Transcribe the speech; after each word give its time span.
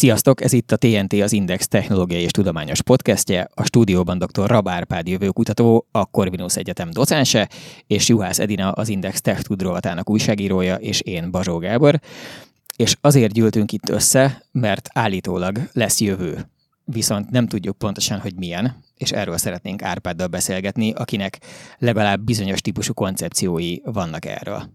Sziasztok, 0.00 0.42
ez 0.42 0.52
itt 0.52 0.72
a 0.72 0.76
TNT, 0.76 1.12
az 1.12 1.32
Index 1.32 1.68
technológiai 1.68 2.22
és 2.22 2.30
tudományos 2.30 2.82
podcastje. 2.82 3.48
A 3.54 3.64
stúdióban 3.64 4.18
dr. 4.18 4.46
Rabárpád 4.46 5.08
jövőkutató, 5.08 5.86
a 5.90 6.04
Corvinus 6.04 6.56
Egyetem 6.56 6.90
docense, 6.90 7.48
és 7.86 8.08
Juhász 8.08 8.38
Edina, 8.38 8.70
az 8.70 8.88
Index 8.88 9.20
Tech 9.20 9.42
Tudrovatának 9.42 10.10
újságírója, 10.10 10.74
és 10.74 11.00
én 11.00 11.30
Bazsó 11.30 11.58
Gábor. 11.58 12.00
És 12.76 12.96
azért 13.00 13.32
gyűltünk 13.32 13.72
itt 13.72 13.88
össze, 13.88 14.42
mert 14.52 14.88
állítólag 14.92 15.58
lesz 15.72 16.00
jövő. 16.00 16.48
Viszont 16.84 17.30
nem 17.30 17.46
tudjuk 17.46 17.78
pontosan, 17.78 18.18
hogy 18.18 18.34
milyen, 18.36 18.84
és 18.96 19.10
erről 19.12 19.36
szeretnénk 19.36 19.82
Árpáddal 19.82 20.26
beszélgetni, 20.26 20.92
akinek 20.92 21.38
legalább 21.78 22.20
bizonyos 22.20 22.60
típusú 22.60 22.92
koncepciói 22.92 23.76
vannak 23.84 24.24
erről. 24.24 24.70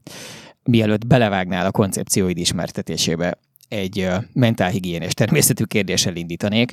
Mielőtt 0.63 1.07
belevágnál 1.07 1.66
a 1.66 1.71
koncepcióid 1.71 2.38
ismertetésébe, 2.38 3.38
egy 3.68 4.08
mentálhigiénés 4.34 5.14
természetű 5.14 5.64
kérdéssel 5.64 6.16
indítanék. 6.16 6.72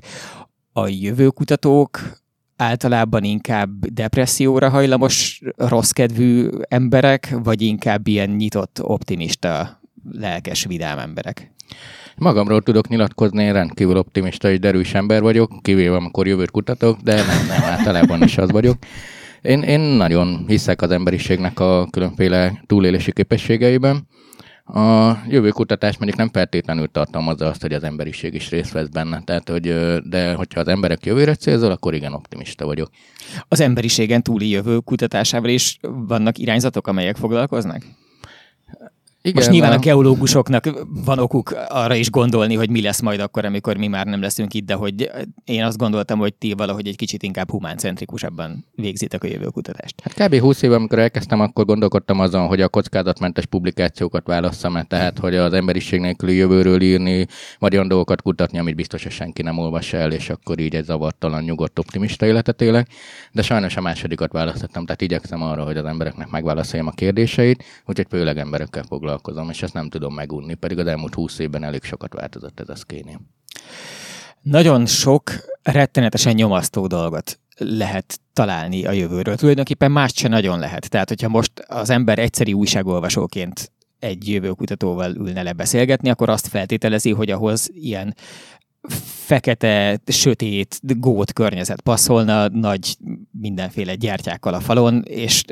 A 0.73 0.89
jövőkutatók 0.89 2.21
általában 2.57 3.25
inkább 3.25 3.87
depresszióra 3.87 4.69
hajlamos, 4.69 5.43
rosszkedvű 5.57 6.49
emberek, 6.69 7.37
vagy 7.43 7.63
inkább 7.63 8.07
ilyen 8.07 8.31
nyitott, 8.31 8.79
optimista, 8.83 9.81
lelkes, 10.11 10.65
vidám 10.65 10.99
emberek? 10.99 11.53
Magamról 12.17 12.63
tudok 12.63 12.89
nyilatkozni, 12.89 13.43
én 13.43 13.53
rendkívül 13.53 13.97
optimista 13.97 14.51
és 14.51 14.59
derűs 14.59 14.95
ember 14.95 15.23
vagyok, 15.23 15.53
kivéve 15.63 15.97
amikor 15.97 16.27
jövőt 16.27 16.51
kutatok, 16.51 17.01
de 17.01 17.15
nem, 17.15 17.47
nem, 17.47 17.63
általában 17.63 18.23
is 18.23 18.39
az 18.39 18.51
vagyok. 18.51 18.77
Én, 19.43 19.63
én 19.63 19.81
nagyon 19.81 20.45
hiszek 20.47 20.83
az 20.83 20.91
emberiségnek 20.91 21.61
a 21.61 21.87
különféle 21.91 22.63
túlélési 22.67 23.13
képességeiben. 23.13 24.07
A 24.75 25.17
jövőkutatás 25.29 25.97
mondjuk 25.97 26.19
nem 26.19 26.31
feltétlenül 26.33 26.91
tartalmazza 26.91 27.47
azt, 27.47 27.63
hogy 27.63 27.73
az 27.73 27.83
emberiség 27.83 28.35
is 28.35 28.51
részt 28.51 28.73
vesz 28.73 28.89
benne, 28.89 29.23
tehát, 29.25 29.49
hogy, 29.49 29.75
de 30.09 30.35
hogyha 30.35 30.61
az 30.61 30.69
emberek 30.69 31.07
jövőre 31.07 31.35
célzol, 31.35 31.71
akkor 31.71 31.95
igen, 31.95 32.13
optimista 32.13 32.65
vagyok. 32.65 32.91
Az 33.49 33.61
emberiségen 33.61 34.23
túli 34.23 34.49
jövő 34.49 34.79
kutatásával 34.79 35.51
is 35.51 35.79
vannak 35.83 36.39
irányzatok, 36.39 36.87
amelyek 36.87 37.17
foglalkoznak? 37.17 37.83
Igen, 39.25 39.37
Most 39.37 39.51
nyilván 39.51 39.73
a 39.73 39.79
geológusoknak 39.79 40.65
van 41.05 41.19
okuk 41.19 41.55
arra 41.69 41.95
is 41.95 42.11
gondolni, 42.11 42.55
hogy 42.55 42.71
mi 42.71 42.83
lesz 42.83 43.01
majd 43.01 43.21
akkor, 43.21 43.45
amikor 43.45 43.77
mi 43.77 43.87
már 43.87 44.07
nem 44.07 44.21
leszünk 44.21 44.55
itt, 44.55 44.65
de 44.65 44.75
hogy 44.75 45.11
én 45.45 45.65
azt 45.65 45.77
gondoltam, 45.77 46.19
hogy 46.19 46.35
ti 46.35 46.53
valahogy 46.53 46.87
egy 46.87 46.97
kicsit 46.97 47.23
inkább 47.23 47.51
humáncentrikusabban 47.51 48.67
végzitek 48.75 49.25
a 49.25 49.27
jövőkutatást. 49.27 49.95
Hát 50.03 50.27
kb. 50.27 50.41
20 50.41 50.63
éve, 50.63 50.75
amikor 50.75 50.99
elkezdtem, 50.99 51.41
akkor 51.41 51.65
gondolkodtam 51.65 52.21
azon, 52.21 52.47
hogy 52.47 52.61
a 52.61 52.69
kockázatmentes 52.69 53.47
publikációkat 53.47 54.27
válasszam 54.27 54.77
-e, 54.77 54.83
tehát 54.83 55.19
hogy 55.19 55.35
az 55.35 55.53
emberiség 55.53 56.01
nélküli 56.01 56.35
jövőről 56.35 56.81
írni, 56.81 57.27
vagy 57.59 57.75
olyan 57.75 57.89
dolgokat 57.89 58.23
kutatni, 58.23 58.59
amit 58.59 58.77
biztos, 58.77 59.03
hogy 59.03 59.13
senki 59.13 59.43
nem 59.43 59.59
olvas 59.59 59.93
el, 59.93 60.13
és 60.13 60.31
akkor 60.31 60.59
így 60.59 60.75
egy 60.75 60.85
zavartalan, 60.85 61.43
nyugodt, 61.43 61.79
optimista 61.79 62.27
életet 62.27 62.63
élek. 62.63 62.89
De 63.33 63.43
sajnos 63.43 63.77
a 63.77 63.81
másodikat 63.81 64.33
választottam, 64.33 64.85
tehát 64.85 65.01
igyekszem 65.01 65.43
arra, 65.43 65.65
hogy 65.65 65.77
az 65.77 65.85
embereknek 65.85 66.31
megválaszoljam 66.31 66.87
a 66.87 66.91
kérdéseit, 66.91 67.65
úgyhogy 67.87 68.07
főleg 68.11 68.39
emberekkel 68.39 68.83
foglalkozom 68.83 69.11
foglalkozom, 69.13 69.51
és 69.51 69.63
ezt 69.63 69.75
nem 69.75 69.89
tudom 69.89 70.15
megunni, 70.15 70.55
pedig 70.55 70.79
az 70.79 70.87
elmúlt 70.87 71.15
húsz 71.15 71.39
évben 71.39 71.65
elég 71.65 71.83
sokat 71.83 72.13
változott 72.13 72.61
ez 72.61 72.69
a 72.69 72.75
szkénél. 72.75 73.21
Nagyon 74.43 74.87
sok 74.87 75.31
rettenetesen 75.63 76.35
nyomasztó 76.35 76.87
dolgot 76.87 77.41
lehet 77.57 78.21
találni 78.33 78.85
a 78.85 78.93
jövőről. 78.93 79.37
Tulajdonképpen 79.37 79.91
más 79.91 80.13
se 80.15 80.29
nagyon 80.29 80.59
lehet. 80.59 80.91
Tehát, 80.91 81.09
hogyha 81.09 81.29
most 81.29 81.53
az 81.59 81.91
ember 81.91 82.19
egyszeri 82.19 82.53
újságolvasóként 82.53 83.73
egy 83.99 84.29
jövőkutatóval 84.29 85.15
ülne 85.15 85.43
le 85.43 85.53
beszélgetni, 85.53 86.11
akkor 86.11 86.29
azt 86.29 86.47
feltételezi, 86.49 87.11
hogy 87.11 87.31
ahhoz 87.31 87.71
ilyen 87.73 88.15
fekete, 88.89 90.01
sötét, 90.07 90.81
gót 91.01 91.33
környezet 91.33 91.81
passzolna, 91.81 92.49
nagy 92.49 92.97
mindenféle 93.31 93.95
gyertyákkal 93.95 94.55
a 94.55 94.61
falon, 94.61 95.03
és 95.05 95.45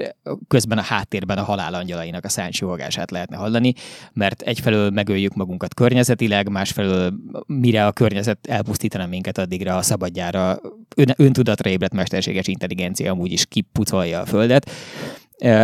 közben 0.48 0.78
a 0.78 0.82
háttérben 0.82 1.38
a 1.38 1.42
halál 1.42 1.74
angyalainak 1.74 2.24
a 2.24 2.28
száncsúhogását 2.28 3.10
lehetne 3.10 3.36
hallani, 3.36 3.72
mert 4.12 4.42
egyfelől 4.42 4.90
megöljük 4.90 5.34
magunkat 5.34 5.74
környezetileg, 5.74 6.48
másfelől 6.48 7.12
mire 7.46 7.86
a 7.86 7.92
környezet 7.92 8.46
elpusztítana 8.46 9.06
minket, 9.06 9.38
addigra 9.38 9.76
a 9.76 9.82
szabadjára 9.82 10.60
ön, 10.96 11.14
öntudatra 11.16 11.70
ébredt 11.70 11.94
mesterséges 11.94 12.46
intelligencia 12.46 13.12
amúgy 13.12 13.32
is 13.32 13.46
kipucolja 13.46 14.20
a 14.20 14.26
földet, 14.26 14.70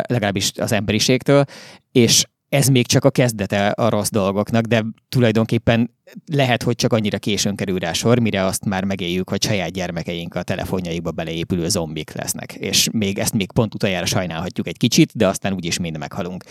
legalábbis 0.08 0.52
az 0.56 0.72
emberiségtől, 0.72 1.44
és 1.92 2.24
ez 2.56 2.68
még 2.68 2.86
csak 2.86 3.04
a 3.04 3.10
kezdete 3.10 3.68
a 3.68 3.88
rossz 3.88 4.10
dolgoknak, 4.10 4.64
de 4.64 4.84
tulajdonképpen 5.08 5.94
lehet, 6.32 6.62
hogy 6.62 6.74
csak 6.74 6.92
annyira 6.92 7.18
későn 7.18 7.54
kerül 7.56 7.78
rá 7.78 7.92
sor, 7.92 8.18
mire 8.18 8.44
azt 8.44 8.64
már 8.64 8.84
megéljük, 8.84 9.28
hogy 9.28 9.42
saját 9.42 9.70
gyermekeink 9.70 10.34
a 10.34 10.42
telefonjaikba 10.42 11.10
beleépülő 11.10 11.68
zombik 11.68 12.12
lesznek. 12.12 12.54
És 12.54 12.88
még 12.92 13.18
ezt 13.18 13.34
még 13.34 13.52
pont 13.52 13.74
utoljára 13.74 14.06
sajnálhatjuk 14.06 14.66
egy 14.66 14.76
kicsit, 14.76 15.10
de 15.14 15.26
aztán 15.26 15.52
úgyis 15.52 15.78
mind 15.78 15.98
meghalunk. 15.98 16.44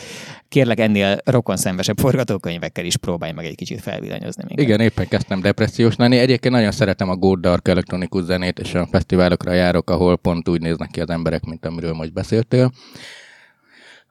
Kérlek 0.48 0.80
ennél 0.80 1.18
rokonszenvesebb 1.24 1.98
forgatókönyvekkel 2.00 2.86
is 2.86 2.98
próbálj 2.98 3.32
meg 3.32 3.46
egy 3.46 3.56
kicsit 3.56 3.82
felvillanyozni 3.82 4.44
minket. 4.48 4.66
Igen, 4.66 4.80
éppen 4.80 5.08
kezdtem 5.08 5.42
depressziós 5.42 5.96
lenni. 5.96 6.18
Egyébként 6.18 6.54
nagyon 6.54 6.72
szeretem 6.72 7.10
a 7.10 7.16
Gold 7.16 7.40
Dark 7.40 7.68
elektronikus 7.68 8.24
zenét, 8.24 8.60
és 8.60 8.74
a 8.74 8.88
fesztiválokra 8.92 9.54
járok, 9.54 9.90
ahol 9.90 10.18
pont 10.18 10.50
úgy 10.50 10.62
néznek 10.62 10.90
ki 10.90 11.02
az 11.02 11.10
emberek, 11.10 11.44
mint 11.44 11.66
amiről 11.66 11.94
most 11.94 12.14
beszéltél. 12.14 12.72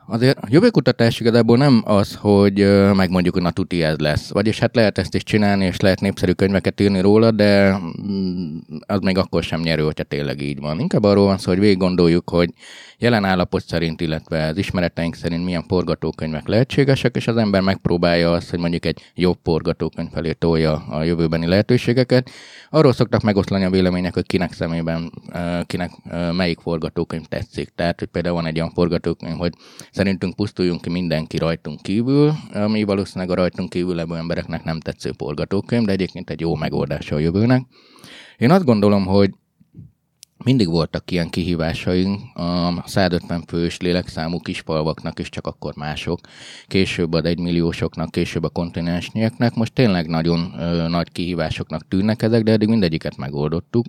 Azért 0.07 0.39
a 0.39 0.47
jövőkutatás 0.49 1.21
igazából 1.21 1.57
nem 1.57 1.83
az, 1.85 2.15
hogy 2.15 2.55
megmondjuk, 2.95 3.35
hogy 3.35 3.43
na 3.43 3.51
tuti 3.51 3.83
ez 3.83 3.99
lesz. 3.99 4.31
Vagyis 4.31 4.59
hát 4.59 4.75
lehet 4.75 4.99
ezt 4.99 5.15
is 5.15 5.23
csinálni, 5.23 5.65
és 5.65 5.81
lehet 5.81 6.01
népszerű 6.01 6.33
könyveket 6.33 6.81
írni 6.81 7.01
róla, 7.01 7.31
de 7.31 7.79
mm, 7.79 8.57
az 8.87 9.01
még 9.01 9.19
akkor 9.19 9.43
sem 9.43 9.61
nyerő, 9.61 9.83
hogyha 9.83 10.05
tényleg 10.05 10.41
így 10.41 10.61
van. 10.61 10.81
Inkább 10.81 11.03
arról 11.03 11.25
van 11.25 11.39
szó, 11.39 11.51
hogy 11.51 11.61
végig 11.61 11.79
gondoljuk, 11.79 12.31
hogy 12.31 12.51
jelen 12.99 13.25
állapot 13.25 13.65
szerint, 13.67 14.01
illetve 14.01 14.47
az 14.47 14.57
ismereteink 14.57 15.15
szerint 15.15 15.45
milyen 15.45 15.65
forgatókönyvek 15.69 16.49
lehetségesek, 16.49 17.17
és 17.17 17.27
az 17.27 17.37
ember 17.37 17.61
megpróbálja 17.61 18.33
azt, 18.33 18.51
hogy 18.51 18.59
mondjuk 18.59 18.85
egy 18.85 19.13
jobb 19.15 19.39
forgatókönyv 19.43 20.11
felé 20.11 20.33
tolja 20.33 20.73
a 20.73 21.03
jövőbeni 21.03 21.47
lehetőségeket. 21.47 22.31
Arról 22.71 22.93
szoktak 22.93 23.23
megoszlani 23.23 23.65
a 23.65 23.71
vélemények, 23.71 24.15
hogy 24.15 24.27
kinek 24.27 24.53
szemében, 24.53 25.13
kinek 25.67 25.91
melyik 26.33 26.61
forgatókönyv 26.61 27.25
tetszik. 27.25 27.73
Tehát, 27.75 27.99
hogy 27.99 28.09
például 28.09 28.35
van 28.35 28.47
egy 28.47 28.57
olyan 28.57 28.73
forgatókönyv, 28.73 29.37
hogy 29.37 29.53
szerintünk 29.95 30.37
pusztuljunk 30.37 30.81
ki 30.81 30.91
mindenki 30.91 31.39
rajtunk 31.39 31.83
kívül, 31.83 32.33
ami 32.53 32.85
valószínűleg 32.85 33.31
a 33.31 33.35
rajtunk 33.35 33.71
kívül 33.71 33.95
levő 33.95 34.17
embereknek 34.17 34.65
nem 34.65 34.81
tetsző 34.81 35.13
forgatókönyv, 35.19 35.85
de 35.85 35.93
egyébként 35.93 36.31
egy 36.31 36.41
jó 36.41 36.55
megoldása 36.55 37.15
a 37.15 37.19
jövőnek. 37.19 37.67
Én 38.37 38.51
azt 38.51 38.65
gondolom, 38.65 39.05
hogy 39.05 39.31
mindig 40.45 40.69
voltak 40.69 41.11
ilyen 41.11 41.31
kihívásaink 41.31 42.21
a 42.35 42.83
150 42.87 43.45
fős 43.47 43.81
lélekszámú 43.81 44.39
kispalvaknak, 44.39 45.19
és 45.19 45.29
csak 45.29 45.47
akkor 45.47 45.75
mások. 45.77 46.21
Később 46.67 47.13
a 47.13 47.23
egymilliósoknak, 47.23 48.11
később 48.11 48.43
a 48.45 48.49
kontinensnyeknek. 48.49 49.55
Most 49.55 49.73
tényleg 49.73 50.07
nagyon 50.07 50.55
ö, 50.59 50.89
nagy 50.89 51.13
kihívásoknak 51.13 51.89
tűnnek 51.89 52.23
ezek, 52.23 52.43
de 52.43 52.53
eddig 52.53 52.69
mindegyiket 52.69 53.17
megoldottuk. 53.17 53.87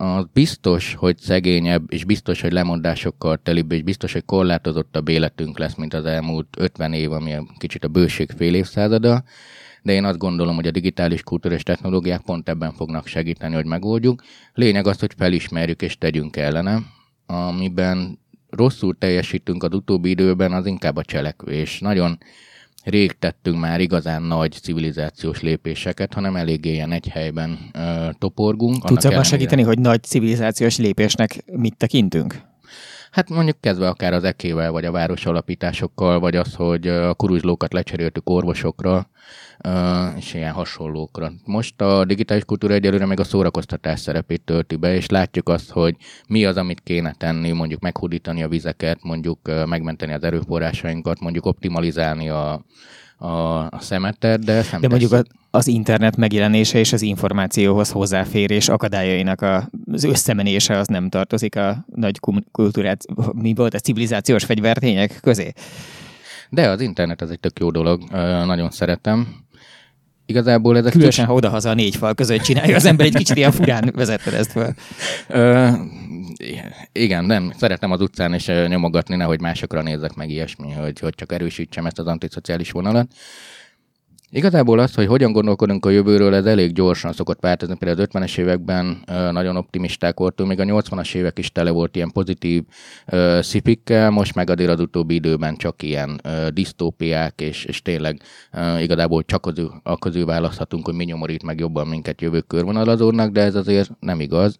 Az 0.00 0.24
biztos, 0.32 0.94
hogy 0.94 1.18
szegényebb, 1.18 1.92
és 1.92 2.04
biztos, 2.04 2.40
hogy 2.40 2.52
lemondásokkal 2.52 3.38
telibb, 3.42 3.72
és 3.72 3.82
biztos, 3.82 4.12
hogy 4.12 4.24
korlátozottabb 4.24 5.08
életünk 5.08 5.58
lesz, 5.58 5.74
mint 5.74 5.94
az 5.94 6.04
elmúlt 6.04 6.46
50 6.58 6.92
év, 6.92 7.12
ami 7.12 7.36
kicsit 7.58 7.84
a 7.84 7.88
bőség 7.88 8.30
fél 8.36 8.54
évszázada 8.54 9.24
de 9.82 9.92
én 9.92 10.04
azt 10.04 10.18
gondolom, 10.18 10.54
hogy 10.54 10.66
a 10.66 10.70
digitális 10.70 11.22
kultúra 11.22 11.54
és 11.54 11.62
technológiák 11.62 12.20
pont 12.20 12.48
ebben 12.48 12.72
fognak 12.72 13.06
segíteni, 13.06 13.54
hogy 13.54 13.64
megoldjuk. 13.64 14.22
Lényeg 14.54 14.86
az, 14.86 15.00
hogy 15.00 15.14
felismerjük 15.16 15.82
és 15.82 15.98
tegyünk 15.98 16.36
ellene, 16.36 16.78
amiben 17.26 18.18
rosszul 18.50 18.98
teljesítünk 18.98 19.62
az 19.62 19.74
utóbbi 19.74 20.10
időben, 20.10 20.52
az 20.52 20.66
inkább 20.66 20.96
a 20.96 21.02
cselekvés. 21.02 21.78
Nagyon 21.78 22.18
rég 22.84 23.18
tettünk 23.18 23.58
már 23.58 23.80
igazán 23.80 24.22
nagy 24.22 24.52
civilizációs 24.52 25.40
lépéseket, 25.40 26.14
hanem 26.14 26.36
eléggé 26.36 26.72
ilyen 26.72 26.92
egy 26.92 27.08
helyben 27.08 27.58
ö, 27.72 28.08
toporgunk. 28.18 28.84
Tudsz 28.84 29.04
abban 29.04 29.22
segíteni, 29.22 29.62
hogy 29.62 29.78
nagy 29.78 30.02
civilizációs 30.02 30.78
lépésnek 30.78 31.44
mit 31.52 31.76
tekintünk? 31.76 32.48
Hát 33.10 33.28
mondjuk 33.28 33.60
kezdve 33.60 33.88
akár 33.88 34.12
az 34.12 34.24
ekével, 34.24 34.70
vagy 34.70 34.84
a 34.84 34.90
város 34.90 35.26
alapításokkal, 35.26 36.20
vagy 36.20 36.36
az, 36.36 36.54
hogy 36.54 36.88
a 36.88 37.14
kuruzslókat 37.14 37.72
lecseréltük 37.72 38.30
orvosokra, 38.30 39.10
és 40.16 40.34
ilyen 40.34 40.52
hasonlókra. 40.52 41.32
Most 41.44 41.80
a 41.80 42.04
digitális 42.04 42.44
kultúra 42.44 42.74
egyelőre 42.74 43.06
még 43.06 43.20
a 43.20 43.24
szórakoztatás 43.24 44.00
szerepét 44.00 44.42
tölti 44.44 44.76
be, 44.76 44.94
és 44.94 45.06
látjuk 45.06 45.48
azt, 45.48 45.70
hogy 45.70 45.96
mi 46.28 46.44
az, 46.44 46.56
amit 46.56 46.80
kéne 46.80 47.14
tenni, 47.18 47.52
mondjuk 47.52 47.80
meghódítani 47.80 48.42
a 48.42 48.48
vizeket, 48.48 48.98
mondjuk 49.02 49.38
megmenteni 49.66 50.12
az 50.12 50.24
erőforrásainkat, 50.24 51.20
mondjuk 51.20 51.46
optimalizálni 51.46 52.28
a, 52.28 52.64
a, 53.20 53.66
a 53.70 53.78
szemetet, 53.80 54.44
de 54.44 54.64
De 54.80 54.88
mondjuk 54.88 55.12
a, 55.12 55.22
az 55.50 55.66
internet 55.66 56.16
megjelenése 56.16 56.78
és 56.78 56.92
az 56.92 57.02
információhoz 57.02 57.90
hozzáférés 57.90 58.68
akadályainak 58.68 59.40
az 59.92 60.04
összemenése 60.04 60.76
az 60.78 60.86
nem 60.86 61.08
tartozik 61.08 61.56
a 61.56 61.84
nagy 61.94 62.20
kultúrát, 62.52 63.04
mi 63.32 63.54
volt, 63.54 63.74
a 63.74 63.78
civilizációs 63.78 64.44
fegyvertények 64.44 65.18
közé? 65.22 65.52
De 66.50 66.68
az 66.68 66.80
internet 66.80 67.22
az 67.22 67.30
egy 67.30 67.40
tök 67.40 67.58
jó 67.58 67.70
dolog, 67.70 68.02
nagyon 68.44 68.70
szeretem 68.70 69.44
igazából 70.30 70.76
ezek... 70.76 70.92
Különösen, 70.92 71.26
ha 71.26 71.34
odahaza 71.34 71.70
a 71.70 71.74
négy 71.74 71.96
fal 71.96 72.14
között 72.14 72.40
csinálja 72.40 72.76
az 72.76 72.84
ember, 72.84 73.06
egy 73.06 73.14
kicsit 73.14 73.36
ilyen 73.36 73.52
furán 73.52 73.92
vezette 73.94 74.36
ezt 74.36 74.52
fel. 74.52 74.74
Ö, 75.28 75.68
igen, 76.92 77.24
nem. 77.24 77.52
Szeretem 77.58 77.90
az 77.90 78.00
utcán 78.00 78.34
is 78.34 78.46
nyomogatni, 78.46 79.16
nehogy 79.16 79.40
másokra 79.40 79.82
nézzek 79.82 80.14
meg 80.14 80.30
ilyesmi, 80.30 80.72
hogy, 80.72 80.98
hogy 80.98 81.14
csak 81.14 81.32
erősítsem 81.32 81.86
ezt 81.86 81.98
az 81.98 82.06
antiszociális 82.06 82.70
vonalat. 82.70 83.08
Igazából 84.32 84.78
az, 84.78 84.94
hogy 84.94 85.06
hogyan 85.06 85.32
gondolkodunk 85.32 85.86
a 85.86 85.90
jövőről, 85.90 86.34
ez 86.34 86.44
elég 86.44 86.72
gyorsan 86.72 87.12
szokott 87.12 87.40
változni. 87.40 87.76
Például 87.76 88.00
az 88.00 88.08
50-es 88.12 88.38
években 88.38 89.04
nagyon 89.06 89.56
optimisták 89.56 90.18
voltunk, 90.18 90.48
még 90.48 90.60
a 90.60 90.64
80-as 90.64 91.14
évek 91.14 91.38
is 91.38 91.52
tele 91.52 91.70
volt 91.70 91.96
ilyen 91.96 92.10
pozitív 92.10 92.64
uh, 93.12 94.10
most 94.10 94.34
meg 94.34 94.50
azért 94.50 94.70
az 94.70 94.80
utóbbi 94.80 95.14
időben 95.14 95.56
csak 95.56 95.82
ilyen 95.82 96.20
uh, 96.24 96.46
disztópiák, 96.48 97.40
és, 97.40 97.64
és 97.64 97.82
tényleg 97.82 98.22
igazából 98.80 99.22
csak 99.24 99.46
az, 99.46 99.62
a 99.82 99.98
közül 99.98 100.24
választhatunk, 100.24 100.84
hogy 100.84 100.94
mi 100.94 101.04
nyomorít 101.04 101.42
meg 101.42 101.58
jobban 101.58 101.86
minket 101.86 102.20
jövő 102.20 102.40
körvonalazódnak, 102.40 103.32
de 103.32 103.40
ez 103.40 103.54
azért 103.54 103.90
nem 104.00 104.20
igaz. 104.20 104.58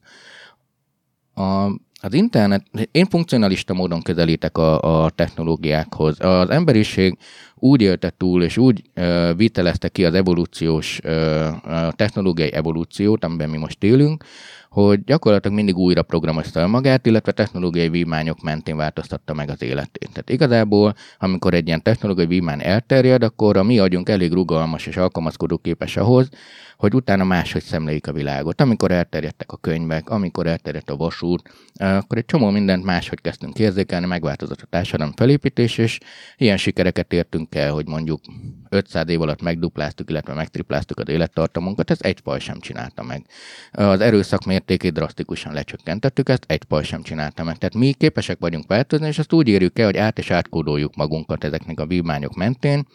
A, 1.34 1.70
az 2.00 2.14
internet, 2.14 2.64
én 2.91 3.06
funkcionalista 3.06 3.75
módon 3.75 4.02
közelítek 4.02 4.58
a, 4.58 5.05
a 5.05 5.11
technológiákhoz. 5.11 6.20
Az 6.20 6.50
emberiség 6.50 7.19
úgy 7.55 7.82
élte 7.82 8.11
túl, 8.17 8.43
és 8.43 8.56
úgy 8.56 8.82
uh, 8.97 9.37
vitelezte 9.37 9.88
ki 9.88 10.05
az 10.05 10.14
evolúciós, 10.14 11.00
uh, 11.05 11.93
technológiai 11.93 12.52
evolúciót, 12.52 13.25
amiben 13.25 13.50
mi 13.50 13.56
most 13.56 13.85
élünk, 13.85 14.25
hogy 14.70 15.05
gyakorlatilag 15.05 15.56
mindig 15.56 15.76
újra 15.76 16.02
programozta 16.02 16.67
magát, 16.67 17.06
illetve 17.06 17.32
technológiai 17.32 17.88
vívmányok 17.88 18.43
mentén 18.43 18.76
változtatta 18.76 19.34
meg 19.34 19.50
az 19.50 19.62
életét. 19.62 20.08
Tehát 20.12 20.31
igazából, 20.31 20.94
amikor 21.19 21.55
egy 21.55 21.67
ilyen 21.67 21.82
technológiai 21.82 22.26
vívmány 22.26 22.61
elterjed, 22.62 23.22
akkor 23.22 23.56
a 23.56 23.62
mi 23.62 23.78
agyunk 23.78 24.08
elég 24.08 24.32
rugalmas 24.32 24.87
és 24.87 24.96
alkalmazkodó 24.96 25.58
képes 25.58 25.96
ahhoz, 25.96 26.28
hogy 26.76 26.94
utána 26.94 27.25
máshogy 27.25 27.62
szemléljük 27.62 28.06
a 28.06 28.12
világot. 28.12 28.61
Amikor 28.61 28.90
elterjedtek 28.90 29.52
a 29.52 29.56
könyvek, 29.56 30.11
amikor 30.11 30.46
elterjedt 30.46 30.90
a 30.90 30.96
vasút, 30.96 31.43
akkor 31.75 32.19
egy 32.19 32.25
csomó 32.25 32.50
mindent 32.50 32.84
máshogy 32.84 33.20
kezdtünk 33.20 33.58
érzékelni, 33.58 34.06
megváltozott 34.06 34.61
a 34.61 34.67
társadalom 34.70 35.12
felépítés, 35.17 35.78
és 35.78 35.99
ilyen 36.37 36.56
sikereket 36.56 37.12
értünk 37.12 37.55
el, 37.55 37.72
hogy 37.72 37.87
mondjuk 37.87 38.20
500 38.69 39.08
év 39.08 39.20
alatt 39.20 39.43
megdupláztuk, 39.43 40.11
illetve 40.11 40.34
megtripláztuk 40.34 40.99
az 40.99 41.08
élettartamunkat, 41.08 41.90
ez 41.90 41.99
egy 42.00 42.20
paj 42.20 42.38
sem 42.38 42.61
csinálta 42.61 43.02
meg. 43.02 43.26
Az 43.72 44.00
erőszak 44.00 44.44
mértékét 44.60 44.92
drasztikusan 44.92 45.52
lecsökkentettük, 45.52 46.28
ezt 46.28 46.44
egy 46.46 46.64
paj 46.64 46.84
sem 46.84 47.02
csinálta 47.02 47.44
meg. 47.44 47.58
Tehát 47.58 47.74
mi 47.74 47.92
képesek 47.92 48.38
vagyunk 48.40 48.66
változni, 48.66 49.06
és 49.06 49.18
azt 49.18 49.32
úgy 49.32 49.48
érjük 49.48 49.78
el, 49.78 49.84
hogy 49.84 49.96
át 49.96 50.18
és 50.18 50.30
átkódoljuk 50.30 50.96
magunkat 50.96 51.44
ezeknek 51.44 51.80
a 51.80 51.86
vívmányok 51.86 52.34
mentén, 52.34 52.86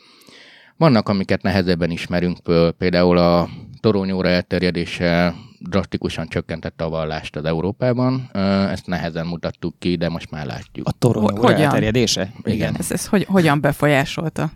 vannak, 0.77 1.09
amiket 1.09 1.41
nehezebben 1.41 1.91
ismerünk 1.91 2.37
föl, 2.43 2.71
például 2.71 3.17
a 3.17 3.49
toronyóra 3.79 4.29
elterjedése 4.29 5.35
drasztikusan 5.59 6.27
csökkentette 6.27 6.83
a 6.83 6.89
vallást 6.89 7.35
az 7.35 7.45
Európában. 7.45 8.29
Ezt 8.71 8.87
nehezen 8.87 9.27
mutattuk 9.27 9.79
ki, 9.79 9.95
de 9.95 10.09
most 10.09 10.31
már 10.31 10.45
látjuk. 10.45 10.87
A 10.87 10.91
toronyóra 10.91 11.53
elterjedése? 11.53 12.31
Igen. 12.43 12.75
Ez, 12.77 12.91
ez 12.91 13.07
hogy, 13.07 13.23
hogyan 13.23 13.61
befolyásolta? 13.61 14.51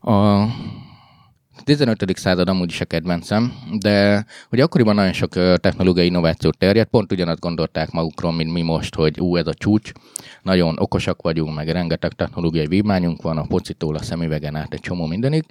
A 0.00 0.44
15. 1.64 2.16
század 2.16 2.48
amúgy 2.48 2.70
is 2.70 2.80
a 2.80 2.84
kedvencem, 2.84 3.52
de 3.78 4.24
ugye 4.52 4.62
akkoriban 4.62 4.94
nagyon 4.94 5.12
sok 5.12 5.32
technológiai 5.60 6.06
innováció 6.06 6.50
terjedt, 6.50 6.90
pont 6.90 7.12
ugyanazt 7.12 7.40
gondolták 7.40 7.90
magukról, 7.90 8.32
mint 8.32 8.52
mi 8.52 8.62
most, 8.62 8.94
hogy 8.94 9.20
ú, 9.20 9.36
ez 9.36 9.46
a 9.46 9.54
csúcs, 9.54 9.92
nagyon 10.42 10.76
okosak 10.78 11.22
vagyunk, 11.22 11.54
meg 11.54 11.68
rengeteg 11.68 12.12
technológiai 12.12 12.66
vívmányunk 12.66 13.22
van, 13.22 13.38
a 13.38 13.46
pocitól 13.46 13.96
a 13.96 14.02
szemüvegen 14.02 14.56
át 14.56 14.74
egy 14.74 14.80
csomó 14.80 15.06
mindenig, 15.06 15.44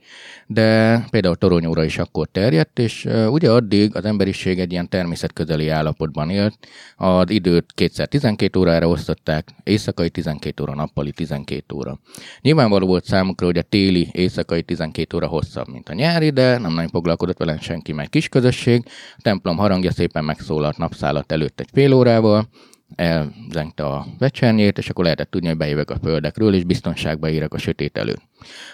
de 0.48 1.00
például 1.10 1.36
toronyóra 1.36 1.84
is 1.84 1.98
akkor 1.98 2.28
terjedt, 2.32 2.80
és 2.80 3.08
ugye 3.30 3.52
addig 3.52 3.96
az 3.96 4.06
emberiség 4.06 4.60
egy 4.60 4.72
ilyen 4.72 4.90
természetközeli 4.90 5.70
állapotban 5.70 6.30
élt, 6.30 6.58
az 6.96 7.30
időt 7.30 7.72
kétszer 7.74 8.08
12 8.08 8.60
órára 8.60 8.88
osztották, 8.88 9.50
éjszakai 9.64 10.10
12 10.10 10.64
óra, 10.64 10.76
nappali 10.76 11.12
12 11.12 11.76
óra. 11.76 12.00
Nyilvánvaló 12.42 12.88
volt 12.88 13.06
számukra, 13.06 13.46
hogy 13.46 13.58
a 13.58 13.62
téli 13.62 14.10
éjszakai 14.12 14.62
12 14.62 15.18
óra 15.18 15.28
hosszabb, 15.28 15.68
mint 15.68 15.90
a 15.90 15.94
nyári, 16.00 16.30
de 16.30 16.58
nem 16.58 16.74
nagyon 16.74 16.90
foglalkozott 16.90 17.38
vele 17.38 17.60
senki, 17.60 17.92
meg 17.94 18.10
kis 18.10 18.30
közösség. 18.30 18.84
A 19.18 19.22
templom 19.22 19.58
harangja 19.58 19.92
szépen 19.92 20.26
megszólalt 20.26 20.78
napszállat 20.78 21.32
előtt 21.32 21.60
egy 21.60 21.70
fél 21.74 21.94
órával, 21.94 22.50
elzengte 22.96 23.86
a 23.86 24.06
vecsernyét, 24.20 24.78
és 24.78 24.90
akkor 24.90 25.04
lehetett 25.04 25.32
tudni, 25.32 25.48
hogy 25.48 25.58
bejövök 25.58 25.90
a 25.90 25.98
földekről, 26.04 26.54
és 26.54 26.64
biztonságba 26.64 27.30
érek 27.30 27.54
a 27.54 27.58
sötét 27.58 27.98
előtt. 27.98 28.22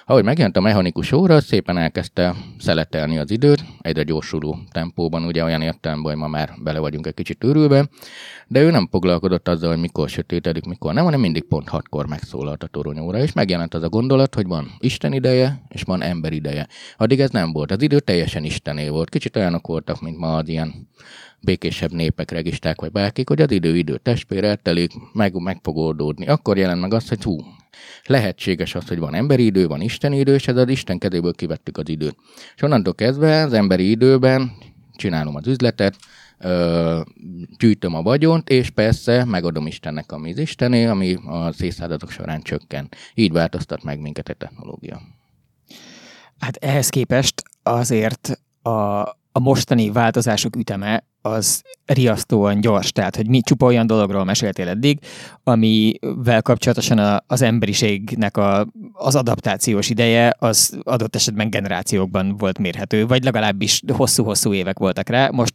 Ahogy 0.05 0.23
megjelent 0.23 0.57
a 0.57 0.61
mechanikus 0.61 1.11
óra, 1.11 1.41
szépen 1.41 1.77
elkezdte 1.77 2.35
szeletelni 2.59 3.17
az 3.17 3.31
időt, 3.31 3.63
egyre 3.81 4.03
gyorsuló 4.03 4.57
tempóban, 4.71 5.23
ugye 5.23 5.43
olyan 5.43 5.61
értelemben, 5.61 6.11
hogy 6.11 6.21
ma 6.21 6.27
már 6.27 6.53
bele 6.63 6.79
vagyunk 6.79 7.07
egy 7.07 7.13
kicsit 7.13 7.43
őrülve, 7.43 7.89
de 8.47 8.61
ő 8.61 8.71
nem 8.71 8.87
foglalkozott 8.91 9.47
azzal, 9.47 9.69
hogy 9.69 9.79
mikor 9.79 10.09
sötétedik, 10.09 10.65
mikor 10.65 10.93
nem, 10.93 11.03
hanem 11.03 11.19
mindig 11.19 11.43
pont 11.43 11.69
hatkor 11.69 12.07
megszólalt 12.07 12.63
a 12.63 12.67
toronyóra, 12.67 13.17
és 13.17 13.33
megjelent 13.33 13.73
az 13.73 13.83
a 13.83 13.89
gondolat, 13.89 14.35
hogy 14.35 14.47
van 14.47 14.71
Isten 14.79 15.13
ideje, 15.13 15.61
és 15.67 15.81
van 15.81 16.01
ember 16.01 16.33
ideje. 16.33 16.67
Addig 16.97 17.19
ez 17.19 17.29
nem 17.29 17.51
volt, 17.51 17.71
az 17.71 17.81
idő 17.81 17.99
teljesen 17.99 18.43
Istené 18.43 18.89
volt. 18.89 19.09
Kicsit 19.09 19.35
olyanok 19.35 19.67
voltak, 19.67 20.01
mint 20.01 20.17
ma 20.17 20.35
az 20.35 20.47
ilyen 20.47 20.87
békésebb 21.41 21.91
népek, 21.91 22.31
registák 22.31 22.81
vagy 22.81 22.91
bárkik, 22.91 23.27
hogy 23.27 23.41
az 23.41 23.51
idő 23.51 23.77
idő 23.77 23.97
testpére 23.97 24.55
telik, 24.55 24.91
meg, 25.13 25.33
meg 25.33 25.59
fog 25.61 25.77
oldódni. 25.77 26.27
Akkor 26.27 26.57
jelent 26.57 26.81
meg 26.81 26.93
azt, 26.93 27.09
hogy 27.09 27.23
hú, 27.23 27.37
lehetséges 28.05 28.75
az, 28.75 28.87
hogy 28.87 28.99
van 28.99 29.13
emberi 29.13 29.45
idő, 29.45 29.67
van 29.67 29.81
isteni 29.81 30.19
idő, 30.19 30.33
és 30.33 30.47
ez 30.47 30.57
az 30.57 30.69
Isten 30.69 30.97
kezéből 30.97 31.33
kivettük 31.33 31.77
az 31.77 31.89
időt. 31.89 32.15
És 32.55 32.61
onnantól 32.61 32.95
kezdve 32.95 33.43
az 33.43 33.53
emberi 33.53 33.89
időben 33.89 34.51
csinálom 34.95 35.35
az 35.35 35.47
üzletet, 35.47 35.95
ö, 36.39 37.01
gyűjtöm 37.57 37.95
a 37.95 38.01
vagyont, 38.01 38.49
és 38.49 38.69
persze 38.69 39.25
megadom 39.25 39.67
Istennek, 39.67 40.11
ami 40.11 40.31
az 40.31 40.37
Istené, 40.37 40.85
ami 40.85 41.13
a 41.13 41.53
évszázatok 41.59 42.11
során 42.11 42.41
csökken. 42.41 42.89
Így 43.13 43.31
változtat 43.31 43.83
meg 43.83 43.99
minket 43.99 44.29
a 44.29 44.33
technológia. 44.33 45.01
Hát 46.39 46.55
ehhez 46.55 46.89
képest 46.89 47.43
azért 47.63 48.41
a, 48.61 49.03
a 49.37 49.39
mostani 49.39 49.91
változások 49.91 50.55
üteme 50.55 51.03
az 51.21 51.61
riasztóan 51.85 52.61
gyors, 52.61 52.91
tehát 52.91 53.15
hogy 53.15 53.27
mi 53.27 53.41
csupa 53.41 53.65
olyan 53.65 53.87
dologról 53.87 54.23
meséltél 54.23 54.67
eddig, 54.67 54.99
amivel 55.43 56.41
kapcsolatosan 56.41 56.97
a, 56.97 57.23
az 57.27 57.41
emberiségnek 57.41 58.37
a, 58.37 58.67
az 58.93 59.15
adaptációs 59.15 59.89
ideje 59.89 60.35
az 60.39 60.79
adott 60.83 61.15
esetben 61.15 61.49
generációkban 61.49 62.37
volt 62.37 62.57
mérhető, 62.57 63.05
vagy 63.05 63.23
legalábbis 63.23 63.81
hosszú-hosszú 63.93 64.53
évek 64.53 64.79
voltak 64.79 65.09
rá. 65.09 65.29
Most 65.29 65.53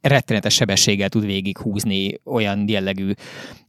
rettenetes 0.00 0.54
sebességgel 0.54 1.08
tud 1.08 1.24
végig 1.24 1.58
húzni 1.58 2.20
olyan 2.24 2.68
jellegű 2.68 3.12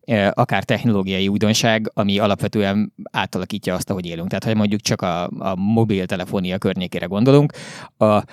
e, 0.05 0.31
akár 0.35 0.63
technológiai 0.63 1.27
újdonság, 1.27 1.91
ami 1.93 2.19
alapvetően 2.19 2.93
átalakítja 3.11 3.73
azt, 3.73 3.89
ahogy 3.89 4.05
élünk. 4.05 4.27
Tehát, 4.27 4.43
ha 4.43 4.55
mondjuk 4.55 4.81
csak 4.81 5.01
a, 5.01 5.23
a 5.23 5.55
mobiltelefonia 5.55 6.57
környékére 6.57 7.05
gondolunk, 7.05 7.53
a, 7.97 8.23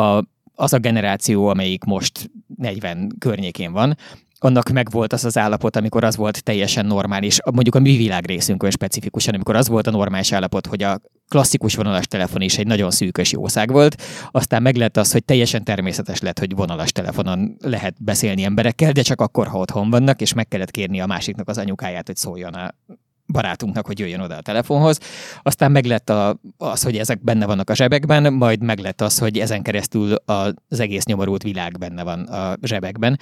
a 0.00 0.24
az 0.54 0.72
a 0.72 0.78
generáció, 0.78 1.46
amelyik 1.46 1.84
most 1.84 2.30
40 2.56 3.12
környékén 3.18 3.72
van, 3.72 3.96
annak 4.38 4.68
meg 4.68 4.90
volt 4.90 5.12
az 5.12 5.24
az 5.24 5.38
állapot, 5.38 5.76
amikor 5.76 6.04
az 6.04 6.16
volt 6.16 6.42
teljesen 6.42 6.86
normális, 6.86 7.38
mondjuk 7.52 7.74
a 7.74 7.80
mi 7.80 7.96
világ 7.96 8.26
részünkön 8.26 8.70
specifikusan, 8.70 9.34
amikor 9.34 9.56
az 9.56 9.68
volt 9.68 9.86
a 9.86 9.90
normális 9.90 10.32
állapot, 10.32 10.66
hogy 10.66 10.82
a 10.82 11.00
klasszikus 11.28 11.74
vonalas 11.74 12.06
telefon 12.06 12.40
is 12.40 12.58
egy 12.58 12.66
nagyon 12.66 12.90
szűkös 12.90 13.32
jószág 13.32 13.70
volt, 13.70 14.02
aztán 14.30 14.62
meg 14.62 14.76
lett 14.76 14.96
az, 14.96 15.12
hogy 15.12 15.24
teljesen 15.24 15.64
természetes 15.64 16.20
lett, 16.20 16.38
hogy 16.38 16.54
vonalas 16.54 16.92
telefonon 16.92 17.56
lehet 17.60 18.02
beszélni 18.04 18.42
emberekkel, 18.42 18.92
de 18.92 19.02
csak 19.02 19.20
akkor, 19.20 19.46
ha 19.46 19.58
otthon 19.58 19.90
vannak, 19.90 20.20
és 20.20 20.32
meg 20.32 20.48
kellett 20.48 20.70
kérni 20.70 21.00
a 21.00 21.06
másiknak 21.06 21.48
az 21.48 21.58
anyukáját, 21.58 22.06
hogy 22.06 22.16
szóljon 22.16 22.54
a 22.54 22.74
barátunknak, 23.26 23.86
hogy 23.86 23.98
jöjjön 23.98 24.20
oda 24.20 24.36
a 24.36 24.42
telefonhoz. 24.42 24.98
Aztán 25.42 25.72
meglett 25.72 26.10
a, 26.10 26.40
az, 26.56 26.82
hogy 26.82 26.96
ezek 26.96 27.24
benne 27.24 27.46
vannak 27.46 27.70
a 27.70 27.74
zsebekben, 27.74 28.32
majd 28.32 28.62
meglett 28.62 29.00
az, 29.00 29.18
hogy 29.18 29.38
ezen 29.38 29.62
keresztül 29.62 30.14
az 30.14 30.80
egész 30.80 31.04
nyomorult 31.04 31.42
világ 31.42 31.78
benne 31.78 32.02
van 32.02 32.20
a 32.20 32.56
zsebekben. 32.62 33.18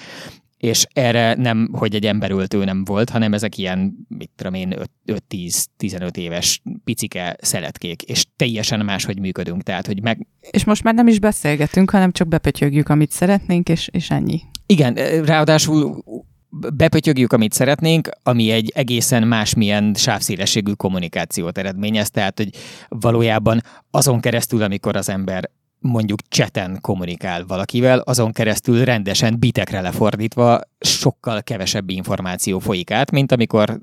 És 0.56 0.86
erre 0.92 1.34
nem, 1.34 1.68
hogy 1.72 1.94
egy 1.94 2.06
emberöltő 2.06 2.64
nem 2.64 2.84
volt, 2.84 3.10
hanem 3.10 3.32
ezek 3.32 3.58
ilyen, 3.58 4.06
mit 4.08 4.30
tudom 4.36 4.54
én, 4.54 4.74
5-10-15 5.06 6.16
éves 6.16 6.62
picike 6.84 7.36
szeletkék, 7.40 8.02
és 8.02 8.26
teljesen 8.36 8.84
máshogy 8.84 9.20
működünk. 9.20 9.62
Tehát, 9.62 9.86
hogy 9.86 10.02
meg... 10.02 10.26
És 10.50 10.64
most 10.64 10.82
már 10.82 10.94
nem 10.94 11.06
is 11.06 11.18
beszélgetünk, 11.18 11.90
hanem 11.90 12.12
csak 12.12 12.28
bepötyögjük, 12.28 12.88
amit 12.88 13.10
szeretnénk, 13.10 13.68
és, 13.68 13.88
és 13.92 14.10
ennyi. 14.10 14.40
Igen, 14.66 14.94
ráadásul 15.24 16.04
bepötyögjük, 16.50 17.32
amit 17.32 17.52
szeretnénk, 17.52 18.08
ami 18.22 18.50
egy 18.50 18.72
egészen 18.74 19.26
másmilyen 19.26 19.94
sávszélességű 19.94 20.72
kommunikációt 20.72 21.58
eredményez, 21.58 22.10
tehát 22.10 22.38
hogy 22.38 22.50
valójában 22.88 23.60
azon 23.90 24.20
keresztül, 24.20 24.62
amikor 24.62 24.96
az 24.96 25.08
ember 25.08 25.50
mondjuk 25.78 26.20
cseten 26.28 26.78
kommunikál 26.80 27.44
valakivel, 27.46 27.98
azon 27.98 28.32
keresztül 28.32 28.84
rendesen 28.84 29.38
bitekre 29.38 29.80
lefordítva 29.80 30.60
sokkal 30.80 31.42
kevesebb 31.42 31.90
információ 31.90 32.58
folyik 32.58 32.90
át, 32.90 33.10
mint 33.10 33.32
amikor 33.32 33.80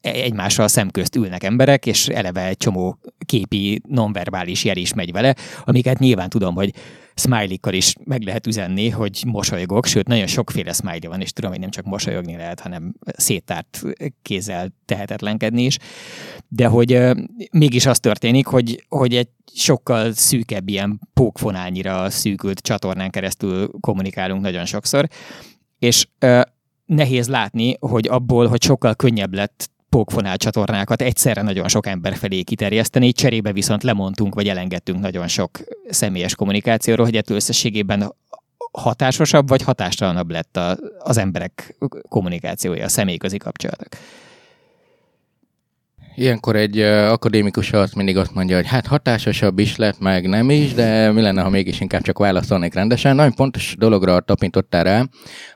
egymással 0.00 0.68
szemközt 0.68 1.16
ülnek 1.16 1.44
emberek, 1.44 1.86
és 1.86 2.08
eleve 2.08 2.46
egy 2.46 2.56
csomó 2.56 2.98
képi, 3.26 3.80
nonverbális 3.88 4.64
jel 4.64 4.76
is 4.76 4.94
megy 4.94 5.12
vele, 5.12 5.34
amiket 5.64 5.98
nyilván 5.98 6.28
tudom, 6.28 6.54
hogy 6.54 6.74
smiley 7.14 7.56
is 7.70 7.94
meg 8.04 8.22
lehet 8.22 8.46
üzenni, 8.46 8.88
hogy 8.88 9.22
mosolygok, 9.26 9.86
sőt, 9.86 10.06
nagyon 10.06 10.26
sokféle 10.26 10.72
smiley 10.72 11.08
van, 11.08 11.20
és 11.20 11.32
tudom, 11.32 11.50
hogy 11.50 11.60
nem 11.60 11.70
csak 11.70 11.84
mosolyogni 11.84 12.36
lehet, 12.36 12.60
hanem 12.60 12.94
széttárt 13.16 13.82
kézzel 14.22 14.74
tehetetlenkedni 14.84 15.64
is. 15.64 15.78
De 16.48 16.66
hogy 16.66 16.94
uh, 16.94 17.16
mégis 17.50 17.86
az 17.86 18.00
történik, 18.00 18.46
hogy, 18.46 18.84
hogy 18.88 19.14
egy 19.14 19.28
sokkal 19.54 20.12
szűkebb 20.12 20.68
ilyen 20.68 21.00
pókfonányira 21.14 22.10
szűkült 22.10 22.60
csatornán 22.60 23.10
keresztül 23.10 23.70
kommunikálunk 23.80 24.42
nagyon 24.42 24.64
sokszor, 24.64 25.08
és 25.78 26.06
uh, 26.20 26.40
nehéz 26.84 27.28
látni, 27.28 27.76
hogy 27.80 28.08
abból, 28.08 28.46
hogy 28.46 28.62
sokkal 28.62 28.94
könnyebb 28.94 29.34
lett 29.34 29.70
pókfonál 29.96 30.36
csatornákat 30.36 31.02
egyszerre 31.02 31.42
nagyon 31.42 31.68
sok 31.68 31.86
ember 31.86 32.16
felé 32.16 32.42
kiterjeszteni, 32.42 33.12
cserébe 33.12 33.52
viszont 33.52 33.82
lemondtunk, 33.82 34.34
vagy 34.34 34.48
elengedtünk 34.48 35.00
nagyon 35.00 35.28
sok 35.28 35.58
személyes 35.88 36.34
kommunikációról, 36.34 37.04
hogy 37.04 37.16
ettől 37.16 37.36
összességében 37.36 38.14
hatásosabb 38.72 39.48
vagy 39.48 39.62
hatástalanabb 39.62 40.30
lett 40.30 40.56
a, 40.56 40.76
az 40.98 41.16
emberek 41.16 41.76
kommunikációja, 42.08 42.84
a 42.84 42.88
személyközi 42.88 43.36
kapcsolatok. 43.36 43.88
Ilyenkor 46.18 46.56
egy 46.56 46.80
akadémikus 46.80 47.72
azt 47.72 47.94
mindig 47.94 48.16
azt 48.16 48.34
mondja, 48.34 48.56
hogy 48.56 48.66
hát 48.66 48.86
hatásosabb 48.86 49.58
is 49.58 49.76
lett, 49.76 49.98
meg 49.98 50.28
nem 50.28 50.50
is, 50.50 50.74
de 50.74 51.12
mi 51.12 51.20
lenne, 51.20 51.42
ha 51.42 51.50
mégis 51.50 51.80
inkább 51.80 52.02
csak 52.02 52.18
válaszolnék 52.18 52.74
rendesen. 52.74 53.14
Nagyon 53.14 53.34
pontos 53.34 53.74
dologra 53.78 54.20
tapintottál 54.20 54.84
rá. 54.84 55.04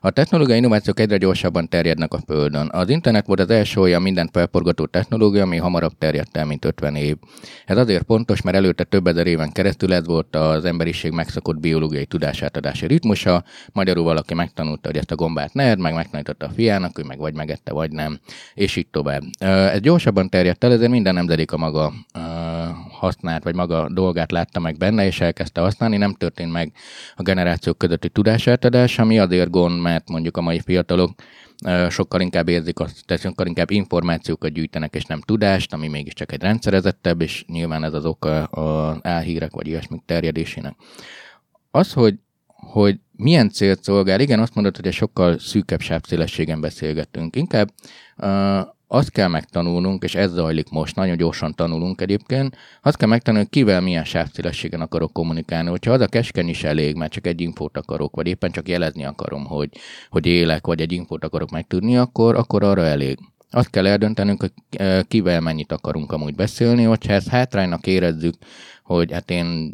A 0.01 0.11
technológiai 0.11 0.59
innovációk 0.59 1.01
egyre 1.01 1.17
gyorsabban 1.17 1.69
terjednek 1.69 2.15
a 2.15 2.21
Földön. 2.27 2.69
Az 2.73 2.89
internet 2.89 3.27
volt 3.27 3.41
az 3.41 3.51
első 3.51 3.81
olyan 3.81 4.03
mindent 4.03 4.31
felforgató 4.33 4.87
technológia, 4.87 5.43
ami 5.43 5.57
hamarabb 5.57 5.99
terjedt 5.99 6.37
el, 6.37 6.45
mint 6.45 6.65
50 6.65 6.95
év. 6.95 7.17
Ez 7.67 7.77
azért 7.77 8.03
pontos, 8.03 8.43
mert 8.43 8.57
előtte 8.57 8.85
több 8.85 9.07
ezer 9.07 9.27
éven 9.27 9.53
keresztül 9.53 9.95
ez 9.95 10.07
volt 10.07 10.37
az 10.37 10.65
emberiség 10.65 11.13
megszokott 11.13 11.61
biológiai 11.61 12.07
tudásátadási 12.07 12.87
ritmusa. 12.87 13.45
Magyarul 13.73 14.05
valaki 14.05 14.35
megtanulta, 14.35 14.89
hogy 14.89 14.97
ezt 14.99 15.11
a 15.11 15.15
gombát 15.15 15.53
ne 15.53 15.75
meg 15.75 15.95
megtanította 15.95 16.47
a 16.47 16.51
fiának, 16.55 16.99
ő 16.99 17.03
meg 17.03 17.19
vagy 17.19 17.35
megette, 17.35 17.73
vagy 17.73 17.91
nem, 17.91 18.21
és 18.55 18.77
így 18.77 18.89
tovább. 18.91 19.23
Ez 19.39 19.81
gyorsabban 19.81 20.29
terjed 20.29 20.50
terjedt 20.59 20.65
el, 20.65 20.73
ezért 20.73 20.91
minden 20.91 21.15
nemzedék 21.15 21.53
a 21.53 21.57
maga 21.57 21.93
uh, 22.15 22.23
használt, 22.91 23.43
vagy 23.43 23.55
maga 23.55 23.89
dolgát 23.93 24.31
látta 24.31 24.61
meg 24.61 24.77
benne, 24.77 25.07
és 25.07 25.21
elkezdte 25.21 25.61
használni. 25.61 25.97
Nem 25.97 26.15
történt 26.15 26.53
meg 26.53 26.73
a 27.15 27.23
generációk 27.23 27.79
közötti 27.79 28.09
tudásátadás, 28.09 28.99
ami 28.99 29.19
azért 29.19 29.51
gond, 29.51 29.81
mert 29.81 30.09
mondjuk 30.09 30.37
a 30.37 30.41
mai 30.41 30.61
fiatalok 30.61 31.11
uh, 31.65 31.91
sokkal 31.91 32.21
inkább 32.21 32.49
érzik 32.49 32.81
azt, 32.81 33.07
tehát 33.07 33.23
sokkal 33.23 33.47
inkább 33.47 33.71
információkat 33.71 34.53
gyűjtenek, 34.53 34.95
és 34.95 35.05
nem 35.05 35.21
tudást, 35.21 35.73
ami 35.73 35.89
mégiscsak 35.89 36.33
egy 36.33 36.43
rendszerezettebb, 36.43 37.21
és 37.21 37.45
nyilván 37.47 37.85
ez 37.85 37.93
az 37.93 38.05
oka 38.05 38.45
az 38.45 38.99
álhírek, 39.03 39.53
vagy 39.53 39.67
ilyesmik 39.67 40.03
terjedésének. 40.07 40.75
Az, 41.71 41.93
hogy 41.93 42.15
hogy 42.73 42.99
milyen 43.17 43.51
célt 43.51 43.83
szolgál, 43.83 44.21
igen, 44.21 44.41
azt 44.41 44.55
mondod, 44.55 44.77
hogy 44.77 44.87
egy 44.87 44.93
sokkal 44.93 45.39
szűkebb 45.39 45.81
sávszélességen 45.81 46.61
beszélgetünk. 46.61 47.37
Inkább 47.37 47.71
uh, 48.17 48.61
azt 48.93 49.11
kell 49.11 49.29
megtanulnunk, 49.29 50.03
és 50.05 50.15
ez 50.15 50.33
zajlik 50.33 50.71
most, 50.71 50.97
nagyon 50.97 51.17
gyorsan 51.17 51.55
tanulunk 51.55 52.01
egyébként, 52.01 52.57
azt 52.83 52.97
kell 52.97 53.09
megtanulni, 53.09 53.47
hogy 53.47 53.55
kivel 53.61 53.81
milyen 53.81 54.05
sávszélességen 54.05 54.81
akarok 54.81 55.13
kommunikálni. 55.13 55.69
Hogyha 55.69 55.93
az 55.93 56.01
a 56.01 56.07
keskeny 56.07 56.49
is 56.49 56.65
elég, 56.65 56.97
mert 56.97 57.13
csak 57.13 57.27
egy 57.27 57.41
infót 57.41 57.77
akarok, 57.77 58.17
vagy 58.17 58.27
éppen 58.27 58.51
csak 58.51 58.69
jelezni 58.69 59.05
akarom, 59.05 59.45
hogy, 59.45 59.69
hogy 60.09 60.27
élek, 60.27 60.67
vagy 60.67 60.81
egy 60.81 60.93
infót 60.93 61.25
akarok 61.25 61.51
megtudni, 61.51 61.97
akkor, 61.97 62.35
akkor 62.35 62.63
arra 62.65 62.87
elég. 62.87 63.19
Azt 63.51 63.71
kell 63.71 63.87
eldöntenünk, 63.87 64.41
hogy 64.41 64.53
e, 64.71 65.03
kivel 65.03 65.41
mennyit 65.41 65.73
akarunk 65.73 66.13
amúgy 66.13 66.35
beszélni, 66.35 66.83
hogyha 66.83 67.13
ezt 67.13 67.29
hátránynak 67.29 67.87
érezzük, 67.87 68.35
hogy 68.83 69.13
hát 69.13 69.31
én 69.31 69.73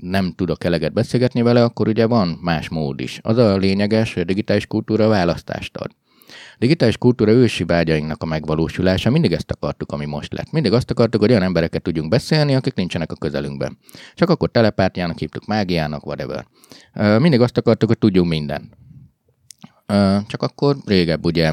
nem 0.00 0.32
tudok 0.36 0.64
eleget 0.64 0.92
beszélgetni 0.92 1.42
vele, 1.42 1.64
akkor 1.64 1.88
ugye 1.88 2.06
van 2.06 2.38
más 2.42 2.68
mód 2.68 3.00
is. 3.00 3.18
Az 3.22 3.36
a 3.36 3.56
lényeges, 3.56 4.12
hogy 4.14 4.22
a 4.22 4.26
digitális 4.26 4.66
kultúra 4.66 5.08
választást 5.08 5.76
ad. 5.76 5.90
Digitális 6.58 6.96
kultúra 6.98 7.30
ősi 7.30 7.64
vágyainknak 7.64 8.22
a 8.22 8.26
megvalósulása, 8.26 9.10
mindig 9.10 9.32
ezt 9.32 9.50
akartuk, 9.50 9.92
ami 9.92 10.06
most 10.06 10.32
lett. 10.32 10.50
Mindig 10.50 10.72
azt 10.72 10.90
akartuk, 10.90 11.20
hogy 11.20 11.30
olyan 11.30 11.42
embereket 11.42 11.82
tudjunk 11.82 12.10
beszélni, 12.10 12.54
akik 12.54 12.74
nincsenek 12.74 13.12
a 13.12 13.16
közelünkben. 13.16 13.78
Csak 14.14 14.30
akkor 14.30 14.50
telepártyának 14.50 15.18
hívtuk, 15.18 15.46
mágiának, 15.46 16.06
whatever. 16.06 16.46
Mindig 17.20 17.40
azt 17.40 17.56
akartuk, 17.58 17.88
hogy 17.88 17.98
tudjunk 17.98 18.28
minden. 18.28 18.70
Csak 20.26 20.42
akkor 20.42 20.76
régebb 20.86 21.24
ugye 21.24 21.52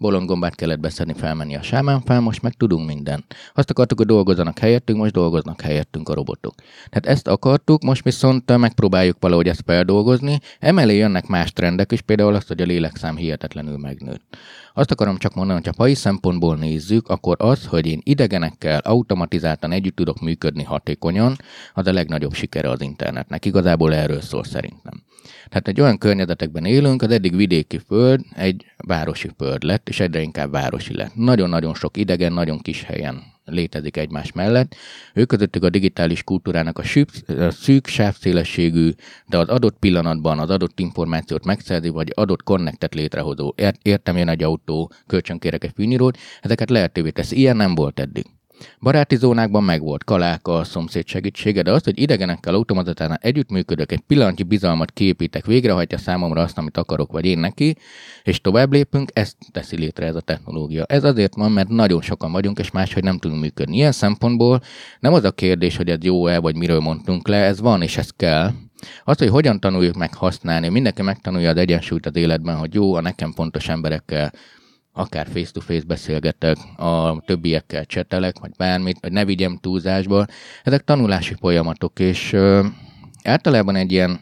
bolondgombát 0.00 0.54
kellett 0.54 0.80
beszedni, 0.80 1.12
felmenni 1.12 1.56
a 1.56 1.62
sámán 1.62 2.00
fel, 2.00 2.20
most 2.20 2.42
meg 2.42 2.52
tudunk 2.52 2.86
minden. 2.86 3.24
Azt 3.54 3.70
akartuk, 3.70 3.98
hogy 3.98 4.06
dolgozzanak 4.06 4.58
helyettünk, 4.58 4.98
most 4.98 5.12
dolgoznak 5.12 5.60
helyettünk 5.60 6.08
a 6.08 6.14
robotok. 6.14 6.54
Tehát 6.88 7.06
ezt 7.06 7.28
akartuk, 7.28 7.82
most 7.82 8.04
viszont 8.04 8.56
megpróbáljuk 8.56 9.16
valahogy 9.20 9.48
ezt 9.48 9.62
feldolgozni. 9.66 10.40
Emelé 10.58 10.96
jönnek 10.96 11.26
más 11.26 11.52
trendek 11.52 11.92
is, 11.92 12.00
például 12.00 12.34
azt, 12.34 12.48
hogy 12.48 12.60
a 12.60 12.64
lélekszám 12.64 13.16
hihetetlenül 13.16 13.76
megnőtt. 13.78 14.36
Azt 14.74 14.90
akarom 14.90 15.16
csak 15.16 15.34
mondani, 15.34 15.58
hogy 15.58 15.66
ha 15.68 15.82
pai 15.82 15.94
szempontból 15.94 16.56
nézzük, 16.56 17.08
akkor 17.08 17.36
az, 17.38 17.66
hogy 17.66 17.86
én 17.86 18.00
idegenekkel 18.02 18.78
automatizáltan 18.78 19.72
együtt 19.72 19.96
tudok 19.96 20.20
működni 20.20 20.62
hatékonyan, 20.62 21.36
az 21.74 21.86
a 21.86 21.92
legnagyobb 21.92 22.32
sikere 22.32 22.70
az 22.70 22.80
internetnek. 22.80 23.44
Igazából 23.44 23.94
erről 23.94 24.20
szól 24.20 24.44
szerintem. 24.44 25.02
Tehát 25.48 25.68
egy 25.68 25.80
olyan 25.80 25.98
környezetekben 25.98 26.64
élünk, 26.64 27.02
az 27.02 27.10
eddig 27.10 27.36
vidéki 27.36 27.78
föld 27.86 28.20
egy 28.36 28.64
városi 28.76 29.30
föld 29.36 29.62
lett, 29.62 29.88
és 29.88 30.00
egyre 30.00 30.20
inkább 30.20 30.50
városi 30.50 30.94
lett. 30.94 31.14
Nagyon-nagyon 31.14 31.74
sok 31.74 31.96
idegen, 31.96 32.32
nagyon 32.32 32.58
kis 32.58 32.82
helyen 32.82 33.22
létezik 33.44 33.96
egymás 33.96 34.32
mellett. 34.32 34.74
Ők 35.14 35.28
közöttük 35.28 35.64
a 35.64 35.70
digitális 35.70 36.22
kultúrának 36.22 36.78
a 36.78 36.82
szűk, 36.82 37.08
szűk 37.50 37.86
sávszélességű, 37.86 38.90
de 39.26 39.38
az 39.38 39.48
adott 39.48 39.78
pillanatban 39.78 40.38
az 40.38 40.50
adott 40.50 40.80
információt 40.80 41.44
megszerzi, 41.44 41.88
vagy 41.88 42.12
adott 42.14 42.42
connectet 42.42 42.94
létrehozó. 42.94 43.54
Értem 43.82 44.16
én 44.16 44.28
egy 44.28 44.42
autó, 44.42 44.92
kölcsönkérek 45.06 45.64
egy 45.64 45.72
fűnyírót, 45.74 46.18
ezeket 46.40 46.70
lehetővé 46.70 47.10
tesz. 47.10 47.30
Ilyen 47.30 47.56
nem 47.56 47.74
volt 47.74 48.00
eddig. 48.00 48.26
Baráti 48.80 49.16
zónákban 49.16 49.64
megvolt 49.64 50.04
kaláka, 50.04 50.58
a 50.58 50.64
szomszéd 50.64 51.06
segítsége, 51.06 51.62
de 51.62 51.72
az, 51.72 51.84
hogy 51.84 51.98
idegenekkel 51.98 52.54
automatizáltan 52.54 53.18
együttműködök, 53.20 53.92
egy 53.92 54.00
pillanatnyi 54.00 54.42
bizalmat 54.42 54.90
képítek, 54.90 55.46
végrehajtja 55.46 55.98
számomra 55.98 56.42
azt, 56.42 56.58
amit 56.58 56.76
akarok, 56.76 57.12
vagy 57.12 57.24
én 57.24 57.38
neki, 57.38 57.76
és 58.22 58.40
tovább 58.40 58.72
lépünk, 58.72 59.10
ezt 59.12 59.36
teszi 59.52 59.76
létre 59.76 60.06
ez 60.06 60.14
a 60.14 60.20
technológia. 60.20 60.84
Ez 60.84 61.04
azért 61.04 61.34
van, 61.34 61.52
mert 61.52 61.68
nagyon 61.68 62.00
sokan 62.00 62.32
vagyunk, 62.32 62.58
és 62.58 62.70
máshogy 62.70 63.02
nem 63.02 63.18
tudunk 63.18 63.40
működni. 63.40 63.76
Ilyen 63.76 63.92
szempontból 63.92 64.60
nem 65.00 65.12
az 65.12 65.24
a 65.24 65.32
kérdés, 65.32 65.76
hogy 65.76 65.88
ez 65.88 66.02
jó-e, 66.02 66.38
vagy 66.38 66.56
miről 66.56 66.80
mondtunk 66.80 67.28
le, 67.28 67.36
ez 67.36 67.60
van, 67.60 67.82
és 67.82 67.96
ez 67.96 68.10
kell, 68.16 68.50
az, 69.04 69.18
hogy 69.18 69.28
hogyan 69.28 69.60
tanuljuk 69.60 69.94
meg 69.94 70.14
használni, 70.14 70.68
mindenki 70.68 71.02
megtanulja 71.02 71.50
az 71.50 71.56
egyensúlyt 71.56 72.06
az 72.06 72.16
életben, 72.16 72.56
hogy 72.56 72.74
jó, 72.74 72.94
a 72.94 73.00
nekem 73.00 73.32
fontos 73.32 73.68
emberekkel 73.68 74.32
akár 75.00 75.26
face-to-face 75.32 75.84
beszélgetek, 75.86 76.56
a 76.76 77.22
többiekkel 77.26 77.84
csetelek, 77.84 78.38
vagy 78.38 78.50
bármit, 78.56 78.98
vagy 79.00 79.12
ne 79.12 79.24
vigyem 79.24 79.58
túlzásba. 79.60 80.26
Ezek 80.64 80.84
tanulási 80.84 81.34
folyamatok, 81.34 81.98
és 81.98 82.32
ö, 82.32 82.66
általában 83.24 83.76
egy 83.76 83.92
ilyen 83.92 84.20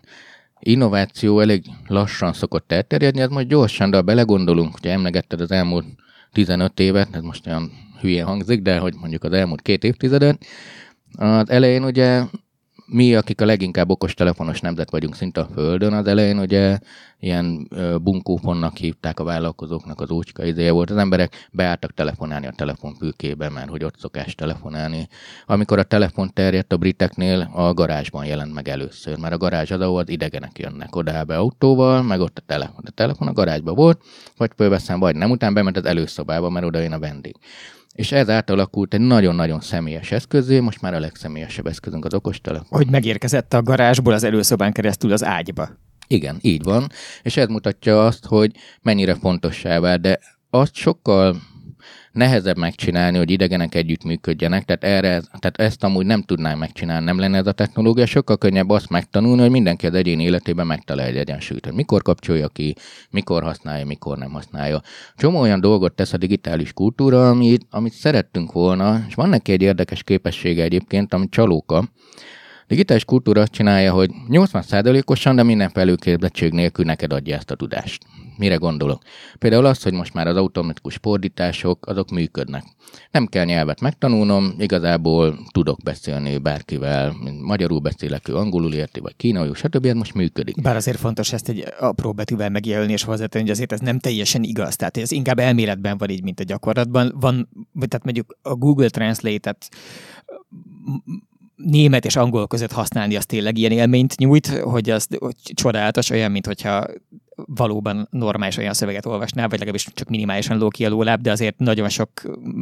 innováció 0.58 1.40
elég 1.40 1.64
lassan 1.86 2.32
szokott 2.32 2.72
elterjedni, 2.72 3.20
ez 3.20 3.28
most 3.28 3.46
gyorsan, 3.46 3.90
de 3.90 3.96
ha 3.96 4.02
belegondolunk, 4.02 4.78
hogy 4.80 4.90
emlegetted 4.90 5.40
az 5.40 5.50
elmúlt 5.50 5.86
15 6.32 6.80
évet, 6.80 7.14
ez 7.14 7.22
most 7.22 7.46
olyan 7.46 7.72
hülye 8.00 8.24
hangzik, 8.24 8.62
de 8.62 8.78
hogy 8.78 8.94
mondjuk 9.00 9.24
az 9.24 9.32
elmúlt 9.32 9.62
két 9.62 9.84
évtizedet, 9.84 10.44
az 11.16 11.50
elején 11.50 11.84
ugye 11.84 12.22
mi, 12.90 13.14
akik 13.14 13.40
a 13.40 13.44
leginkább 13.44 13.90
okostelefonos 13.90 14.60
nemzet 14.60 14.90
vagyunk 14.90 15.14
szinte 15.14 15.40
a 15.40 15.48
Földön, 15.54 15.92
az 15.92 16.06
elején 16.06 16.38
ugye 16.38 16.78
ilyen 17.20 17.68
bunkófonnak 18.02 18.76
hívták 18.76 19.20
a 19.20 19.24
vállalkozóknak 19.24 20.00
az 20.00 20.10
úcska 20.10 20.44
izéje 20.44 20.72
volt. 20.72 20.90
Az 20.90 20.96
emberek 20.96 21.48
beálltak 21.52 21.94
telefonálni 21.94 22.46
a 22.46 22.52
telefonfülkébe, 22.56 23.48
mert 23.48 23.68
hogy 23.70 23.84
ott 23.84 23.98
szokás 23.98 24.34
telefonálni. 24.34 25.08
Amikor 25.46 25.78
a 25.78 25.82
telefon 25.82 26.30
terjedt 26.32 26.72
a 26.72 26.76
briteknél, 26.76 27.50
a 27.52 27.74
garázsban 27.74 28.24
jelent 28.24 28.54
meg 28.54 28.68
először, 28.68 29.18
mert 29.18 29.34
a 29.34 29.38
garázs 29.38 29.70
az, 29.70 29.80
ahol 29.80 30.00
az 30.00 30.08
idegenek 30.08 30.58
jönnek 30.58 30.96
oda 30.96 31.24
be 31.24 31.36
autóval, 31.36 32.02
meg 32.02 32.20
ott 32.20 32.38
a 32.38 32.42
telefon. 32.46 32.84
A 32.86 32.90
telefon 32.90 33.28
a 33.28 33.32
garázsban 33.32 33.74
volt, 33.74 34.02
vagy 34.36 34.50
fölveszem, 34.56 34.98
vagy 34.98 35.16
nem, 35.16 35.30
után 35.30 35.54
bement 35.54 35.76
az 35.76 35.84
előszobába, 35.84 36.48
mert 36.50 36.66
oda 36.66 36.78
jön 36.78 36.92
a 36.92 36.98
vendég 36.98 37.36
és 37.98 38.12
ez 38.12 38.30
átalakult 38.30 38.94
egy 38.94 39.00
nagyon-nagyon 39.00 39.60
személyes 39.60 40.12
eszközé, 40.12 40.60
most 40.60 40.80
már 40.80 40.94
a 40.94 41.00
legszemélyesebb 41.00 41.66
eszközünk 41.66 42.04
az 42.04 42.14
okostelefon. 42.14 42.78
Hogy 42.78 42.90
megérkezett 42.90 43.54
a 43.54 43.62
garázsból 43.62 44.12
az 44.12 44.24
előszobán 44.24 44.72
keresztül 44.72 45.12
az 45.12 45.24
ágyba. 45.24 45.68
Igen, 46.06 46.38
így 46.40 46.62
van, 46.62 46.86
és 47.22 47.36
ez 47.36 47.48
mutatja 47.48 48.06
azt, 48.06 48.24
hogy 48.24 48.52
mennyire 48.82 49.14
fontossá 49.14 49.80
vált, 49.80 50.00
de 50.00 50.18
azt 50.50 50.74
sokkal 50.74 51.36
nehezebb 52.18 52.56
megcsinálni, 52.56 53.18
hogy 53.18 53.30
idegenek 53.30 53.74
együtt 53.74 54.04
működjenek, 54.04 54.64
tehát, 54.64 54.84
erre, 54.84 55.20
tehát 55.38 55.56
ezt 55.56 55.84
amúgy 55.84 56.06
nem 56.06 56.22
tudnám 56.22 56.58
megcsinálni, 56.58 57.04
nem 57.04 57.18
lenne 57.18 57.38
ez 57.38 57.46
a 57.46 57.52
technológia, 57.52 58.06
sokkal 58.06 58.36
könnyebb 58.36 58.70
azt 58.70 58.90
megtanulni, 58.90 59.40
hogy 59.40 59.50
mindenki 59.50 59.86
az 59.86 59.94
egyén 59.94 60.20
életében 60.20 60.66
megtalálja 60.66 61.12
egy 61.12 61.18
egyensúlyt, 61.18 61.64
hogy 61.64 61.74
mikor 61.74 62.02
kapcsolja 62.02 62.48
ki, 62.48 62.74
mikor 63.10 63.42
használja, 63.42 63.86
mikor 63.86 64.18
nem 64.18 64.30
használja. 64.30 64.80
Csomó 65.16 65.40
olyan 65.40 65.60
dolgot 65.60 65.94
tesz 65.94 66.12
a 66.12 66.16
digitális 66.16 66.72
kultúra, 66.72 67.28
amit, 67.28 67.66
amit 67.70 67.92
szerettünk 67.92 68.52
volna, 68.52 69.04
és 69.08 69.14
van 69.14 69.28
neki 69.28 69.52
egy 69.52 69.62
érdekes 69.62 70.02
képessége 70.02 70.62
egyébként, 70.62 71.14
ami 71.14 71.28
csalóka, 71.28 71.88
digitális 72.68 73.04
kultúra 73.04 73.40
azt 73.40 73.52
csinálja, 73.52 73.92
hogy 73.92 74.10
80%-osan, 74.28 75.36
de 75.36 75.42
minden 75.42 75.70
felülképzettség 75.70 76.52
nélkül 76.52 76.84
neked 76.84 77.12
adja 77.12 77.36
ezt 77.36 77.50
a 77.50 77.54
tudást. 77.54 78.06
Mire 78.36 78.54
gondolok? 78.54 79.02
Például 79.38 79.64
az, 79.64 79.82
hogy 79.82 79.92
most 79.92 80.14
már 80.14 80.26
az 80.26 80.36
automatikus 80.36 80.98
fordítások, 81.02 81.86
azok 81.86 82.10
működnek. 82.10 82.64
Nem 83.10 83.26
kell 83.26 83.44
nyelvet 83.44 83.80
megtanulnom, 83.80 84.54
igazából 84.58 85.38
tudok 85.50 85.82
beszélni 85.82 86.38
bárkivel, 86.38 87.14
magyarul 87.42 87.78
beszélek, 87.78 88.28
ő 88.28 88.36
angolul 88.36 88.74
érti, 88.74 89.00
vagy 89.00 89.16
kínaiul, 89.16 89.54
stb. 89.54 89.84
Ez 89.84 89.94
most 89.94 90.14
működik. 90.14 90.62
Bár 90.62 90.76
azért 90.76 90.98
fontos 90.98 91.32
ezt 91.32 91.48
egy 91.48 91.64
apró 91.80 92.12
betűvel 92.12 92.50
megjelölni 92.50 92.92
és 92.92 93.02
hozzátenni, 93.02 93.44
hogy 93.44 93.52
azért 93.52 93.72
ez 93.72 93.80
nem 93.80 93.98
teljesen 93.98 94.42
igaz. 94.42 94.76
Tehát 94.76 94.96
ez 94.96 95.10
inkább 95.10 95.38
elméletben 95.38 95.98
van 95.98 96.10
így, 96.10 96.22
mint 96.22 96.40
a 96.40 96.44
gyakorlatban. 96.44 97.14
Van, 97.20 97.48
tehát 97.74 98.04
mondjuk 98.04 98.38
a 98.42 98.54
Google 98.54 98.88
Translate-et 98.88 99.68
német 101.64 102.04
és 102.04 102.16
angol 102.16 102.46
között 102.46 102.72
használni, 102.72 103.16
az 103.16 103.26
tényleg 103.26 103.58
ilyen 103.58 103.72
élményt 103.72 104.16
nyújt, 104.16 104.46
hogy 104.46 104.90
az 104.90 105.08
hogy 105.18 105.34
csodálatos, 105.54 106.10
olyan, 106.10 106.30
mint 106.30 106.46
hogyha 106.46 106.86
valóban 107.46 108.08
normális 108.10 108.56
olyan 108.56 108.72
szöveget 108.72 109.06
olvasnál, 109.06 109.48
vagy 109.48 109.58
legalábbis 109.58 109.88
csak 109.94 110.08
minimálisan 110.08 110.58
ló 110.58 110.68
ki 110.68 110.84
a 110.84 110.88
lóláb, 110.88 111.20
de 111.20 111.30
azért 111.30 111.58
nagyon 111.58 111.88
sok 111.88 112.10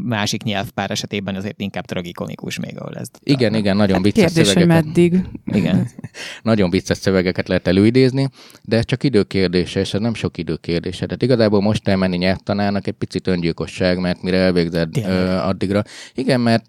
másik 0.05 0.43
nyelvpár 0.43 0.91
esetében 0.91 1.35
azért 1.35 1.61
inkább 1.61 1.85
tragikomikus 1.85 2.59
még, 2.59 2.81
ahol 2.81 2.95
ez. 2.95 3.09
Igen, 3.23 3.55
a... 3.55 3.57
igen, 3.57 3.77
nagyon 3.77 3.95
hát 3.95 4.05
vicces 4.05 4.33
kérdés, 4.33 4.47
szövegeket. 4.47 4.85
Hogy 4.85 4.85
meddig. 4.85 5.25
Igen. 5.45 5.89
nagyon 6.43 6.71
vicces 6.71 6.99
szövegeket 6.99 7.49
lehet 7.49 7.67
előidézni, 7.67 8.29
de 8.63 8.77
ez 8.77 8.85
csak 8.85 9.03
időkérdése, 9.03 9.81
és 9.81 9.95
ez 9.95 10.01
nem 10.01 10.15
sok 10.15 10.39
időkérdése. 10.39 11.05
Tehát 11.05 11.23
igazából 11.23 11.61
most 11.61 11.89
elmenni 11.89 12.17
nyelvtanának 12.17 12.87
egy 12.87 12.95
picit 12.95 13.27
öngyilkosság, 13.27 13.99
mert 13.99 14.23
mire 14.23 14.39
elvégzed 14.39 14.97
ö, 14.97 15.37
addigra. 15.37 15.83
Igen, 16.15 16.41
mert 16.41 16.65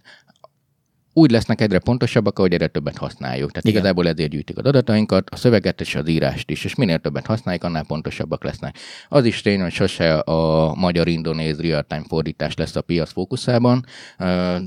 úgy 1.17 1.31
lesznek 1.31 1.61
egyre 1.61 1.79
pontosabbak, 1.79 2.39
ahogy 2.39 2.53
egyre 2.53 2.67
többet 2.67 2.97
használjuk. 2.97 3.51
Tehát 3.51 3.65
Igen. 3.65 3.77
igazából 3.77 4.07
ezért 4.07 4.29
gyűjtik 4.29 4.57
az 4.57 4.65
adatainkat, 4.65 5.29
a 5.29 5.35
szöveget 5.35 5.81
és 5.81 5.95
az 5.95 6.09
írást 6.09 6.49
is, 6.49 6.65
és 6.65 6.75
minél 6.75 6.99
többet 6.99 7.25
használjuk, 7.25 7.63
annál 7.63 7.85
pontosabbak 7.85 8.43
lesznek. 8.43 8.77
Az 9.09 9.25
is 9.25 9.41
tény, 9.41 9.61
hogy 9.61 9.71
sose 9.71 10.17
a 10.17 10.73
magyar-indonéz 10.75 11.59
real-time 11.59 12.03
fordítás 12.07 12.55
lesz 12.55 12.75
a 12.75 12.81
piac 12.81 13.11
fókuszában, 13.11 13.85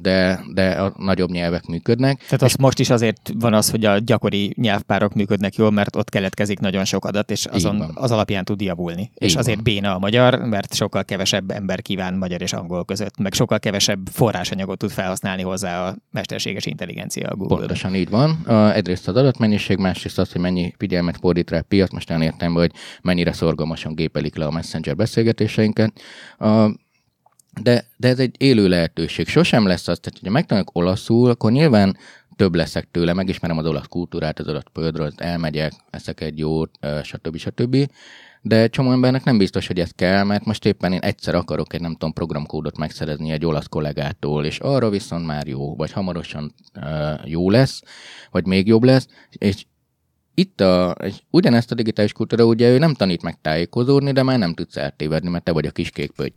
de, 0.01 0.41
de 0.55 0.71
a 0.71 0.95
nagyobb 0.97 1.31
nyelvek 1.31 1.67
működnek. 1.67 2.19
Tehát 2.19 2.43
az 2.43 2.55
most 2.55 2.79
is 2.79 2.91
azért 2.91 3.31
van 3.39 3.55
az, 3.55 3.71
hogy 3.71 3.85
a 3.85 3.99
gyakori 3.99 4.55
nyelvpárok 4.57 5.15
működnek 5.15 5.55
jól, 5.55 5.71
mert 5.71 5.97
ott 5.97 6.09
keletkezik 6.09 6.59
nagyon 6.59 6.85
sok 6.85 7.05
adat, 7.05 7.31
és 7.31 7.47
azon, 7.47 7.91
az 7.95 8.11
alapján 8.11 8.45
tud 8.45 8.61
javulni. 8.61 9.01
Így 9.01 9.11
és 9.15 9.35
azért 9.35 9.55
van. 9.55 9.65
béna 9.65 9.95
a 9.95 9.99
magyar, 9.99 10.39
mert 10.39 10.75
sokkal 10.75 11.05
kevesebb 11.05 11.51
ember 11.51 11.83
kíván 11.83 12.15
magyar 12.15 12.43
és 12.43 12.53
angol 12.53 12.85
között, 12.85 13.19
meg 13.19 13.33
sokkal 13.33 13.59
kevesebb 13.59 14.09
forrásanyagot 14.13 14.79
tud 14.79 14.91
felhasználni 14.91 15.43
hozzá 15.43 15.87
a 15.87 15.95
mester 16.11 16.40
mesterséges 16.41 16.67
intelligencia 16.67 17.29
a 17.29 17.37
Google. 17.37 17.57
Pontosan 17.57 17.95
így 17.95 18.09
van. 18.09 18.49
Egyrészt 18.75 19.09
az 19.09 19.17
adatmennyiség, 19.17 19.79
másrészt 19.79 20.19
az, 20.19 20.33
hogy 20.33 20.41
mennyi 20.41 20.75
figyelmet 20.79 21.17
fordít 21.17 21.51
rá 21.51 21.59
a 21.59 21.63
piac. 21.63 21.93
Most 21.93 22.09
nem 22.09 22.23
értem, 22.23 22.53
hogy 22.53 22.73
mennyire 23.03 23.33
szorgalmasan 23.33 23.95
gépelik 23.95 24.37
le 24.37 24.47
a 24.47 24.51
Messenger 24.51 24.97
beszélgetéseinket. 24.97 26.01
De, 27.63 27.85
de 27.97 28.09
ez 28.09 28.19
egy 28.19 28.35
élő 28.39 28.69
lehetőség. 28.69 29.29
Sosem 29.29 29.67
lesz 29.67 29.89
az, 29.89 29.99
tehát 29.99 30.19
hogyha 30.19 30.31
megtanulok 30.31 30.71
olaszul, 30.73 31.31
akkor 31.31 31.53
nyilván 31.53 31.97
több 32.37 32.55
leszek 32.55 32.89
tőle, 32.91 33.13
megismerem 33.13 33.59
az 33.59 33.67
olasz 33.67 33.87
kultúrát, 33.87 34.39
az 34.39 34.49
olasz 34.49 34.63
földről, 34.73 35.13
elmegyek, 35.17 35.73
eszek 35.91 36.21
egy 36.21 36.39
jót, 36.39 36.79
stb. 37.03 37.37
stb 37.37 37.91
de 38.43 38.69
csomó 38.69 38.93
embernek 38.93 39.25
nem 39.25 39.39
biztos, 39.39 39.67
hogy 39.67 39.81
ez 39.81 39.91
kell, 39.91 40.25
mert 40.25 40.45
most 40.45 40.65
éppen 40.65 40.93
én 40.93 41.01
egyszer 41.01 41.35
akarok 41.35 41.75
egy 41.75 41.81
nem 41.81 41.93
tudom 41.93 42.13
programkódot 42.13 42.79
megszerezni 42.79 43.31
egy 43.31 43.47
olasz 43.47 43.67
kollégától, 43.67 44.45
és 44.45 44.59
arra 44.59 44.91
viszont 44.91 45.27
már 45.27 45.47
jó, 45.47 45.77
vagy 45.77 45.93
hamarosan 45.93 46.55
uh, 46.75 47.31
jó 47.31 47.51
lesz, 47.51 47.83
vagy 48.31 48.47
még 48.47 48.67
jobb 48.67 48.83
lesz, 48.83 49.07
és 49.31 49.65
itt 50.35 50.61
a, 50.61 50.95
egy, 50.99 51.25
ugyanezt 51.31 51.73
a 51.73 51.75
digitális 51.75 52.13
kultúra, 52.13 52.45
ugye 52.45 52.71
ő 52.71 52.79
nem 52.79 52.95
tanít 52.95 53.23
meg 53.23 53.41
tájékozódni, 53.41 54.13
de 54.13 54.23
már 54.23 54.39
nem 54.39 54.55
tudsz 54.55 54.77
eltévedni, 54.77 55.29
mert 55.29 55.45
te 55.45 55.53
vagy 55.53 55.67
a 55.67 55.71
kis 55.71 55.91
kék 55.91 56.11
pöty. 56.11 56.35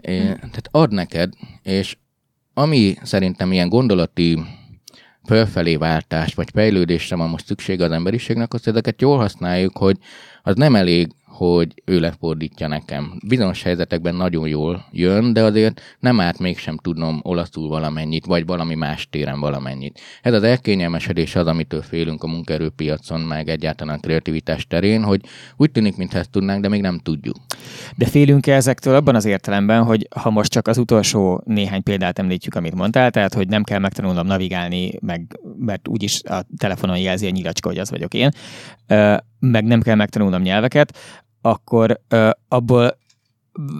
É, 0.00 0.18
hmm. 0.18 0.34
Tehát 0.34 0.68
ad 0.70 0.92
neked, 0.92 1.32
és 1.62 1.96
ami 2.54 2.94
szerintem 3.02 3.52
ilyen 3.52 3.68
gondolati 3.68 4.38
fölfelé 5.24 5.76
váltás 5.76 6.34
vagy 6.34 6.48
fejlődésre 6.52 7.16
van 7.16 7.28
most 7.28 7.46
szükség 7.46 7.80
az 7.80 7.90
emberiségnek, 7.90 8.54
azt 8.54 8.66
ezeket 8.66 9.00
jól 9.00 9.18
használjuk, 9.18 9.76
hogy 9.76 9.96
az 10.48 10.56
nem 10.56 10.74
elég, 10.74 11.08
hogy 11.24 11.82
ő 11.84 12.00
lefordítja 12.00 12.68
nekem. 12.68 13.12
Bizonyos 13.26 13.62
helyzetekben 13.62 14.14
nagyon 14.14 14.48
jól 14.48 14.84
jön, 14.92 15.32
de 15.32 15.42
azért 15.42 15.80
nem 16.00 16.20
árt 16.20 16.38
mégsem 16.38 16.76
tudnom 16.76 17.20
olaszul 17.22 17.68
valamennyit, 17.68 18.26
vagy 18.26 18.46
valami 18.46 18.74
más 18.74 19.08
téren 19.10 19.40
valamennyit. 19.40 20.00
Ez 20.22 20.32
az 20.32 20.42
elkényelmesedés 20.42 21.36
az, 21.36 21.46
amitől 21.46 21.82
félünk 21.82 22.22
a 22.22 22.26
munkaerőpiacon, 22.26 23.20
meg 23.20 23.48
egyáltalán 23.48 23.96
a 23.96 24.00
kreativitás 24.00 24.66
terén, 24.66 25.02
hogy 25.02 25.20
úgy 25.56 25.70
tűnik, 25.70 25.96
mintha 25.96 26.18
ezt 26.18 26.30
tudnánk, 26.30 26.62
de 26.62 26.68
még 26.68 26.80
nem 26.80 26.98
tudjuk. 26.98 27.36
De 27.96 28.06
félünk-e 28.06 28.54
ezektől 28.54 28.94
abban 28.94 29.14
az 29.14 29.24
értelemben, 29.24 29.84
hogy 29.84 30.08
ha 30.16 30.30
most 30.30 30.50
csak 30.50 30.68
az 30.68 30.78
utolsó 30.78 31.42
néhány 31.44 31.82
példát 31.82 32.18
említjük, 32.18 32.54
amit 32.54 32.74
mondtál, 32.74 33.10
tehát 33.10 33.34
hogy 33.34 33.48
nem 33.48 33.62
kell 33.62 33.78
megtanulnom 33.78 34.26
navigálni, 34.26 34.92
meg, 35.00 35.38
mert 35.58 35.88
úgyis 35.88 36.22
a 36.22 36.44
telefonon 36.56 36.98
jelzi 36.98 37.26
a 37.26 37.30
nyilacska, 37.30 37.68
hogy 37.68 37.78
az 37.78 37.90
vagyok 37.90 38.14
én, 38.14 38.30
meg 39.38 39.64
nem 39.64 39.80
kell 39.80 39.94
megtanulnom 39.94 40.42
nyelveket, 40.42 40.98
akkor 41.40 42.00
abból 42.48 42.98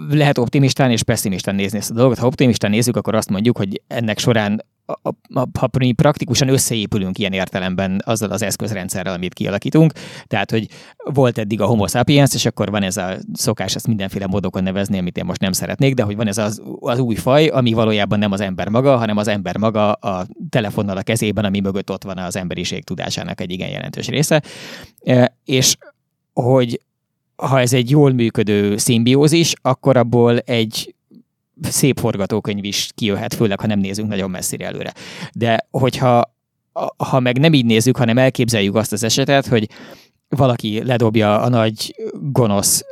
lehet 0.09 0.37
optimistán 0.37 0.91
és 0.91 1.03
pessimistán 1.03 1.55
nézni 1.55 1.77
ezt 1.77 1.91
a 1.91 1.93
dolgot. 1.93 2.17
Ha 2.17 2.27
optimistán 2.27 2.71
nézzük, 2.71 2.95
akkor 2.95 3.15
azt 3.15 3.29
mondjuk, 3.29 3.57
hogy 3.57 3.81
ennek 3.87 4.19
során 4.19 4.65
a, 5.03 5.09
a, 5.33 5.77
mi 5.77 5.91
praktikusan 5.91 6.47
összeépülünk 6.47 7.17
ilyen 7.17 7.33
értelemben 7.33 8.01
azzal 8.05 8.31
az 8.31 8.41
eszközrendszerrel, 8.41 9.13
amit 9.13 9.33
kialakítunk, 9.33 9.91
tehát, 10.27 10.51
hogy 10.51 10.67
volt 11.03 11.37
eddig 11.37 11.61
a 11.61 11.65
homo 11.65 11.87
sapiens, 11.87 12.33
és 12.33 12.45
akkor 12.45 12.69
van 12.69 12.83
ez 12.83 12.97
a 12.97 13.17
szokás 13.33 13.75
ezt 13.75 13.87
mindenféle 13.87 14.27
módokon 14.27 14.63
nevezni, 14.63 14.97
amit 14.97 15.17
én 15.17 15.25
most 15.25 15.41
nem 15.41 15.51
szeretnék, 15.51 15.93
de 15.93 16.03
hogy 16.03 16.15
van 16.15 16.27
ez 16.27 16.37
az, 16.37 16.61
az 16.79 16.99
új 16.99 17.15
faj, 17.15 17.47
ami 17.47 17.73
valójában 17.73 18.19
nem 18.19 18.31
az 18.31 18.41
ember 18.41 18.69
maga, 18.69 18.97
hanem 18.97 19.17
az 19.17 19.27
ember 19.27 19.57
maga 19.57 19.91
a 19.91 20.25
telefonnal 20.49 20.97
a 20.97 21.01
kezében, 21.01 21.45
ami 21.45 21.59
mögött 21.59 21.91
ott 21.91 22.03
van 22.03 22.17
az 22.17 22.35
emberiség 22.35 22.83
tudásának 22.83 23.41
egy 23.41 23.51
igen 23.51 23.69
jelentős 23.69 24.07
része. 24.07 24.43
E, 25.03 25.37
és 25.45 25.77
hogy 26.33 26.81
ha 27.35 27.59
ez 27.59 27.73
egy 27.73 27.89
jól 27.89 28.11
működő 28.11 28.77
szimbiózis, 28.77 29.53
akkor 29.61 29.97
abból 29.97 30.39
egy 30.39 30.93
szép 31.61 31.99
forgatókönyv 31.99 32.63
is 32.63 32.89
kijöhet, 32.95 33.33
főleg 33.33 33.59
ha 33.59 33.67
nem 33.67 33.79
nézünk 33.79 34.09
nagyon 34.09 34.29
messzire 34.29 34.65
előre. 34.65 34.93
De 35.33 35.67
hogyha 35.71 36.37
ha 36.97 37.19
meg 37.19 37.39
nem 37.39 37.53
így 37.53 37.65
nézzük, 37.65 37.97
hanem 37.97 38.17
elképzeljük 38.17 38.75
azt 38.75 38.91
az 38.91 39.03
esetet, 39.03 39.47
hogy 39.47 39.69
valaki 40.29 40.83
ledobja 40.83 41.41
a 41.41 41.49
nagy 41.49 41.95
gonosz 42.21 42.83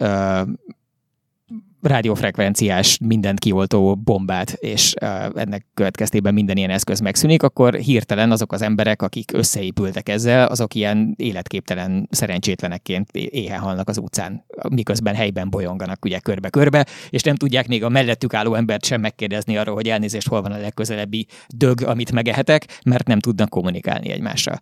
rádiófrekvenciás, 1.82 2.98
mindent 3.06 3.40
kioltó 3.40 3.96
bombát, 3.96 4.52
és 4.52 4.94
ennek 5.36 5.66
következtében 5.74 6.34
minden 6.34 6.58
ilyen 6.58 6.70
eszköz 6.70 7.00
megszűnik, 7.00 7.44
akkor 7.44 7.74
hirtelen 7.74 8.32
azok 8.32 8.52
az 8.52 8.62
emberek, 8.62 9.02
akik 9.02 9.32
összeépültek 9.34 10.10
ezzel, 10.10 10.48
azok 10.48 10.74
ilyen 10.74 11.14
életképtelen 11.18 12.08
szerencsétlenekként 12.12 13.12
éhe 13.12 13.58
halnak 13.58 13.90
az 13.90 13.98
utcán, 13.98 14.46
miközben 14.70 15.16
helyben 15.16 15.50
bolyonganak 15.50 16.06
ugye 16.06 16.20
körbe-körbe, 16.20 16.86
és 17.10 17.22
nem 17.22 17.36
tudják 17.36 17.68
még 17.68 17.84
a 17.84 17.90
mellettük 17.90 18.34
álló 18.34 18.54
embert 18.54 18.86
sem 18.86 19.02
megkérdezni 19.02 19.58
arról, 19.58 19.76
hogy 19.76 19.90
elnézést 19.90 20.28
hol 20.28 20.42
van 20.42 20.52
a 20.52 20.58
legközelebbi 20.58 21.28
dög, 21.56 21.82
amit 21.82 22.12
megehetek, 22.12 22.80
mert 22.86 23.08
nem 23.08 23.20
tudnak 23.20 23.50
kommunikálni 23.50 24.10
egymással. 24.10 24.60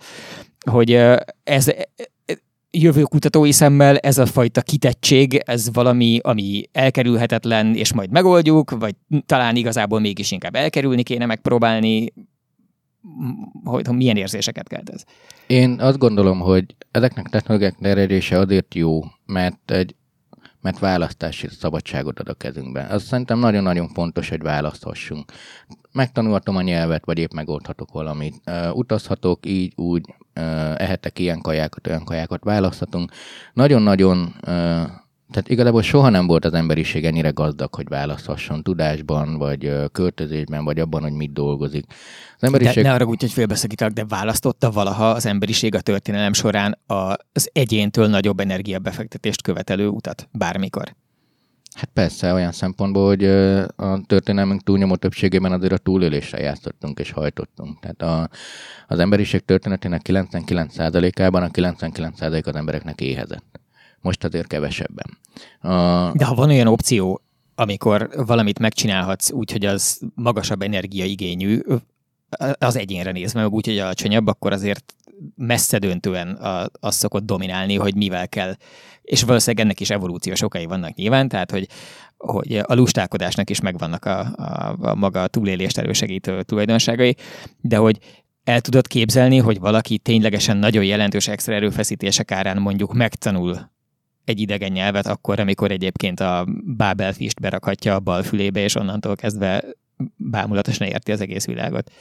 Hogy 0.70 1.02
ez 1.44 1.72
jövőkutatói 2.82 3.52
szemmel 3.52 3.98
ez 3.98 4.18
a 4.18 4.26
fajta 4.26 4.62
kitettség, 4.62 5.42
ez 5.46 5.74
valami, 5.74 6.20
ami 6.24 6.64
elkerülhetetlen, 6.72 7.76
és 7.76 7.94
majd 7.94 8.12
megoldjuk, 8.12 8.72
vagy 8.72 8.96
talán 9.26 9.56
igazából 9.56 10.00
mégis 10.00 10.32
inkább 10.32 10.56
elkerülni 10.56 11.04
kéne 11.04 11.26
megpróbálni, 11.26 12.14
hogy, 13.64 13.90
milyen 13.90 14.18
érzéseket 14.18 14.68
kelt 14.68 14.90
ez? 14.90 15.04
Én 15.48 15.80
azt 15.80 15.98
gondolom, 15.98 16.40
hogy 16.40 16.66
ezeknek 16.92 17.26
a 17.26 17.30
technológiák 17.30 17.76
terjedése 17.82 18.40
azért 18.40 18.76
jó, 18.76 19.02
mert 19.26 19.72
egy 19.72 19.96
mert 20.66 20.80
választási 20.80 21.48
szabadságot 21.48 22.20
ad 22.20 22.30
a 22.30 22.34
kezünkbe. 22.34 22.88
Az 22.90 23.04
szerintem 23.04 23.40
nagyon-nagyon 23.40 23.88
fontos, 23.88 24.30
hogy 24.30 24.42
választhassunk. 24.42 25.32
Megtanulhatom 25.92 26.56
a 26.56 26.62
nyelvet, 26.62 27.06
vagy 27.06 27.18
épp 27.18 27.32
megoldhatok 27.32 27.92
valamit. 27.92 28.36
Uh, 28.46 28.76
utazhatok 28.78 29.46
így, 29.46 29.74
úgy, 29.76 30.06
uh, 30.10 30.82
ehetek 30.82 31.20
ilyen 31.20 31.42
kajákat, 31.42 31.88
olyan 31.88 32.04
kajákat, 32.04 32.44
választhatunk. 32.44 33.12
Nagyon-nagyon 33.54 34.36
Tehát 35.36 35.50
igazából 35.50 35.82
soha 35.82 36.10
nem 36.10 36.28
volt 36.28 36.46
az 36.46 36.54
emberiség 36.54 37.06
ennyire 37.06 37.30
gazdag, 37.30 37.76
hogy 37.76 37.88
választhasson 37.88 38.64
tudásban, 38.64 39.38
vagy 39.38 39.74
költözésben, 39.92 40.64
vagy 40.64 40.80
abban, 40.80 41.02
hogy 41.02 41.12
mit 41.12 41.34
dolgozik. 41.34 41.86
Az 42.36 42.44
emberiség... 42.44 42.84
De 42.84 42.90
ne 42.90 42.96
arra 42.96 43.06
úgy, 43.06 43.22
hogy 43.22 43.32
félbeszakítak, 43.32 43.92
de 43.92 44.06
választotta 44.06 44.72
valaha 44.72 45.10
az 45.10 45.26
emberiség 45.26 45.76
a 45.76 45.82
történelem 45.82 46.34
során 46.34 46.80
az 47.34 47.50
egyéntől 47.54 48.08
nagyobb 48.08 48.40
energiabefektetést 48.40 49.42
követelő 49.42 49.88
utat, 49.88 50.30
bármikor. 50.32 50.96
Hát 51.74 51.90
persze, 51.94 52.34
olyan 52.34 52.52
szempontból, 52.52 53.08
hogy 53.08 53.26
a 53.76 54.02
történelmünk 54.06 54.64
túlnyomó 54.64 54.96
többségében 54.96 55.52
azért 55.52 55.74
a 55.74 55.78
túlélésre 55.78 56.40
játszottunk 56.40 57.00
és 57.00 57.12
hajtottunk. 57.12 57.80
Tehát 57.80 58.02
a, 58.02 58.30
az 58.88 59.00
emberiség 59.00 59.46
történetének 59.46 60.02
99%-ában 60.04 61.44
a 61.44 61.48
99% 61.48 62.46
az 62.46 62.56
embereknek 62.56 63.02
éhezett. 63.02 63.64
Most 64.06 64.24
azért 64.24 64.48
kevesebben. 64.48 65.18
A... 65.60 66.12
De 66.14 66.26
ha 66.26 66.36
van 66.36 66.50
olyan 66.50 66.68
opció, 66.68 67.22
amikor 67.56 68.10
valamit 68.26 68.60
megcsinálhatsz 68.60 69.32
úgy, 69.32 69.52
hogy 69.52 69.66
az 69.66 70.02
magasabb 70.16 70.62
energiaigényű, 70.62 71.60
az 72.58 72.76
egyénre 72.76 73.12
nézve, 73.12 73.42
meg 73.42 73.52
úgy, 73.52 73.66
hogy 73.66 73.80
alacsonyabb, 73.80 74.28
akkor 74.28 74.52
azért 74.52 74.94
messze 75.36 75.78
döntően 75.78 76.38
az 76.80 76.96
szokott 76.96 77.26
dominálni, 77.26 77.76
hogy 77.76 77.96
mivel 77.96 78.30
kell. 78.30 78.56
És 79.02 79.24
valószínűleg 79.24 79.66
ennek 79.66 79.80
is 79.80 79.90
evolúciós 79.90 80.42
okai 80.42 80.66
vannak 80.66 80.96
nyilván, 80.96 81.28
tehát 81.28 81.52
hogy, 81.52 81.68
hogy 82.18 82.56
a 82.56 82.74
lustálkodásnak 82.74 83.50
is 83.50 83.60
megvannak 83.60 84.06
a, 84.06 84.20
a, 84.20 84.76
a 84.80 84.96
maga 84.96 85.24
a 85.24 85.28
túlélést 85.28 85.78
elősegítő 85.78 86.44
tulajdonságai, 86.44 87.16
de 87.62 87.78
hogy 87.78 88.00
el 88.44 88.62
tudod 88.62 88.88
képzelni, 88.88 89.38
hogy 89.38 89.60
valaki 89.60 89.98
ténylegesen 89.98 90.58
nagyon 90.58 90.84
jelentős 90.84 91.28
extra 91.28 91.54
erőfeszítések 91.54 92.32
árán 92.32 92.58
mondjuk 92.58 92.94
megtanul 92.94 93.74
egy 94.26 94.40
idegen 94.40 94.72
nyelvet 94.72 95.08
akkor, 95.08 95.40
amikor 95.40 95.72
egyébként 95.72 96.20
a 96.20 96.48
Babelfist 96.78 97.40
berakhatja 97.40 97.96
a 97.96 98.00
bal 98.00 98.24
fülébe, 98.24 98.60
és 98.60 98.76
onnantól 98.76 99.16
kezdve 99.16 99.64
bámulatosan 100.16 100.88
érti 100.88 101.12
az 101.12 101.22
egész 101.22 101.46
világot. 101.46 101.92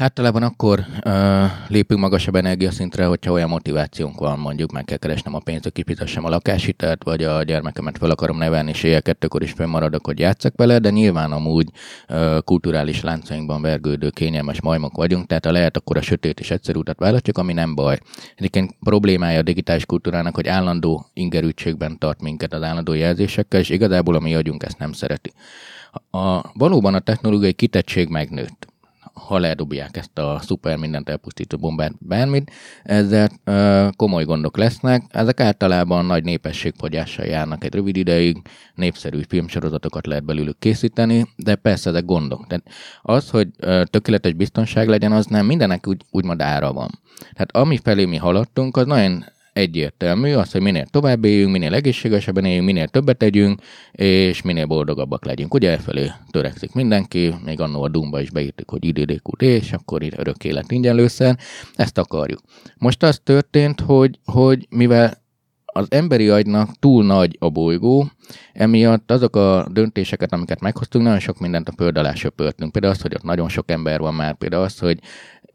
Hát 0.00 0.12
talában 0.12 0.42
akkor 0.42 0.86
uh, 1.04 1.44
lépünk 1.68 2.00
magasabb 2.00 2.34
energiaszintre, 2.34 3.04
hogyha 3.04 3.32
olyan 3.32 3.48
motivációnk 3.48 4.18
van, 4.18 4.38
mondjuk 4.38 4.72
meg 4.72 4.84
kell 4.84 4.96
keresnem 4.96 5.34
a 5.34 5.38
pénzt, 5.38 5.62
hogy 5.62 5.72
kifizessem 5.72 6.24
a 6.24 6.28
lakáshitelt, 6.28 7.04
vagy 7.04 7.22
a 7.22 7.42
gyermekemet 7.42 7.98
fel 7.98 8.10
akarom 8.10 8.38
nevelni, 8.38 8.70
és 8.70 8.82
éjjel 8.82 9.02
kettőkor 9.02 9.42
is 9.42 9.52
fennmaradok, 9.52 10.06
hogy 10.06 10.18
játszak 10.18 10.52
vele, 10.56 10.78
de 10.78 10.90
nyilván 10.90 11.32
amúgy 11.32 11.70
uh, 12.08 12.38
kulturális 12.44 13.00
láncainkban 13.00 13.62
vergődő, 13.62 14.10
kényelmes 14.10 14.60
majmok 14.60 14.96
vagyunk, 14.96 15.26
tehát 15.26 15.46
a 15.46 15.52
lehet 15.52 15.76
akkor 15.76 15.96
a 15.96 16.02
sötét 16.02 16.40
és 16.40 16.50
egyszerű 16.50 16.78
utat 16.78 16.98
választjuk, 16.98 17.38
ami 17.38 17.52
nem 17.52 17.74
baj. 17.74 17.98
Egyébként 18.36 18.76
problémája 18.80 19.38
a 19.38 19.42
digitális 19.42 19.86
kultúrának, 19.86 20.34
hogy 20.34 20.48
állandó 20.48 21.06
ingerültségben 21.12 21.98
tart 21.98 22.22
minket 22.22 22.52
az 22.52 22.62
állandó 22.62 22.92
jelzésekkel, 22.92 23.60
és 23.60 23.68
igazából 23.68 24.14
a 24.14 24.20
mi 24.20 24.34
agyunk 24.34 24.62
ezt 24.62 24.78
nem 24.78 24.92
szereti. 24.92 25.32
A, 26.10 26.52
valóban 26.52 26.94
a 26.94 27.00
technológiai 27.00 27.52
kitettség 27.52 28.08
megnőtt 28.08 28.69
ha 29.26 29.38
ledobják 29.38 29.96
ezt 29.96 30.18
a 30.18 30.38
szuper 30.42 30.76
mindent 30.76 31.08
elpusztító 31.08 31.56
bombát, 31.56 31.92
bármit, 31.98 32.50
ezzel 32.82 33.28
ö, 33.44 33.88
komoly 33.96 34.24
gondok 34.24 34.56
lesznek. 34.56 35.02
Ezek 35.08 35.40
általában 35.40 36.04
nagy 36.04 36.24
népességfogyással 36.24 37.24
járnak 37.24 37.64
egy 37.64 37.74
rövid 37.74 37.96
ideig, 37.96 38.36
népszerű 38.74 39.20
filmsorozatokat 39.28 40.06
lehet 40.06 40.24
belőlük 40.24 40.58
készíteni, 40.58 41.26
de 41.36 41.54
persze 41.54 41.90
ezek 41.90 42.04
gondok. 42.04 42.46
Tehát 42.46 42.64
az, 43.02 43.30
hogy 43.30 43.48
ö, 43.58 43.82
tökéletes 43.90 44.32
biztonság 44.32 44.88
legyen, 44.88 45.12
az 45.12 45.26
nem 45.26 45.46
mindenek 45.46 45.86
úgy, 45.86 46.02
úgymond 46.10 46.42
ára 46.42 46.72
van. 46.72 46.90
Tehát 47.32 47.56
ami 47.56 47.78
felé 47.82 48.04
mi 48.04 48.16
haladtunk, 48.16 48.76
az 48.76 48.86
nagyon 48.86 49.24
egyértelmű, 49.52 50.32
az, 50.32 50.52
hogy 50.52 50.60
minél 50.60 50.86
tovább 50.86 51.24
éljünk, 51.24 51.52
minél 51.52 51.74
egészségesebben 51.74 52.44
éljünk, 52.44 52.66
minél 52.66 52.88
többet 52.88 53.16
tegyünk, 53.16 53.60
és 53.92 54.42
minél 54.42 54.66
boldogabbak 54.66 55.24
legyünk. 55.24 55.54
Ugye 55.54 55.70
elfelé 55.70 56.10
törekszik 56.30 56.72
mindenki, 56.72 57.34
még 57.44 57.60
annó 57.60 57.82
a 57.82 57.88
Dumba 57.88 58.20
is 58.20 58.30
beírtuk, 58.30 58.70
hogy 58.70 58.84
IDDQD, 58.84 59.42
és 59.42 59.72
akkor 59.72 60.02
itt 60.02 60.18
örök 60.18 60.44
élet 60.44 60.72
ingyen 60.72 60.94
lőszer, 60.94 61.38
ezt 61.74 61.98
akarjuk. 61.98 62.40
Most 62.76 63.02
az 63.02 63.20
történt, 63.24 63.80
hogy, 63.80 64.18
hogy 64.24 64.66
mivel 64.70 65.20
az 65.72 65.86
emberi 65.90 66.28
agynak 66.28 66.78
túl 66.78 67.04
nagy 67.04 67.36
a 67.40 67.48
bolygó, 67.48 68.10
emiatt 68.52 69.10
azok 69.10 69.36
a 69.36 69.66
döntéseket, 69.72 70.32
amiket 70.32 70.60
meghoztunk, 70.60 71.04
nagyon 71.04 71.20
sok 71.20 71.38
mindent 71.38 71.68
a 71.68 71.72
föld 71.76 71.96
alá. 71.96 72.12
Például 72.36 72.92
azt, 72.92 73.02
hogy 73.02 73.14
ott 73.14 73.22
nagyon 73.22 73.48
sok 73.48 73.70
ember 73.70 74.00
van 74.00 74.14
már, 74.14 74.34
például 74.34 74.62
azt, 74.62 74.80
hogy 74.80 74.98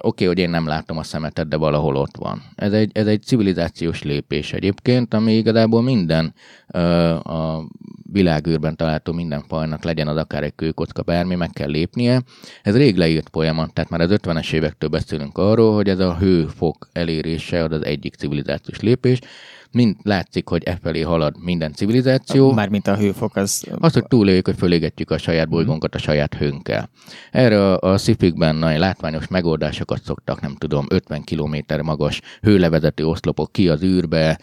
okay, 0.07 0.27
hogy 0.27 0.39
én 0.39 0.49
nem 0.49 0.67
látom 0.67 0.97
a 0.97 1.03
szemetet, 1.03 1.47
de 1.47 1.57
valahol 1.57 1.95
ott 1.95 2.17
van. 2.17 2.41
Ez 2.55 2.73
egy, 2.73 2.91
ez 2.93 3.07
egy 3.07 3.21
civilizációs 3.21 4.03
lépés 4.03 4.53
egyébként, 4.53 5.13
ami 5.13 5.33
igazából 5.33 5.81
minden 5.81 6.33
ö, 6.67 6.79
a 7.13 7.67
világűrben 8.11 8.75
található 8.75 9.13
minden 9.13 9.43
fajnak 9.47 9.83
legyen 9.83 10.07
az 10.07 10.17
akár 10.17 10.43
egy 10.43 10.55
kőkocka, 10.55 11.01
bármi, 11.01 11.35
meg 11.35 11.49
kell 11.49 11.69
lépnie. 11.69 12.21
Ez 12.63 12.75
rég 12.75 12.95
leírt 12.95 13.29
folyamat, 13.31 13.73
tehát 13.73 13.89
már 13.89 14.01
az 14.01 14.11
50-es 14.11 14.53
évektől 14.53 14.89
beszélünk 14.89 15.37
arról, 15.37 15.73
hogy 15.75 15.89
ez 15.89 15.99
a 15.99 16.17
hőfok 16.17 16.87
elérése 16.91 17.63
az 17.63 17.71
az 17.71 17.85
egyik 17.85 18.15
civilizációs 18.15 18.79
lépés, 18.79 19.19
mind 19.75 19.95
látszik, 20.03 20.47
hogy 20.47 20.63
e 20.63 20.77
felé 20.81 21.01
halad 21.01 21.35
minden 21.43 21.73
civilizáció. 21.73 22.51
Mármint 22.51 22.88
a 22.88 22.97
hőfok 22.97 23.35
az... 23.35 23.63
Az, 23.79 23.93
hogy 23.93 24.07
túléljük, 24.07 24.45
hogy 24.45 24.55
fölégetjük 24.57 25.11
a 25.11 25.17
saját 25.17 25.49
bolygónkat 25.49 25.95
a 25.95 25.97
saját 25.97 26.33
hőnkkel. 26.33 26.89
Erre 27.31 27.73
a, 27.73 27.91
a 27.91 27.97
szifikben 27.97 28.55
nagy 28.55 28.77
látványos 28.77 29.27
megoldásokat 29.27 30.03
szoktak, 30.03 30.41
nem 30.41 30.55
tudom, 30.55 30.85
50 30.89 31.23
km 31.23 31.55
magas 31.83 32.21
hőlevezető 32.41 33.05
oszlopok 33.05 33.51
ki 33.51 33.69
az 33.69 33.83
űrbe, 33.83 34.39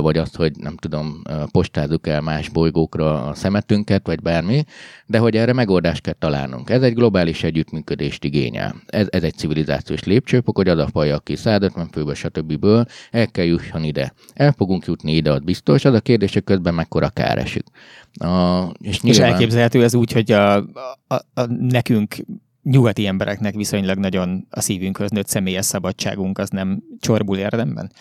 vagy 0.00 0.18
azt, 0.18 0.36
hogy 0.36 0.52
nem 0.56 0.76
tudom, 0.76 1.22
postázzuk 1.50 2.06
el 2.06 2.20
más 2.20 2.48
bolygókra 2.48 3.26
a 3.26 3.34
szemetünket, 3.34 4.06
vagy 4.06 4.22
bármi, 4.22 4.64
de 5.06 5.18
hogy 5.18 5.36
erre 5.36 5.52
megoldást 5.52 6.02
kell 6.02 6.14
találnunk. 6.18 6.70
Ez 6.70 6.82
egy 6.82 6.94
globális 6.94 7.42
együttműködést 7.42 8.24
igényel. 8.24 8.74
Ez, 8.86 9.06
ez 9.10 9.22
egy 9.22 9.34
civilizációs 9.34 10.04
lépcsőfok, 10.04 10.56
hogy 10.56 10.68
az 10.68 10.78
a 10.78 10.88
faj, 10.92 11.12
aki 11.12 11.36
150 11.36 11.88
főből, 11.88 12.14
stb. 12.14 12.66
el 13.10 13.26
kell 13.26 13.44
jusson 13.44 13.84
ide. 13.84 14.12
El 14.34 14.54
fogunk 14.56 14.86
jutni 14.86 15.12
ide, 15.12 15.32
az 15.32 15.40
biztos. 15.40 15.84
Az 15.84 15.94
a 15.94 16.00
kérdés, 16.00 16.32
hogy 16.32 16.44
közben 16.44 16.74
mekkora 16.74 17.08
kár 17.08 17.38
esik. 17.38 17.64
A, 18.12 18.62
és, 18.80 19.00
nyilván... 19.00 19.26
és 19.26 19.32
elképzelhető 19.32 19.82
ez 19.82 19.94
úgy, 19.94 20.12
hogy 20.12 20.32
a, 20.32 20.56
a, 20.56 21.14
a, 21.34 21.46
nekünk 21.58 22.16
nyugati 22.62 23.06
embereknek 23.06 23.54
viszonylag 23.54 23.98
nagyon 23.98 24.46
a 24.50 24.60
szívünkhöz 24.60 25.10
nőtt 25.10 25.28
személyes 25.28 25.64
szabadságunk 25.64 26.38
az 26.38 26.48
nem 26.50 26.82
csorbul 27.00 27.38
érdemben. 27.38 27.92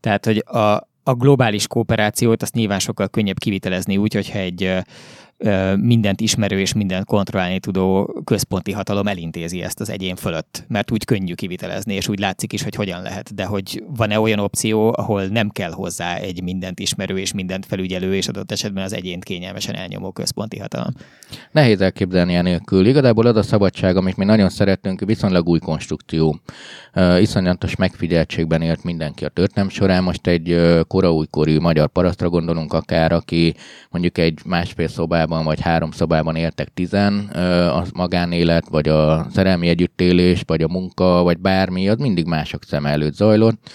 Tehát, 0.00 0.24
hogy 0.24 0.44
a, 0.46 0.88
a 1.02 1.14
globális 1.14 1.66
kooperációt 1.66 2.42
azt 2.42 2.54
nyilván 2.54 2.78
sokkal 2.78 3.08
könnyebb 3.08 3.38
kivitelezni 3.38 3.96
úgy, 3.96 4.14
hogyha 4.14 4.38
egy 4.38 4.84
mindent 5.76 6.20
ismerő 6.20 6.60
és 6.60 6.72
mindent 6.72 7.04
kontrollálni 7.04 7.58
tudó 7.58 8.14
központi 8.24 8.72
hatalom 8.72 9.06
elintézi 9.06 9.62
ezt 9.62 9.80
az 9.80 9.90
egyén 9.90 10.16
fölött, 10.16 10.64
mert 10.68 10.90
úgy 10.90 11.04
könnyű 11.04 11.34
kivitelezni, 11.34 11.94
és 11.94 12.08
úgy 12.08 12.18
látszik 12.18 12.52
is, 12.52 12.62
hogy 12.62 12.74
hogyan 12.74 13.02
lehet. 13.02 13.34
De 13.34 13.44
hogy 13.44 13.82
van-e 13.96 14.20
olyan 14.20 14.38
opció, 14.38 14.94
ahol 14.96 15.26
nem 15.26 15.50
kell 15.50 15.72
hozzá 15.72 16.16
egy 16.16 16.42
mindent 16.42 16.80
ismerő 16.80 17.18
és 17.18 17.32
mindent 17.32 17.66
felügyelő, 17.66 18.14
és 18.14 18.28
adott 18.28 18.52
esetben 18.52 18.84
az 18.84 18.92
egyént 18.92 19.24
kényelmesen 19.24 19.74
elnyomó 19.74 20.10
központi 20.10 20.58
hatalom? 20.58 20.92
Nehéz 21.50 21.80
elképzelni 21.80 22.34
enélkül. 22.34 22.86
Igazából 22.86 23.26
az 23.26 23.36
a 23.36 23.42
szabadság, 23.42 23.96
amit 23.96 24.16
mi 24.16 24.24
nagyon 24.24 24.48
szeretünk, 24.48 25.00
viszonylag 25.00 25.48
új 25.48 25.58
konstrukció. 25.58 26.40
Iszonyatos 27.20 27.76
megfigyeltségben 27.76 28.62
élt 28.62 28.84
mindenki 28.84 29.24
a 29.24 29.28
történelm 29.28 29.68
során. 29.68 30.02
Most 30.02 30.26
egy 30.26 30.60
koraújkori 30.86 31.58
magyar 31.58 31.88
parasztra 31.88 32.28
gondolunk 32.28 32.72
akár, 32.72 33.12
aki 33.12 33.54
mondjuk 33.90 34.18
egy 34.18 34.40
másfél 34.44 34.88
szobában 34.88 35.33
szobában 35.34 35.44
vagy 35.44 35.60
három 35.60 35.90
szobában 35.90 36.36
éltek 36.36 36.68
tizen, 36.74 37.18
a 37.68 37.84
magánélet, 37.94 38.68
vagy 38.68 38.88
a 38.88 39.26
szerelmi 39.30 39.68
együttélés, 39.68 40.42
vagy 40.46 40.62
a 40.62 40.68
munka, 40.68 41.22
vagy 41.22 41.38
bármi, 41.38 41.88
az 41.88 41.98
mindig 41.98 42.26
mások 42.26 42.64
szem 42.64 42.86
előtt 42.86 43.14
zajlott, 43.14 43.70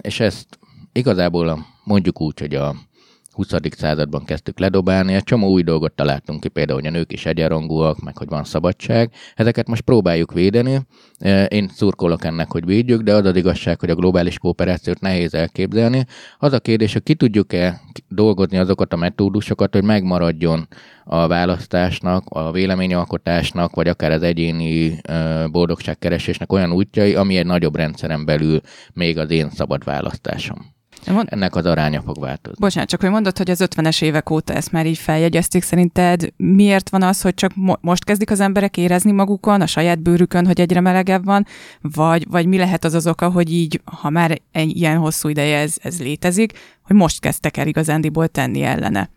és 0.00 0.20
ezt 0.20 0.58
igazából 0.92 1.66
mondjuk 1.84 2.20
úgy, 2.20 2.40
hogy 2.40 2.54
a 2.54 2.74
20. 3.38 3.54
században 3.76 4.24
kezdtük 4.24 4.58
ledobálni, 4.58 5.14
egy 5.14 5.22
csomó 5.22 5.48
új 5.48 5.62
dolgot 5.62 5.92
találtunk 5.92 6.40
ki, 6.40 6.48
például, 6.48 6.78
hogy 6.78 6.88
a 6.88 6.92
nők 6.92 7.12
is 7.12 7.26
egyenrangúak, 7.26 8.00
meg 8.00 8.16
hogy 8.18 8.28
van 8.28 8.44
szabadság. 8.44 9.12
Ezeket 9.34 9.68
most 9.68 9.82
próbáljuk 9.82 10.32
védeni. 10.32 10.80
E, 11.18 11.44
én 11.44 11.68
szurkolok 11.68 12.24
ennek, 12.24 12.50
hogy 12.52 12.64
védjük, 12.64 13.02
de 13.02 13.14
az 13.14 13.24
az 13.24 13.36
igazság, 13.36 13.80
hogy 13.80 13.90
a 13.90 13.94
globális 13.94 14.38
kooperációt 14.38 15.00
nehéz 15.00 15.34
elképzelni. 15.34 16.04
Az 16.38 16.52
a 16.52 16.60
kérdés, 16.60 16.92
hogy 16.92 17.02
ki 17.02 17.14
tudjuk-e 17.14 17.80
dolgozni 18.08 18.58
azokat 18.58 18.92
a 18.92 18.96
metódusokat, 18.96 19.74
hogy 19.74 19.84
megmaradjon 19.84 20.68
a 21.04 21.26
választásnak, 21.26 22.24
a 22.28 22.52
véleményalkotásnak, 22.52 23.74
vagy 23.74 23.88
akár 23.88 24.10
az 24.10 24.22
egyéni 24.22 24.98
e, 25.02 25.46
boldogságkeresésnek 25.46 26.52
olyan 26.52 26.72
útjai, 26.72 27.14
ami 27.14 27.36
egy 27.36 27.46
nagyobb 27.46 27.76
rendszeren 27.76 28.24
belül 28.24 28.60
még 28.92 29.18
az 29.18 29.30
én 29.30 29.50
szabad 29.50 29.84
választásom. 29.84 30.76
Mond... 31.06 31.28
ennek 31.30 31.56
az 31.56 31.64
aránya 31.64 32.02
fog 32.02 32.20
változni. 32.20 32.58
Bocsánat, 32.60 32.88
csak 32.88 33.00
hogy 33.00 33.10
mondod, 33.10 33.38
hogy 33.38 33.50
az 33.50 33.64
50-es 33.64 34.02
évek 34.02 34.30
óta 34.30 34.52
ezt 34.52 34.72
már 34.72 34.86
így 34.86 34.98
feljegyezték, 34.98 35.62
szerinted 35.62 36.32
miért 36.36 36.88
van 36.88 37.02
az, 37.02 37.20
hogy 37.20 37.34
csak 37.34 37.52
mo- 37.54 37.82
most 37.82 38.04
kezdik 38.04 38.30
az 38.30 38.40
emberek 38.40 38.76
érezni 38.76 39.12
magukon, 39.12 39.60
a 39.60 39.66
saját 39.66 40.02
bőrükön, 40.02 40.46
hogy 40.46 40.60
egyre 40.60 40.80
melegebb 40.80 41.24
van, 41.24 41.46
vagy, 41.80 42.26
vagy 42.30 42.46
mi 42.46 42.56
lehet 42.56 42.84
az 42.84 42.94
az 42.94 43.06
oka, 43.06 43.30
hogy 43.30 43.52
így, 43.52 43.80
ha 43.84 44.10
már 44.10 44.38
egy 44.52 44.76
ilyen 44.76 44.98
hosszú 44.98 45.28
ideje 45.28 45.58
ez, 45.58 45.76
ez 45.82 46.00
létezik, 46.00 46.52
hogy 46.82 46.96
most 46.96 47.20
kezdtek 47.20 47.56
el 47.56 47.66
igazándiból 47.66 48.28
tenni 48.28 48.62
ellene? 48.62 49.10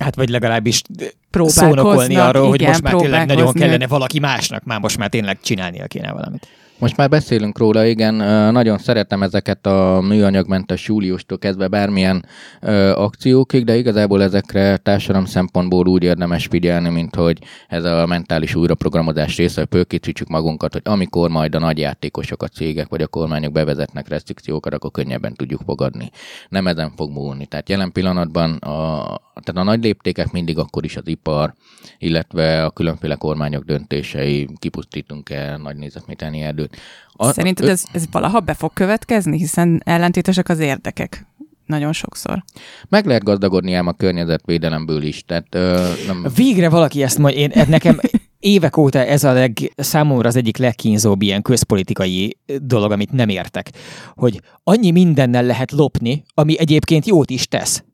Hát 0.00 0.14
vagy 0.14 0.28
legalábbis 0.28 0.82
szónokolni 1.30 2.16
arról, 2.16 2.48
hogy 2.48 2.62
most 2.62 2.82
már 2.82 2.94
tényleg 2.94 3.26
nagyon 3.26 3.52
kellene 3.52 3.86
valaki 3.86 4.18
másnak, 4.18 4.64
már 4.64 4.80
most 4.80 4.98
már 4.98 5.08
tényleg 5.08 5.38
csinálnia 5.40 5.86
kéne 5.86 6.12
valamit. 6.12 6.48
Most 6.82 6.96
már 6.96 7.08
beszélünk 7.08 7.58
róla, 7.58 7.84
igen, 7.84 8.14
nagyon 8.52 8.78
szeretem 8.78 9.22
ezeket 9.22 9.66
a 9.66 10.00
műanyagmentes 10.00 10.88
júliustól 10.88 11.38
kezdve 11.38 11.68
bármilyen 11.68 12.26
ö, 12.60 12.90
akciókig, 12.90 13.64
de 13.64 13.76
igazából 13.76 14.22
ezekre 14.22 14.76
társadalom 14.76 15.26
szempontból 15.26 15.86
úgy 15.86 16.02
érdemes 16.02 16.46
figyelni, 16.46 16.88
mint 16.88 17.14
hogy 17.14 17.38
ez 17.68 17.84
a 17.84 18.06
mentális 18.06 18.54
újraprogramozás 18.54 19.36
része, 19.36 19.60
hogy 19.60 19.68
fölkészítsük 19.70 20.28
magunkat, 20.28 20.72
hogy 20.72 20.82
amikor 20.84 21.30
majd 21.30 21.54
a 21.54 21.58
nagy 21.58 21.78
játékosok, 21.78 22.42
a 22.42 22.48
cégek 22.48 22.88
vagy 22.88 23.02
a 23.02 23.06
kormányok 23.06 23.52
bevezetnek 23.52 24.08
restrikciókat, 24.08 24.74
akkor 24.74 24.90
könnyebben 24.90 25.34
tudjuk 25.34 25.60
fogadni. 25.66 26.10
Nem 26.48 26.66
ezen 26.66 26.92
fog 26.96 27.10
múlni. 27.10 27.46
Tehát 27.46 27.68
jelen 27.68 27.92
pillanatban 27.92 28.52
a, 28.52 29.04
tehát 29.40 29.60
a 29.60 29.62
nagy 29.62 29.82
léptékek 29.82 30.32
mindig 30.32 30.58
akkor 30.58 30.84
is 30.84 30.96
az 30.96 31.06
ipar, 31.06 31.54
illetve 31.98 32.64
a 32.64 32.70
különféle 32.70 33.14
kormányok 33.14 33.64
döntései, 33.64 34.48
kipusztítunk 34.58 35.30
el 35.30 35.56
nagy 35.56 35.76
nézetmételni 35.76 36.40
erdőt, 36.40 36.71
a, 37.12 37.32
Szerinted 37.32 37.68
ez, 37.68 37.84
ez 37.92 38.04
valaha 38.10 38.40
be 38.40 38.54
fog 38.54 38.72
következni, 38.72 39.38
hiszen 39.38 39.82
ellentétesek 39.84 40.48
az 40.48 40.58
érdekek 40.58 41.26
nagyon 41.66 41.92
sokszor. 41.92 42.44
Meg 42.88 43.06
lehet 43.06 43.24
gazdagodni 43.24 43.72
ám 43.72 43.86
a 43.86 43.92
környezetvédelemből 43.92 45.02
is. 45.02 45.24
Tehát, 45.24 45.54
ö, 45.54 45.92
nem... 46.06 46.26
Végre 46.34 46.68
valaki 46.68 47.02
ezt 47.02 47.18
mondja, 47.18 47.40
én, 47.40 47.52
nekem 47.68 48.00
évek 48.38 48.76
óta 48.76 48.98
ez 48.98 49.24
a 49.24 49.32
leg, 49.32 49.72
számomra 49.76 50.28
az 50.28 50.36
egyik 50.36 50.56
legkínzóbb 50.56 51.22
ilyen 51.22 51.42
közpolitikai 51.42 52.38
dolog, 52.62 52.92
amit 52.92 53.12
nem 53.12 53.28
értek, 53.28 53.70
hogy 54.14 54.40
annyi 54.64 54.90
mindennel 54.90 55.44
lehet 55.44 55.72
lopni, 55.72 56.24
ami 56.34 56.58
egyébként 56.58 57.06
jót 57.06 57.30
is 57.30 57.48
tesz 57.48 57.84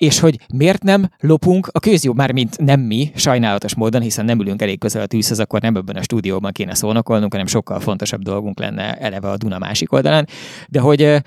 és 0.00 0.18
hogy 0.18 0.38
miért 0.54 0.82
nem 0.82 1.10
lopunk 1.18 1.68
a 1.72 1.80
közjó, 1.80 2.12
már 2.12 2.32
mint 2.32 2.58
nem 2.58 2.80
mi, 2.80 3.10
sajnálatos 3.14 3.74
módon, 3.74 4.00
hiszen 4.00 4.24
nem 4.24 4.40
ülünk 4.40 4.62
elég 4.62 4.78
közel 4.78 5.02
a 5.02 5.06
tűzhez, 5.06 5.38
akkor 5.38 5.60
nem 5.60 5.76
ebben 5.76 5.96
a 5.96 6.02
stúdióban 6.02 6.52
kéne 6.52 6.74
szónokolnunk, 6.74 7.32
hanem 7.32 7.46
sokkal 7.46 7.80
fontosabb 7.80 8.22
dolgunk 8.22 8.58
lenne 8.58 8.94
eleve 8.94 9.30
a 9.30 9.36
Duna 9.36 9.58
másik 9.58 9.92
oldalán, 9.92 10.28
de 10.68 10.80
hogy 10.80 11.22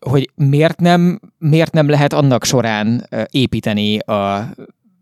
hogy 0.00 0.30
miért 0.34 0.80
nem, 0.80 1.20
miért 1.38 1.72
nem 1.72 1.88
lehet 1.88 2.12
annak 2.12 2.44
során 2.44 3.08
építeni 3.30 3.98
a 3.98 4.48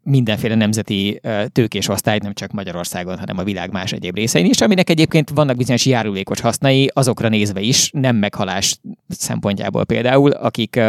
mindenféle 0.02 0.54
nemzeti 0.54 1.20
tőkés 1.52 1.88
osztályt, 1.88 2.22
nem 2.22 2.32
csak 2.32 2.52
Magyarországon, 2.52 3.18
hanem 3.18 3.38
a 3.38 3.44
világ 3.44 3.72
más 3.72 3.92
egyéb 3.92 4.14
részein 4.14 4.46
is, 4.46 4.60
aminek 4.60 4.90
egyébként 4.90 5.30
vannak 5.30 5.56
bizonyos 5.56 5.86
járulékos 5.86 6.40
hasznai, 6.40 6.90
azokra 6.94 7.28
nézve 7.28 7.60
is, 7.60 7.90
nem 7.92 8.16
meghalás 8.16 8.80
szempontjából 9.08 9.84
például, 9.84 10.30
akik 10.30 10.80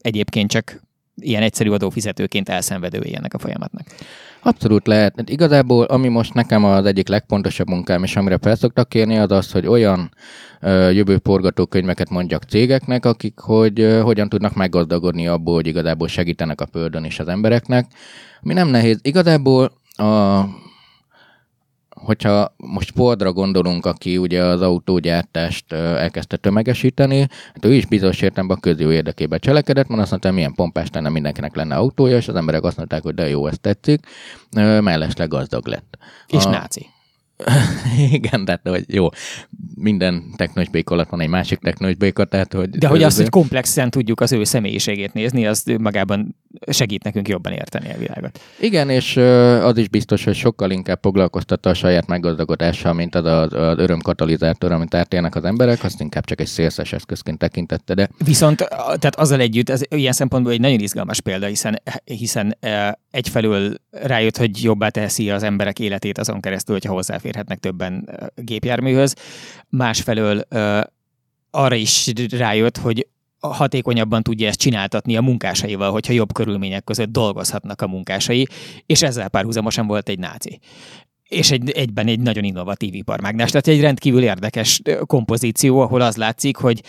egyébként 0.00 0.50
csak 0.50 0.82
ilyen 1.22 1.42
egyszerű 1.42 1.70
adófizetőként 1.70 2.48
elszenvedői 2.48 3.14
ennek 3.16 3.34
a 3.34 3.38
folyamatnak. 3.38 3.86
Abszolút 4.42 4.86
lehet. 4.86 5.14
Hát 5.16 5.28
igazából, 5.28 5.84
ami 5.84 6.08
most 6.08 6.34
nekem 6.34 6.64
az 6.64 6.84
egyik 6.84 7.08
legfontosabb 7.08 7.68
munkám, 7.68 8.02
és 8.02 8.16
amire 8.16 8.38
fel 8.40 8.54
szoktak 8.54 8.88
kérni, 8.88 9.18
az 9.18 9.30
az, 9.30 9.52
hogy 9.52 9.66
olyan 9.66 10.10
ö, 10.60 10.90
jövő 10.90 11.20
forgatókönyveket 11.24 12.10
mondjak 12.10 12.42
cégeknek, 12.42 13.04
akik 13.04 13.38
hogy 13.38 13.80
ö, 13.80 14.00
hogyan 14.00 14.28
tudnak 14.28 14.54
meggazdagodni 14.54 15.26
abból, 15.26 15.54
hogy 15.54 15.66
igazából 15.66 16.08
segítenek 16.08 16.60
a 16.60 16.68
földön 16.72 17.04
és 17.04 17.18
az 17.18 17.28
embereknek. 17.28 17.86
Mi 18.40 18.52
nem 18.52 18.68
nehéz. 18.68 18.98
Igazából 19.02 19.72
a 19.96 20.40
hogyha 22.04 22.54
most 22.56 22.92
Fordra 22.94 23.32
gondolunk, 23.32 23.86
aki 23.86 24.18
ugye 24.18 24.44
az 24.44 24.60
autógyártást 24.60 25.72
elkezdte 25.72 26.36
tömegesíteni, 26.36 27.18
hát 27.54 27.64
ő 27.64 27.74
is 27.74 27.86
bizonyos 27.86 28.20
értelemben 28.20 28.56
a 28.56 28.60
közjó 28.60 28.90
érdekében 28.90 29.38
cselekedett, 29.38 29.88
mert 29.88 30.00
azt 30.00 30.10
mondta, 30.10 30.30
milyen 30.30 30.54
pompás 30.54 30.88
lenne 30.92 31.08
mindenkinek 31.08 31.56
lenne 31.56 31.74
autója, 31.74 32.16
és 32.16 32.28
az 32.28 32.34
emberek 32.34 32.62
azt 32.62 32.76
mondták, 32.76 33.02
hogy 33.02 33.14
de 33.14 33.28
jó, 33.28 33.46
ezt 33.46 33.60
tetszik, 33.60 34.06
mellesleg 34.80 35.28
gazdag 35.28 35.66
lett. 35.66 35.98
És 36.26 36.44
a... 36.44 36.50
náci. 36.50 36.86
Igen, 38.18 38.44
tehát 38.44 38.68
hogy 38.68 38.84
jó, 38.86 39.08
minden 39.74 40.24
technős 40.36 40.68
béka 40.68 40.94
alatt 40.94 41.08
van 41.08 41.20
egy 41.20 41.28
másik 41.28 41.58
technős 41.58 41.94
béka, 41.94 42.24
tehát 42.24 42.52
hogy... 42.52 42.70
De 42.70 42.86
hogy 42.86 43.02
azt, 43.02 43.16
hogy 43.16 43.28
komplexen 43.28 43.90
tudjuk 43.90 44.20
az 44.20 44.32
ő 44.32 44.44
személyiségét 44.44 45.12
nézni, 45.12 45.46
az 45.46 45.64
magában 45.78 46.36
segít 46.70 47.04
nekünk 47.04 47.28
jobban 47.28 47.52
érteni 47.52 47.92
a 47.92 47.98
világot. 47.98 48.40
Igen, 48.60 48.90
és 48.90 49.16
az 49.62 49.76
is 49.76 49.88
biztos, 49.88 50.24
hogy 50.24 50.34
sokkal 50.34 50.70
inkább 50.70 50.98
foglalkoztatta 51.02 51.70
a 51.70 51.74
saját 51.74 52.06
meggazdagodással, 52.06 52.92
mint 52.92 53.14
az 53.14 53.24
az, 53.24 53.52
az 53.52 53.78
örömkatalizátor, 53.78 54.72
amit 54.72 54.94
átélnek 54.94 55.34
az 55.34 55.44
emberek, 55.44 55.84
azt 55.84 56.00
inkább 56.00 56.24
csak 56.24 56.40
egy 56.40 56.46
szélszes 56.46 56.92
eszközként 56.92 57.38
tekintette, 57.38 57.94
de... 57.94 58.08
Viszont 58.24 58.56
tehát 58.80 59.16
azzal 59.16 59.40
együtt, 59.40 59.70
ez 59.70 59.80
ilyen 59.88 60.12
szempontból 60.12 60.52
egy 60.52 60.60
nagyon 60.60 60.80
izgalmas 60.80 61.20
példa, 61.20 61.46
hiszen, 61.46 61.82
hiszen 62.04 62.58
egyfelől 63.10 63.74
rájött, 63.90 64.36
hogy 64.36 64.62
jobbá 64.62 64.88
teszi 64.88 65.30
az 65.30 65.42
emberek 65.42 65.78
életét 65.78 66.18
azon 66.18 66.40
keresztül, 66.40 66.74
hogyha 66.74 66.92
hozzáférhetnek 66.92 67.58
többen 67.58 68.08
gépjárműhöz. 68.34 69.14
Másfelől 69.68 70.46
arra 71.50 71.74
is 71.74 72.12
rájött, 72.30 72.76
hogy 72.76 73.06
hatékonyabban 73.48 74.22
tudja 74.22 74.48
ezt 74.48 74.58
csináltatni 74.58 75.16
a 75.16 75.20
munkásaival, 75.20 75.90
hogyha 75.90 76.12
jobb 76.12 76.32
körülmények 76.32 76.84
között 76.84 77.12
dolgozhatnak 77.12 77.82
a 77.82 77.86
munkásai, 77.86 78.46
és 78.86 79.02
ezzel 79.02 79.28
párhuzamosan 79.28 79.86
volt 79.86 80.08
egy 80.08 80.18
náci 80.18 80.60
és 81.32 81.50
egy, 81.50 81.70
egyben 81.70 82.06
egy 82.06 82.20
nagyon 82.20 82.44
innovatív 82.44 82.94
iparmágnás. 82.94 83.50
Tehát 83.50 83.66
egy 83.66 83.80
rendkívül 83.80 84.22
érdekes 84.22 84.82
kompozíció, 85.06 85.80
ahol 85.80 86.00
az 86.00 86.16
látszik, 86.16 86.56
hogy, 86.56 86.82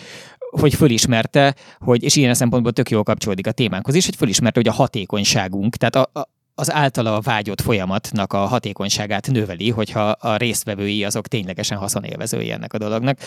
hogy 0.50 0.74
fölismerte, 0.74 1.54
hogy, 1.78 2.02
és 2.02 2.16
ilyen 2.16 2.34
szempontból 2.34 2.72
tök 2.72 2.90
jól 2.90 3.02
kapcsolódik 3.02 3.46
a 3.46 3.52
témánkhoz 3.52 3.94
is, 3.94 4.04
hogy 4.04 4.16
fölismerte, 4.16 4.60
hogy 4.60 4.68
a 4.68 4.72
hatékonyságunk, 4.76 5.76
tehát 5.76 5.96
a, 5.96 6.20
a, 6.20 6.28
az 6.54 6.72
általa 6.72 7.20
vágyott 7.20 7.60
folyamatnak 7.60 8.32
a 8.32 8.38
hatékonyságát 8.38 9.30
növeli, 9.30 9.70
hogyha 9.70 10.08
a 10.08 10.36
résztvevői 10.36 11.04
azok 11.04 11.28
ténylegesen 11.28 11.78
haszonélvezői 11.78 12.50
ennek 12.50 12.72
a 12.72 12.78
dolognak, 12.78 13.18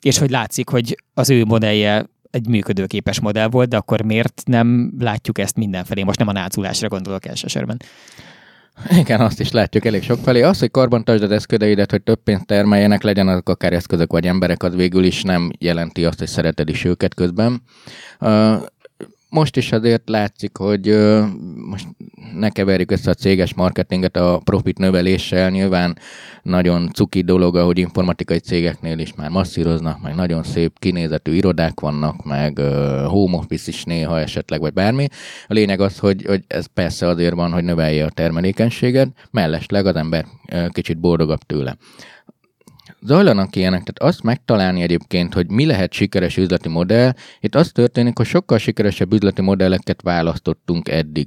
és 0.00 0.18
hogy 0.18 0.30
látszik, 0.30 0.68
hogy 0.68 0.96
az 1.14 1.30
ő 1.30 1.44
modellje 1.44 2.06
egy 2.30 2.48
működőképes 2.48 3.20
modell 3.20 3.48
volt, 3.48 3.68
de 3.68 3.76
akkor 3.76 4.02
miért 4.02 4.42
nem 4.44 4.92
látjuk 4.98 5.38
ezt 5.38 5.56
mindenfelé? 5.56 6.02
Most 6.02 6.18
nem 6.18 6.28
a 6.28 6.32
náculásra 6.32 6.88
gondolok 6.88 7.26
elsősorban. 7.26 7.76
Igen, 8.90 9.20
azt 9.20 9.40
is 9.40 9.50
látjuk 9.50 9.84
elég 9.84 10.02
sok 10.02 10.18
felé. 10.18 10.42
Az, 10.42 10.58
hogy 10.58 10.70
karbantartsd 10.70 11.22
az 11.22 11.30
eszközeidet, 11.30 11.90
hogy 11.90 12.02
több 12.02 12.22
pénzt 12.22 12.46
termeljenek, 12.46 13.02
legyen 13.02 13.28
azok 13.28 13.48
akár 13.48 13.72
eszközök 13.72 14.12
vagy 14.12 14.26
emberek, 14.26 14.62
az 14.62 14.74
végül 14.74 15.04
is 15.04 15.22
nem 15.22 15.50
jelenti 15.58 16.04
azt, 16.04 16.18
hogy 16.18 16.28
szereted 16.28 16.68
is 16.68 16.84
őket 16.84 17.14
közben. 17.14 17.62
Most 19.30 19.56
is 19.56 19.72
azért 19.72 20.08
látszik, 20.08 20.56
hogy 20.56 20.88
uh, 20.88 21.24
most 21.54 21.86
ne 22.34 22.48
keverjük 22.48 22.90
össze 22.90 23.10
a 23.10 23.14
céges 23.14 23.54
marketinget 23.54 24.16
a 24.16 24.40
profit 24.44 24.78
növeléssel. 24.78 25.50
Nyilván 25.50 25.98
nagyon 26.42 26.90
cuki 26.92 27.20
dolog, 27.20 27.56
ahogy 27.56 27.78
informatikai 27.78 28.38
cégeknél 28.38 28.98
is 28.98 29.14
már 29.14 29.30
masszíroznak, 29.30 30.02
meg 30.02 30.14
nagyon 30.14 30.42
szép 30.42 30.78
kinézetű 30.78 31.32
irodák 31.32 31.80
vannak, 31.80 32.24
meg 32.24 32.58
uh, 32.58 33.04
home 33.04 33.36
office 33.36 33.70
is 33.70 33.84
néha 33.84 34.20
esetleg, 34.20 34.60
vagy 34.60 34.72
bármi. 34.72 35.06
A 35.46 35.52
lényeg 35.52 35.80
az, 35.80 35.98
hogy, 35.98 36.24
hogy 36.26 36.44
ez 36.46 36.66
persze 36.66 37.06
azért 37.06 37.34
van, 37.34 37.52
hogy 37.52 37.64
növelje 37.64 38.04
a 38.04 38.10
termelékenységet, 38.10 39.08
mellesleg 39.30 39.86
az 39.86 39.96
ember 39.96 40.26
uh, 40.52 40.68
kicsit 40.68 40.98
boldogabb 40.98 41.40
tőle 41.40 41.76
zajlanak 43.02 43.56
ilyenek, 43.56 43.82
tehát 43.82 44.12
azt 44.12 44.22
megtalálni 44.22 44.82
egyébként, 44.82 45.34
hogy 45.34 45.50
mi 45.50 45.66
lehet 45.66 45.92
sikeres 45.92 46.36
üzleti 46.36 46.68
modell, 46.68 47.12
itt 47.40 47.54
az 47.54 47.72
történik, 47.72 48.16
hogy 48.16 48.26
sokkal 48.26 48.58
sikeresebb 48.58 49.12
üzleti 49.12 49.42
modelleket 49.42 50.02
választottunk 50.02 50.88
eddig 50.88 51.26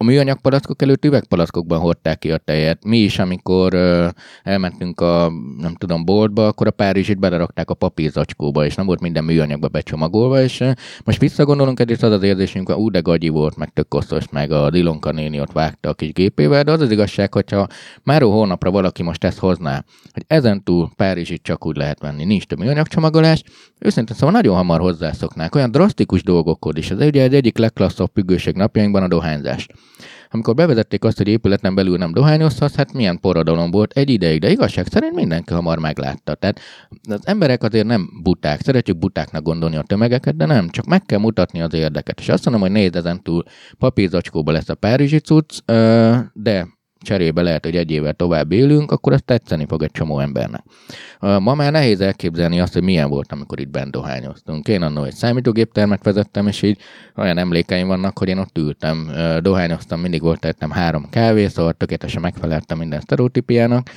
a 0.00 0.04
műanyag 0.04 0.40
palackok 0.40 0.82
előtt 0.82 1.04
üvegpalackokban 1.04 1.78
hordták 1.78 2.18
ki 2.18 2.30
a 2.30 2.36
tejet. 2.36 2.84
Mi 2.84 2.98
is, 2.98 3.18
amikor 3.18 3.74
uh, 3.74 4.08
elmentünk 4.42 5.00
a, 5.00 5.32
nem 5.58 5.74
tudom, 5.74 6.04
boltba, 6.04 6.46
akkor 6.46 6.66
a 6.66 6.70
Párizsit 6.70 7.18
belerakták 7.18 7.70
a 7.70 7.74
papírzacskóba, 7.74 8.64
és 8.64 8.74
nem 8.74 8.86
volt 8.86 9.00
minden 9.00 9.24
műanyagba 9.24 9.68
becsomagolva, 9.68 10.42
és 10.42 10.60
uh, 10.60 10.72
most 11.04 11.20
visszagondolunk, 11.20 11.80
egyrészt 11.80 12.02
az 12.02 12.12
az 12.12 12.22
érzésünk, 12.22 12.68
hogy 12.68 12.76
ú, 12.76 12.90
de 12.90 13.00
gagyi 13.00 13.28
volt, 13.28 13.56
meg 13.56 13.72
tök 13.72 13.88
koszos, 13.88 14.28
meg 14.30 14.50
a 14.50 14.70
Dilonka 14.70 15.12
néni 15.12 15.40
ott 15.40 15.52
vágta 15.52 15.88
a 15.88 15.94
kis 15.94 16.12
gépével, 16.12 16.62
de 16.62 16.72
az 16.72 16.80
az 16.80 16.90
igazság, 16.90 17.32
hogyha 17.32 17.66
már 18.02 18.22
hónapra 18.22 18.70
valaki 18.70 19.02
most 19.02 19.24
ezt 19.24 19.38
hozná, 19.38 19.84
hogy 20.12 20.24
ezen 20.26 20.64
túl 20.64 20.90
Párizsit 20.96 21.42
csak 21.42 21.66
úgy 21.66 21.76
lehet 21.76 22.00
venni, 22.00 22.24
nincs 22.24 22.44
több 22.44 22.58
műanyagcsomagolás, 22.58 23.42
őszintén 23.78 24.16
szóval 24.16 24.34
nagyon 24.34 24.56
hamar 24.56 24.80
hozzászoknák, 24.80 25.54
olyan 25.54 25.70
drasztikus 25.70 26.22
dolgokhoz 26.22 26.76
is. 26.76 26.90
Ez 26.90 27.00
ugye 27.00 27.22
egy 27.22 27.34
egyik 27.34 27.58
legklasszabb 27.58 28.10
függőség 28.14 28.54
napjainkban 28.54 29.02
a 29.02 29.08
dohányzás 29.08 29.66
Amikor 30.30 30.54
bevezették 30.54 31.04
azt, 31.04 31.16
hogy 31.16 31.28
épületen 31.28 31.74
belül 31.74 31.96
nem 31.96 32.12
dohányozhatsz, 32.12 32.74
hát 32.74 32.92
milyen 32.92 33.20
poradalom 33.20 33.70
volt 33.70 33.92
egy 33.92 34.10
ideig, 34.10 34.40
de 34.40 34.50
igazság 34.50 34.86
szerint 34.86 35.14
mindenki 35.14 35.52
hamar 35.52 35.78
meglátta. 35.78 36.34
Tehát 36.34 36.60
az 37.08 37.26
emberek 37.26 37.62
azért 37.62 37.86
nem 37.86 38.10
buták, 38.22 38.60
szeretjük 38.60 38.98
butáknak 38.98 39.42
gondolni 39.42 39.76
a 39.76 39.82
tömegeket, 39.82 40.36
de 40.36 40.46
nem, 40.46 40.68
csak 40.68 40.84
meg 40.84 41.02
kell 41.02 41.18
mutatni 41.18 41.60
az 41.60 41.74
érdeket. 41.74 42.20
És 42.20 42.28
azt 42.28 42.44
mondom, 42.44 42.62
hogy 42.62 42.72
nézd 42.72 42.96
ezen 42.96 43.22
túl 43.22 43.42
papírzacskóba 43.78 44.52
lesz 44.52 44.68
a 44.68 44.74
párizsi 44.74 45.18
cucc, 45.18 45.58
de 46.32 46.77
cserébe 47.00 47.42
lehet, 47.42 47.64
hogy 47.64 47.76
egy 47.76 47.90
évvel 47.90 48.12
tovább 48.12 48.52
élünk, 48.52 48.92
akkor 48.92 49.12
azt 49.12 49.24
tetszeni 49.24 49.66
fog 49.68 49.82
egy 49.82 49.90
csomó 49.90 50.20
embernek. 50.20 50.62
Ma 51.20 51.54
már 51.54 51.72
nehéz 51.72 52.00
elképzelni 52.00 52.60
azt, 52.60 52.72
hogy 52.72 52.82
milyen 52.82 53.08
volt, 53.08 53.32
amikor 53.32 53.60
itt 53.60 53.68
bent 53.68 53.90
dohányoztunk. 53.90 54.68
Én 54.68 54.82
annól 54.82 55.06
egy 55.06 55.14
számítógéptermet 55.14 56.04
vezettem, 56.04 56.46
és 56.46 56.62
így 56.62 56.78
olyan 57.16 57.38
emlékeim 57.38 57.86
vannak, 57.86 58.18
hogy 58.18 58.28
én 58.28 58.38
ott 58.38 58.58
ültem, 58.58 59.10
dohányoztam, 59.40 60.00
mindig 60.00 60.22
volt 60.22 60.40
tettem 60.40 60.70
három 60.70 61.06
kávé, 61.10 61.46
szóval 61.46 61.72
tökéletesen 61.72 62.22
megfeleltem 62.22 62.78
minden 62.78 63.00
sztereotípiának. 63.00 63.90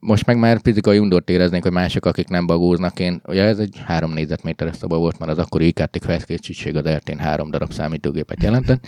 Most 0.00 0.26
meg 0.26 0.38
már 0.38 0.60
fizikai 0.62 0.98
undort 0.98 1.30
éreznék, 1.30 1.62
hogy 1.62 1.72
mások, 1.72 2.06
akik 2.06 2.28
nem 2.28 2.46
bagóznak. 2.46 2.98
Én, 2.98 3.20
ugye 3.26 3.42
ez 3.42 3.58
egy 3.58 3.82
három 3.84 4.12
négyzetméteres 4.12 4.76
szoba 4.76 4.98
volt, 4.98 5.18
mert 5.18 5.30
az 5.30 5.38
akkori 5.38 5.66
IKT 5.66 5.98
felkészítség 6.00 6.76
az 6.76 6.84
eltén 6.84 7.18
három 7.18 7.50
darab 7.50 7.72
számítógépet 7.72 8.42
jelentett. 8.42 8.86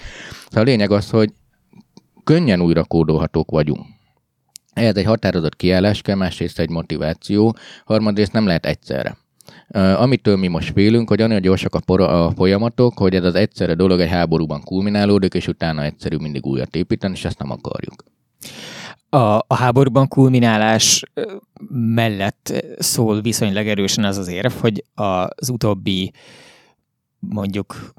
Szóval 0.48 0.62
a 0.62 0.66
lényeg 0.66 0.90
az, 0.90 1.10
hogy 1.10 1.32
könnyen 2.28 2.60
újra 2.60 2.84
kódolhatók 2.84 3.50
vagyunk. 3.50 3.86
Ehhez 4.72 4.96
egy 4.96 5.04
határozott 5.04 5.56
kiállás 5.56 6.02
kell, 6.02 6.16
másrészt 6.16 6.58
egy 6.58 6.70
motiváció, 6.70 7.56
harmadrészt 7.84 8.32
nem 8.32 8.46
lehet 8.46 8.66
egyszerre. 8.66 9.16
Uh, 9.68 10.00
amitől 10.00 10.36
mi 10.36 10.46
most 10.46 10.72
félünk, 10.72 11.08
hogy 11.08 11.20
annyira 11.20 11.38
gyorsak 11.38 11.74
a, 11.74 11.80
por- 11.80 12.00
a 12.00 12.32
folyamatok, 12.36 12.98
hogy 12.98 13.14
ez 13.14 13.24
az 13.24 13.34
egyszerre 13.34 13.74
dolog 13.74 14.00
egy 14.00 14.08
háborúban 14.08 14.62
kulminálódik, 14.62 15.34
és 15.34 15.46
utána 15.48 15.82
egyszerű 15.82 16.16
mindig 16.16 16.46
újat 16.46 16.76
építeni, 16.76 17.14
és 17.14 17.24
ezt 17.24 17.38
nem 17.38 17.50
akarjuk. 17.50 18.04
A, 19.08 19.36
a 19.46 19.54
háborúban 19.54 20.08
kulminálás 20.08 21.02
mellett 21.70 22.64
szól 22.78 23.20
viszonylag 23.20 23.66
erősen 23.66 24.04
az 24.04 24.16
az 24.16 24.28
érv, 24.28 24.52
hogy 24.52 24.84
az 24.94 25.48
utóbbi 25.48 26.12
mondjuk 27.18 27.92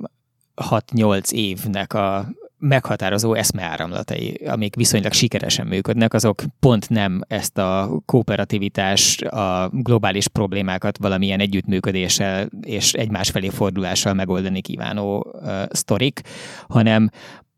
6-8 0.55 1.31
évnek 1.31 1.93
a 1.93 2.27
meghatározó 2.59 3.33
eszmeáramlatai, 3.33 4.33
amik 4.33 4.75
viszonylag 4.75 5.11
sikeresen 5.11 5.67
működnek, 5.67 6.13
azok 6.13 6.43
pont 6.59 6.89
nem 6.89 7.21
ezt 7.27 7.57
a 7.57 8.01
kooperativitást, 8.05 9.21
a 9.21 9.69
globális 9.73 10.27
problémákat 10.27 10.97
valamilyen 10.97 11.39
együttműködéssel 11.39 12.49
és 12.61 12.93
egymás 12.93 13.29
felé 13.29 13.49
fordulással 13.49 14.13
megoldani 14.13 14.61
kívánó 14.61 15.33
uh, 15.33 15.63
sztorik, 15.69 16.21
hanem 16.67 17.09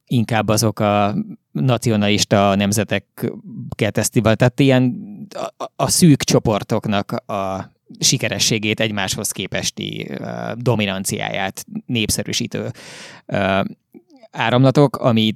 inkább 0.05 0.47
azok 0.47 0.79
a 0.79 1.15
nacionalista 1.51 2.55
nemzeteket 2.55 3.97
esztival, 3.97 4.35
tehát 4.35 4.59
ilyen 4.59 4.95
a, 5.57 5.65
a 5.75 5.87
szűk 5.87 6.23
csoportoknak 6.23 7.11
a 7.11 7.71
sikerességét 7.99 8.79
egymáshoz 8.79 9.31
képesti 9.31 10.07
uh, 10.09 10.51
dominanciáját 10.51 11.65
népszerűsítő 11.85 12.71
uh, 13.27 13.63
áramlatok, 14.32 14.96
ami 14.96 15.34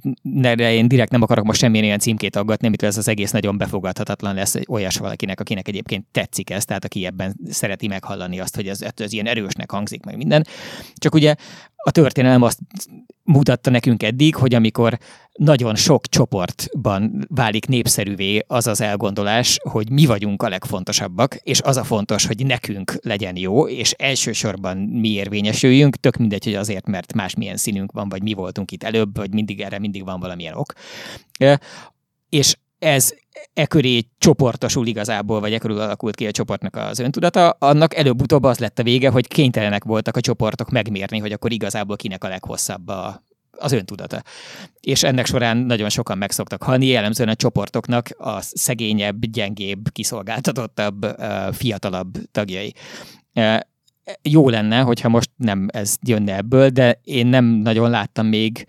én 0.58 0.88
direkt 0.88 1.10
nem 1.10 1.22
akarok 1.22 1.44
most 1.44 1.60
semmilyen 1.60 1.84
ilyen 1.84 1.98
címkét 1.98 2.36
aggatni, 2.36 2.66
amitől 2.66 2.88
ez 2.88 2.96
az 2.96 3.08
egész 3.08 3.30
nagyon 3.30 3.58
befogadhatatlan 3.58 4.34
lesz 4.34 4.54
olyas 4.68 4.96
valakinek, 4.96 5.40
akinek 5.40 5.68
egyébként 5.68 6.06
tetszik 6.10 6.50
ez, 6.50 6.64
tehát 6.64 6.84
aki 6.84 7.06
ebben 7.06 7.36
szereti 7.48 7.86
meghallani 7.86 8.40
azt, 8.40 8.54
hogy 8.54 8.68
ez, 8.68 8.84
ez 8.96 9.12
ilyen 9.12 9.26
erősnek 9.26 9.70
hangzik 9.70 10.04
meg 10.04 10.16
minden. 10.16 10.46
Csak 10.94 11.14
ugye 11.14 11.34
a 11.76 11.90
történelem 11.90 12.42
azt 12.42 12.58
mutatta 13.26 13.70
nekünk 13.70 14.02
eddig, 14.02 14.34
hogy 14.34 14.54
amikor 14.54 14.98
nagyon 15.32 15.74
sok 15.74 16.06
csoportban 16.06 17.26
válik 17.28 17.66
népszerűvé 17.66 18.44
az 18.46 18.66
az 18.66 18.80
elgondolás, 18.80 19.58
hogy 19.62 19.90
mi 19.90 20.06
vagyunk 20.06 20.42
a 20.42 20.48
legfontosabbak, 20.48 21.34
és 21.34 21.60
az 21.60 21.76
a 21.76 21.84
fontos, 21.84 22.26
hogy 22.26 22.46
nekünk 22.46 22.98
legyen 23.02 23.36
jó, 23.36 23.68
és 23.68 23.92
elsősorban 23.92 24.76
mi 24.76 25.08
érvényesüljünk, 25.08 25.96
tök 25.96 26.16
mindegy, 26.16 26.44
hogy 26.44 26.54
azért, 26.54 26.86
mert 26.86 27.14
más 27.14 27.34
milyen 27.34 27.56
színünk 27.56 27.92
van, 27.92 28.08
vagy 28.08 28.22
mi 28.22 28.32
voltunk 28.32 28.70
itt 28.70 28.82
előbb, 28.82 29.16
vagy 29.16 29.32
mindig 29.32 29.60
erre 29.60 29.78
mindig 29.78 30.04
van 30.04 30.20
valamilyen 30.20 30.54
ok. 30.54 30.72
És 32.28 32.56
ez 32.86 33.14
e 33.54 33.66
köré 33.66 34.00
csoportosul 34.18 34.86
igazából, 34.86 35.40
vagy 35.40 35.52
e 35.52 35.58
körül 35.58 35.80
alakult 35.80 36.14
ki 36.14 36.26
a 36.26 36.30
csoportnak 36.30 36.76
az 36.76 36.98
öntudata, 36.98 37.50
annak 37.50 37.96
előbb-utóbb 37.96 38.44
az 38.44 38.58
lett 38.58 38.78
a 38.78 38.82
vége, 38.82 39.08
hogy 39.08 39.28
kénytelenek 39.28 39.84
voltak 39.84 40.16
a 40.16 40.20
csoportok 40.20 40.70
megmérni, 40.70 41.18
hogy 41.18 41.32
akkor 41.32 41.52
igazából 41.52 41.96
kinek 41.96 42.24
a 42.24 42.28
leghosszabb 42.28 42.88
a, 42.88 43.24
az 43.50 43.72
öntudata. 43.72 44.22
És 44.80 45.02
ennek 45.02 45.26
során 45.26 45.56
nagyon 45.56 45.88
sokan 45.88 46.18
megszoktak 46.18 46.62
halni, 46.62 46.86
jellemzően 46.86 47.28
a 47.28 47.34
csoportoknak 47.34 48.08
a 48.18 48.40
szegényebb, 48.40 49.26
gyengébb, 49.26 49.92
kiszolgáltatottabb, 49.92 51.06
fiatalabb 51.52 52.18
tagjai. 52.32 52.74
Jó 54.22 54.48
lenne, 54.48 54.80
hogyha 54.80 55.08
most 55.08 55.30
nem 55.36 55.68
ez 55.72 55.94
jönne 56.02 56.36
ebből, 56.36 56.68
de 56.68 57.00
én 57.04 57.26
nem 57.26 57.44
nagyon 57.44 57.90
láttam 57.90 58.26
még 58.26 58.66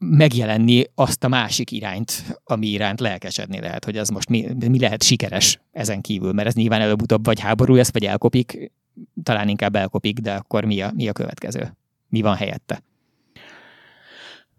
megjelenni 0.00 0.84
azt 0.94 1.24
a 1.24 1.28
másik 1.28 1.70
irányt, 1.70 2.40
ami 2.44 2.66
iránt 2.66 3.00
lelkesedni 3.00 3.60
lehet, 3.60 3.84
hogy 3.84 3.96
az 3.96 4.08
most 4.08 4.28
mi, 4.28 4.48
mi 4.68 4.78
lehet 4.78 5.02
sikeres 5.02 5.60
ezen 5.72 6.00
kívül, 6.00 6.32
mert 6.32 6.48
ez 6.48 6.54
nyilván 6.54 6.80
előbb-utóbb 6.80 7.24
vagy 7.24 7.40
háború 7.40 7.74
lesz, 7.74 7.92
vagy 7.92 8.04
elkopik, 8.04 8.72
talán 9.22 9.48
inkább 9.48 9.76
elkopik, 9.76 10.18
de 10.18 10.32
akkor 10.34 10.64
mi 10.64 10.80
a, 10.80 10.92
mi 10.94 11.08
a 11.08 11.12
következő? 11.12 11.76
Mi 12.08 12.20
van 12.20 12.34
helyette? 12.34 12.82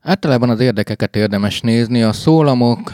Általában 0.02 0.50
az 0.50 0.60
érdekeket 0.60 1.16
érdemes 1.16 1.62
nézni, 1.62 2.04
a 2.04 2.14
szólamok, 2.14 2.94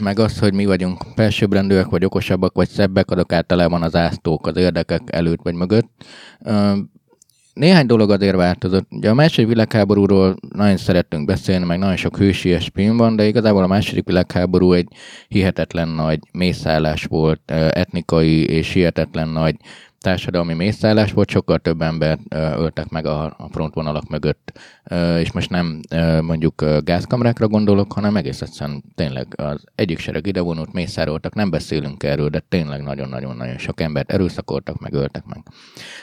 meg 0.00 0.18
az, 0.18 0.38
hogy 0.38 0.54
mi 0.54 0.66
vagyunk 0.66 1.04
felsőbbrendűek, 1.14 1.86
vagy 1.86 2.04
okosabbak, 2.04 2.54
vagy 2.54 2.68
szebbek, 2.68 3.10
azok 3.10 3.32
általában 3.32 3.82
az 3.82 3.94
ásztók 3.94 4.46
az 4.46 4.56
érdekek 4.56 5.02
előtt 5.06 5.42
vagy 5.42 5.54
mögött. 5.54 5.90
Néhány 7.52 7.86
dolog 7.86 8.10
azért 8.10 8.36
változott. 8.36 8.86
Ugye 8.90 9.10
a 9.10 9.14
második 9.14 9.48
világháborúról 9.48 10.36
nagyon 10.54 10.76
szerettünk 10.76 11.26
beszélni, 11.26 11.64
meg 11.64 11.78
nagyon 11.78 11.96
sok 11.96 12.16
hősies 12.16 12.70
film 12.74 12.96
van, 12.96 13.16
de 13.16 13.26
igazából 13.26 13.62
a 13.62 13.66
második 13.66 14.04
világháború 14.04 14.72
egy 14.72 14.88
hihetetlen 15.28 15.88
nagy 15.88 16.18
mészállás 16.32 17.04
volt, 17.04 17.50
etnikai 17.50 18.44
és 18.44 18.72
hihetetlen 18.72 19.28
nagy 19.28 19.56
társadalmi 20.02 20.54
mészállás 20.54 21.12
volt, 21.12 21.30
sokkal 21.30 21.58
több 21.58 21.82
ember 21.82 22.18
öltek 22.34 22.88
meg 22.88 23.06
a 23.06 23.48
frontvonalak 23.50 24.08
mögött, 24.08 24.52
és 25.18 25.32
most 25.32 25.50
nem 25.50 25.80
mondjuk 26.20 26.64
gázkamrákra 26.84 27.48
gondolok, 27.48 27.92
hanem 27.92 28.16
egész 28.16 28.40
egyszerűen 28.40 28.82
tényleg 28.94 29.26
az 29.36 29.64
egyik 29.74 29.98
sereg 29.98 30.26
ide 30.26 30.40
vonult, 30.40 30.72
mészároltak, 30.72 31.34
nem 31.34 31.50
beszélünk 31.50 32.02
erről, 32.02 32.28
de 32.28 32.42
tényleg 32.48 32.82
nagyon-nagyon-nagyon 32.82 33.58
sok 33.58 33.80
embert 33.80 34.12
erőszakoltak, 34.12 34.80
meg 34.80 34.92
öltek 34.92 35.24
meg. 35.24 35.42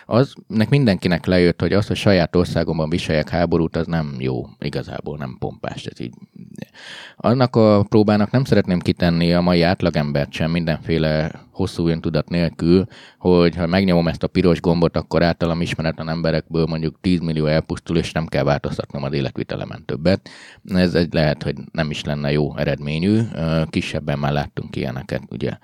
Az, 0.05 0.33
nek 0.47 0.69
mindenkinek 0.69 1.25
lejött, 1.25 1.61
hogy 1.61 1.73
az, 1.73 1.87
hogy 1.87 1.95
saját 1.95 2.35
országomban 2.35 2.89
viseljek 2.89 3.29
háborút, 3.29 3.75
az 3.75 3.87
nem 3.87 4.15
jó, 4.19 4.45
igazából 4.59 5.17
nem 5.17 5.35
pompás. 5.39 5.85
Ez 5.85 5.99
így. 5.99 6.13
Annak 7.15 7.55
a 7.55 7.83
próbának 7.89 8.31
nem 8.31 8.43
szeretném 8.43 8.79
kitenni 8.79 9.33
a 9.33 9.41
mai 9.41 9.61
átlagembert 9.61 10.31
sem 10.31 10.51
mindenféle 10.51 11.31
hosszú 11.59 11.87
öntudat 11.87 12.29
nélkül, 12.29 12.85
hogy 13.17 13.55
ha 13.55 13.67
megnyomom 13.67 14.07
ezt 14.07 14.23
a 14.23 14.27
piros 14.27 14.61
gombot, 14.61 14.97
akkor 14.97 15.23
általam 15.23 15.61
ismeretlen 15.61 16.09
emberekből 16.09 16.65
mondjuk 16.65 16.97
10 17.01 17.19
millió 17.19 17.45
elpusztul, 17.45 17.97
és 17.97 18.11
nem 18.11 18.25
kell 18.25 18.43
változtatnom 18.43 19.03
az 19.03 19.13
életvitelemen 19.13 19.85
többet. 19.85 20.29
Ez 20.65 20.95
egy 20.95 21.13
lehet, 21.13 21.43
hogy 21.43 21.55
nem 21.71 21.89
is 21.89 22.03
lenne 22.03 22.31
jó 22.31 22.57
eredményű, 22.57 23.21
kisebben 23.69 24.19
már 24.19 24.31
láttunk 24.31 24.75
ilyeneket, 24.75 25.21
ugye. 25.29 25.57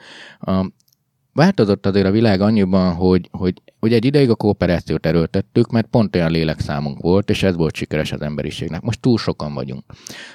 Változott 1.36 1.86
azért 1.86 2.06
a 2.06 2.12
világ 2.12 2.42
annyiban, 2.42 2.94
hogy, 2.94 3.30
hogy, 3.32 3.62
hogy 3.80 3.94
egy 3.94 4.06
ideig 4.06 4.30
a 4.30 4.36
kooperációt 4.36 5.06
erőltettük, 5.06 5.72
mert 5.72 5.88
pont 5.88 6.16
olyan 6.16 6.32
lélekszámunk 6.32 7.02
volt, 7.02 7.30
és 7.30 7.44
ez 7.44 7.56
volt 7.56 7.76
sikeres 7.76 8.12
az 8.12 8.22
emberiségnek. 8.22 8.82
Most 8.82 9.02
túl 9.02 9.18
sokan 9.18 9.54
vagyunk. 9.54 9.84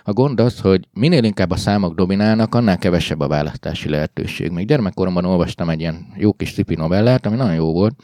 A 0.04 0.12
gond 0.12 0.40
az, 0.40 0.60
hogy 0.60 0.88
minél 0.92 1.24
inkább 1.24 1.50
a 1.50 1.56
számok 1.56 1.94
dominálnak, 1.94 2.54
annál 2.54 2.78
kevesebb 2.78 3.20
a 3.20 3.28
választási 3.28 3.88
lehetőség. 3.88 4.50
Még 4.50 4.66
gyermekkoromban 4.66 5.24
olvastam 5.24 5.68
egy 5.68 5.80
ilyen 5.80 6.06
jó 6.16 6.32
kis 6.32 6.50
szipi 6.50 6.74
novellát, 6.74 7.26
ami 7.26 7.36
nagyon 7.36 7.54
jó 7.54 7.72
volt. 7.72 7.94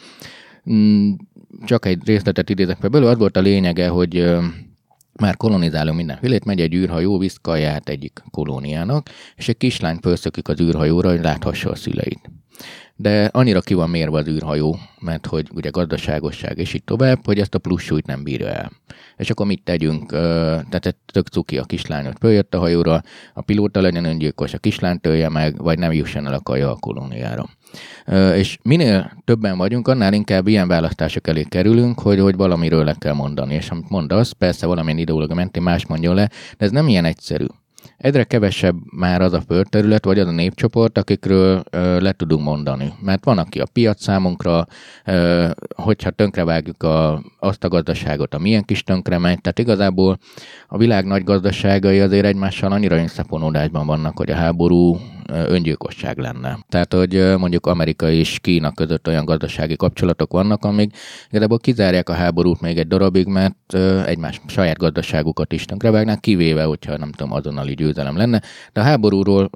Mm, 0.71 1.13
csak 1.65 1.87
egy 1.87 2.01
részletet 2.05 2.51
idézek 2.51 2.79
fel 2.81 2.91
belőle, 2.91 3.11
az 3.11 3.19
volt 3.19 3.37
a 3.37 3.41
lényege, 3.41 3.89
hogy 3.89 4.37
már 5.13 5.37
kolonizálunk 5.37 5.97
mindenfélét, 5.97 6.45
megy 6.45 6.61
egy 6.61 6.75
űrhajó, 6.75 7.19
visz 7.19 7.39
kaját 7.43 7.89
egyik 7.89 8.23
kolóniának, 8.31 9.09
és 9.37 9.49
egy 9.49 9.57
kislány 9.57 9.99
felszökik 10.01 10.49
az 10.49 10.61
űrhajóra, 10.61 11.11
hogy 11.11 11.21
láthassa 11.21 11.71
a 11.71 11.75
szüleit. 11.75 12.31
De 12.97 13.29
annyira 13.33 13.61
ki 13.61 13.75
van 13.75 13.91
mérve 13.91 14.19
az 14.19 14.29
űrhajó, 14.29 14.79
mert 15.01 15.27
hogy 15.27 15.49
ugye 15.55 15.71
gazdaságosság 15.71 16.59
és 16.59 16.75
így 16.75 16.85
tovább, 16.85 17.19
hogy 17.25 17.39
ezt 17.39 17.55
a 17.55 17.59
plusz 17.59 17.83
súlyt 17.83 18.07
nem 18.07 18.23
bírja 18.23 18.49
el. 18.49 18.73
És 19.17 19.31
akkor 19.31 19.47
mit 19.47 19.63
tegyünk? 19.65 20.11
Tehát 20.11 20.97
tök 21.13 21.27
cuki 21.27 21.59
a 21.59 21.65
kislányot 21.65 22.19
följött 22.21 22.55
a 22.55 22.59
hajóra, 22.59 23.03
a 23.35 23.43
pilóta 23.43 23.81
legyen 23.81 24.05
öngyilkos, 24.05 24.55
a 24.55 24.59
kislány 24.59 25.01
tölje 25.01 25.29
meg, 25.29 25.63
vagy 25.63 25.79
nem 25.79 25.93
jusson 25.93 26.27
el 26.27 26.35
a 26.35 26.41
kaja 26.41 26.71
a 26.71 26.77
kolóniára. 26.77 27.49
És 28.35 28.59
minél 28.63 29.23
többen 29.25 29.57
vagyunk, 29.57 29.89
annál 29.89 30.13
inkább 30.13 30.47
ilyen 30.47 30.69
választások 30.69 31.27
elé 31.29 31.43
kerülünk, 31.43 32.01
hogy, 32.01 32.21
hogy 32.21 32.37
valamiről 32.37 32.85
le 32.85 32.95
kell 32.99 33.15
mondani. 33.15 33.55
És 33.55 33.71
amit 33.71 33.91
mondasz, 33.91 34.33
persze 34.33 34.67
valamilyen 34.67 34.99
ideológia 34.99 35.35
mentén 35.35 35.63
más 35.63 35.87
mondjon 35.87 36.15
le, 36.15 36.31
de 36.59 36.65
ez 36.65 36.71
nem 36.71 36.89
ilyen 36.89 37.05
egyszerű. 37.05 37.47
Egyre 37.97 38.25
kevesebb 38.25 38.77
már 38.97 39.21
az 39.21 39.33
a 39.33 39.41
földterület, 39.41 40.05
vagy 40.05 40.19
az 40.19 40.27
a 40.27 40.31
népcsoport, 40.31 40.99
akikről 40.99 41.63
ö, 41.71 42.01
le 42.01 42.13
tudunk 42.13 42.45
mondani. 42.45 42.93
Mert 43.01 43.25
van, 43.25 43.39
aki 43.39 43.61
a 43.61 43.67
piac 43.73 44.03
számunkra, 44.03 44.67
ö, 45.05 45.49
hogyha 45.75 46.11
tönkrevágjuk 46.11 46.83
a, 46.83 47.23
azt 47.39 47.65
a 47.65 47.69
gazdaságot, 47.69 48.35
a 48.35 48.39
milyen 48.39 48.65
kis 48.65 48.83
tönkre 48.83 49.19
megy, 49.19 49.41
tehát 49.41 49.59
igazából 49.59 50.19
a 50.69 50.79
világ 50.79 51.05
nagy 51.05 51.25
gazdaságai 51.25 52.01
azért 52.01 52.25
egymással 52.25 52.73
annyira 52.73 53.03
összefonódásban 53.03 53.87
vannak, 53.87 54.17
hogy 54.17 54.31
a 54.31 54.35
háború 54.35 54.99
öngyilkosság 55.29 56.19
lenne. 56.19 56.59
Tehát, 56.69 56.93
hogy 56.93 57.35
mondjuk 57.39 57.67
Amerika 57.67 58.11
és 58.11 58.39
Kína 58.41 58.73
között 58.73 59.09
olyan 59.09 59.25
gazdasági 59.25 59.77
kapcsolatok 59.77 60.33
vannak, 60.33 60.65
amik 60.65 60.97
igazából 61.29 61.59
kizárják 61.59 62.09
a 62.09 62.13
háborút 62.13 62.61
még 62.61 62.79
egy 62.79 62.87
darabig, 62.87 63.27
mert 63.27 63.75
egymás 64.07 64.41
saját 64.47 64.77
gazdaságukat 64.77 65.53
is 65.53 65.65
tönkrevágnak, 65.65 66.21
kivéve, 66.21 66.65
hogyha 66.65 66.97
nem 66.97 67.13
tudom, 67.13 67.33
azonnali 67.33 67.75
győzelem 67.87 68.17
lenne. 68.17 68.43
De 68.73 68.81
a 68.81 68.85
háborúról 68.85 69.51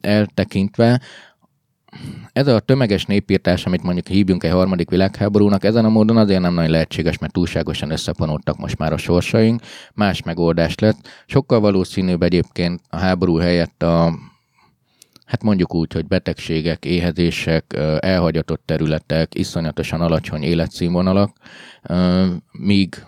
eltekintve 0.00 1.00
ez 2.32 2.46
a 2.46 2.60
tömeges 2.60 3.04
népírtás, 3.04 3.66
amit 3.66 3.82
mondjuk 3.82 4.06
hívjunk 4.06 4.44
egy 4.44 4.50
harmadik 4.50 4.90
világháborúnak, 4.90 5.64
ezen 5.64 5.84
a 5.84 5.88
módon 5.88 6.16
azért 6.16 6.40
nem 6.40 6.54
nagyon 6.54 6.70
lehetséges, 6.70 7.18
mert 7.18 7.32
túlságosan 7.32 7.90
összepanódtak 7.90 8.58
most 8.58 8.78
már 8.78 8.92
a 8.92 8.96
sorsaink, 8.96 9.60
más 9.94 10.22
megoldás 10.22 10.74
lett. 10.74 11.08
Sokkal 11.26 11.60
valószínűbb 11.60 12.22
egyébként 12.22 12.80
a 12.88 12.96
háború 12.96 13.36
helyett 13.36 13.82
a 13.82 14.18
hát 15.26 15.42
mondjuk 15.42 15.74
úgy, 15.74 15.92
hogy 15.92 16.06
betegségek, 16.06 16.84
éhezések, 16.84 17.76
elhagyatott 17.98 18.62
területek, 18.64 19.34
iszonyatosan 19.34 20.00
alacsony 20.00 20.42
életszínvonalak, 20.42 21.36
míg 22.52 23.04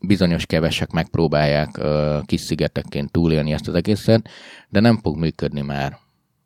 bizonyos 0.00 0.46
kevesek 0.46 0.90
megpróbálják 0.90 1.80
kis 2.26 2.40
szigetekként 2.40 3.10
túlélni 3.10 3.52
ezt 3.52 3.68
az 3.68 3.74
egészet, 3.74 4.28
de 4.68 4.80
nem 4.80 4.98
fog 5.02 5.18
működni 5.18 5.60
már 5.60 5.98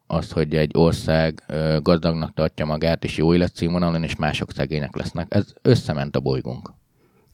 az, 0.07 0.31
hogy 0.31 0.55
egy 0.55 0.71
ország 0.75 1.43
gazdagnak 1.83 2.35
tartja 2.35 2.65
magát, 2.65 3.05
és 3.05 3.17
jó 3.17 3.35
életszínvonalon, 3.35 4.03
és 4.03 4.17
mások 4.17 4.53
szegények 4.53 4.97
lesznek. 4.97 5.27
Ez 5.29 5.53
összement 5.63 6.17
a 6.17 6.21
bolygónk. 6.21 6.71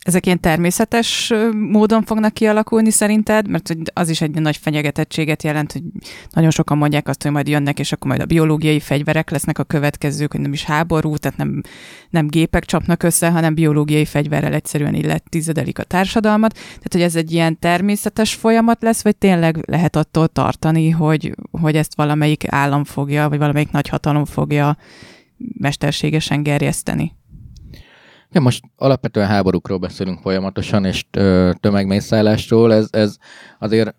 Ezek 0.00 0.26
ilyen 0.26 0.40
természetes 0.40 1.32
módon 1.52 2.02
fognak 2.02 2.32
kialakulni 2.32 2.90
szerinted? 2.90 3.48
Mert 3.48 3.74
az 3.92 4.08
is 4.08 4.20
egy 4.20 4.40
nagy 4.40 4.56
fenyegetettséget 4.56 5.42
jelent, 5.42 5.72
hogy 5.72 5.82
nagyon 6.30 6.50
sokan 6.50 6.78
mondják 6.78 7.08
azt, 7.08 7.22
hogy 7.22 7.32
majd 7.32 7.48
jönnek, 7.48 7.78
és 7.78 7.92
akkor 7.92 8.08
majd 8.08 8.20
a 8.20 8.26
biológiai 8.26 8.80
fegyverek 8.80 9.30
lesznek 9.30 9.58
a 9.58 9.64
következők, 9.64 10.32
hogy 10.32 10.40
nem 10.40 10.52
is 10.52 10.64
háború, 10.64 11.16
tehát 11.16 11.38
nem, 11.38 11.62
nem 12.10 12.26
gépek 12.26 12.64
csapnak 12.64 13.02
össze, 13.02 13.30
hanem 13.30 13.54
biológiai 13.54 14.04
fegyverrel 14.04 14.52
egyszerűen 14.52 14.94
illet 14.94 15.24
tizedelik 15.28 15.78
a 15.78 15.84
társadalmat. 15.84 16.52
Tehát, 16.52 16.92
hogy 16.92 17.02
ez 17.02 17.16
egy 17.16 17.32
ilyen 17.32 17.58
természetes 17.58 18.34
folyamat 18.34 18.82
lesz, 18.82 19.02
vagy 19.02 19.16
tényleg 19.16 19.64
lehet 19.66 19.96
attól 19.96 20.28
tartani, 20.28 20.90
hogy, 20.90 21.34
hogy 21.50 21.76
ezt 21.76 21.96
valamelyik 21.96 22.44
állam 22.46 22.84
fogja, 22.84 23.28
vagy 23.28 23.38
valamelyik 23.38 23.70
nagyhatalom 23.70 24.24
fogja 24.24 24.76
mesterségesen 25.58 26.42
gerjeszteni? 26.42 27.18
Ja, 28.32 28.40
most 28.40 28.64
alapvetően 28.76 29.26
háborúkról 29.26 29.78
beszélünk 29.78 30.20
folyamatosan, 30.20 30.84
és 30.84 31.04
tömegmészállásról. 31.60 32.74
Ez, 32.74 32.88
ez 32.90 33.16
azért 33.58 33.94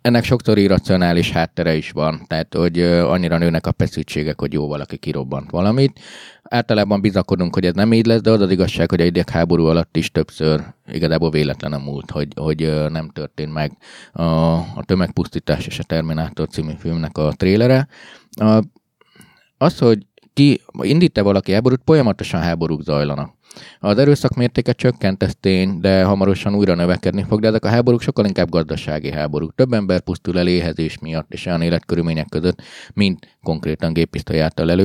ennek 0.00 0.24
sokszor 0.24 0.58
irracionális 0.58 1.30
háttere 1.30 1.74
is 1.74 1.90
van, 1.90 2.24
tehát 2.26 2.54
hogy 2.54 2.80
annyira 2.82 3.38
nőnek 3.38 3.66
a 3.66 3.74
feszültségek, 3.76 4.40
hogy 4.40 4.52
jó 4.52 4.66
valaki 4.66 4.96
kirobbant 4.96 5.50
valamit. 5.50 6.00
Általában 6.42 7.00
bizakodunk, 7.00 7.54
hogy 7.54 7.64
ez 7.64 7.74
nem 7.74 7.92
így 7.92 8.06
lesz, 8.06 8.20
de 8.20 8.30
az 8.30 8.40
az 8.40 8.50
igazság, 8.50 8.90
hogy 8.90 9.00
egy 9.00 9.22
háború 9.30 9.64
alatt 9.64 9.96
is 9.96 10.10
többször 10.10 10.64
igazából 10.86 11.30
véletlen 11.30 11.72
a 11.72 11.78
múlt, 11.78 12.10
hogy, 12.10 12.28
hogy 12.36 12.88
nem 12.88 13.08
történt 13.08 13.52
meg 13.52 13.76
a, 14.12 14.22
a 14.54 14.82
tömegpusztítás 14.84 15.66
és 15.66 15.78
a 15.78 15.82
Terminátor 15.82 16.48
című 16.48 16.72
filmnek 16.78 17.18
a 17.18 17.32
trélere. 17.36 17.88
Az, 19.58 19.78
hogy 19.78 20.06
ki 20.36 20.60
indít-e 20.82 21.22
valaki 21.22 21.52
háborút, 21.52 21.80
folyamatosan 21.84 22.40
háborúk 22.40 22.82
zajlanak. 22.82 23.34
Az 23.80 23.98
erőszak 23.98 24.34
mértéke 24.34 24.72
csökkent, 24.72 25.22
ez 25.22 25.32
tény, 25.40 25.80
de 25.80 26.04
hamarosan 26.04 26.54
újra 26.54 26.74
növekedni 26.74 27.24
fog, 27.28 27.40
de 27.40 27.48
ezek 27.48 27.64
a 27.64 27.68
háborúk 27.68 28.00
sokkal 28.00 28.24
inkább 28.24 28.50
gazdasági 28.50 29.10
háborúk. 29.10 29.54
Több 29.54 29.72
ember 29.72 30.00
pusztul 30.00 30.38
el 30.38 30.48
éhezés 30.48 30.98
miatt 30.98 31.32
és 31.32 31.46
olyan 31.46 31.62
életkörülmények 31.62 32.28
között, 32.28 32.62
mint 32.94 33.35
konkrétan 33.46 33.92
gépisztoly 33.92 34.40
által. 34.40 34.80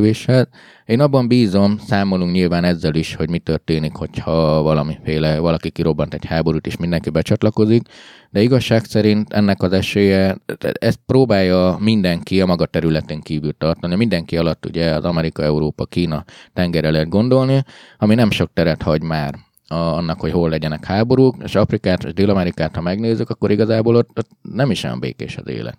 Én 0.86 0.99
abban 0.99 1.28
bízom, 1.28 1.78
számolunk 1.78 2.32
nyilván 2.32 2.64
ezzel 2.64 2.95
is, 2.95 3.16
hogy 3.16 3.30
mi 3.30 3.39
történik, 3.39 3.95
hogyha 3.95 4.62
valamiféle, 4.62 5.39
valaki 5.39 5.70
kirobbant 5.70 6.14
egy 6.14 6.26
háborút 6.26 6.68
és 6.68 6.78
mindenki 6.78 7.09
becsatlakozik, 7.09 7.82
de 8.30 8.41
igazság 8.41 8.86
szerint 8.86 9.34
ennek 9.34 9.62
az 9.62 9.74
esélye, 9.74 10.38
ezt 10.80 10.99
próbálja 11.05 11.78
mindenki 11.80 12.41
a 12.41 12.45
maga 12.45 12.66
területén 12.66 13.22
kívül 13.22 13.57
tartani. 13.57 13.95
Mindenki 13.95 14.38
alatt 14.38 14.66
ugye 14.66 14.95
az 14.95 15.03
Amerika, 15.03 15.43
Európa, 15.43 15.86
Kína 15.86 16.26
tengerre 16.53 16.91
lehet 16.91 17.09
gondolni, 17.09 17.64
ami 17.97 18.16
nem 18.16 18.32
sok 18.32 18.53
teret 18.53 18.82
hagy 18.82 19.03
már 19.03 19.36
annak, 19.68 20.20
hogy 20.20 20.32
hol 20.32 20.49
legyenek 20.49 20.86
háborúk, 20.86 21.36
és 21.43 21.55
Afrikát 21.55 22.03
és 22.03 22.14
Dél-Amerikát, 22.14 22.76
ha 22.76 22.82
megnézzük, 22.82 23.30
akkor 23.30 23.51
igazából 23.51 23.95
ott, 23.95 24.09
ott 24.18 24.30
nem 24.41 24.72
is 24.72 24.84
olyan 24.84 24.99
békés 24.99 25.38
az 25.38 25.47
élet. 25.47 25.78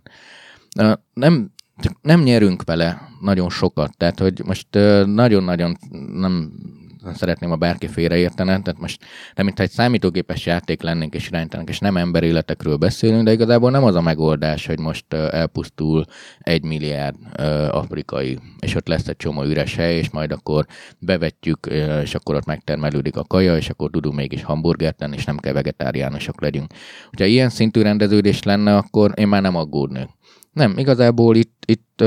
Nem, 1.12 1.52
csak 1.78 1.96
nem 2.02 2.22
nyerünk 2.22 2.62
vele 2.64 3.08
nagyon 3.20 3.50
sokat, 3.50 3.96
tehát 3.96 4.18
hogy 4.18 4.42
most 4.44 4.66
nagyon-nagyon 5.04 5.76
nem 6.12 6.52
szeretném, 7.14 7.50
a 7.50 7.56
bárki 7.56 7.86
félreértene, 7.86 8.60
tehát 8.62 8.80
most 8.80 9.04
nem 9.34 9.44
mintha 9.44 9.62
egy 9.64 9.70
számítógépes 9.70 10.46
játék 10.46 10.82
lennénk 10.82 11.14
és 11.14 11.28
irányítanak, 11.28 11.68
és 11.68 11.78
nem 11.78 11.96
emberéletekről 11.96 12.76
beszélünk, 12.76 13.24
de 13.24 13.32
igazából 13.32 13.70
nem 13.70 13.84
az 13.84 13.94
a 13.94 14.00
megoldás, 14.00 14.66
hogy 14.66 14.78
most 14.78 15.12
elpusztul 15.12 16.04
egy 16.38 16.64
milliárd 16.64 17.16
afrikai, 17.70 18.38
és 18.58 18.74
ott 18.74 18.88
lesz 18.88 19.08
egy 19.08 19.16
csomó 19.16 19.44
üres 19.44 19.74
hely, 19.74 19.96
és 19.96 20.10
majd 20.10 20.32
akkor 20.32 20.66
bevetjük, 20.98 21.66
és 22.02 22.14
akkor 22.14 22.34
ott 22.34 22.46
megtermelődik 22.46 23.16
a 23.16 23.24
kaja, 23.24 23.56
és 23.56 23.70
akkor 23.70 23.90
tudunk 23.90 24.14
mégis 24.14 24.42
hamburgert 24.42 24.96
tenni, 24.96 25.16
és 25.16 25.24
nem 25.24 25.36
kell 25.36 25.52
vegetáriánusok 25.52 26.40
legyünk. 26.40 26.72
Ha 27.18 27.24
ilyen 27.24 27.48
szintű 27.48 27.82
rendeződés 27.82 28.42
lenne, 28.42 28.76
akkor 28.76 29.12
én 29.14 29.28
már 29.28 29.42
nem 29.42 29.56
aggódnék. 29.56 30.08
Nem, 30.52 30.78
igazából 30.78 31.36
itt, 31.36 31.62
itt 31.66 32.00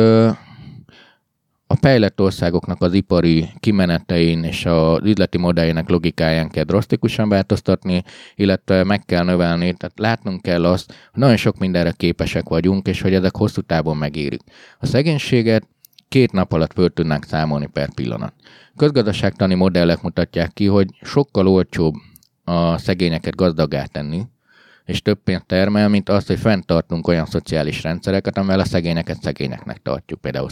a 1.67 1.75
fejlett 1.75 2.21
országoknak 2.21 2.81
az 2.81 2.93
ipari 2.93 3.49
kimenetein 3.59 4.43
és 4.43 4.65
az 4.65 4.99
üzleti 5.03 5.37
modelljének 5.37 5.89
logikáján 5.89 6.49
kell 6.49 6.63
drasztikusan 6.63 7.29
változtatni, 7.29 8.03
illetve 8.35 8.83
meg 8.83 9.05
kell 9.05 9.23
növelni, 9.23 9.73
tehát 9.73 9.99
látnunk 9.99 10.41
kell 10.41 10.65
azt, 10.65 10.87
hogy 10.87 11.21
nagyon 11.21 11.37
sok 11.37 11.57
mindenre 11.57 11.91
képesek 11.91 12.49
vagyunk, 12.49 12.87
és 12.87 13.01
hogy 13.01 13.13
ezek 13.13 13.35
hosszú 13.35 13.61
távon 13.61 13.97
megérik. 13.97 14.41
A 14.79 14.85
szegénységet 14.85 15.67
két 16.07 16.31
nap 16.31 16.53
alatt 16.53 16.73
föl 16.73 16.93
tudnánk 16.93 17.23
számolni 17.23 17.67
per 17.67 17.93
pillanat. 17.93 18.33
Közgazdaságtani 18.75 19.53
modellek 19.53 20.01
mutatják 20.01 20.53
ki, 20.53 20.65
hogy 20.65 20.87
sokkal 21.01 21.47
olcsóbb 21.47 21.93
a 22.43 22.77
szegényeket 22.77 23.35
gazdagá 23.35 23.85
tenni, 23.85 24.21
és 24.85 25.01
több 25.01 25.19
pénzt 25.23 25.45
termel, 25.45 25.89
mint 25.89 26.09
azt, 26.09 26.27
hogy 26.27 26.39
fenntartunk 26.39 27.07
olyan 27.07 27.25
szociális 27.25 27.83
rendszereket, 27.83 28.37
amivel 28.37 28.59
a 28.59 28.65
szegényeket 28.65 29.21
szegényeknek 29.21 29.81
tartjuk. 29.81 30.21
Például 30.21 30.49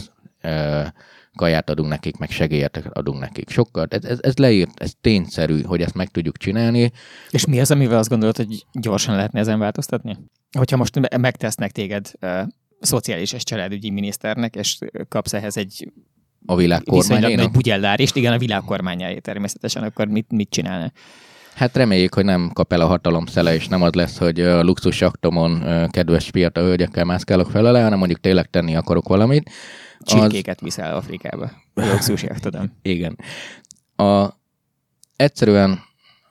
kaját 1.34 1.70
adunk 1.70 1.88
nekik, 1.88 2.16
meg 2.16 2.30
segélyet 2.30 2.90
adunk 2.92 3.20
nekik. 3.20 3.50
Sokkal, 3.50 3.86
ez, 3.90 4.04
ez, 4.04 4.18
ez 4.22 4.36
leírt, 4.36 4.80
ez 4.80 4.92
tényszerű, 5.00 5.62
hogy 5.62 5.80
ezt 5.80 5.94
meg 5.94 6.08
tudjuk 6.08 6.36
csinálni. 6.36 6.92
És 7.30 7.46
mi 7.46 7.60
az, 7.60 7.70
amivel 7.70 7.98
azt 7.98 8.08
gondolod, 8.08 8.36
hogy 8.36 8.66
gyorsan 8.72 9.14
lehetne 9.14 9.40
ezen 9.40 9.58
változtatni? 9.58 10.18
Hogyha 10.58 10.76
most 10.76 11.16
megtesznek 11.16 11.72
téged 11.72 12.10
uh, 12.20 12.40
szociális 12.80 13.32
és 13.32 13.44
családügyi 13.44 13.90
miniszternek, 13.90 14.56
és 14.56 14.78
kapsz 15.08 15.32
ehhez 15.32 15.56
egy 15.56 15.92
a 16.46 16.56
világ 16.56 16.82
kormányának? 16.82 17.38
egy 17.38 17.50
bugyellárist, 17.50 18.16
igen, 18.16 18.32
a 18.32 18.38
világ 18.38 18.62
kormányáé 18.62 19.18
természetesen, 19.18 19.82
akkor 19.82 20.06
mit, 20.06 20.32
mit 20.32 20.50
csinálna? 20.50 20.92
Hát 21.54 21.76
reméljük, 21.76 22.14
hogy 22.14 22.24
nem 22.24 22.50
kap 22.52 22.72
el 22.72 22.80
a 22.80 22.86
hatalom 22.86 23.26
szele, 23.26 23.54
és 23.54 23.68
nem 23.68 23.82
az 23.82 23.92
lesz, 23.92 24.18
hogy 24.18 24.40
a 24.40 24.62
luxus 24.62 25.02
aktomon 25.02 25.64
kedves 25.90 26.28
fiatal 26.28 26.64
hölgyekkel 26.64 27.04
mászkálok 27.04 27.50
fel 27.50 27.66
alá, 27.66 27.82
hanem 27.82 27.98
mondjuk 27.98 28.20
tényleg 28.20 28.50
tenni 28.50 28.76
akarok 28.76 29.08
valamit. 29.08 29.50
Csirkéket 30.00 30.56
az... 30.56 30.62
viszel 30.62 30.96
Afrikába. 30.96 31.50
Luxusért, 31.74 32.42
tudom. 32.42 32.78
Igen. 32.82 33.18
A, 33.96 34.28
egyszerűen 35.16 35.78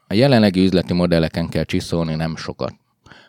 a 0.08 0.14
jelenlegi 0.14 0.64
üzleti 0.64 0.94
modelleken 0.94 1.50
kell 1.50 1.64
csiszolni 1.64 2.16
nem 2.16 2.36
sokat. 2.36 2.74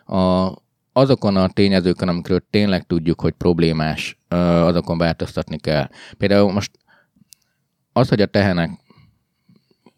A, 0.05 0.51
azokon 0.93 1.35
a 1.35 1.49
tényezőkön, 1.49 2.07
amikről 2.07 2.43
tényleg 2.49 2.83
tudjuk, 2.83 3.21
hogy 3.21 3.33
problémás, 3.33 4.17
azokon 4.27 4.97
változtatni 4.97 5.57
kell. 5.57 5.89
Például 6.17 6.51
most 6.51 6.71
az, 7.93 8.09
hogy 8.09 8.21
a 8.21 8.25
tehenek 8.25 8.69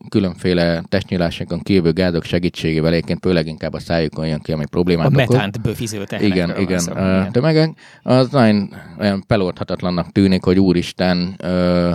különféle 0.09 0.83
testnyilásokon 0.89 1.59
kívül 1.59 1.93
gázok 1.93 2.23
segítségével 2.23 2.91
egyébként 2.91 3.19
főleg 3.21 3.47
inkább 3.47 3.73
a 3.73 3.79
szájukon 3.79 4.27
jön 4.27 4.39
ki, 4.39 4.51
ami 4.51 4.65
problémát 4.65 5.05
A 5.05 5.09
metánt 5.09 5.61
bőfiző 5.61 6.03
Igen, 6.19 6.59
igen. 6.59 6.79
Szó, 6.79 6.91
igen. 6.91 7.31
tömegek, 7.31 7.69
az 8.03 8.29
nagyon 8.29 8.73
olyan 8.99 9.23
feloldhatatlannak 9.27 10.11
tűnik, 10.11 10.43
hogy 10.43 10.59
úristen, 10.59 11.35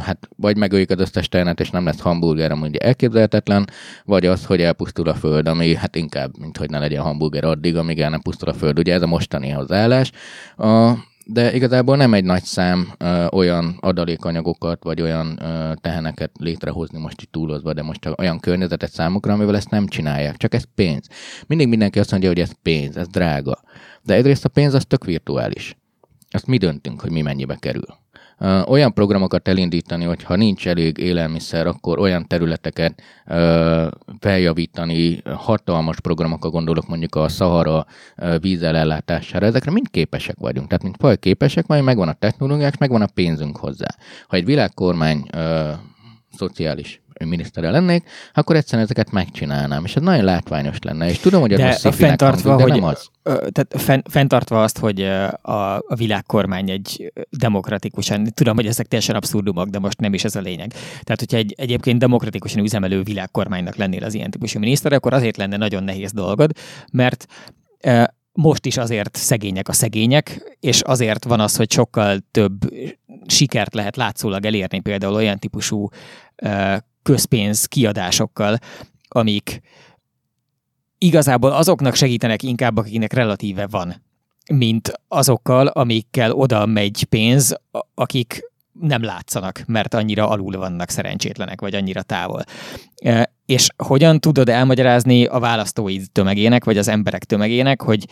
hát 0.03 0.29
vagy 0.37 0.57
megöljük 0.57 0.91
az 0.91 1.01
összes 1.01 1.29
tehenet, 1.29 1.61
és 1.61 1.71
nem 1.71 1.85
lesz 1.85 2.01
hamburger, 2.01 2.51
ami 2.51 2.71
elképzelhetetlen, 2.79 3.67
vagy 4.05 4.27
az, 4.27 4.45
hogy 4.45 4.61
elpusztul 4.61 5.09
a 5.09 5.15
föld, 5.15 5.49
ami 5.49 5.75
hát 5.75 5.97
inkább, 5.97 6.39
mint 6.39 6.57
hogy 6.57 6.71
ne 6.71 6.79
legyen 6.79 7.03
hamburger 7.03 7.45
addig, 7.45 7.77
amíg 7.77 8.01
el 8.01 8.11
nem 8.11 8.21
pusztul 8.21 8.49
a 8.49 8.55
föld. 8.55 8.79
Ugye 8.79 8.95
ez 8.95 9.03
a 9.03 9.07
mostani 9.07 9.49
hozzáállás. 9.49 10.11
A, 10.57 10.93
de 11.27 11.55
igazából 11.55 11.97
nem 11.97 12.15
egy 12.15 12.25
nagy 12.25 12.43
szám 12.43 12.93
ö, 12.99 13.27
olyan 13.33 13.77
adalékanyagokat, 13.81 14.83
vagy 14.83 15.01
ö, 15.01 15.21
teheneket 15.81 16.31
létrehozni 16.39 16.99
most 16.99 17.23
itt 17.23 17.33
túlozva, 17.33 17.73
de 17.73 17.83
most 17.83 18.01
csak 18.01 18.21
olyan 18.21 18.41
környezetet 18.41 18.93
számukra, 18.93 19.33
amivel 19.33 19.57
ezt 19.57 19.71
nem 19.71 19.87
csinálják. 19.87 20.37
Csak 20.37 20.55
ez 20.55 20.65
pénz. 20.75 21.07
Mindig 21.47 21.69
mindenki 21.69 21.99
azt 21.99 22.11
mondja, 22.11 22.29
hogy 22.29 22.41
ez 22.41 22.53
pénz, 22.63 22.97
ez 22.97 23.09
drága. 23.09 23.61
De 24.03 24.15
egyrészt 24.15 24.45
a 24.45 24.49
pénz 24.49 24.75
az 24.75 24.85
tök 24.85 25.05
virtuális. 25.05 25.77
Azt 26.31 26.47
mi 26.47 26.57
döntünk, 26.57 27.01
hogy 27.01 27.11
mi 27.11 27.23
mennyibe 27.23 27.57
kerül 27.61 28.01
olyan 28.67 28.93
programokat 28.93 29.49
elindítani, 29.49 30.05
hogy 30.05 30.23
ha 30.23 30.37
nincs 30.37 30.69
elég 30.69 30.99
élelmiszer, 30.99 31.67
akkor 31.67 31.99
olyan 31.99 32.27
területeket 32.27 33.03
feljavítani, 34.21 35.23
hatalmas 35.25 36.01
programokra 36.01 36.51
gondolok 36.51 36.89
mondjuk 36.89 37.15
a 37.15 37.29
Szahara 37.29 37.87
vízelellátására, 38.41 39.47
ezekre 39.47 39.71
mind 39.71 39.91
képesek 39.91 40.37
vagyunk. 40.39 40.67
Tehát 40.67 40.83
mint 40.83 40.97
faj 40.99 41.17
képesek, 41.17 41.67
majd 41.67 41.85
megvan 41.85 42.09
a 42.09 42.13
technológiák, 42.13 42.79
megvan 42.79 43.03
a 43.03 43.09
pénzünk 43.15 43.57
hozzá. 43.57 43.89
Ha 44.27 44.37
egy 44.37 44.45
világkormány 44.45 45.27
szociális 46.37 47.02
minisztere 47.25 47.71
lennék, 47.71 48.05
akkor 48.35 48.57
egyszerűen 48.57 48.85
ezeket 48.85 49.11
megcsinálnám, 49.11 49.85
és 49.85 49.97
ez 49.97 50.03
nagyon 50.03 50.25
látványos 50.25 50.77
lenne, 50.81 51.09
és 51.09 51.19
tudom, 51.19 51.41
hogy 51.41 51.53
ez 51.53 51.61
most 51.61 51.79
szép 51.79 51.93
fenntartva, 51.93 52.49
hangzik, 52.49 52.67
de 52.67 52.73
hogy, 52.73 52.81
nem 52.81 52.91
az. 52.91 53.11
Tehát 53.23 53.75
fenn, 53.77 54.01
fenntartva 54.11 54.63
azt, 54.63 54.79
hogy 54.79 55.03
a, 55.43 55.77
a 55.77 55.95
világkormány 55.95 56.71
egy 56.71 57.13
demokratikusan, 57.31 58.25
tudom, 58.35 58.55
hogy 58.55 58.67
ezek 58.67 58.87
teljesen 58.87 59.17
abszurdumok, 59.17 59.69
de 59.69 59.79
most 59.79 60.01
nem 60.01 60.15
is 60.15 60.25
ez 60.25 60.37
a 60.37 60.41
lényeg. 60.41 60.73
Tehát, 61.03 61.19
hogyha 61.19 61.37
egy 61.37 61.55
egyébként 61.57 61.99
demokratikusan 61.99 62.63
üzemelő 62.63 63.03
világkormánynak 63.03 63.77
lennél 63.77 64.05
az 64.05 64.15
ilyen 64.15 64.31
típusú 64.31 64.59
miniszter, 64.59 64.93
akkor 64.93 65.13
azért 65.13 65.37
lenne 65.37 65.57
nagyon 65.57 65.85
nehéz 65.85 66.13
dolgod, 66.13 66.51
mert 66.93 67.27
most 68.33 68.67
is 68.67 68.77
azért 68.77 69.17
szegények 69.17 69.69
a 69.69 69.73
szegények, 69.73 70.57
és 70.61 70.81
azért 70.81 71.25
van 71.25 71.41
az, 71.41 71.57
hogy 71.57 71.73
sokkal 71.73 72.19
több 72.31 72.53
sikert 73.27 73.75
lehet 73.75 73.97
látszólag 73.97 74.47
elérni 74.47 74.81
például 74.81 75.15
olyan 75.15 75.39
típusú 75.39 75.89
közpénz 77.03 77.65
kiadásokkal, 77.65 78.59
amik 79.09 79.61
igazából 80.99 81.53
azoknak 81.53 81.95
segítenek 81.95 82.43
inkább, 82.43 82.77
akiknek 82.77 83.13
relatíve 83.13 83.67
van, 83.67 84.03
mint 84.53 84.93
azokkal, 85.09 85.67
amikkel 85.67 86.33
oda 86.33 86.67
megy 86.67 87.05
pénz, 87.05 87.57
akik 87.95 88.51
nem 88.81 89.03
látszanak, 89.03 89.63
mert 89.67 89.95
annyira 89.95 90.29
alul 90.29 90.57
vannak 90.57 90.89
szerencsétlenek, 90.89 91.61
vagy 91.61 91.75
annyira 91.75 92.03
távol. 92.03 92.45
És 93.47 93.69
hogyan 93.77 94.21
tudod 94.21 94.49
elmagyarázni 94.49 95.25
a 95.25 95.39
választóid 95.39 96.11
tömegének, 96.13 96.65
vagy 96.65 96.79
az 96.79 96.89
emberek 96.89 97.25
tömegének, 97.25 97.83
hogy 97.83 98.07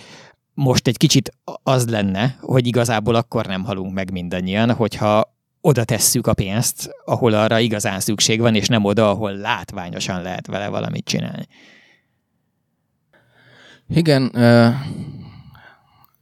most 0.54 0.86
egy 0.86 0.96
kicsit 0.96 1.32
az 1.62 1.88
lenne, 1.88 2.36
hogy 2.40 2.66
igazából 2.66 3.14
akkor 3.14 3.46
nem 3.46 3.64
halunk 3.64 3.94
meg 3.94 4.12
mindannyian, 4.12 4.72
hogyha 4.72 5.38
oda 5.60 5.84
tesszük 5.84 6.26
a 6.26 6.34
pénzt, 6.34 6.90
ahol 7.04 7.34
arra 7.34 7.58
igazán 7.58 8.00
szükség 8.00 8.40
van, 8.40 8.54
és 8.54 8.66
nem 8.66 8.84
oda, 8.84 9.10
ahol 9.10 9.32
látványosan 9.32 10.22
lehet 10.22 10.46
vele 10.46 10.68
valamit 10.68 11.04
csinálni. 11.04 11.46
Igen, 13.88 14.30
uh, 14.34 14.74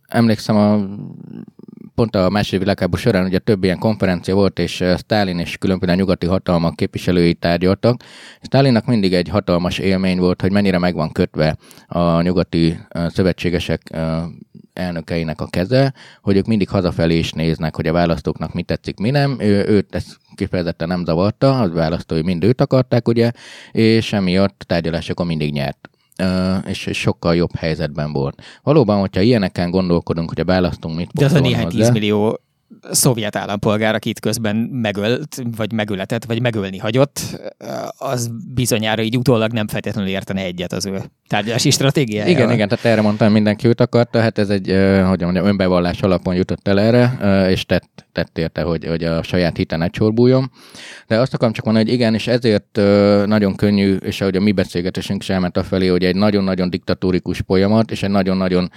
emlékszem 0.09 0.57
a 0.57 0.87
pont 1.99 2.17
a 2.17 2.31
második 2.31 2.61
világháború 2.61 3.03
során 3.03 3.25
ugye 3.25 3.39
több 3.39 3.65
ilyen 3.65 3.79
konferencia 3.79 4.35
volt, 4.35 4.59
és 4.59 4.85
Stalin 4.97 5.39
és 5.39 5.57
különböző 5.57 5.95
nyugati 5.95 6.27
hatalmak 6.27 6.77
képviselői 6.77 7.35
tárgyaltak. 7.35 8.03
Stalinnak 8.43 8.87
mindig 8.87 9.15
egy 9.15 9.29
hatalmas 9.29 9.79
élmény 9.79 10.19
volt, 10.19 10.41
hogy 10.41 10.53
mennyire 10.53 10.79
meg 10.79 10.95
van 10.95 11.13
kötve 11.13 11.57
a 11.87 12.23
nyugati 12.23 12.79
szövetségesek 13.09 13.97
elnökeinek 14.73 15.41
a 15.41 15.47
keze, 15.47 15.95
hogy 16.23 16.37
ők 16.37 16.47
mindig 16.47 16.69
hazafelé 16.69 17.19
is 17.19 17.33
néznek, 17.33 17.77
hogy 17.77 17.87
a 17.87 17.93
választóknak 17.93 18.55
mi 18.55 18.63
tetszik, 18.63 18.99
mi 18.99 19.11
nem. 19.11 19.37
Ő, 19.41 19.65
őt 19.69 19.95
ez 19.95 20.05
kifejezetten 20.35 20.89
nem 20.89 21.05
zavarta, 21.05 21.61
az 21.61 21.73
választói 21.73 22.23
mind 22.23 22.45
őt 22.45 22.61
akarták, 22.61 23.09
ugye, 23.09 23.31
és 23.73 24.13
emiatt 24.13 24.65
tárgyalásokon 24.67 25.27
mindig 25.27 25.53
nyert 25.53 25.89
és 26.67 26.89
sokkal 26.93 27.37
jobb 27.37 27.57
helyzetben 27.57 28.13
volt. 28.13 28.43
Valóban, 28.63 29.01
hogyha 29.01 29.21
ilyeneken 29.21 29.71
gondolkodunk, 29.71 30.29
hogy 30.29 30.41
a 30.41 30.45
választunk 30.45 30.97
mit 30.97 31.11
De 31.13 31.25
az 31.25 31.33
a 31.33 31.41
néhány 31.41 31.69
tízmillió 31.69 32.41
szovjet 32.91 33.37
állampolgár, 33.37 33.95
akit 33.95 34.21
közben 34.21 34.57
megölt, 34.57 35.43
vagy 35.57 35.73
megöletett, 35.73 36.25
vagy 36.25 36.41
megölni 36.41 36.79
hagyott, 36.79 37.21
az 37.99 38.31
bizonyára 38.55 39.03
így 39.03 39.17
utólag 39.17 39.53
nem 39.53 39.69
feltétlenül 39.69 40.11
értene 40.11 40.43
egyet 40.43 40.73
az 40.73 40.87
ő 40.87 41.03
tárgyalási 41.27 41.71
stratégiája. 41.71 42.31
Igen, 42.31 42.51
igen, 42.51 42.69
tehát 42.69 42.85
erre 42.85 43.01
mondtam, 43.01 43.33
mindenki 43.33 43.67
őt 43.67 43.81
akarta, 43.81 44.21
hát 44.21 44.39
ez 44.39 44.49
egy, 44.49 44.67
hogy 45.09 45.21
mondjam, 45.21 45.47
önbevallás 45.47 46.03
alapon 46.03 46.35
jutott 46.35 46.69
el 46.69 46.81
erre, 46.81 47.17
és 47.51 47.67
tett, 47.67 48.07
tett 48.19 48.39
érte, 48.39 48.63
hogy, 48.63 48.87
hogy 48.87 49.05
a 49.05 49.23
saját 49.23 49.57
hite 49.57 49.77
ne 49.77 49.89
csorbuljon. 49.89 50.51
De 51.07 51.19
azt 51.19 51.35
akarom 51.35 51.53
csak 51.53 51.65
mondani, 51.65 51.87
hogy 51.87 51.95
igen, 51.95 52.15
és 52.15 52.27
ezért 52.27 52.77
nagyon 53.27 53.57
könnyű, 53.57 53.95
és 53.95 54.21
ahogy 54.21 54.37
a 54.37 54.41
mi 54.41 54.53
beszélgetésünk 54.53 55.23
is 55.23 55.29
elment 55.29 55.59
felé, 55.67 55.87
hogy 55.87 56.05
egy 56.05 56.17
nagyon-nagyon 56.17 56.71
diktatórikus 56.71 57.43
folyamat, 57.47 57.91
és 57.91 58.03
egy 58.03 58.11
nagyon-nagyon 58.11 58.71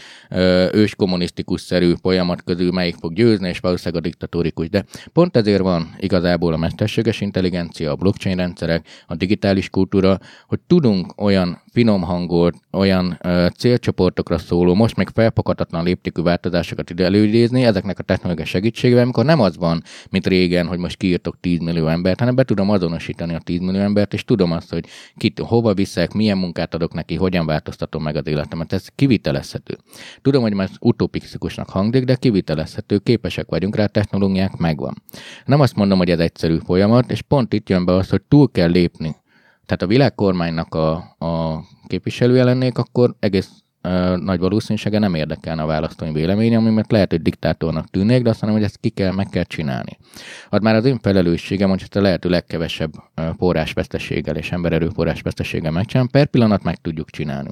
ős 0.71 0.95
kommunisztikus-szerű 0.95 1.93
folyamat 2.01 2.43
közül 2.43 2.71
melyik 2.71 2.95
fog 2.95 3.13
győzni, 3.13 3.49
és 3.49 3.59
valószínűleg 3.59 4.03
a 4.03 4.07
diktatórikus. 4.07 4.69
De 4.69 4.85
pont 5.13 5.37
ezért 5.37 5.61
van 5.61 5.95
igazából 5.97 6.53
a 6.53 6.57
mesterséges 6.57 7.21
intelligencia, 7.21 7.91
a 7.91 7.95
blockchain 7.95 8.37
rendszerek, 8.37 8.87
a 9.07 9.15
digitális 9.15 9.69
kultúra, 9.69 10.19
hogy 10.47 10.59
tudunk 10.67 11.21
olyan 11.21 11.61
finom 11.71 12.01
hangolt, 12.01 12.55
olyan 12.71 13.17
ö, 13.23 13.47
célcsoportokra 13.57 14.37
szóló, 14.37 14.73
most 14.73 14.95
még 14.95 15.07
felpakatatlan 15.13 15.83
léptékű 15.83 16.21
változásokat 16.21 16.89
ide 16.89 17.03
előidézni, 17.03 17.63
ezeknek 17.63 17.99
a 17.99 18.03
technológiai 18.03 18.45
segítségével, 18.45 19.03
amikor 19.03 19.25
nem 19.25 19.39
az 19.39 19.57
van, 19.57 19.83
mint 20.09 20.27
régen, 20.27 20.67
hogy 20.67 20.77
most 20.77 20.97
kiírtok 20.97 21.39
10 21.39 21.59
millió 21.59 21.87
embert, 21.87 22.19
hanem 22.19 22.35
be 22.35 22.43
tudom 22.43 22.69
azonosítani 22.69 23.33
a 23.33 23.39
10 23.39 23.59
millió 23.59 23.79
embert, 23.79 24.13
és 24.13 24.23
tudom 24.23 24.51
azt, 24.51 24.69
hogy 24.69 24.85
kit, 25.17 25.39
hova 25.39 25.73
viszek, 25.73 26.13
milyen 26.13 26.37
munkát 26.37 26.73
adok 26.73 26.93
neki, 26.93 27.15
hogyan 27.15 27.45
változtatom 27.45 28.03
meg 28.03 28.15
az 28.15 28.27
életemet. 28.27 28.73
Ez 28.73 28.87
kivitelezhető. 28.95 29.77
Tudom, 30.21 30.41
hogy 30.41 30.53
már 30.53 30.69
utopikusnak 30.79 31.69
hangzik, 31.69 32.03
de 32.03 32.15
kivitelezhető, 32.15 32.97
képesek 32.97 33.49
vagyunk 33.49 33.75
rá, 33.75 33.85
technológiák 33.85 34.57
megvan. 34.57 35.01
Nem 35.45 35.59
azt 35.59 35.75
mondom, 35.75 35.97
hogy 35.97 36.09
ez 36.09 36.19
egyszerű 36.19 36.57
folyamat, 36.57 37.11
és 37.11 37.21
pont 37.21 37.53
itt 37.53 37.69
jön 37.69 37.85
be 37.85 37.93
az, 37.93 38.09
hogy 38.09 38.21
túl 38.21 38.51
kell 38.51 38.69
lépni 38.69 39.15
tehát 39.65 39.81
a 39.81 39.87
világkormánynak 39.87 40.75
a, 40.75 40.93
a 41.17 41.63
képviselője 41.87 42.43
lennék, 42.43 42.77
akkor 42.77 43.15
egész 43.19 43.49
uh, 43.83 44.17
nagy 44.17 44.39
valószínűsége 44.39 44.99
nem 44.99 45.15
érdekelne 45.15 45.61
a 45.61 45.65
választói 45.65 46.11
véleménye, 46.11 46.57
ami 46.57 46.69
mert 46.69 46.91
lehet, 46.91 47.11
hogy 47.11 47.21
diktátornak 47.21 47.89
tűnnék, 47.89 48.23
de 48.23 48.29
azt 48.29 48.41
mondom, 48.41 48.59
hogy 48.59 48.69
ezt 48.69 48.79
ki 48.79 48.89
kell, 48.89 49.11
meg 49.11 49.27
kell 49.29 49.43
csinálni. 49.43 49.97
Hát 50.51 50.61
már 50.61 50.75
az 50.75 50.85
én 50.85 50.99
felelősségem, 50.99 51.69
hogy 51.69 51.81
ezt 51.81 51.95
a 51.95 52.01
lehető 52.01 52.29
legkevesebb 52.29 52.91
forrásveszteséggel 53.37 54.35
és 54.35 54.51
embererőforrás 54.51 55.21
veszteséggel 55.21 55.71
megcsinálni, 55.71 56.09
per 56.11 56.27
pillanat 56.27 56.63
meg 56.63 56.75
tudjuk 56.75 57.09
csinálni. 57.09 57.49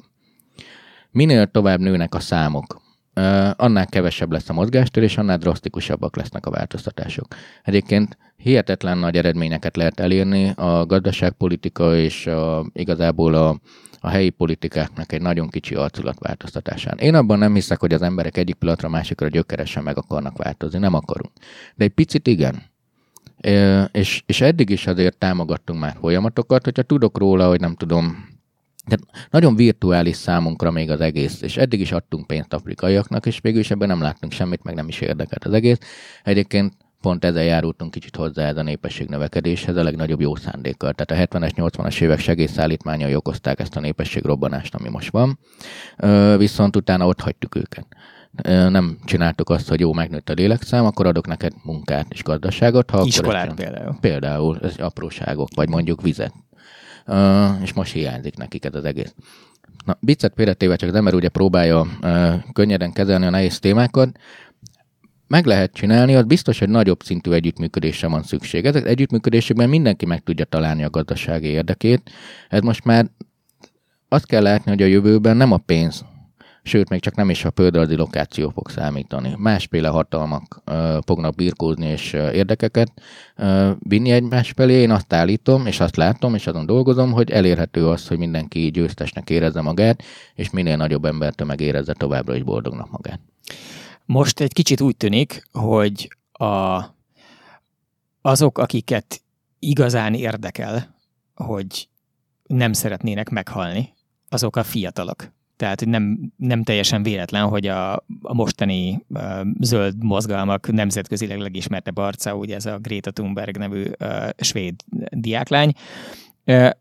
Minél 1.10 1.46
tovább 1.46 1.80
nőnek 1.80 2.14
a 2.14 2.20
számok, 2.20 2.80
annál 3.56 3.86
kevesebb 3.86 4.32
lesz 4.32 4.48
a 4.48 4.52
mozgástér, 4.52 5.02
és 5.02 5.16
annál 5.16 5.38
drasztikusabbak 5.38 6.16
lesznek 6.16 6.46
a 6.46 6.50
változtatások. 6.50 7.26
Egyébként 7.62 8.16
hihetetlen 8.36 8.98
nagy 8.98 9.16
eredményeket 9.16 9.76
lehet 9.76 10.00
elérni 10.00 10.48
a 10.48 10.86
gazdaságpolitika 10.86 11.96
és 11.96 12.26
a, 12.26 12.66
igazából 12.72 13.34
a, 13.34 13.60
a 14.00 14.08
helyi 14.08 14.30
politikáknak 14.30 15.12
egy 15.12 15.22
nagyon 15.22 15.48
kicsi 15.48 15.74
arculatváltoztatásán. 15.74 16.98
Én 16.98 17.14
abban 17.14 17.38
nem 17.38 17.54
hiszek, 17.54 17.80
hogy 17.80 17.92
az 17.92 18.02
emberek 18.02 18.36
egyik 18.36 18.54
pillanatra 18.54 18.88
másikra 18.88 19.28
gyökeresen 19.28 19.82
meg 19.82 19.98
akarnak 19.98 20.38
változni, 20.38 20.78
nem 20.78 20.94
akarunk. 20.94 21.32
De 21.74 21.84
egy 21.84 21.92
picit 21.94 22.26
igen. 22.26 22.62
É, 23.40 23.82
és, 23.92 24.22
és 24.26 24.40
eddig 24.40 24.70
is 24.70 24.86
azért 24.86 25.18
támogattunk 25.18 25.80
már 25.80 25.96
folyamatokat, 26.00 26.64
hogyha 26.64 26.82
tudok 26.82 27.18
róla, 27.18 27.48
hogy 27.48 27.60
nem 27.60 27.74
tudom, 27.74 28.28
tehát 28.90 29.28
nagyon 29.30 29.56
virtuális 29.56 30.16
számunkra 30.16 30.70
még 30.70 30.90
az 30.90 31.00
egész, 31.00 31.42
és 31.42 31.56
eddig 31.56 31.80
is 31.80 31.92
adtunk 31.92 32.26
pénzt 32.26 32.52
afrikaiaknak, 32.52 33.26
és 33.26 33.38
végül 33.40 33.60
is 33.60 33.70
ebben 33.70 33.88
nem 33.88 34.00
láttunk 34.00 34.32
semmit, 34.32 34.62
meg 34.62 34.74
nem 34.74 34.88
is 34.88 35.00
érdekelt 35.00 35.44
az 35.44 35.52
egész. 35.52 35.78
Egyébként 36.24 36.72
pont 37.00 37.24
ezzel 37.24 37.42
járultunk 37.42 37.90
kicsit 37.90 38.16
hozzá 38.16 38.46
ez 38.46 38.56
a 38.56 38.62
népesség 38.62 39.08
növekedéshez 39.08 39.76
a 39.76 39.82
legnagyobb 39.82 40.20
jó 40.20 40.36
szándékkal. 40.36 40.92
Tehát 40.92 41.32
a 41.32 41.38
70-es, 41.38 41.50
80-as 41.56 42.00
évek 42.00 42.18
segélyszállítmányai 42.18 43.14
okozták 43.14 43.60
ezt 43.60 43.76
a 43.76 43.80
népesség 43.80 44.24
robbanást, 44.24 44.74
ami 44.74 44.88
most 44.88 45.10
van, 45.10 45.38
viszont 46.36 46.76
utána 46.76 47.06
ott 47.06 47.20
hagytuk 47.20 47.54
őket. 47.54 47.86
nem 48.70 48.98
csináltuk 49.04 49.50
azt, 49.50 49.68
hogy 49.68 49.80
jó, 49.80 49.92
megnőtt 49.92 50.30
a 50.30 50.32
lélekszám, 50.32 50.84
akkor 50.84 51.06
adok 51.06 51.26
neked 51.26 51.52
munkát 51.62 52.06
és 52.08 52.22
gazdaságot. 52.22 52.90
Ha 52.90 53.02
Iskolát 53.04 53.54
például. 53.54 53.96
Például, 54.00 54.58
ez 54.62 54.76
apróságok, 54.78 55.48
vagy 55.54 55.68
mondjuk 55.68 56.02
vizet. 56.02 56.34
És 57.62 57.72
most 57.72 57.92
hiányzik 57.92 58.36
nekik 58.36 58.64
ez 58.64 58.74
az 58.74 58.84
egész. 58.84 59.14
Na, 59.84 59.96
viccet 60.00 60.32
félretéve 60.36 60.76
csak 60.76 60.88
az 60.88 60.94
ember 60.94 61.14
ugye 61.14 61.28
próbálja 61.28 61.86
könnyeden 62.52 62.92
kezelni 62.92 63.26
a 63.26 63.30
nehéz 63.30 63.58
témákat, 63.58 64.18
meg 65.26 65.46
lehet 65.46 65.72
csinálni, 65.72 66.14
az 66.14 66.24
biztos, 66.24 66.58
hogy 66.58 66.68
nagyobb 66.68 67.02
szintű 67.02 67.30
együttműködésre 67.30 68.08
van 68.08 68.22
szükség. 68.22 68.64
Ezek 68.64 68.86
együttműködésekben 68.86 69.68
mindenki 69.68 70.06
meg 70.06 70.22
tudja 70.22 70.44
találni 70.44 70.84
a 70.84 70.90
gazdasági 70.90 71.46
érdekét. 71.46 72.10
Ez 72.48 72.60
most 72.60 72.84
már 72.84 73.10
azt 74.08 74.26
kell 74.26 74.42
látni, 74.42 74.70
hogy 74.70 74.82
a 74.82 74.86
jövőben 74.86 75.36
nem 75.36 75.52
a 75.52 75.56
pénz, 75.56 76.04
sőt, 76.62 76.88
még 76.88 77.00
csak 77.00 77.14
nem 77.14 77.30
is 77.30 77.44
a 77.44 77.52
földrajzi 77.54 77.94
lokáció 77.94 78.48
fog 78.48 78.70
számítani. 78.70 79.34
Másféle 79.36 79.88
hatalmak 79.88 80.62
uh, 80.66 80.98
fognak 81.06 81.34
birkózni 81.34 81.86
és 81.86 82.12
uh, 82.12 82.34
érdekeket 82.34 82.92
uh, 83.36 83.70
vinni 83.78 84.10
egymás 84.10 84.52
felé. 84.56 84.72
Én 84.72 84.90
azt 84.90 85.12
állítom, 85.12 85.66
és 85.66 85.80
azt 85.80 85.96
látom, 85.96 86.34
és 86.34 86.46
azon 86.46 86.66
dolgozom, 86.66 87.12
hogy 87.12 87.30
elérhető 87.30 87.88
az, 87.88 88.08
hogy 88.08 88.18
mindenki 88.18 88.70
győztesnek 88.70 89.30
érezze 89.30 89.60
magát, 89.60 90.02
és 90.34 90.50
minél 90.50 90.76
nagyobb 90.76 91.04
embertömeg 91.04 91.60
érezze 91.60 91.92
továbbra 91.92 92.36
is 92.36 92.42
boldognak 92.42 92.90
magát. 92.90 93.20
Most 94.04 94.40
egy 94.40 94.52
kicsit 94.52 94.80
úgy 94.80 94.96
tűnik, 94.96 95.42
hogy 95.52 96.16
a, 96.32 96.82
azok, 98.20 98.58
akiket 98.58 99.22
igazán 99.58 100.14
érdekel, 100.14 100.96
hogy 101.34 101.88
nem 102.46 102.72
szeretnének 102.72 103.28
meghalni, 103.28 103.94
azok 104.28 104.56
a 104.56 104.62
fiatalok. 104.62 105.32
Tehát 105.60 105.86
nem, 105.86 106.32
nem 106.36 106.62
teljesen 106.62 107.02
véletlen, 107.02 107.48
hogy 107.48 107.66
a, 107.66 107.94
a 108.22 108.34
mostani 108.34 109.04
uh, 109.08 109.46
zöld 109.60 110.04
mozgalmak 110.04 110.72
nemzetközileg 110.72 111.38
legismertebb 111.38 111.96
arca, 111.96 112.34
ugye 112.34 112.54
ez 112.54 112.66
a 112.66 112.78
Greta 112.78 113.10
Thunberg 113.10 113.56
nevű 113.56 113.82
uh, 113.82 114.28
svéd 114.38 114.74
diáklány, 115.10 115.72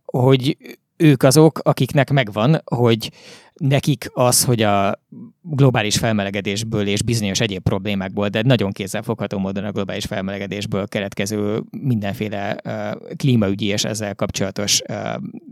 hogy 0.05 0.57
ők 1.00 1.24
azok, 1.24 1.60
akiknek 1.64 2.10
megvan, 2.12 2.62
hogy 2.66 3.12
nekik 3.54 4.10
az, 4.14 4.43
hogy 4.43 4.62
a 4.62 5.02
globális 5.41 5.97
felmelegedésből 5.97 6.88
és 6.88 7.04
bizonyos 7.04 7.39
egyéb 7.39 7.64
problémákból, 7.64 8.28
de 8.28 8.41
nagyon 8.41 8.72
kézzelfogható 8.72 9.38
módon 9.38 9.64
a 9.64 9.72
globális 9.72 10.06
felmelegedésből 10.06 10.88
keletkező 10.88 11.64
mindenféle 11.72 12.58
uh, 12.64 13.16
klímaügyi 13.16 13.66
és 13.66 13.84
ezzel 13.84 14.16
kapcsolatos 14.16 14.82
uh, 14.89 14.95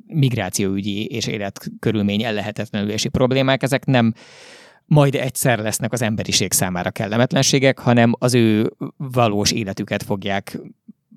migrációügyi 0.08 1.06
és 1.06 1.28
életkörülmény 1.28 2.24
ellehetetlenülési 2.24 3.10
problémák, 3.10 3.64
ezek 3.64 3.86
nem 3.86 4.14
majd 4.86 5.16
egyszer 5.16 5.60
lesznek 5.60 5.94
az 5.94 6.02
emberiség 6.02 6.54
számára 6.54 6.92
kellemetlenségek, 6.92 7.80
hanem 7.80 8.14
az 8.20 8.34
ő 8.34 8.74
valós 8.98 9.52
életüket 9.52 10.04
fogják 10.04 10.60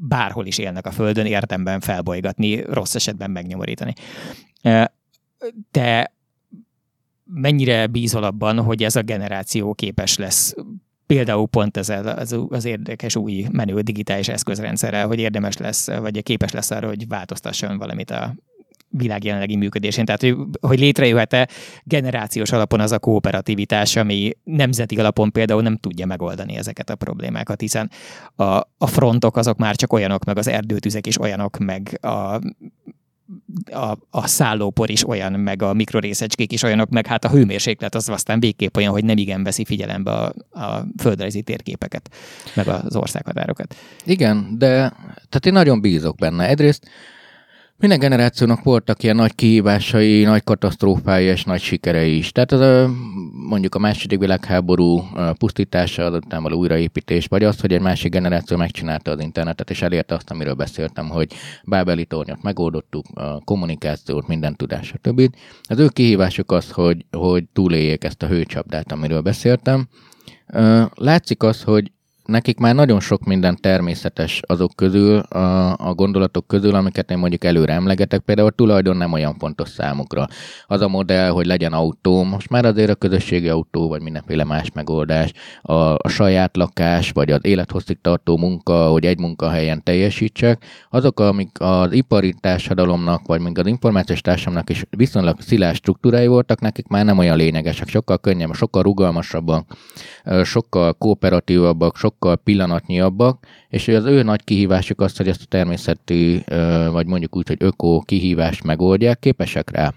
bárhol 0.01 0.47
is 0.47 0.59
élnek 0.59 0.87
a 0.87 0.91
Földön, 0.91 1.27
érdemben 1.27 1.81
felbolygatni, 1.81 2.61
rossz 2.61 2.95
esetben 2.95 3.31
megnyomorítani. 3.31 3.93
De 5.71 6.13
mennyire 7.25 7.87
bízol 7.87 8.25
abban, 8.25 8.63
hogy 8.63 8.83
ez 8.83 8.97
a 8.97 9.03
generáció 9.03 9.75
képes 9.75 10.17
lesz 10.17 10.55
például 11.07 11.49
pont 11.49 11.77
ezzel 11.77 12.07
az, 12.07 12.39
az 12.49 12.65
érdekes 12.65 13.17
új 13.17 13.47
menő 13.53 13.81
digitális 13.81 14.29
eszközrendszerrel, 14.29 15.07
hogy 15.07 15.19
érdemes 15.19 15.57
lesz, 15.57 15.87
vagy 15.87 16.23
képes 16.23 16.53
lesz 16.53 16.71
arra, 16.71 16.87
hogy 16.87 17.09
változtasson 17.09 17.79
valamit 17.79 18.11
a 18.11 18.35
világ 18.91 19.25
jelenlegi 19.25 19.57
működésén. 19.57 20.05
Tehát, 20.05 20.21
hogy, 20.21 20.37
hogy 20.61 20.79
létrejöhet-e 20.79 21.49
generációs 21.85 22.53
alapon 22.53 22.81
az 22.81 22.93
a 22.93 22.99
kooperativitás, 22.99 23.97
ami 23.97 24.33
nemzeti 24.45 24.97
alapon 24.97 25.33
például 25.33 25.63
nem 25.63 25.77
tudja 25.77 26.07
megoldani 26.07 26.57
ezeket 26.57 26.91
a 26.91 26.97
problémákat, 26.97 27.61
hiszen 27.61 27.91
a, 28.37 28.45
a 28.79 28.87
frontok 28.87 29.37
azok 29.37 29.59
már 29.59 29.77
csak 29.77 29.93
olyanok, 29.93 30.25
meg 30.25 30.39
az 30.39 30.47
erdőtüzek 30.47 31.07
is 31.07 31.21
olyanok, 31.21 31.59
meg 31.59 31.99
a 32.03 32.39
a, 33.71 33.99
a 34.11 34.27
szállópor 34.27 34.91
is 34.91 35.09
olyan, 35.09 35.33
meg 35.33 35.63
a 35.63 35.73
mikrorészecskék 35.75 36.53
is 36.53 36.63
olyanok, 36.63 36.89
meg 36.89 37.07
hát 37.07 37.25
a 37.25 37.29
hőmérséklet 37.29 37.95
az 37.95 38.09
aztán 38.09 38.41
végképp 38.41 38.77
olyan, 38.77 38.93
hogy 38.93 39.05
nem 39.05 39.17
igen 39.17 39.43
veszi 39.43 39.65
figyelembe 39.65 40.11
a, 40.11 40.33
a 40.51 40.85
földrajzi 40.99 41.43
térképeket, 41.43 42.11
meg 42.55 42.69
az 42.69 42.97
országhatárokat. 42.97 43.75
Igen, 44.05 44.55
de 44.59 44.69
tehát 45.29 45.47
én 45.47 45.53
nagyon 45.53 45.81
bízok 45.81 46.17
benne. 46.17 46.49
Egyrészt 46.49 46.89
minden 47.81 47.99
generációnak 47.99 48.63
voltak 48.63 49.03
ilyen 49.03 49.17
nagy 49.17 49.35
kihívásai, 49.35 50.23
nagy 50.23 50.45
katasztrófái 50.45 51.25
és 51.25 51.45
nagy 51.45 51.61
sikerei 51.61 52.17
is. 52.17 52.33
Tehát 52.33 52.53
az 52.53 52.91
mondjuk 53.49 53.75
a 53.75 53.79
második 53.79 54.19
világháború 54.19 55.03
pusztítása, 55.39 56.05
azután 56.05 56.43
való 56.43 56.59
újraépítés, 56.59 57.27
vagy 57.27 57.45
az, 57.45 57.61
hogy 57.61 57.73
egy 57.73 57.81
másik 57.81 58.13
generáció 58.13 58.57
megcsinálta 58.57 59.11
az 59.11 59.21
internetet, 59.21 59.71
és 59.71 59.83
elérte 59.83 60.15
azt, 60.15 60.31
amiről 60.31 60.55
beszéltem, 60.55 61.09
hogy 61.09 61.33
Bábeli 61.65 62.05
tornyot 62.05 62.43
megoldottuk, 62.43 63.07
a 63.15 63.41
kommunikációt, 63.45 64.27
minden 64.27 64.57
tudás, 64.57 64.87
stb. 64.87 65.35
Az 65.63 65.79
ő 65.79 65.89
kihívásuk 65.89 66.53
az, 66.53 66.71
hogy, 66.71 67.05
hogy 67.11 67.45
túléljék 67.53 68.05
ezt 68.05 68.23
a 68.23 68.27
hőcsapdát, 68.27 68.93
amiről 68.93 69.21
beszéltem. 69.21 69.89
Látszik 70.95 71.43
az, 71.43 71.63
hogy 71.63 71.93
nekik 72.31 72.59
már 72.59 72.75
nagyon 72.75 73.01
sok 73.01 73.25
minden 73.25 73.57
természetes 73.61 74.41
azok 74.47 74.73
közül, 74.77 75.19
a, 75.19 75.77
a 75.77 75.95
gondolatok 75.95 76.47
közül, 76.47 76.75
amiket 76.75 77.11
én 77.11 77.19
mondjuk 77.19 77.45
előre 77.45 77.73
emlegetek, 77.73 78.21
például 78.21 78.49
a 78.49 78.51
tulajdon 78.51 78.97
nem 78.97 79.13
olyan 79.13 79.35
fontos 79.39 79.69
számukra. 79.69 80.27
Az 80.67 80.81
a 80.81 80.89
modell, 80.89 81.31
hogy 81.31 81.47
legyen 81.47 81.73
autó, 81.73 82.23
most 82.23 82.51
már 82.51 82.65
azért 82.65 82.91
a 82.91 82.95
közösségi 82.95 83.49
autó, 83.49 83.89
vagy 83.89 84.03
mindenféle 84.03 84.45
más 84.45 84.71
megoldás, 84.75 85.33
a, 85.63 85.75
a 85.75 86.09
saját 86.09 86.57
lakás, 86.57 87.11
vagy 87.11 87.31
az 87.31 87.41
élethosszig 87.43 88.01
tartó 88.01 88.37
munka, 88.37 88.87
hogy 88.87 89.05
egy 89.05 89.19
munkahelyen 89.19 89.83
teljesítsek, 89.83 90.65
azok, 90.91 91.21
amik 91.21 91.61
az 91.61 91.93
ipari 91.93 92.35
társadalomnak, 92.41 93.27
vagy 93.27 93.41
még 93.41 93.59
az 93.59 93.67
információs 93.67 94.21
társadalomnak 94.21 94.71
is 94.71 94.85
viszonylag 94.91 95.41
szilárd 95.41 95.77
struktúrái 95.77 96.27
voltak, 96.27 96.61
nekik 96.61 96.87
már 96.87 97.05
nem 97.05 97.19
olyan 97.19 97.37
lényegesek, 97.37 97.89
sokkal 97.89 98.19
könnyebb, 98.19 98.55
sokkal 98.55 98.83
rugalmasabbak, 98.83 99.67
sokkal 100.45 100.93
kooperatívabbak, 100.93 101.97
sokkal 101.97 102.20
pillanatnyiabbak, 102.45 103.47
és 103.69 103.89
az 103.89 104.05
ő 104.05 104.23
nagy 104.23 104.45
kihívásuk 104.45 105.01
az, 105.01 105.17
hogy 105.17 105.29
ezt 105.29 105.43
a 105.43 105.47
természeti, 105.49 106.45
vagy 106.91 107.07
mondjuk 107.07 107.37
úgy, 107.37 107.49
hogy 107.49 107.57
öko 107.61 108.01
kihívást 108.01 108.63
megoldják, 108.63 109.19
képesek 109.19 109.71
rá. 109.71 109.95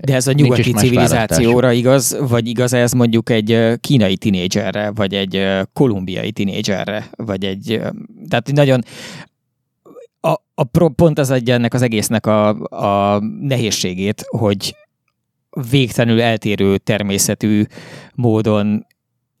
De 0.00 0.14
ez 0.14 0.26
a 0.26 0.32
nyugati 0.32 0.72
civilizációra 0.72 1.72
igaz, 1.72 2.18
vagy 2.28 2.48
igaz 2.48 2.72
ez 2.72 2.92
mondjuk 2.92 3.30
egy 3.30 3.74
kínai 3.80 4.16
tinédzserre, 4.16 4.90
vagy 4.94 5.14
egy 5.14 5.46
kolumbiai 5.72 6.32
tinédzserre, 6.32 7.10
vagy 7.16 7.44
egy, 7.44 7.80
tehát 8.28 8.52
nagyon 8.52 8.80
a, 10.20 10.34
a 10.54 10.88
pont 10.94 11.18
az 11.18 11.30
adja 11.30 11.54
ennek 11.54 11.74
az 11.74 11.82
egésznek 11.82 12.26
a, 12.26 12.48
a 12.58 13.20
nehézségét, 13.40 14.24
hogy 14.26 14.76
végtelenül 15.70 16.20
eltérő 16.20 16.78
természetű 16.78 17.64
módon 18.14 18.86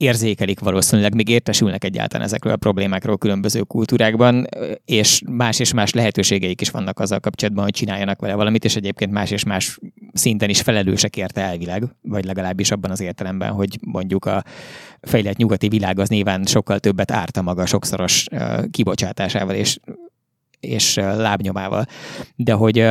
érzékelik 0.00 0.60
valószínűleg, 0.60 1.14
még 1.14 1.28
értesülnek 1.28 1.84
egyáltalán 1.84 2.26
ezekről 2.26 2.52
a 2.52 2.56
problémákról 2.56 3.18
különböző 3.18 3.60
kultúrákban, 3.62 4.46
és 4.84 5.22
más 5.30 5.58
és 5.58 5.72
más 5.72 5.92
lehetőségeik 5.92 6.60
is 6.60 6.70
vannak 6.70 6.98
azzal 6.98 7.20
kapcsolatban, 7.20 7.64
hogy 7.64 7.72
csináljanak 7.72 8.20
vele 8.20 8.34
valamit, 8.34 8.64
és 8.64 8.76
egyébként 8.76 9.12
más 9.12 9.30
és 9.30 9.44
más 9.44 9.78
szinten 10.12 10.48
is 10.48 10.60
felelősek 10.60 11.16
érte 11.16 11.40
elvileg, 11.40 11.84
vagy 12.02 12.24
legalábbis 12.24 12.70
abban 12.70 12.90
az 12.90 13.00
értelemben, 13.00 13.52
hogy 13.52 13.78
mondjuk 13.80 14.24
a 14.24 14.44
fejlett 15.00 15.36
nyugati 15.36 15.68
világ 15.68 15.98
az 15.98 16.08
nyilván 16.08 16.44
sokkal 16.44 16.78
többet 16.78 17.10
árta 17.10 17.42
maga 17.42 17.66
sokszoros 17.66 18.26
kibocsátásával 18.70 19.54
és, 19.54 19.78
és 20.60 20.94
lábnyomával. 20.94 21.84
De 22.36 22.52
hogy, 22.52 22.86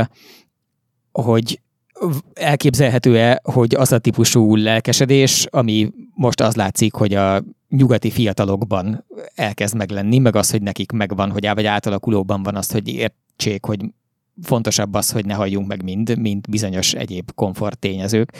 hogy 1.11 1.59
elképzelhető-e, 2.33 3.39
hogy 3.43 3.75
az 3.75 3.91
a 3.91 3.99
típusú 3.99 4.55
lelkesedés, 4.55 5.47
ami 5.49 5.91
most 6.13 6.41
az 6.41 6.55
látszik, 6.55 6.93
hogy 6.93 7.13
a 7.13 7.43
nyugati 7.69 8.09
fiatalokban 8.09 9.05
elkezd 9.35 9.75
meglenni, 9.75 10.17
meg 10.17 10.35
az, 10.35 10.51
hogy 10.51 10.61
nekik 10.61 10.91
megvan, 10.91 11.31
hogy 11.31 11.49
vagy 11.53 11.65
átalakulóban 11.65 12.43
van 12.43 12.55
az, 12.55 12.71
hogy 12.71 12.87
értsék, 12.87 13.65
hogy 13.65 13.79
fontosabb 14.41 14.93
az, 14.93 15.11
hogy 15.11 15.25
ne 15.25 15.33
halljunk 15.33 15.67
meg 15.67 15.83
mind, 15.83 16.19
mint 16.19 16.49
bizonyos 16.49 16.93
egyéb 16.93 17.31
komfort 17.35 17.79
tényezők, 17.79 18.33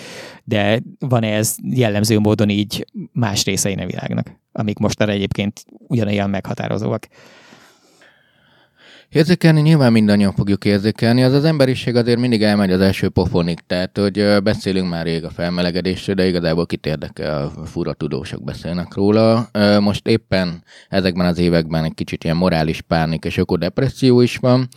de 0.44 0.82
van-e 1.00 1.28
ez 1.28 1.56
jellemző 1.64 2.20
módon 2.20 2.50
így 2.50 2.86
más 3.12 3.46
részein 3.46 3.80
a 3.80 3.86
világnak, 3.86 4.40
amik 4.52 4.78
most 4.78 5.02
egyébként 5.02 5.66
ugyanolyan 5.88 6.30
meghatározóak? 6.30 7.08
Érzékelni 9.12 9.62
nyilván 9.62 9.92
mindannyian 9.92 10.34
fogjuk 10.34 10.66
érzékelni, 10.66 11.24
az 11.24 11.34
az 11.34 11.44
emberiség 11.44 11.96
azért 11.96 12.20
mindig 12.20 12.44
elmegy 12.44 12.72
az 12.72 12.82
első 12.82 13.10
pofonig, 13.10 13.60
tehát 13.68 13.98
hogy 13.98 14.42
beszélünk 14.44 14.90
már 14.90 15.06
rég 15.06 15.24
a 15.24 15.30
felmelegedésről, 15.30 16.16
de 16.16 16.28
igazából 16.28 16.66
kit 16.66 16.86
érdekel, 16.86 17.52
fura 17.66 17.94
tudósok 17.94 18.44
beszélnek 18.44 18.94
róla. 18.94 19.50
Most 19.80 20.08
éppen 20.08 20.64
ezekben 20.90 21.26
az 21.26 21.38
években 21.38 21.84
egy 21.84 21.94
kicsit 21.94 22.24
ilyen 22.24 22.36
morális 22.36 22.82
pánik 22.82 23.26
és 23.26 23.38
ökodepresszió 23.38 24.22
is 24.22 24.38
van. 24.38 24.68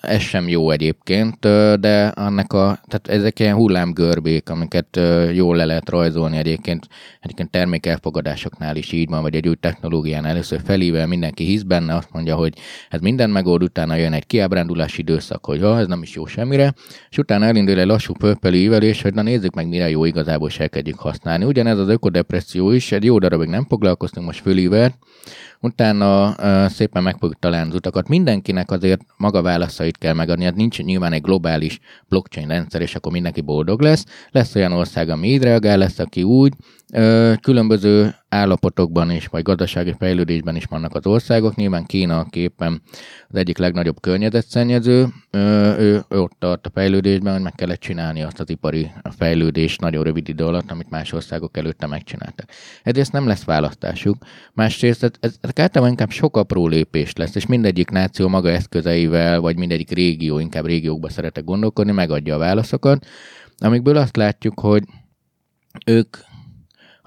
Ez 0.00 0.20
sem 0.20 0.48
jó 0.48 0.70
egyébként, 0.70 1.38
de 1.80 2.06
annak 2.06 2.52
a, 2.52 2.80
tehát 2.86 3.08
ezek 3.08 3.40
ilyen 3.40 3.54
hullámgörbék, 3.54 4.50
amiket 4.50 5.00
jól 5.32 5.56
le 5.56 5.64
lehet 5.64 5.88
rajzolni 5.88 6.36
egyébként, 6.36 6.86
egyébként 7.20 7.50
termékelfogadásoknál 7.50 8.76
is 8.76 8.92
így 8.92 9.08
van, 9.08 9.22
vagy 9.22 9.34
egy 9.34 9.48
új 9.48 9.56
technológián 9.60 10.24
először 10.24 10.60
felível 10.64 11.06
mindenki 11.06 11.44
hisz 11.44 11.62
benne, 11.62 11.94
azt 11.94 12.12
mondja, 12.12 12.36
hogy 12.36 12.52
ez 12.90 13.00
mind 13.00 13.16
minden 13.18 13.42
megold, 13.42 13.62
utána 13.62 13.94
jön 13.94 14.12
egy 14.12 14.26
kiábrándulási 14.26 15.00
időszak, 15.00 15.44
hogy 15.44 15.60
ha, 15.60 15.78
ez 15.78 15.86
nem 15.86 16.02
is 16.02 16.14
jó 16.14 16.26
semmire, 16.26 16.74
és 17.10 17.18
utána 17.18 17.44
elindul 17.44 17.78
egy 17.78 17.86
lassú 17.86 18.12
pörpeli 18.12 18.58
ívelés, 18.58 19.02
hogy 19.02 19.14
na 19.14 19.22
nézzük 19.22 19.54
meg, 19.54 19.68
mire 19.68 19.90
jó 19.90 20.04
igazából, 20.04 20.48
és 20.48 20.58
elkezdjük 20.58 20.98
használni. 20.98 21.44
Ugyanez 21.44 21.78
az 21.78 21.88
ökodepresszió 21.88 22.70
is, 22.70 22.92
egy 22.92 23.04
jó 23.04 23.18
darabig 23.18 23.48
nem 23.48 23.64
foglalkoztunk, 23.64 24.26
most 24.26 24.40
fölívert, 24.40 24.94
utána 25.60 26.28
uh, 26.28 26.70
szépen 26.70 27.02
meg 27.02 27.16
fogjuk 27.18 27.38
találni 27.38 27.68
az 27.68 27.74
utakat. 27.74 28.08
Mindenkinek 28.08 28.70
azért 28.70 29.00
maga 29.16 29.42
válaszait 29.42 29.98
kell 29.98 30.14
megadni, 30.14 30.44
hát 30.44 30.54
nincs 30.54 30.82
nyilván 30.82 31.12
egy 31.12 31.22
globális 31.22 31.78
blockchain 32.08 32.48
rendszer, 32.48 32.80
és 32.80 32.94
akkor 32.94 33.12
mindenki 33.12 33.40
boldog 33.40 33.80
lesz. 33.80 34.04
Lesz 34.30 34.54
olyan 34.54 34.72
ország, 34.72 35.08
ami 35.08 35.28
így 35.28 35.42
reagál, 35.42 35.78
lesz, 35.78 35.98
aki 35.98 36.22
úgy. 36.22 36.52
Különböző 37.40 38.14
állapotokban 38.28 39.10
is, 39.10 39.26
vagy 39.26 39.42
gazdasági 39.42 39.94
fejlődésben 39.98 40.56
is 40.56 40.64
vannak 40.64 40.94
az 40.94 41.06
országok. 41.06 41.54
Nyilván 41.54 41.86
Kína 41.86 42.24
képen 42.24 42.82
az 43.28 43.34
egyik 43.34 43.58
legnagyobb 43.58 44.00
környezetszennyező. 44.00 45.06
Ő, 45.30 46.04
ő 46.08 46.18
ott 46.20 46.32
tart 46.38 46.66
a 46.66 46.70
fejlődésben, 46.74 47.32
hogy 47.32 47.42
meg 47.42 47.52
kellett 47.54 47.80
csinálni 47.80 48.22
azt 48.22 48.40
az 48.40 48.50
ipari 48.50 48.90
fejlődést 49.16 49.80
nagyon 49.80 50.04
rövid 50.04 50.28
idő 50.28 50.44
alatt, 50.44 50.70
amit 50.70 50.90
más 50.90 51.12
országok 51.12 51.56
előtte 51.56 51.86
megcsináltak. 51.86 52.48
Egyrészt 52.82 53.12
nem 53.12 53.26
lesz 53.26 53.44
választásuk, 53.44 54.16
másrészt 54.52 55.02
ez, 55.02 55.10
ezek 55.20 55.58
általában 55.58 55.90
inkább 55.90 56.10
sok 56.10 56.36
apró 56.36 56.66
lépés 56.66 57.12
lesz, 57.12 57.34
és 57.34 57.46
mindegyik 57.46 57.90
náció 57.90 58.28
maga 58.28 58.50
eszközeivel, 58.50 59.40
vagy 59.40 59.56
mindegyik 59.56 59.90
régió, 59.90 60.38
inkább 60.38 60.66
régiókba 60.66 61.08
szeretek 61.08 61.44
gondolkodni, 61.44 61.92
megadja 61.92 62.34
a 62.34 62.38
válaszokat, 62.38 63.06
amikből 63.58 63.96
azt 63.96 64.16
látjuk, 64.16 64.60
hogy 64.60 64.82
ők 65.86 66.16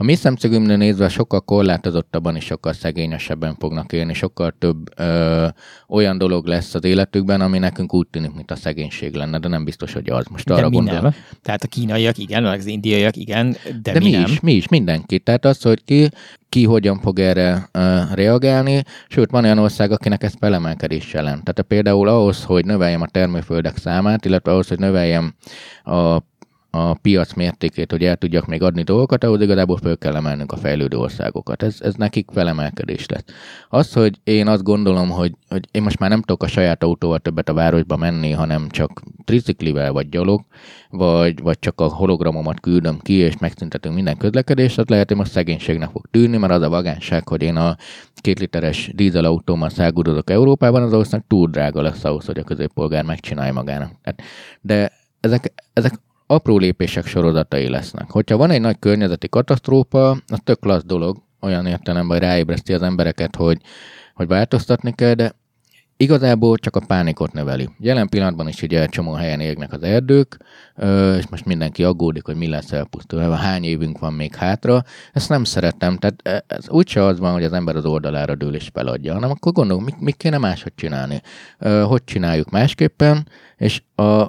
a 0.01 0.03
mi 0.03 0.15
szemszögünknél 0.15 0.77
nézve 0.77 1.09
sokkal 1.09 1.41
korlátozottabban 1.41 2.35
és 2.35 2.43
sokkal 2.43 2.73
szegényesebben 2.73 3.55
fognak 3.59 3.93
élni, 3.93 4.13
sokkal 4.13 4.53
több 4.59 4.99
ö, 4.99 5.47
olyan 5.87 6.17
dolog 6.17 6.45
lesz 6.45 6.73
az 6.73 6.83
életükben, 6.83 7.41
ami 7.41 7.57
nekünk 7.57 7.93
úgy 7.93 8.07
tűnik, 8.07 8.33
mint 8.33 8.51
a 8.51 8.55
szegénység 8.55 9.13
lenne, 9.13 9.39
de 9.39 9.47
nem 9.47 9.63
biztos, 9.63 9.93
hogy 9.93 10.09
az. 10.09 10.25
Most 10.31 10.45
de 10.45 10.53
arra 10.53 10.69
gondolom. 10.69 11.13
Tehát 11.41 11.63
a 11.63 11.67
kínaiak 11.67 12.17
igen, 12.17 12.45
az 12.45 12.65
indiaiak 12.65 13.15
igen, 13.15 13.55
de, 13.81 13.91
De 13.91 13.99
mi, 13.99 14.05
mi, 14.05 14.11
nem. 14.11 14.23
is, 14.23 14.39
mi 14.39 14.53
is, 14.53 14.67
mindenki. 14.67 15.19
Tehát 15.19 15.45
az, 15.45 15.61
hogy 15.61 15.83
ki, 15.83 16.09
ki 16.49 16.65
hogyan 16.65 16.99
fog 16.99 17.19
erre 17.19 17.69
uh, 17.73 18.13
reagálni, 18.13 18.83
sőt, 19.07 19.31
van 19.31 19.43
olyan 19.43 19.57
ország, 19.57 19.91
akinek 19.91 20.23
ez 20.23 20.33
felemelkedés 20.39 21.13
jelent. 21.13 21.43
Tehát 21.43 21.61
például 21.61 22.07
ahhoz, 22.07 22.43
hogy 22.43 22.65
növeljem 22.65 23.01
a 23.01 23.07
termőföldek 23.07 23.77
számát, 23.77 24.25
illetve 24.25 24.51
ahhoz, 24.51 24.67
hogy 24.67 24.79
növeljem 24.79 25.33
a 25.83 26.17
a 26.74 26.93
piac 26.93 27.34
mértékét, 27.34 27.91
hogy 27.91 28.03
el 28.03 28.15
tudjak 28.15 28.45
még 28.45 28.61
adni 28.61 28.84
dolgokat, 28.84 29.24
ahhoz 29.24 29.41
igazából 29.41 29.78
föl 29.78 29.97
kell 29.97 30.15
emelnünk 30.15 30.51
a 30.51 30.57
fejlődő 30.57 30.97
országokat. 30.97 31.63
Ez, 31.63 31.78
ez 31.80 31.93
nekik 31.93 32.30
felemelkedés 32.34 33.07
lesz. 33.07 33.24
Az, 33.69 33.93
hogy 33.93 34.19
én 34.24 34.47
azt 34.47 34.63
gondolom, 34.63 35.09
hogy, 35.09 35.36
hogy 35.49 35.67
én 35.72 35.82
most 35.82 35.99
már 35.99 36.09
nem 36.09 36.22
tudok 36.22 36.43
a 36.43 36.47
saját 36.47 36.84
autóval 36.84 37.19
többet 37.19 37.49
a 37.49 37.53
városba 37.53 37.95
menni, 37.95 38.32
hanem 38.32 38.69
csak 38.69 39.01
triciklivel 39.26 39.91
vagy 39.91 40.09
gyalog, 40.09 40.45
vagy, 40.89 41.41
vagy 41.41 41.59
csak 41.59 41.82
a 41.82 41.88
hologramomat 41.88 42.59
küldöm 42.59 42.99
ki, 42.99 43.13
és 43.13 43.38
megszüntetünk 43.38 43.95
minden 43.95 44.17
közlekedést, 44.17 44.78
az 44.78 44.88
lehet, 44.88 45.07
hogy 45.07 45.17
most 45.17 45.32
szegénységnek 45.32 45.89
fog 45.89 46.05
tűnni, 46.11 46.38
mert 46.38 46.53
az 46.53 46.61
a 46.61 46.69
vagánság, 46.69 47.28
hogy 47.28 47.41
én 47.41 47.55
a 47.55 47.78
két 48.15 48.39
literes 48.39 48.91
dízelautómmal 48.95 49.69
száguldozok 49.69 50.30
Európában, 50.30 50.82
az 50.82 50.93
ország 50.93 51.24
túl 51.28 51.49
drága 51.49 51.82
lesz 51.82 52.03
ahhoz, 52.03 52.26
hogy 52.26 52.38
a 52.38 52.43
középpolgár 52.43 53.03
megcsinálja 53.03 53.53
magának. 53.53 53.91
De 54.61 54.91
ezek, 55.19 55.53
ezek 55.74 55.93
apró 56.32 56.57
lépések 56.57 57.05
sorozatai 57.05 57.69
lesznek. 57.69 58.11
Hogyha 58.11 58.38
van 58.38 58.51
egy 58.51 58.61
nagy 58.61 58.79
környezeti 58.79 59.29
katasztrófa, 59.29 60.09
az 60.09 60.39
tök 60.43 60.59
klassz 60.59 60.86
dolog, 60.86 61.17
olyan 61.41 61.65
értelemben, 61.65 62.17
hogy 62.17 62.27
ráébreszti 62.27 62.73
az 62.73 62.82
embereket, 62.82 63.36
hogy, 63.36 63.57
hogy 64.13 64.27
változtatni 64.27 64.93
kell, 64.95 65.13
de 65.13 65.32
igazából 65.97 66.57
csak 66.57 66.75
a 66.75 66.86
pánikot 66.88 67.34
növeli. 67.34 67.69
Jelen 67.79 68.09
pillanatban 68.09 68.47
is 68.47 68.61
ugye 68.61 68.86
csomó 68.86 69.13
helyen 69.13 69.39
égnek 69.39 69.73
az 69.73 69.84
erdők, 69.84 70.38
és 71.17 71.27
most 71.29 71.45
mindenki 71.45 71.84
aggódik, 71.84 72.25
hogy 72.25 72.36
mi 72.36 72.47
lesz 72.47 72.71
elpusztulva, 72.71 73.36
hány 73.36 73.63
évünk 73.63 73.99
van 73.99 74.13
még 74.13 74.36
hátra. 74.36 74.84
Ezt 75.13 75.29
nem 75.29 75.43
szeretem, 75.43 75.97
tehát 75.97 76.45
ez 76.47 76.69
úgyse 76.69 77.03
az 77.03 77.19
van, 77.19 77.34
hogy 77.34 77.43
az 77.43 77.53
ember 77.53 77.75
az 77.75 77.86
oldalára 77.86 78.36
dől 78.36 78.55
és 78.55 78.69
feladja, 78.73 79.13
hanem 79.13 79.29
akkor 79.29 79.51
gondolom, 79.51 79.84
mit, 79.84 79.99
mit 79.99 80.17
kéne 80.17 80.38
máshogy 80.38 80.75
csinálni. 80.75 81.21
Hogy 81.84 82.03
csináljuk 82.03 82.49
másképpen, 82.49 83.27
és 83.57 83.82
a 83.95 84.27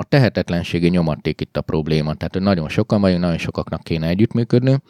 a 0.00 0.04
tehetetlenségi 0.04 0.88
nyomaték 0.88 1.40
itt 1.40 1.56
a 1.56 1.60
probléma. 1.60 2.14
Tehát, 2.14 2.32
hogy 2.32 2.42
nagyon 2.42 2.68
sokan 2.68 3.00
vagyunk, 3.00 3.20
nagyon 3.20 3.38
sokaknak 3.38 3.82
kéne 3.82 4.06
együttműködni, 4.06 4.82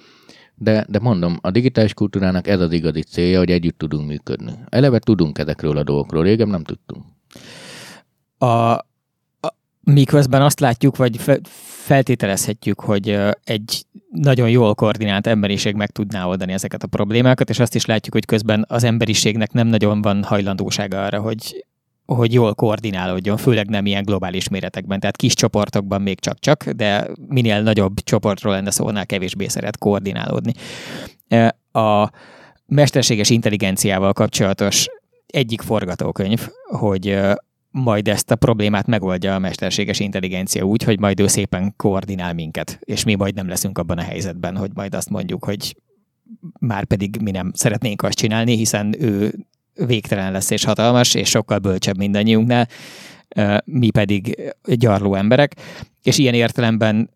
de, 0.55 0.87
de 0.89 0.99
mondom, 0.99 1.39
a 1.41 1.51
digitális 1.51 1.95
kultúrának 1.95 2.47
ez 2.47 2.61
az 2.61 2.73
igazi 2.73 3.03
célja, 3.03 3.39
hogy 3.39 3.51
együtt 3.51 3.79
tudunk 3.79 4.07
működni. 4.07 4.53
Eleve 4.69 4.99
tudunk 4.99 5.39
ezekről 5.39 5.77
a 5.77 5.83
dolgokról, 5.83 6.23
régen 6.23 6.49
nem 6.49 6.65
tudtunk. 6.65 7.05
A, 8.39 8.47
a, 8.47 8.83
miközben 9.81 10.43
azt 10.43 10.61
látjuk, 10.61 10.97
vagy 10.97 11.17
fe, 11.17 11.39
feltételezhetjük, 11.85 12.81
hogy 12.81 13.19
egy 13.45 13.87
nagyon 14.11 14.51
jól 14.51 14.75
koordinált 14.75 15.27
emberiség 15.27 15.75
meg 15.75 15.91
tudná 15.91 16.27
oldani 16.27 16.53
ezeket 16.53 16.83
a 16.83 16.87
problémákat, 16.87 17.51
és 17.51 17.59
azt 17.59 17.75
is 17.75 17.85
látjuk, 17.85 18.15
hogy 18.15 18.25
közben 18.25 18.65
az 18.69 18.85
emberiségnek 18.85 19.53
nem 19.53 19.67
nagyon 19.67 20.03
van 20.03 20.23
hajlandósága 20.23 21.05
arra, 21.05 21.21
hogy 21.21 21.65
hogy 22.15 22.33
jól 22.33 22.55
koordinálódjon, 22.55 23.37
főleg 23.37 23.69
nem 23.69 23.87
ilyen 23.87 24.03
globális 24.03 24.49
méretekben, 24.49 25.01
tehát 25.01 25.17
kis 25.17 25.35
csoportokban 25.35 26.03
még 26.03 26.21
csak-csak, 26.21 26.71
de 26.71 27.07
minél 27.29 27.63
nagyobb 27.63 28.01
csoportról 28.01 28.53
lenne 28.53 28.71
szó, 28.71 28.87
annál 28.87 29.07
kevésbé 29.07 29.49
szeret 29.49 29.79
koordinálódni. 29.79 30.53
A 31.73 32.11
mesterséges 32.67 33.31
intelligenciával 33.31 34.13
kapcsolatos 34.13 34.87
egyik 35.27 35.61
forgatókönyv, 35.61 36.49
hogy 36.63 37.19
majd 37.71 38.09
ezt 38.09 38.31
a 38.31 38.37
problémát 38.37 38.87
megoldja 38.87 39.35
a 39.35 39.39
mesterséges 39.39 40.01
intelligencia 40.01 40.63
úgy, 40.63 40.83
hogy 40.83 41.01
majd 41.01 41.21
ő 41.21 41.27
szépen 41.27 41.75
koordinál 41.77 42.33
minket, 42.35 42.79
és 42.81 43.05
mi 43.05 43.15
majd 43.15 43.35
nem 43.35 43.49
leszünk 43.49 43.79
abban 43.79 43.99
a 43.99 44.03
helyzetben, 44.03 44.57
hogy 44.57 44.71
majd 44.75 44.95
azt 44.95 45.11
mondjuk, 45.11 45.45
hogy 45.45 45.77
már 46.59 46.85
pedig 46.85 47.17
mi 47.23 47.31
nem 47.31 47.51
szeretnénk 47.55 48.03
azt 48.03 48.17
csinálni, 48.17 48.57
hiszen 48.57 48.95
ő 49.03 49.35
végtelen 49.87 50.33
lesz 50.33 50.51
és 50.51 50.65
hatalmas, 50.65 51.15
és 51.15 51.29
sokkal 51.29 51.59
bölcsebb 51.59 51.97
mindannyiunknál, 51.97 52.69
mi 53.65 53.91
pedig 53.91 54.53
gyarló 54.65 55.15
emberek, 55.15 55.55
és 56.03 56.19
ilyen 56.19 56.35
értelemben 56.35 57.11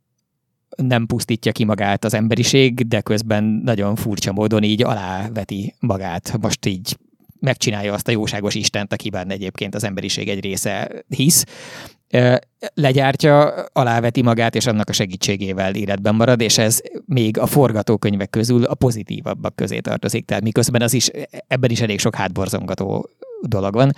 nem 0.76 1.06
pusztítja 1.06 1.52
ki 1.52 1.64
magát 1.64 2.04
az 2.04 2.14
emberiség, 2.14 2.88
de 2.88 3.00
közben 3.00 3.44
nagyon 3.44 3.96
furcsa 3.96 4.32
módon 4.32 4.62
így 4.62 4.82
aláveti 4.82 5.74
magát. 5.80 6.38
Most 6.40 6.66
így 6.66 6.96
megcsinálja 7.40 7.92
azt 7.92 8.08
a 8.08 8.12
jóságos 8.12 8.54
Istent, 8.54 8.92
akiben 8.92 9.30
egyébként 9.30 9.74
az 9.74 9.84
emberiség 9.84 10.28
egy 10.28 10.40
része 10.40 11.04
hisz, 11.08 11.44
legyártja, 12.74 13.64
aláveti 13.72 14.22
magát, 14.22 14.54
és 14.54 14.66
annak 14.66 14.88
a 14.88 14.92
segítségével 14.92 15.74
életben 15.74 16.14
marad, 16.14 16.40
és 16.40 16.58
ez 16.58 16.80
még 17.06 17.38
a 17.38 17.46
forgatókönyvek 17.46 18.30
közül 18.30 18.64
a 18.64 18.74
pozitívabbak 18.74 19.56
közé 19.56 19.78
tartozik. 19.78 20.24
Tehát 20.24 20.42
miközben 20.42 20.82
az 20.82 20.92
is, 20.92 21.10
ebben 21.46 21.70
is 21.70 21.80
elég 21.80 21.98
sok 21.98 22.14
hátborzongató 22.14 23.08
dolog 23.40 23.74
van, 23.74 23.92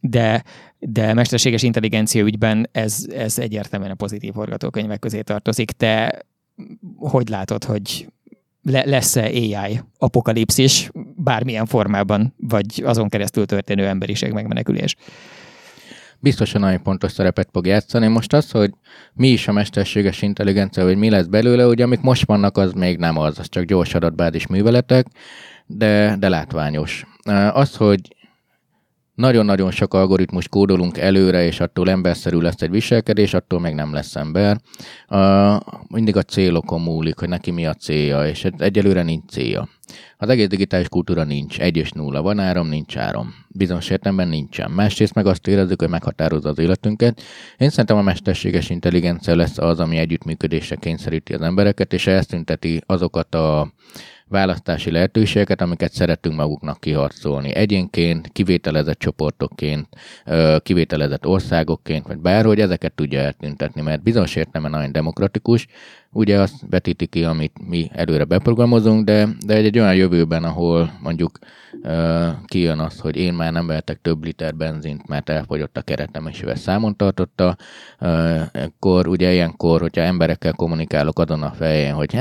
de, 0.00 0.44
de 0.78 1.14
mesterséges 1.14 1.62
intelligencia 1.62 2.24
ügyben 2.24 2.68
ez, 2.72 3.06
ez 3.14 3.38
egyértelműen 3.38 3.90
a 3.90 3.94
pozitív 3.94 4.32
forgatókönyvek 4.32 4.98
közé 4.98 5.20
tartozik. 5.20 5.70
Te 5.70 6.26
hogy 6.96 7.28
látod, 7.28 7.64
hogy 7.64 8.08
le, 8.62 8.82
lesz-e 8.84 9.24
AI 9.24 9.80
apokalipszis 9.98 10.90
bármilyen 11.16 11.66
formában, 11.66 12.34
vagy 12.36 12.82
azon 12.84 13.08
keresztül 13.08 13.46
történő 13.46 13.86
emberiség 13.86 14.32
megmenekülés? 14.32 14.96
Biztosan 16.20 16.60
nagyon 16.60 16.82
pontos 16.82 17.12
szerepet 17.12 17.48
fog 17.52 17.66
játszani. 17.66 18.06
Most 18.06 18.32
az, 18.32 18.50
hogy 18.50 18.70
mi 19.14 19.28
is 19.28 19.48
a 19.48 19.52
mesterséges 19.52 20.22
intelligencia, 20.22 20.84
vagy 20.84 20.96
mi 20.96 21.10
lesz 21.10 21.26
belőle, 21.26 21.66
ugye 21.66 21.84
amik 21.84 22.00
most 22.00 22.26
vannak, 22.26 22.56
az 22.56 22.72
még 22.72 22.98
nem 22.98 23.18
az, 23.18 23.38
az 23.38 23.48
csak 23.48 23.64
gyors 23.64 23.94
adatbázis 23.94 24.46
műveletek, 24.46 25.06
de, 25.66 26.16
de 26.18 26.28
látványos. 26.28 27.06
Az, 27.52 27.76
hogy 27.76 28.16
nagyon-nagyon 29.18 29.70
sok 29.70 29.94
algoritmus 29.94 30.48
kódolunk 30.48 30.98
előre, 30.98 31.44
és 31.44 31.60
attól 31.60 31.90
emberszerű 31.90 32.38
lesz 32.38 32.62
egy 32.62 32.70
viselkedés, 32.70 33.34
attól 33.34 33.60
még 33.60 33.74
nem 33.74 33.92
lesz 33.92 34.16
ember. 34.16 34.60
mindig 35.88 36.16
a 36.16 36.22
célokon 36.22 36.80
múlik, 36.80 37.18
hogy 37.18 37.28
neki 37.28 37.50
mi 37.50 37.66
a 37.66 37.74
célja, 37.74 38.26
és 38.26 38.46
egyelőre 38.58 39.02
nincs 39.02 39.24
célja. 39.30 39.68
Az 40.16 40.28
egész 40.28 40.46
digitális 40.46 40.88
kultúra 40.88 41.24
nincs, 41.24 41.60
egy 41.60 41.76
és 41.76 41.90
nulla, 41.90 42.22
van 42.22 42.38
áram, 42.38 42.68
nincs 42.68 42.96
áram. 42.96 43.34
Bizonyos 43.48 43.90
értelemben 43.90 44.28
nincsen. 44.28 44.70
Másrészt 44.70 45.14
meg 45.14 45.26
azt 45.26 45.46
érezzük, 45.46 45.80
hogy 45.80 45.90
meghatározza 45.90 46.48
az 46.48 46.58
életünket. 46.58 47.22
Én 47.56 47.70
szerintem 47.70 47.96
a 47.96 48.02
mesterséges 48.02 48.70
intelligencia 48.70 49.36
lesz 49.36 49.58
az, 49.58 49.80
ami 49.80 49.96
együttműködésre 49.96 50.76
kényszeríti 50.76 51.34
az 51.34 51.40
embereket, 51.40 51.92
és 51.92 52.06
elszünteti 52.06 52.82
azokat 52.86 53.34
a 53.34 53.72
választási 54.28 54.90
lehetőségeket, 54.90 55.60
amiket 55.60 55.92
szeretünk 55.92 56.36
maguknak 56.36 56.80
kiharcolni. 56.80 57.54
Egyénként, 57.54 58.28
kivételezett 58.28 58.98
csoportokként, 58.98 59.88
kivételezett 60.62 61.26
országokként, 61.26 62.06
vagy 62.06 62.18
bárhogy 62.18 62.60
ezeket 62.60 62.92
tudja 62.92 63.20
eltüntetni, 63.20 63.80
mert 63.80 64.02
bizonyos 64.02 64.36
értelemben 64.36 64.78
nagyon 64.78 64.92
demokratikus, 64.92 65.66
ugye 66.12 66.40
azt 66.40 66.54
vetíti 66.70 67.06
ki, 67.06 67.24
amit 67.24 67.68
mi 67.68 67.90
előre 67.92 68.24
beprogramozunk, 68.24 69.04
de, 69.04 69.28
de 69.46 69.54
egy, 69.54 69.64
egy 69.64 69.78
olyan 69.78 69.94
jövőben, 69.94 70.44
ahol 70.44 70.92
mondjuk 71.02 71.38
uh, 71.82 72.28
kijön 72.44 72.78
az, 72.78 72.98
hogy 72.98 73.16
én 73.16 73.34
már 73.34 73.52
nem 73.52 73.66
vehetek 73.66 74.00
több 74.02 74.24
liter 74.24 74.54
benzint, 74.54 75.08
mert 75.08 75.28
elfogyott 75.28 75.76
a 75.76 75.82
keretem, 75.82 76.26
és 76.26 76.42
ő 76.42 76.50
ezt 76.50 76.62
számon 76.62 76.96
tartotta, 76.96 77.56
uh, 78.00 78.40
akkor 78.52 79.06
ugye 79.06 79.32
ilyenkor, 79.32 79.80
hogyha 79.80 80.02
emberekkel 80.02 80.52
kommunikálok 80.52 81.18
adon 81.18 81.42
a 81.42 81.52
fején, 81.52 81.94
hogy 81.94 82.16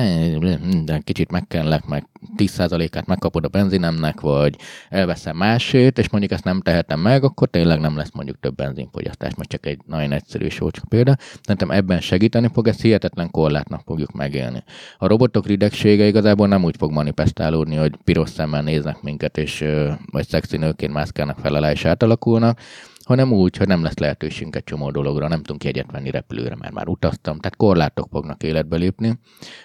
de 0.84 1.02
kicsit 1.04 1.32
megkenlek, 1.32 1.86
meg 1.86 2.08
10%-át 2.38 3.06
megkapod 3.06 3.46
a 3.46 3.48
benzinemnek, 3.48 4.20
vagy 4.20 4.56
elveszem 4.90 5.38
másét, 5.38 5.98
és 5.98 6.10
mondjuk 6.10 6.32
ezt 6.34 6.44
nem 6.44 6.62
tehetem 6.62 7.00
meg, 7.00 7.24
akkor 7.24 7.48
tényleg 7.48 7.80
nem 7.80 7.98
lesz 7.98 8.12
mondjuk 8.14 8.40
több 8.40 8.56
benzinfogyasztás, 8.56 9.36
most 9.36 9.50
csak 9.50 9.66
egy 9.66 9.80
nagyon 9.86 10.12
egyszerű 10.12 10.46
és 10.46 10.62
példa. 10.90 11.16
Szerintem 11.42 11.72
ebben 11.72 12.00
segíteni 12.00 12.50
fog, 12.54 12.68
ez 12.68 12.82
hihetetlen 12.82 13.32
korlátnak 13.32 13.77
fogjuk 13.86 14.12
megélni. 14.12 14.64
A 14.98 15.08
robotok 15.08 15.46
ridegsége 15.46 16.08
igazából 16.08 16.48
nem 16.48 16.64
úgy 16.64 16.76
fog 16.78 16.92
manifestálódni, 16.92 17.76
hogy 17.76 17.96
piros 18.04 18.30
szemmel 18.30 18.62
néznek 18.62 19.02
minket, 19.02 19.38
és 19.38 19.66
vagy 20.12 20.28
szexi 20.28 20.58
nőként 20.58 20.94
mászkálnak 20.94 21.40
fel 21.40 21.56
alá 21.56 21.72
és 21.72 21.86
átalakulnak, 21.86 22.60
hanem 23.04 23.32
úgy, 23.32 23.58
hogy 23.58 23.68
nem 23.68 23.84
lesz 23.84 23.98
lehetőségünk 23.98 24.56
egy 24.56 24.64
csomó 24.64 24.92
dologra, 24.92 25.28
nem 25.28 25.42
tudunk 25.42 25.64
jegyet 25.64 25.92
venni 25.92 26.10
repülőre, 26.10 26.56
mert 26.56 26.74
már 26.74 26.88
utaztam, 26.88 27.40
tehát 27.40 27.56
korlátok 27.56 28.08
fognak 28.12 28.44
életbe 28.44 28.78
lépni. 28.78 29.20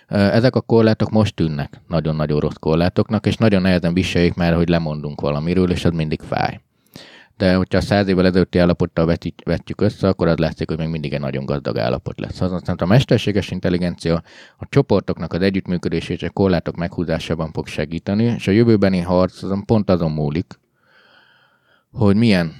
Ezek 0.08 0.56
a 0.56 0.60
korlátok 0.60 1.10
most 1.10 1.34
tűnnek 1.34 1.80
nagyon-nagyon 1.88 2.40
rossz 2.40 2.56
korlátoknak, 2.60 3.26
és 3.26 3.36
nagyon 3.36 3.62
nehezen 3.62 3.94
viseljék 3.94 4.34
már, 4.34 4.54
hogy 4.54 4.68
lemondunk 4.68 5.20
valamiről, 5.20 5.70
és 5.70 5.84
az 5.84 5.92
mindig 5.92 6.20
fáj. 6.20 6.60
De 7.42 7.54
hogyha 7.54 7.80
száz 7.80 8.08
évvel 8.08 8.26
ezelőtti 8.26 8.58
állapottal 8.58 9.16
vetjük 9.44 9.80
össze, 9.80 10.08
akkor 10.08 10.28
az 10.28 10.36
látszik, 10.36 10.68
hogy 10.68 10.78
még 10.78 10.88
mindig 10.88 11.12
egy 11.12 11.20
nagyon 11.20 11.44
gazdag 11.44 11.78
állapot 11.78 12.20
lesz. 12.20 12.40
Azon 12.40 12.60
a 12.76 12.86
mesterséges 12.86 13.50
intelligencia 13.50 14.22
a 14.56 14.66
csoportoknak 14.68 15.32
az 15.32 15.40
együttműködését 15.40 16.22
és 16.22 16.28
a 16.28 16.30
korlátok 16.30 16.76
meghúzásában 16.76 17.52
fog 17.52 17.66
segíteni, 17.66 18.24
és 18.24 18.48
a 18.48 18.50
jövőbeni 18.50 19.00
harc 19.00 19.42
azon 19.42 19.64
pont 19.64 19.90
azon 19.90 20.10
múlik, 20.10 20.58
hogy 21.92 22.16
milyen 22.16 22.52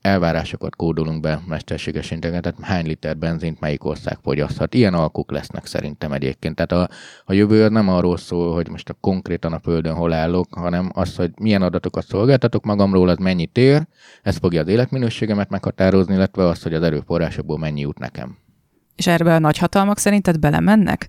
elvárásokat 0.00 0.76
kódolunk 0.76 1.20
be 1.20 1.40
mesterséges 1.46 2.10
intelligenciát, 2.10 2.54
hány 2.60 2.86
liter 2.86 3.16
benzint 3.16 3.60
melyik 3.60 3.84
ország 3.84 4.18
fogyaszthat. 4.22 4.74
Ilyen 4.74 4.94
alkuk 4.94 5.30
lesznek 5.30 5.66
szerintem 5.66 6.12
egyébként. 6.12 6.54
Tehát 6.54 6.72
a, 6.72 6.94
a 7.24 7.32
jövő 7.32 7.68
nem 7.68 7.88
arról 7.88 8.16
szól, 8.16 8.54
hogy 8.54 8.68
most 8.68 8.88
a 8.88 8.96
konkrétan 9.00 9.52
a 9.52 9.58
Földön 9.58 9.94
hol 9.94 10.12
állok, 10.12 10.54
hanem 10.54 10.90
az, 10.94 11.16
hogy 11.16 11.30
milyen 11.40 11.62
adatokat 11.62 12.06
szolgáltatok 12.06 12.64
magamról, 12.64 13.08
az 13.08 13.16
mennyit 13.18 13.58
ér, 13.58 13.86
ez 14.22 14.36
fogja 14.36 14.60
az 14.60 14.68
életminőségemet 14.68 15.50
meghatározni, 15.50 16.14
illetve 16.14 16.44
az, 16.46 16.62
hogy 16.62 16.74
az 16.74 16.82
erőforrásokból 16.82 17.58
mennyi 17.58 17.80
jut 17.80 17.98
nekem. 17.98 18.36
És 18.96 19.06
erbe 19.06 19.34
a 19.34 19.38
nagyhatalmak 19.38 19.98
szerinted 19.98 20.38
belemennek? 20.38 21.08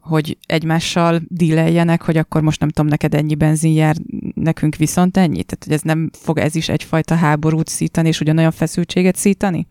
Hogy 0.00 0.38
egymással 0.46 1.20
díleljenek, 1.28 2.02
hogy 2.02 2.16
akkor 2.16 2.40
most 2.42 2.60
nem 2.60 2.68
tudom, 2.68 2.90
neked 2.90 3.14
ennyi 3.14 3.34
benzin 3.34 3.72
jár, 3.72 3.96
nekünk 4.34 4.76
viszont 4.76 5.16
ennyi? 5.16 5.42
Tehát, 5.42 5.64
hogy 5.64 5.72
ez 5.72 5.82
nem 5.82 6.10
fog 6.12 6.38
ez 6.38 6.54
is 6.54 6.68
egyfajta 6.68 7.14
háborút 7.14 7.68
szítani, 7.68 8.08
és 8.08 8.20
ugyanolyan 8.20 8.50
feszültséget 8.50 9.16
szítani? 9.16 9.66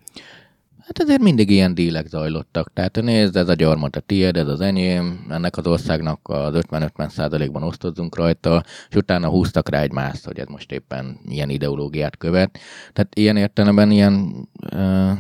Hát 0.88 1.00
azért 1.00 1.22
mindig 1.22 1.50
ilyen 1.50 1.74
dílek 1.74 2.08
zajlottak. 2.08 2.74
Tehát 2.74 3.02
nézd, 3.02 3.36
ez 3.36 3.50
a 3.50 3.54
gyarmat 3.54 3.96
a 3.96 4.00
tiéd, 4.00 4.38
ez 4.38 4.48
az 4.48 4.62
enyém, 4.62 5.26
ennek 5.30 5.58
az 5.58 5.68
országnak 5.68 6.20
az 6.24 6.54
50-50 6.70 7.10
százalékban 7.10 7.64
osztozunk 7.64 8.16
rajta, 8.16 8.64
és 8.90 8.96
utána 8.96 9.30
húztak 9.30 9.70
rá 9.70 9.82
egy 9.82 9.92
más, 9.92 10.26
hogy 10.26 10.40
ez 10.40 10.48
most 10.48 10.72
éppen 10.72 11.20
milyen 11.24 11.50
ideológiát 11.50 12.18
követ. 12.18 12.58
Tehát 12.94 13.16
ilyen 13.16 13.38
értelemben 13.38 13.92
ilyen 13.92 14.48
uh, 14.74 15.12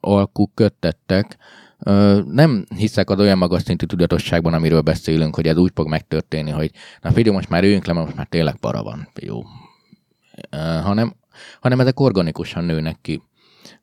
alkuk 0.00 0.54
köttettek, 0.54 1.36
nem 2.24 2.64
hiszek 2.76 3.10
az 3.10 3.18
olyan 3.18 3.38
magas 3.38 3.62
szintű 3.62 3.86
tudatosságban, 3.86 4.54
amiről 4.54 4.80
beszélünk, 4.80 5.34
hogy 5.34 5.46
ez 5.46 5.56
úgy 5.56 5.72
fog 5.74 5.88
megtörténni, 5.88 6.50
hogy 6.50 6.70
na 7.00 7.12
figyelj, 7.12 7.34
most 7.34 7.48
már 7.48 7.62
üljünk 7.62 7.86
le, 7.86 7.92
most 7.92 8.14
már 8.14 8.26
tényleg 8.26 8.56
para 8.56 8.82
van, 8.82 9.08
jó. 9.20 9.42
Hanem, 10.82 11.14
hanem 11.60 11.80
ezek 11.80 12.00
organikusan 12.00 12.64
nőnek 12.64 12.96
ki 13.02 13.22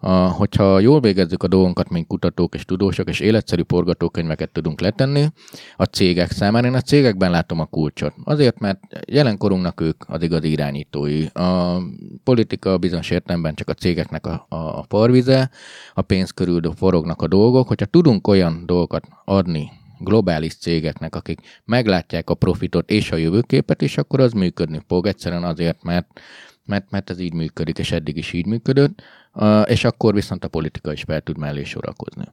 a, 0.01 0.11
hogyha 0.11 0.79
jól 0.79 0.99
végezzük 0.99 1.43
a 1.43 1.47
dolgunkat, 1.47 1.89
mint 1.89 2.07
kutatók 2.07 2.55
és 2.55 2.65
tudósok, 2.65 3.09
és 3.09 3.19
életszerű 3.19 3.61
forgatókönyveket 3.67 4.51
tudunk 4.51 4.81
letenni 4.81 5.27
a 5.75 5.83
cégek 5.83 6.31
számára, 6.31 6.67
én 6.67 6.73
a 6.73 6.81
cégekben 6.81 7.31
látom 7.31 7.59
a 7.59 7.65
kulcsot. 7.65 8.13
Azért, 8.23 8.59
mert 8.59 8.79
jelenkorunknak 9.07 9.81
ők 9.81 10.03
az 10.07 10.21
igazi 10.21 10.51
irányítói. 10.51 11.25
A 11.25 11.81
politika 12.23 12.77
bizonyos 12.77 13.09
értelemben 13.09 13.55
csak 13.55 13.69
a 13.69 13.73
cégeknek 13.73 14.27
a, 14.27 14.45
a, 14.49 14.55
a 14.55 14.85
parvize, 14.87 15.49
a 15.93 16.01
pénz 16.01 16.31
körül 16.31 16.73
forognak 16.75 17.21
a 17.21 17.27
dolgok. 17.27 17.67
Hogyha 17.67 17.85
tudunk 17.85 18.27
olyan 18.27 18.63
dolgokat 18.65 19.07
adni 19.25 19.71
globális 19.99 20.55
cégeknek, 20.55 21.15
akik 21.15 21.39
meglátják 21.65 22.29
a 22.29 22.33
profitot 22.33 22.89
és 22.89 23.11
a 23.11 23.15
jövőképet, 23.15 23.81
és 23.81 23.97
akkor 23.97 24.19
az 24.19 24.31
működni 24.31 24.81
fog. 24.87 25.07
Egyszerűen 25.07 25.43
azért, 25.43 25.83
mert 25.83 26.07
mert, 26.69 26.91
mert 26.91 27.09
ez 27.09 27.19
így 27.19 27.33
működik, 27.33 27.77
és 27.77 27.91
eddig 27.91 28.17
is 28.17 28.33
így 28.33 28.45
működött, 28.45 29.01
és 29.65 29.83
akkor 29.83 30.13
viszont 30.13 30.43
a 30.43 30.47
politika 30.47 30.91
is 30.91 31.01
fel 31.01 31.21
tud 31.21 31.37
mellé 31.37 31.63
sorakozni. 31.63 32.23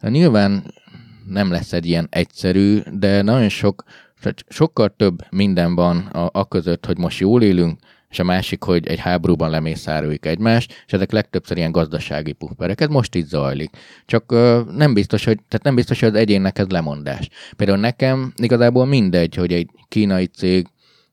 Nyilván 0.00 0.74
nem 1.26 1.50
lesz 1.50 1.72
egy 1.72 1.86
ilyen 1.86 2.06
egyszerű, 2.10 2.80
de 2.92 3.22
nagyon 3.22 3.48
sok, 3.48 3.84
sokkal 4.48 4.94
több 4.96 5.18
minden 5.30 5.74
van 5.74 5.98
a, 5.98 6.30
a 6.32 6.48
között, 6.48 6.86
hogy 6.86 6.98
most 6.98 7.18
jól 7.18 7.42
élünk, 7.42 7.78
és 8.12 8.18
a 8.18 8.24
másik, 8.24 8.62
hogy 8.62 8.86
egy 8.86 8.98
háborúban 8.98 9.50
lemészároljuk 9.50 10.26
egymást, 10.26 10.82
és 10.86 10.92
ezek 10.92 11.12
legtöbbször 11.12 11.56
ilyen 11.56 11.72
gazdasági 11.72 12.32
pufferek. 12.32 12.80
Ez 12.80 12.88
most 12.88 13.14
itt 13.14 13.26
zajlik. 13.26 13.70
Csak 14.06 14.32
uh, 14.32 14.60
nem 14.70 14.94
biztos, 14.94 15.24
hogy, 15.24 15.38
tehát 15.48 15.64
nem 15.64 15.74
biztos, 15.74 16.00
hogy 16.00 16.08
az 16.08 16.14
egyénnek 16.14 16.58
ez 16.58 16.68
lemondás. 16.68 17.28
Például 17.56 17.78
nekem 17.78 18.32
igazából 18.36 18.86
mindegy, 18.86 19.34
hogy 19.34 19.52
egy 19.52 19.70
kínai 19.88 20.26
cég 20.26 20.66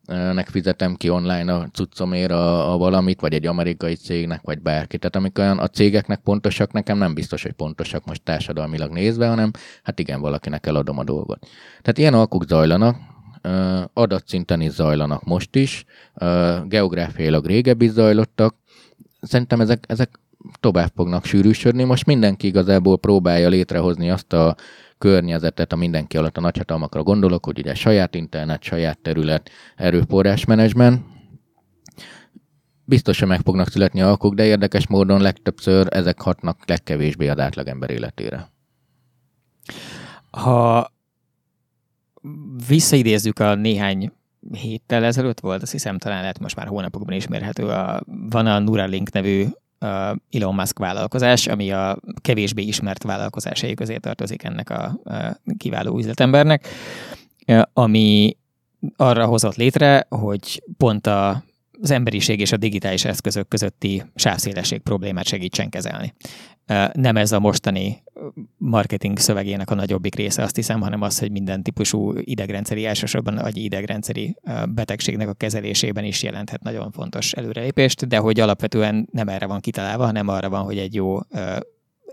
nek 0.10 0.47
fizetem 0.47 0.95
ki 0.95 1.10
online 1.10 1.53
a 1.53 1.68
cuccomért 1.72 2.32
a, 2.32 2.74
a 2.74 2.78
valamit, 2.78 3.22
vagy 3.22 3.34
egy 3.34 3.45
amerikai 3.45 3.95
cégnek, 3.95 4.41
vagy 4.43 4.62
bárki. 4.62 4.97
Tehát 4.97 5.16
amik 5.16 5.38
olyan 5.38 5.60
a 5.60 5.68
cégeknek 5.68 6.20
pontosak, 6.20 6.72
nekem 6.72 6.97
nem 6.97 7.14
biztos, 7.14 7.43
hogy 7.43 7.51
pontosak 7.51 8.05
most 8.05 8.24
társadalmilag 8.24 8.91
nézve, 8.91 9.28
hanem 9.28 9.51
hát 9.84 9.99
igen, 9.99 10.22
valakinek 10.22 10.66
eladom 10.66 10.97
a 10.97 11.03
dolgot. 11.03 11.47
Tehát 11.82 11.97
ilyen 11.97 12.14
alkuk 12.14 12.47
zajlanak, 12.47 12.95
adatszinten 13.93 14.62
is 14.62 14.72
zajlanak 14.72 15.24
most 15.24 15.55
is, 15.55 15.86
geográfiailag 16.68 17.45
régebbi 17.45 17.88
zajlottak. 17.88 18.55
Szerintem 19.22 19.62
ezek, 19.62 19.84
ezek 19.88 20.20
tovább 20.60 20.91
fognak 20.95 21.26
sűrűsödni. 21.26 21.84
Most 21.84 22.05
mindenki 22.05 22.47
igazából 22.47 22.97
próbálja 22.97 23.49
létrehozni 23.49 24.10
azt 24.10 24.34
a 24.34 24.55
környezetet, 25.00 25.74
a 25.74 25.76
mindenki 25.76 26.18
alatt 26.18 26.38
a 26.38 26.41
nagyhatalmakra 26.41 27.04
gondolok, 27.04 27.45
hogy 27.45 27.60
ugye 27.60 27.74
saját 27.74 28.16
internet, 28.16 28.64
saját 28.64 29.00
terület, 29.00 29.50
erőforrásmenedzsment, 29.76 31.06
biztosan 32.86 33.28
meg 33.28 33.39
fognak 33.41 33.70
születni 33.70 34.02
alkuk, 34.02 34.34
de 34.34 34.45
érdekes 34.45 34.88
módon 34.88 35.22
legtöbbször 35.22 35.88
ezek 35.89 36.22
hatnak 36.22 36.68
legkevésbé 36.68 37.28
az 37.28 37.39
átlagember 37.39 37.89
életére. 37.89 38.50
Ha 40.32 40.91
visszaidézzük 42.68 43.39
a 43.39 43.56
néhány 43.56 44.12
héttel 44.52 45.04
ezelőtt 45.04 45.39
volt, 45.39 45.62
azt 45.62 45.72
hiszem 45.72 45.97
talán 45.97 46.22
lehet 46.22 46.39
most 46.39 46.56
már 46.56 46.68
hónapokban 46.68 47.16
ismerhető, 47.16 47.68
a, 47.68 48.02
van 48.30 48.45
a 48.45 48.60
Neuralink 48.60 49.12
nevű 49.12 49.45
Elon 50.32 50.56
Musk 50.56 50.80
vállalkozás, 50.80 51.48
ami 51.48 51.72
a 51.72 52.00
kevésbé 52.22 52.62
ismert 52.62 53.04
vállalkozásai 53.04 53.74
közé 53.74 53.98
tartozik 53.98 54.44
ennek 54.44 54.70
a 54.70 55.00
kiváló 55.58 55.98
üzletembernek, 55.98 56.68
ami 57.74 58.38
arra 58.96 59.26
hozott 59.26 59.56
létre, 59.56 60.06
hogy 60.10 60.64
pont 60.78 61.08
a 61.08 61.44
az 61.82 61.92
emberiség 61.92 62.40
és 62.40 62.52
a 62.52 62.58
digitális 62.58 63.06
eszközök 63.06 63.48
közötti 63.48 64.04
sávszélesség 64.16 64.80
problémát 64.80 65.26
segítsen 65.26 65.70
kezelni. 65.70 66.14
Nem 66.93 67.17
ez 67.17 67.32
a 67.32 67.39
mostani 67.39 68.03
marketing 68.57 69.20
szövegének 69.20 69.70
a 69.70 69.76
nagyobbik 69.76 70.15
része, 70.15 70.43
azt 70.43 70.55
hiszem, 70.55 70.82
hanem 70.82 71.01
az, 71.01 71.20
hogy 71.20 71.32
minden 71.32 71.63
típusú 71.63 72.13
idegrendszeri, 72.17 72.86
elsősorban 72.86 73.38
agyi 73.38 73.63
idegrendszeri 73.63 74.36
betegségnek 74.70 75.28
a 75.28 75.34
kezelésében 75.34 76.03
is 76.03 76.24
jelenthet 76.24 76.63
nagyon 76.63 76.91
fontos 76.91 77.32
előrelépést, 77.34 78.07
de 78.07 78.17
hogy 78.17 78.39
alapvetően 78.39 79.07
nem 79.11 79.30
erre 79.30 79.45
van 79.45 79.59
kitalálva, 79.59 80.05
hanem 80.05 80.28
arra 80.28 80.49
van, 80.49 80.63
hogy 80.63 80.78
egy 80.78 80.93
jó 80.93 81.20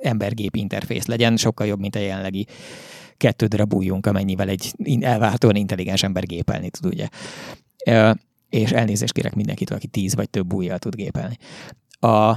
embergép 0.01 0.57
interfész 0.57 1.07
legyen, 1.07 1.37
sokkal 1.37 1.67
jobb, 1.67 1.81
mint 1.81 1.97
a 1.97 1.99
jelenlegi 1.99 2.47
kettő 3.17 3.47
darab 3.47 3.69
bújjunk, 3.69 4.07
amennyivel 4.07 4.49
egy 4.49 4.75
elváltóan 5.01 5.57
intelligens 5.57 6.03
ember 6.03 6.27
gépelni 6.27 6.71
tud, 6.71 6.93
ugye. 6.93 7.09
És 8.49 8.73
elnézést 8.73 9.13
kérek 9.13 9.35
mindenkit, 9.35 9.71
aki 9.71 9.87
tíz 9.87 10.15
vagy 10.15 10.31
több 10.31 10.47
bújjal 10.47 10.79
tud 10.79 10.95
gépelni. 10.95 11.37
A, 12.01 12.37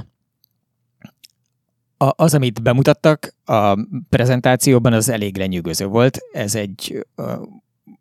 a, 2.04 2.12
az, 2.16 2.34
amit 2.34 2.62
bemutattak 2.62 3.34
a 3.44 3.86
prezentációban, 4.08 4.92
az 4.92 5.08
elég 5.08 5.36
lenyűgöző 5.36 5.86
volt. 5.86 6.18
Ez 6.32 6.54
egy, 6.54 7.06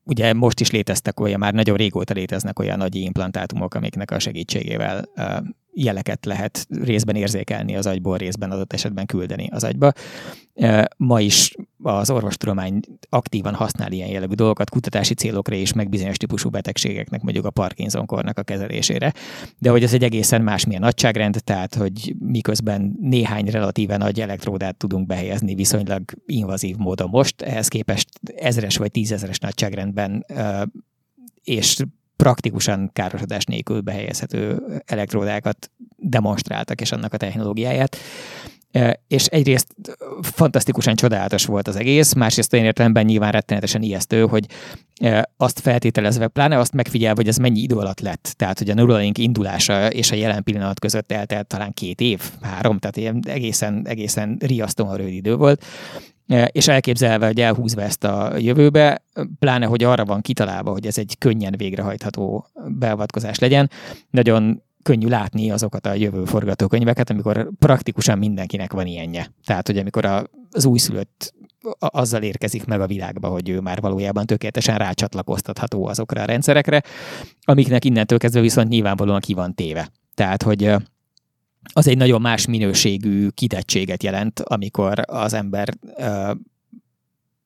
ugye 0.03 0.33
most 0.33 0.59
is 0.59 0.71
léteztek 0.71 1.19
olyan, 1.19 1.39
már 1.39 1.53
nagyon 1.53 1.77
régóta 1.77 2.13
léteznek 2.13 2.59
olyan 2.59 2.77
nagy 2.77 2.95
implantátumok, 2.95 3.73
amiknek 3.73 4.11
a 4.11 4.19
segítségével 4.19 5.09
jeleket 5.73 6.25
lehet 6.25 6.67
részben 6.83 7.15
érzékelni 7.15 7.75
az 7.75 7.85
agyból, 7.85 8.17
részben 8.17 8.51
adott 8.51 8.73
esetben 8.73 9.05
küldeni 9.05 9.47
az 9.51 9.63
agyba. 9.63 9.91
Ma 10.97 11.21
is 11.21 11.55
az 11.83 12.09
orvostudomány 12.09 12.79
aktívan 13.09 13.53
használ 13.53 13.91
ilyen 13.91 14.09
jellegű 14.09 14.33
dolgokat 14.33 14.69
kutatási 14.69 15.13
célokra 15.13 15.55
és 15.55 15.73
meg 15.73 15.89
bizonyos 15.89 16.17
típusú 16.17 16.49
betegségeknek, 16.49 17.21
mondjuk 17.21 17.45
a 17.45 17.49
Parkinson-kornak 17.49 18.37
a 18.37 18.43
kezelésére. 18.43 19.13
De 19.57 19.69
hogy 19.69 19.83
ez 19.83 19.93
egy 19.93 20.03
egészen 20.03 20.41
másmilyen 20.41 20.81
nagyságrend, 20.81 21.41
tehát 21.43 21.75
hogy 21.75 22.15
miközben 22.19 22.97
néhány 23.01 23.45
relatíven 23.45 23.99
nagy 23.99 24.19
elektródát 24.19 24.77
tudunk 24.77 25.07
behelyezni 25.07 25.55
viszonylag 25.55 26.03
invazív 26.25 26.75
módon 26.75 27.09
most, 27.09 27.41
ehhez 27.41 27.67
képest 27.67 28.09
ezeres 28.35 28.77
vagy 28.77 28.91
tízezeres 28.91 29.39
nagyságrendben 29.39 30.25
és 31.43 31.83
praktikusan 32.15 32.89
károsodás 32.93 33.45
nélkül 33.45 33.81
behelyezhető 33.81 34.61
elektródákat 34.85 35.71
demonstráltak, 35.97 36.81
és 36.81 36.91
annak 36.91 37.13
a 37.13 37.17
technológiáját. 37.17 37.97
És 39.07 39.25
egyrészt 39.25 39.67
fantasztikusan 40.21 40.95
csodálatos 40.95 41.45
volt 41.45 41.67
az 41.67 41.75
egész, 41.75 42.13
másrészt 42.13 42.53
olyan 42.53 42.65
értelemben 42.65 43.05
nyilván 43.05 43.31
rettenetesen 43.31 43.81
ijesztő, 43.81 44.25
hogy 44.25 44.45
azt 45.37 45.59
feltételezve, 45.59 46.27
pláne 46.27 46.57
azt 46.57 46.73
megfigyel, 46.73 47.13
hogy 47.15 47.27
ez 47.27 47.37
mennyi 47.37 47.59
idő 47.59 47.75
alatt 47.75 47.99
lett. 47.99 48.33
Tehát, 48.35 48.57
hogy 48.57 48.69
a 48.69 48.73
Neuralink 48.73 49.17
indulása 49.17 49.87
és 49.87 50.11
a 50.11 50.15
jelen 50.15 50.43
pillanat 50.43 50.79
között 50.79 51.11
eltelt 51.11 51.47
talán 51.47 51.73
két 51.73 52.01
év, 52.01 52.21
három, 52.41 52.77
tehát 52.77 52.97
ilyen 52.97 53.23
egészen, 53.27 53.81
egészen 53.87 54.37
riasztóan 54.39 54.97
rövid 54.97 55.13
idő 55.13 55.35
volt 55.35 55.63
és 56.45 56.67
elképzelve, 56.67 57.25
hogy 57.25 57.41
elhúzva 57.41 57.81
ezt 57.81 58.03
a 58.03 58.37
jövőbe, 58.37 59.03
pláne, 59.39 59.65
hogy 59.65 59.83
arra 59.83 60.05
van 60.05 60.21
kitalálva, 60.21 60.71
hogy 60.71 60.85
ez 60.85 60.97
egy 60.97 61.15
könnyen 61.17 61.53
végrehajtható 61.57 62.47
beavatkozás 62.67 63.39
legyen, 63.39 63.69
nagyon 64.09 64.63
könnyű 64.83 65.07
látni 65.07 65.51
azokat 65.51 65.85
a 65.85 65.93
jövő 65.93 66.25
forgatókönyveket, 66.25 67.09
amikor 67.09 67.49
praktikusan 67.59 68.17
mindenkinek 68.17 68.73
van 68.73 68.85
ilyenje. 68.85 69.33
Tehát, 69.45 69.67
hogy 69.67 69.77
amikor 69.77 70.05
az 70.51 70.65
újszülött 70.65 71.33
azzal 71.79 72.21
érkezik 72.21 72.65
meg 72.65 72.81
a 72.81 72.87
világba, 72.87 73.27
hogy 73.27 73.49
ő 73.49 73.59
már 73.59 73.81
valójában 73.81 74.25
tökéletesen 74.25 74.77
rácsatlakoztatható 74.77 75.85
azokra 75.85 76.21
a 76.21 76.25
rendszerekre, 76.25 76.83
amiknek 77.41 77.85
innentől 77.85 78.17
kezdve 78.17 78.41
viszont 78.41 78.69
nyilvánvalóan 78.69 79.19
ki 79.19 79.33
van 79.33 79.55
téve. 79.55 79.89
Tehát, 80.13 80.43
hogy 80.43 80.75
az 81.73 81.87
egy 81.87 81.97
nagyon 81.97 82.21
más 82.21 82.45
minőségű 82.45 83.27
kitettséget 83.27 84.03
jelent, 84.03 84.39
amikor 84.39 85.01
az 85.05 85.33
ember 85.33 85.69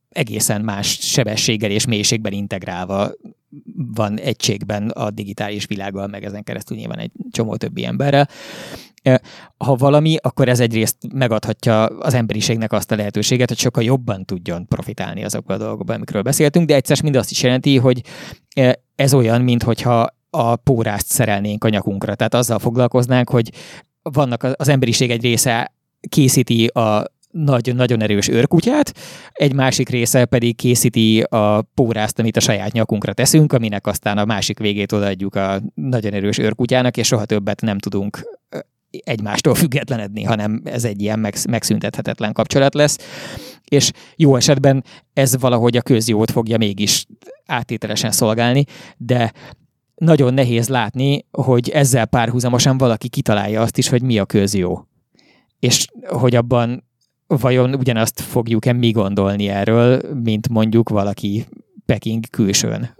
egészen 0.09 0.61
más 0.61 0.87
sebességgel 1.01 1.71
és 1.71 1.85
mélységben 1.85 2.33
integrálva 2.33 3.11
van 3.75 4.19
egységben 4.19 4.89
a 4.89 5.09
digitális 5.09 5.65
világgal, 5.65 6.07
meg 6.07 6.23
ezen 6.23 6.43
keresztül 6.43 6.77
nyilván 6.77 6.99
egy 6.99 7.11
csomó 7.31 7.55
többi 7.55 7.85
emberrel. 7.85 8.29
Ha 9.57 9.75
valami, 9.75 10.15
akkor 10.21 10.49
ez 10.49 10.59
egyrészt 10.59 10.97
megadhatja 11.13 11.85
az 11.85 12.13
emberiségnek 12.13 12.71
azt 12.71 12.91
a 12.91 12.95
lehetőséget, 12.95 13.47
hogy 13.47 13.57
sokkal 13.57 13.83
jobban 13.83 14.25
tudjon 14.25 14.67
profitálni 14.67 15.23
azokból 15.23 15.55
a 15.55 15.59
dolgokból, 15.59 15.95
amikről 15.95 16.21
beszéltünk, 16.21 16.67
de 16.67 16.75
egyszer 16.75 17.03
mind 17.03 17.15
azt 17.15 17.31
is 17.31 17.43
jelenti, 17.43 17.77
hogy 17.77 18.01
ez 18.95 19.13
olyan, 19.13 19.41
mintha 19.41 20.07
a 20.29 20.55
pórást 20.55 21.05
szerelnénk 21.05 21.63
a 21.63 21.69
nyakunkra. 21.69 22.15
Tehát 22.15 22.33
azzal 22.33 22.59
foglalkoznánk, 22.59 23.29
hogy 23.29 23.51
vannak 24.01 24.43
az 24.43 24.67
emberiség 24.67 25.11
egy 25.11 25.21
része 25.21 25.73
készíti 26.09 26.65
a 26.65 27.05
nagy, 27.33 27.75
nagyon 27.75 28.01
erős 28.01 28.27
őrkutyát, 28.27 28.93
egy 29.31 29.53
másik 29.53 29.89
része 29.89 30.25
pedig 30.25 30.55
készíti 30.55 31.21
a 31.21 31.61
pórázt, 31.61 32.19
amit 32.19 32.37
a 32.37 32.39
saját 32.39 32.71
nyakunkra 32.71 33.13
teszünk, 33.13 33.53
aminek 33.53 33.87
aztán 33.87 34.17
a 34.17 34.25
másik 34.25 34.59
végét 34.59 34.91
odaadjuk 34.91 35.35
a 35.35 35.61
nagyon 35.73 36.13
erős 36.13 36.37
őrkutyának, 36.37 36.97
és 36.97 37.07
soha 37.07 37.25
többet 37.25 37.61
nem 37.61 37.77
tudunk 37.77 38.39
egymástól 38.89 39.55
függetlenedni, 39.55 40.23
hanem 40.23 40.61
ez 40.63 40.83
egy 40.83 41.01
ilyen 41.01 41.27
megszüntethetetlen 41.49 42.33
kapcsolat 42.33 42.73
lesz. 42.73 42.97
És 43.63 43.91
jó 44.15 44.35
esetben 44.35 44.83
ez 45.13 45.39
valahogy 45.39 45.77
a 45.77 45.81
közjót 45.81 46.31
fogja 46.31 46.57
mégis 46.57 47.05
áttételesen 47.45 48.11
szolgálni, 48.11 48.63
de 48.97 49.31
nagyon 49.95 50.33
nehéz 50.33 50.67
látni, 50.69 51.25
hogy 51.31 51.69
ezzel 51.69 52.05
párhuzamosan 52.05 52.77
valaki 52.77 53.09
kitalálja 53.09 53.61
azt 53.61 53.77
is, 53.77 53.89
hogy 53.89 54.03
mi 54.03 54.19
a 54.19 54.25
közjó. 54.25 54.87
És 55.59 55.85
hogy 56.07 56.35
abban 56.35 56.83
vajon 57.27 57.73
ugyanazt 57.73 58.21
fogjuk-e 58.21 58.73
mi 58.73 58.91
gondolni 58.91 59.47
erről, 59.47 60.01
mint 60.23 60.49
mondjuk 60.49 60.89
valaki 60.89 61.45
Peking 61.85 62.29
külsőn. 62.29 62.95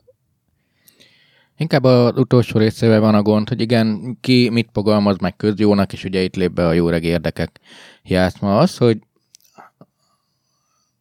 Inkább 1.57 1.83
az 1.83 2.17
utolsó 2.17 2.59
részével 2.59 2.99
van 2.99 3.15
a 3.15 3.21
gond, 3.21 3.49
hogy 3.49 3.61
igen, 3.61 4.17
ki 4.21 4.49
mit 4.49 4.69
fogalmaz 4.73 5.17
meg 5.17 5.35
közjónak, 5.35 5.93
és 5.93 6.03
ugye 6.03 6.21
itt 6.21 6.35
lép 6.35 6.51
be 6.51 6.67
a 6.67 6.73
jó 6.73 6.91
érdekek 6.91 7.59
játszma 8.03 8.57
az, 8.59 8.77
hogy 8.77 8.99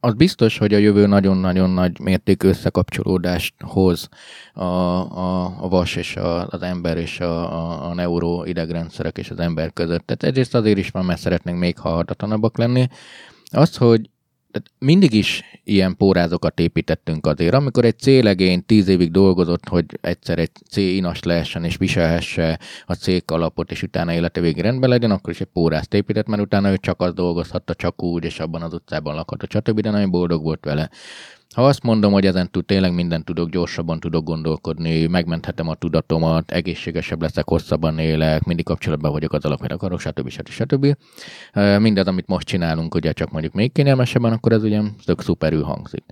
az 0.04 0.14
biztos, 0.14 0.58
hogy 0.58 0.74
a 0.74 0.78
jövő 0.78 1.06
nagyon-nagyon 1.06 1.70
nagy 1.70 2.00
mértékű 2.00 2.48
összekapcsolódást 2.48 3.54
hoz 3.58 4.08
a, 4.54 4.62
a, 4.64 5.44
a 5.64 5.68
vas 5.68 5.96
és 5.96 6.16
a, 6.16 6.46
az 6.46 6.62
ember 6.62 6.96
és 6.96 7.20
a, 7.20 7.52
a, 7.52 7.90
a 7.90 7.94
neuro 7.94 8.44
idegrendszerek 8.44 9.18
és 9.18 9.30
az 9.30 9.38
ember 9.38 9.72
között. 9.72 10.06
Tehát 10.06 10.22
egyrészt 10.22 10.54
azért 10.54 10.78
is 10.78 10.90
van, 10.90 11.04
mert 11.04 11.20
szeretnénk 11.20 11.58
még 11.58 11.78
hallhatatlanabbak 11.78 12.58
lenni. 12.58 12.88
Az, 13.50 13.76
hogy 13.76 14.10
tehát 14.52 14.70
mindig 14.78 15.12
is 15.12 15.42
ilyen 15.64 15.96
pórázokat 15.96 16.60
építettünk 16.60 17.26
azért. 17.26 17.54
Amikor 17.54 17.84
egy 17.84 17.98
célegény 17.98 18.66
tíz 18.66 18.88
évig 18.88 19.10
dolgozott, 19.10 19.68
hogy 19.68 19.84
egyszer 20.00 20.38
egy 20.38 20.50
C 20.70 20.76
inas 20.76 21.22
lehessen 21.22 21.64
és 21.64 21.76
viselhesse 21.76 22.58
a 22.86 22.94
cég 22.94 23.22
alapot, 23.26 23.70
és 23.70 23.82
utána 23.82 24.12
élete 24.12 24.40
végig 24.40 24.62
rendben 24.62 24.90
legyen, 24.90 25.10
akkor 25.10 25.32
is 25.32 25.40
egy 25.40 25.48
pórázt 25.52 25.94
épített, 25.94 26.26
mert 26.26 26.42
utána 26.42 26.70
ő 26.70 26.76
csak 26.76 27.00
az 27.00 27.14
dolgozhatta, 27.14 27.74
csak 27.74 28.02
úgy, 28.02 28.24
és 28.24 28.40
abban 28.40 28.62
az 28.62 28.72
utcában 28.72 29.14
lakhatta, 29.14 29.46
stb. 29.48 29.80
De 29.80 29.90
nagyon 29.90 30.10
boldog 30.10 30.42
volt 30.42 30.64
vele. 30.64 30.90
Ha 31.52 31.66
azt 31.66 31.82
mondom, 31.82 32.12
hogy 32.12 32.26
ezen 32.26 32.50
tud, 32.50 32.64
tényleg 32.64 32.94
mindent 32.94 33.24
tudok, 33.24 33.50
gyorsabban 33.50 34.00
tudok 34.00 34.24
gondolkodni, 34.24 35.06
megmenthetem 35.06 35.68
a 35.68 35.74
tudatomat, 35.74 36.50
egészségesebb 36.50 37.22
leszek, 37.22 37.48
hosszabban 37.48 37.98
élek, 37.98 38.44
mindig 38.44 38.64
kapcsolatban 38.64 39.12
vagyok 39.12 39.32
az 39.32 39.44
amit 39.44 39.72
akarok, 39.72 40.00
stb. 40.00 40.28
stb. 40.28 40.48
stb. 40.48 40.96
Mindez, 41.78 42.06
amit 42.06 42.26
most 42.26 42.46
csinálunk, 42.46 42.94
ugye 42.94 43.12
csak 43.12 43.30
mondjuk 43.30 43.52
még 43.52 43.72
kényelmesebben, 43.72 44.32
akkor 44.32 44.52
ez 44.52 44.62
ugye 44.62 44.80
tök 45.04 45.20
szuperül 45.20 45.62
hangzik. 45.62 46.04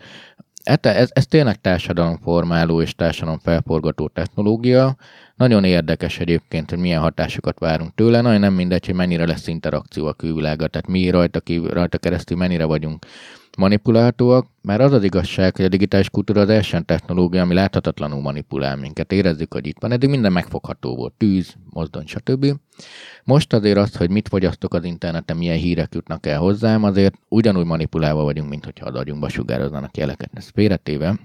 Ez, 0.63 1.09
ez 1.13 1.27
tényleg 1.27 1.61
társadalomformáló 1.61 2.83
és 2.83 2.95
társadalomfelforgató 2.95 4.09
technológia. 4.09 4.97
Nagyon 5.37 5.65
érdekes 5.65 6.19
egyébként, 6.19 6.71
hogy 6.71 6.79
milyen 6.79 7.01
hatásokat 7.01 7.59
várunk 7.59 7.95
tőle. 7.95 8.21
Nagyon 8.21 8.41
nem 8.41 8.53
mindegy, 8.55 8.87
hogy 8.87 8.95
mennyire 8.95 9.27
lesz 9.27 9.47
interakció 9.47 10.07
a 10.07 10.13
külvilága, 10.13 10.67
tehát 10.67 10.89
mi 10.89 11.11
rajta, 11.11 11.41
ki, 11.41 11.61
rajta 11.69 11.99
keresztül 11.99 12.37
mennyire 12.37 12.65
vagyunk 12.65 13.07
manipulálhatóak, 13.61 14.47
mert 14.63 14.81
az 14.81 14.93
az 14.93 15.03
igazság, 15.05 15.57
hogy 15.57 15.65
a 15.65 15.69
digitális 15.69 16.11
kultúra 16.11 16.41
az 16.41 16.49
első 16.49 16.81
technológia, 16.81 17.43
ami 17.43 17.55
láthatatlanul 17.55 18.21
manipulál 18.21 18.77
minket. 18.77 19.13
Érezzük, 19.13 19.53
hogy 19.53 19.67
itt 19.67 19.77
van. 19.81 19.93
Eddig 19.93 20.09
minden 20.09 20.33
megfogható 20.33 20.97
volt. 20.97 21.13
Tűz, 21.13 21.55
mozdony, 21.71 22.07
stb. 22.07 22.47
Most 23.25 23.53
azért 23.53 23.79
az, 23.79 23.97
hogy 23.97 24.11
mit 24.11 24.29
fogyasztok 24.29 24.75
az 24.75 24.85
interneten, 24.85 25.37
milyen 25.37 25.57
hírek 25.57 25.95
jutnak 25.95 26.27
el 26.27 26.39
hozzám, 26.39 26.85
azért 26.85 27.15
ugyanúgy 27.29 27.65
manipulálva 27.65 28.23
vagyunk, 28.23 28.49
mint 28.49 28.65
hogyha 28.65 28.87
az 28.87 28.95
agyunkba 28.95 29.29
sugároznának 29.29 29.97
jeleket. 29.97 30.31
Ez 30.35 30.49
félretéve. 30.55 31.19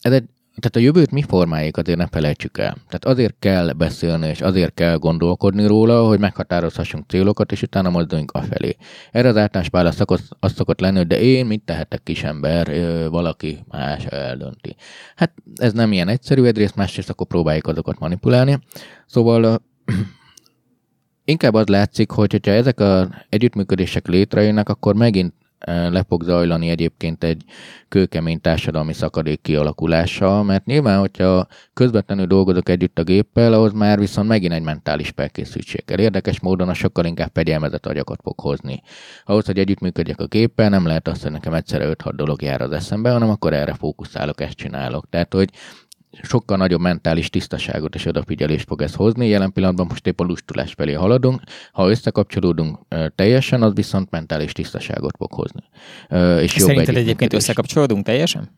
Ez 0.00 0.12
egy 0.12 0.24
tehát 0.56 0.76
a 0.76 0.78
jövőt 0.78 1.10
mi 1.10 1.22
formáljuk, 1.22 1.76
azért 1.76 1.98
ne 1.98 2.06
felejtsük 2.06 2.58
el. 2.58 2.72
Tehát 2.74 3.04
azért 3.04 3.36
kell 3.38 3.72
beszélni, 3.72 4.28
és 4.28 4.40
azért 4.40 4.74
kell 4.74 4.96
gondolkodni 4.96 5.66
róla, 5.66 6.06
hogy 6.06 6.18
meghatározhassunk 6.18 7.04
célokat, 7.08 7.52
és 7.52 7.62
utána 7.62 7.90
mozduljunk 7.90 8.30
afelé. 8.30 8.76
Erre 9.10 9.28
az 9.28 9.36
általános 9.36 9.70
válasz 9.70 9.94
szokott, 9.94 10.22
az 10.40 10.52
szokott 10.52 10.80
lenni, 10.80 10.96
hogy 10.96 11.06
de 11.06 11.20
én 11.20 11.46
mit 11.46 11.62
tehetek 11.64 12.02
kisember, 12.02 12.66
valaki 13.10 13.58
más 13.68 14.04
eldönti. 14.04 14.76
Hát 15.16 15.32
ez 15.54 15.72
nem 15.72 15.92
ilyen 15.92 16.08
egyszerű, 16.08 16.44
egyrészt 16.44 16.76
másrészt 16.76 17.10
akkor 17.10 17.26
próbáljuk 17.26 17.66
azokat 17.66 17.98
manipulálni. 17.98 18.58
Szóval 19.06 19.62
inkább 21.24 21.54
az 21.54 21.66
látszik, 21.66 22.10
hogy 22.10 22.30
hogyha 22.30 22.52
ezek 22.52 22.80
az 22.80 23.08
együttműködések 23.28 24.06
létrejönnek, 24.06 24.68
akkor 24.68 24.94
megint 24.94 25.34
le 25.66 26.04
fog 26.08 26.22
zajlani 26.22 26.68
egyébként 26.68 27.24
egy 27.24 27.44
kőkemény 27.88 28.40
társadalmi 28.40 28.92
szakadék 28.92 29.40
kialakulása, 29.40 30.42
mert 30.42 30.64
nyilván, 30.64 30.98
hogyha 30.98 31.46
közvetlenül 31.72 32.26
dolgozok 32.26 32.68
együtt 32.68 32.98
a 32.98 33.02
géppel, 33.02 33.52
ahhoz 33.52 33.72
már 33.72 33.98
viszont 33.98 34.28
megint 34.28 34.52
egy 34.52 34.62
mentális 34.62 35.12
felkészültség 35.16 35.84
kell. 35.84 35.98
Érdekes 35.98 36.40
módon 36.40 36.68
a 36.68 36.74
sokkal 36.74 37.04
inkább 37.04 37.30
fegyelmezett 37.34 37.86
agyakat 37.86 38.20
fog 38.22 38.40
hozni. 38.40 38.82
Ahhoz, 39.24 39.46
hogy 39.46 39.58
együttműködjek 39.58 40.20
a 40.20 40.26
géppel, 40.26 40.68
nem 40.68 40.86
lehet 40.86 41.08
azt, 41.08 41.22
hogy 41.22 41.32
nekem 41.32 41.54
egyszerre 41.54 41.94
5-6 42.04 42.12
dolog 42.14 42.42
jár 42.42 42.60
az 42.60 42.72
eszembe, 42.72 43.10
hanem 43.10 43.30
akkor 43.30 43.52
erre 43.52 43.74
fókuszálok, 43.74 44.40
ezt 44.40 44.56
csinálok. 44.56 45.06
Tehát, 45.10 45.34
hogy 45.34 45.50
sokkal 46.22 46.56
nagyobb 46.56 46.80
mentális 46.80 47.30
tisztaságot 47.30 47.94
és 47.94 48.06
odafigyelést 48.06 48.66
fog 48.66 48.82
ez 48.82 48.94
hozni. 48.94 49.28
Jelen 49.28 49.52
pillanatban 49.52 49.86
most 49.88 50.06
épp 50.06 50.20
a 50.20 50.24
lustulás 50.24 50.72
felé 50.72 50.92
haladunk. 50.92 51.40
Ha 51.72 51.90
összekapcsolódunk 51.90 52.78
teljesen, 53.14 53.62
az 53.62 53.74
viszont 53.74 54.10
mentális 54.10 54.52
tisztaságot 54.52 55.16
fog 55.16 55.32
hozni. 55.32 55.62
És 56.42 56.50
Szerinted 56.50 56.96
egyébként 56.96 57.32
összekapcsolódunk 57.32 58.04
teljesen? 58.04 58.50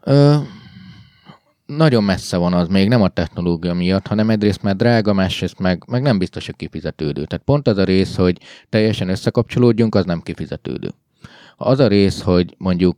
Ö, 0.00 0.36
nagyon 1.66 2.04
messze 2.04 2.36
van 2.36 2.52
az 2.52 2.68
még, 2.68 2.88
nem 2.88 3.02
a 3.02 3.08
technológia 3.08 3.74
miatt, 3.74 4.06
hanem 4.06 4.30
egyrészt 4.30 4.62
már 4.62 4.76
drága, 4.76 5.12
másrészt 5.12 5.58
meg, 5.58 5.84
meg 5.86 6.02
nem 6.02 6.18
biztos, 6.18 6.46
hogy 6.46 6.56
kifizetődő. 6.56 7.24
Tehát 7.24 7.44
pont 7.44 7.68
az 7.68 7.78
a 7.78 7.84
rész, 7.84 8.16
hogy 8.16 8.38
teljesen 8.68 9.08
összekapcsolódjunk, 9.08 9.94
az 9.94 10.04
nem 10.04 10.20
kifizetődő. 10.20 10.90
Az 11.56 11.78
a 11.78 11.86
rész, 11.86 12.22
hogy 12.22 12.54
mondjuk 12.58 12.96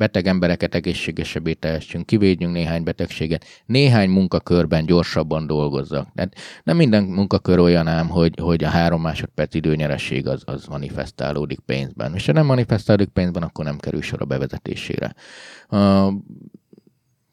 beteg 0.00 0.26
embereket 0.26 0.74
egészségesebbé 0.74 1.52
tehessünk, 1.52 2.06
kivédjünk 2.06 2.52
néhány 2.52 2.82
betegséget, 2.82 3.44
néhány 3.66 4.10
munkakörben 4.10 4.86
gyorsabban 4.86 5.46
dolgozzak. 5.46 6.08
Tehát 6.14 6.34
nem 6.64 6.76
minden 6.76 7.04
munkakör 7.04 7.58
olyan 7.58 7.86
ám, 7.86 8.08
hogy, 8.08 8.34
hogy 8.40 8.64
a 8.64 8.68
három 8.68 9.00
másodperc 9.00 9.54
időnyeresség 9.54 10.28
az, 10.28 10.42
az 10.44 10.66
manifestálódik 10.66 11.60
pénzben. 11.60 12.14
És 12.14 12.26
ha 12.26 12.32
nem 12.32 12.46
manifestálódik 12.46 13.08
pénzben, 13.08 13.42
akkor 13.42 13.64
nem 13.64 13.78
kerül 13.78 14.02
sor 14.02 14.22
a 14.22 14.24
bevezetésére. 14.24 15.14
A 15.68 16.12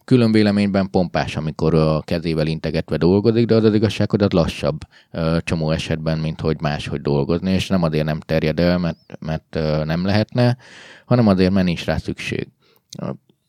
külön 0.03 0.31
véleményben 0.31 0.89
pompás, 0.89 1.35
amikor 1.35 1.73
a 1.73 2.01
kezével 2.01 2.47
integetve 2.47 2.97
dolgozik, 2.97 3.45
de 3.45 3.55
az 3.55 3.63
az 3.63 3.73
igazság, 3.73 4.09
hogy 4.09 4.21
az 4.21 4.31
lassabb 4.31 4.79
csomó 5.39 5.71
esetben, 5.71 6.17
mint 6.19 6.41
hogy 6.41 6.61
máshogy 6.61 7.01
dolgozni, 7.01 7.51
és 7.51 7.67
nem 7.67 7.83
azért 7.83 8.05
nem 8.05 8.19
terjed 8.19 8.59
el, 8.59 8.77
mert, 8.77 8.97
mert 9.19 9.57
nem 9.85 10.05
lehetne, 10.05 10.57
hanem 11.05 11.27
azért, 11.27 11.51
mert 11.51 11.65
nincs 11.65 11.85
rá 11.85 11.97
szükség. 11.97 12.47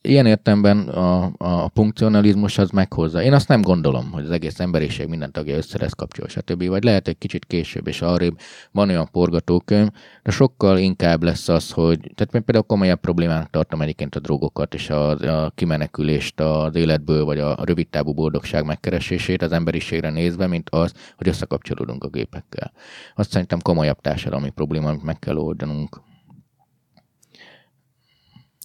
Ilyen 0.03 0.27
értemben 0.27 0.89
a, 0.89 1.33
a 1.37 1.71
funkcionalizmus 1.75 2.59
az 2.59 2.71
meghozza. 2.71 3.23
Én 3.23 3.33
azt 3.33 3.49
nem 3.49 3.61
gondolom, 3.63 4.11
hogy 4.13 4.25
az 4.25 4.31
egész 4.31 4.61
emberiség 4.61 5.09
minden 5.09 5.33
tagja 5.33 5.57
össze 5.57 5.79
lesz 5.79 5.93
kapcsol, 5.93 6.29
stb. 6.29 6.67
Vagy 6.67 6.85
lehet 6.85 7.09
egy 7.09 7.19
kicsit 7.19 7.45
később 7.45 7.87
és 7.87 8.03
arrébb 8.03 8.39
van 8.73 8.89
olyan 8.89 9.09
forgatókönyv, 9.13 9.89
de 10.23 10.31
sokkal 10.31 10.79
inkább 10.79 11.23
lesz 11.23 11.49
az, 11.49 11.71
hogy, 11.71 11.99
tehát 11.99 12.35
én 12.35 12.45
például 12.45 12.67
komolyabb 12.67 13.01
problémának 13.01 13.51
tartom 13.51 13.83
egyébként 13.83 14.15
a 14.15 14.21
drogokat 14.21 14.75
és 14.75 14.91
a, 14.91 15.11
a 15.11 15.51
kimenekülést 15.55 16.41
az 16.41 16.75
életből, 16.75 17.25
vagy 17.25 17.39
a 17.39 17.65
rövidtávú 17.65 18.13
boldogság 18.15 18.65
megkeresését 18.65 19.43
az 19.43 19.53
emberiségre 19.53 20.11
nézve, 20.11 20.47
mint 20.47 20.71
az, 20.71 20.93
hogy 21.17 21.29
összekapcsolódunk 21.29 22.05
a 22.05 22.09
gépekkel. 22.09 22.73
Azt 23.15 23.31
szerintem 23.31 23.59
komolyabb 23.61 24.01
társadalmi 24.01 24.51
probléma, 24.51 24.89
amit 24.89 25.03
meg 25.03 25.19
kell 25.19 25.37
oldanunk. 25.37 26.01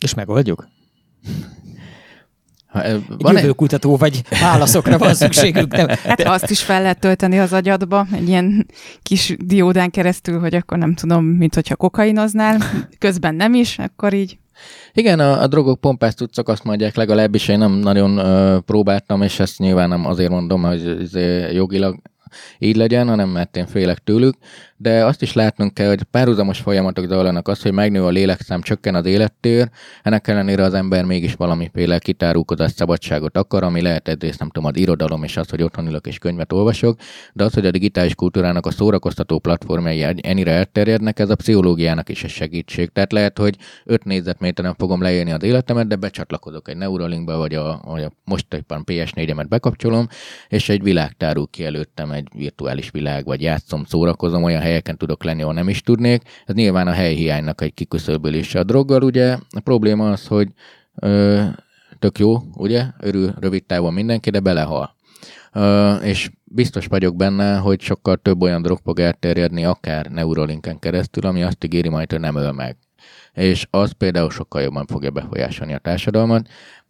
És 0.02 0.14
megoldjuk? 0.14 0.68
Ha, 2.68 2.82
van 3.18 3.36
Jövőkutató 3.36 3.98
vagy 3.98 4.22
válaszokra 4.42 4.98
van 4.98 5.14
szükségük. 5.14 5.72
Nem? 5.72 5.88
Hát 5.88 6.22
azt 6.22 6.50
is 6.50 6.62
fel 6.62 6.82
lehet 6.82 7.00
tölteni 7.00 7.40
az 7.40 7.54
agyadba, 7.54 8.08
egy 8.12 8.28
ilyen 8.28 8.68
kis 9.02 9.36
diódán 9.40 9.90
keresztül, 9.90 10.40
hogy 10.40 10.56
akkor 10.56 10.78
nem 10.78 10.94
tudom, 10.96 11.26
mint 11.26 11.56
hogyha 11.56 11.76
kokainoznál, 11.76 12.58
közben 13.00 13.36
nem 13.36 13.54
is, 13.54 13.80
akkor 13.80 14.14
így 14.14 14.38
igen, 14.94 15.20
a, 15.20 15.42
a 15.42 15.48
drogok 15.48 15.80
pompás 15.80 16.14
tudszak 16.14 16.48
azt 16.48 16.64
mondják, 16.64 16.96
legalábbis 16.96 17.48
én 17.48 17.58
nem 17.58 17.72
nagyon 17.72 18.20
uh, 18.20 18.60
próbáltam, 18.60 19.22
és 19.22 19.40
ezt 19.40 19.60
nyilván 19.60 19.90
nem 19.90 20.06
azért 20.06 20.30
mondom, 20.30 20.64
hogy 20.64 21.10
jogilag 21.54 22.02
így 22.60 22.76
legyen, 22.76 23.08
hanem 23.08 23.30
mert 23.30 23.58
én 23.58 23.68
félek 23.68 23.98
tőlük, 23.98 24.36
de 24.78 25.06
azt 25.06 25.22
is 25.22 25.34
látnunk 25.34 25.74
kell, 25.74 25.88
hogy 25.88 26.04
párhuzamos 26.04 26.60
folyamatok 26.60 27.08
zajlanak 27.08 27.48
az, 27.48 27.62
hogy 27.62 27.72
megnő 27.72 28.04
a 28.04 28.10
lélekszám, 28.10 28.62
csökken 28.62 28.96
az 28.96 29.06
élettér, 29.06 29.70
ennek 30.04 30.28
ellenére 30.28 30.64
az 30.64 30.74
ember 30.74 31.06
mégis 31.06 31.34
valamiféle 31.34 32.00
kitárulkozás 32.00 32.72
szabadságot 32.72 33.38
akar, 33.38 33.64
ami 33.64 33.82
lehet 33.82 34.08
egyrészt 34.08 34.40
nem 34.40 34.50
tudom, 34.50 34.70
az 34.70 34.78
irodalom 34.78 35.24
és 35.24 35.38
az, 35.38 35.50
hogy 35.50 35.64
otthon 35.64 35.88
ülök 35.88 36.08
és 36.08 36.18
könyvet 36.18 36.54
olvasok, 36.54 37.00
de 37.34 37.44
az, 37.44 37.54
hogy 37.54 37.66
a 37.66 37.72
digitális 37.72 38.16
kultúrának 38.16 38.66
a 38.66 38.72
szórakoztató 38.72 39.40
platformjai 39.40 40.06
ennyire 40.22 40.52
elterjednek, 40.52 41.20
ez 41.20 41.30
a 41.30 41.36
pszichológiának 41.36 42.10
is 42.10 42.24
egy 42.24 42.30
segítség. 42.30 42.90
Tehát 42.90 43.12
lehet, 43.12 43.38
hogy 43.38 43.58
5 43.86 44.04
négyzetméteren 44.04 44.76
fogom 44.78 45.02
leélni 45.02 45.32
az 45.32 45.44
életemet, 45.44 45.88
de 45.88 45.96
becsatlakozok 45.96 46.70
egy 46.70 46.78
Neuralinkbe, 46.78 47.36
vagy 47.36 47.54
a, 47.54 47.82
vagy 47.86 48.04
a 48.04 48.12
most 48.24 48.54
éppen 48.54 48.84
PS4-emet 48.86 49.46
bekapcsolom, 49.50 50.08
és 50.48 50.70
egy 50.70 50.84
világ 50.84 51.12
tárul 51.12 51.48
ki 51.50 51.66
előttem, 51.66 52.12
egy 52.12 52.28
virtuális 52.36 52.90
világ, 52.90 53.26
vagy 53.26 53.42
játszom, 53.42 53.84
szórakozom 53.86 54.44
olyan 54.44 54.62
helyeken 54.64 54.98
tudok 54.98 55.24
lenni, 55.24 55.42
ahol 55.42 55.54
nem 55.54 55.70
is 55.70 55.82
tudnék. 55.82 56.22
Ez 56.46 56.56
nyilván 56.56 56.88
a 56.88 56.92
helyhiánynak 56.92 57.62
egy 57.62 57.74
kiküszöbölése. 57.74 58.60
A 58.60 58.64
droggal 58.64 59.04
ugye 59.04 59.38
a 59.50 59.60
probléma 59.60 60.12
az, 60.12 60.28
hogy 60.28 60.48
ö, 60.96 61.44
tök 62.00 62.20
jó, 62.20 62.38
ugye, 62.56 62.86
örül 63.00 63.34
rövid 63.40 63.64
távon 63.64 63.94
mindenki, 63.94 64.30
de 64.30 64.40
belehal. 64.40 64.96
Ö, 65.54 65.96
és 65.96 66.30
biztos 66.44 66.86
vagyok 66.86 67.16
benne, 67.16 67.58
hogy 67.58 67.82
sokkal 67.82 68.18
több 68.18 68.42
olyan 68.42 68.62
drog 68.62 68.80
fog 68.84 69.00
elterjedni, 69.00 69.66
akár 69.66 70.06
Neuralinken 70.06 70.80
keresztül, 70.80 71.26
ami 71.26 71.44
azt 71.44 71.64
ígéri 71.64 71.90
majd, 71.90 72.12
hogy 72.12 72.20
nem 72.20 72.36
öl 72.36 72.52
meg. 72.52 72.78
És 73.34 73.68
az 73.70 73.92
például 73.92 74.30
sokkal 74.30 74.62
jobban 74.62 74.86
fogja 74.86 75.12
befolyásolni 75.12 75.74
a 75.74 75.78
társadalmat. 75.78 76.48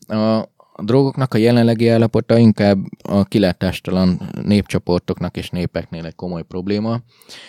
A, 0.07 0.51
a 0.75 0.83
drogoknak 0.83 1.33
a 1.33 1.37
jelenlegi 1.37 1.87
állapota 1.87 2.37
inkább 2.37 2.77
a 3.01 3.23
kilátástalan 3.23 4.29
népcsoportoknak 4.43 5.37
és 5.37 5.49
népeknél 5.49 6.05
egy 6.05 6.15
komoly 6.15 6.43
probléma, 6.43 6.99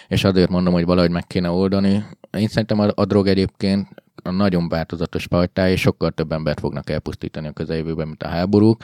és 0.08 0.24
azért 0.24 0.50
mondom, 0.50 0.72
hogy 0.72 0.84
valahogy 0.84 1.10
meg 1.10 1.26
kéne 1.26 1.50
oldani. 1.50 2.04
Én 2.38 2.48
szerintem 2.48 2.78
a, 2.78 2.88
a 2.94 3.04
drog 3.04 3.26
egyébként 3.26 3.88
a 4.22 4.30
nagyon 4.30 4.68
változatos 4.68 5.24
fajtája, 5.24 5.72
és 5.72 5.80
sokkal 5.80 6.10
több 6.10 6.32
embert 6.32 6.60
fognak 6.60 6.90
elpusztítani 6.90 7.46
a 7.46 7.52
közeljövőben, 7.52 8.06
mint 8.06 8.22
a 8.22 8.28
háborúk. 8.28 8.82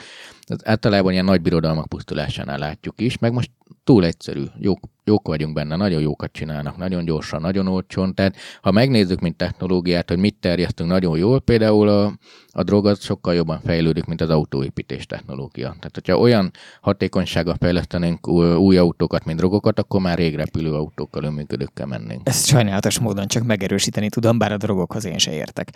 Ez 0.50 0.58
általában 0.64 1.12
ilyen 1.12 1.24
nagy 1.24 1.40
birodalmak 1.40 1.88
pusztulásánál 1.88 2.58
látjuk 2.58 3.00
is, 3.00 3.18
meg 3.18 3.32
most 3.32 3.50
túl 3.84 4.04
egyszerű, 4.04 4.44
jók, 4.58 4.78
jók 5.04 5.26
vagyunk 5.26 5.54
benne, 5.54 5.76
nagyon 5.76 6.00
jókat 6.00 6.32
csinálnak, 6.32 6.76
nagyon 6.76 7.04
gyorsan, 7.04 7.40
nagyon 7.40 7.66
olcsón. 7.66 8.14
Tehát 8.14 8.36
ha 8.62 8.70
megnézzük, 8.70 9.20
mint 9.20 9.36
technológiát, 9.36 10.08
hogy 10.08 10.18
mit 10.18 10.36
terjesztünk 10.40 10.90
nagyon 10.90 11.18
jól, 11.18 11.40
például 11.40 11.88
a, 11.88 12.12
a 12.50 12.62
drog 12.62 12.86
az 12.86 13.02
sokkal 13.02 13.34
jobban 13.34 13.60
fejlődik, 13.64 14.04
mint 14.04 14.20
az 14.20 14.30
autóépítés 14.30 15.06
technológia. 15.06 15.66
Tehát, 15.66 15.90
hogyha 15.94 16.18
olyan 16.18 16.50
hatékonysággal 16.80 17.56
fejlesztenénk 17.58 18.28
új 18.58 18.76
autókat, 18.76 19.24
mint 19.24 19.38
drogokat, 19.38 19.78
akkor 19.78 20.00
már 20.00 20.18
rég 20.18 20.34
repülő 20.34 20.74
autókkal, 20.74 21.24
önműködőkkel 21.24 21.86
mennénk. 21.86 22.28
Ezt 22.28 22.46
sajnálatos 22.46 22.98
módon 22.98 23.26
csak 23.26 23.42
megerősíteni 23.42 24.08
tudom, 24.08 24.38
bár 24.38 24.52
a 24.52 24.56
drogokhoz 24.56 25.04
én 25.04 25.18
se 25.18 25.32
értek. 25.32 25.70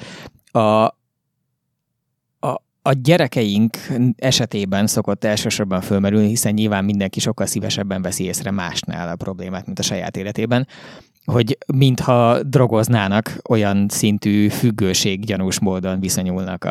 A, 0.52 0.94
a 2.86 2.92
gyerekeink 2.92 3.76
esetében 4.16 4.86
szokott 4.86 5.24
elsősorban 5.24 5.80
fölmerülni, 5.80 6.28
hiszen 6.28 6.54
nyilván 6.54 6.84
mindenki 6.84 7.20
sokkal 7.20 7.46
szívesebben 7.46 8.02
veszi 8.02 8.24
észre 8.24 8.50
másnál 8.50 9.08
a 9.08 9.16
problémát, 9.16 9.66
mint 9.66 9.78
a 9.78 9.82
saját 9.82 10.16
életében, 10.16 10.66
hogy 11.24 11.58
mintha 11.74 12.42
drogoznának, 12.42 13.38
olyan 13.48 13.86
szintű 13.88 14.48
függőség 14.48 15.24
gyanús 15.24 15.60
módon 15.60 16.00
viszonyulnak 16.00 16.64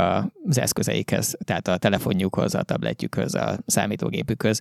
az 0.46 0.58
eszközeikhez, 0.58 1.38
tehát 1.44 1.68
a 1.68 1.78
telefonjukhoz, 1.78 2.56
a 2.56 2.64
tabletjükhöz, 2.64 3.36
a 3.36 3.58
számítógépükhöz, 3.66 4.60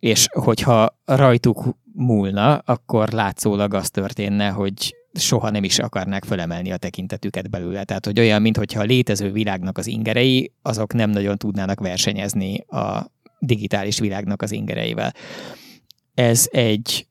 és 0.00 0.26
hogyha 0.30 0.98
rajtuk 1.04 1.64
múlna, 1.92 2.56
akkor 2.56 3.08
látszólag 3.08 3.74
az 3.74 3.90
történne, 3.90 4.48
hogy 4.48 4.96
soha 5.18 5.50
nem 5.50 5.64
is 5.64 5.78
akarnák 5.78 6.24
fölemelni 6.24 6.72
a 6.72 6.76
tekintetüket 6.76 7.50
belőle. 7.50 7.84
Tehát, 7.84 8.06
hogy 8.06 8.18
olyan, 8.18 8.42
mintha 8.42 8.80
a 8.80 8.84
létező 8.84 9.32
világnak 9.32 9.78
az 9.78 9.86
ingerei, 9.86 10.52
azok 10.62 10.92
nem 10.92 11.10
nagyon 11.10 11.36
tudnának 11.36 11.80
versenyezni 11.80 12.58
a 12.58 13.10
digitális 13.38 13.98
világnak 13.98 14.42
az 14.42 14.52
ingereivel. 14.52 15.14
Ez 16.14 16.46
egy 16.50 17.06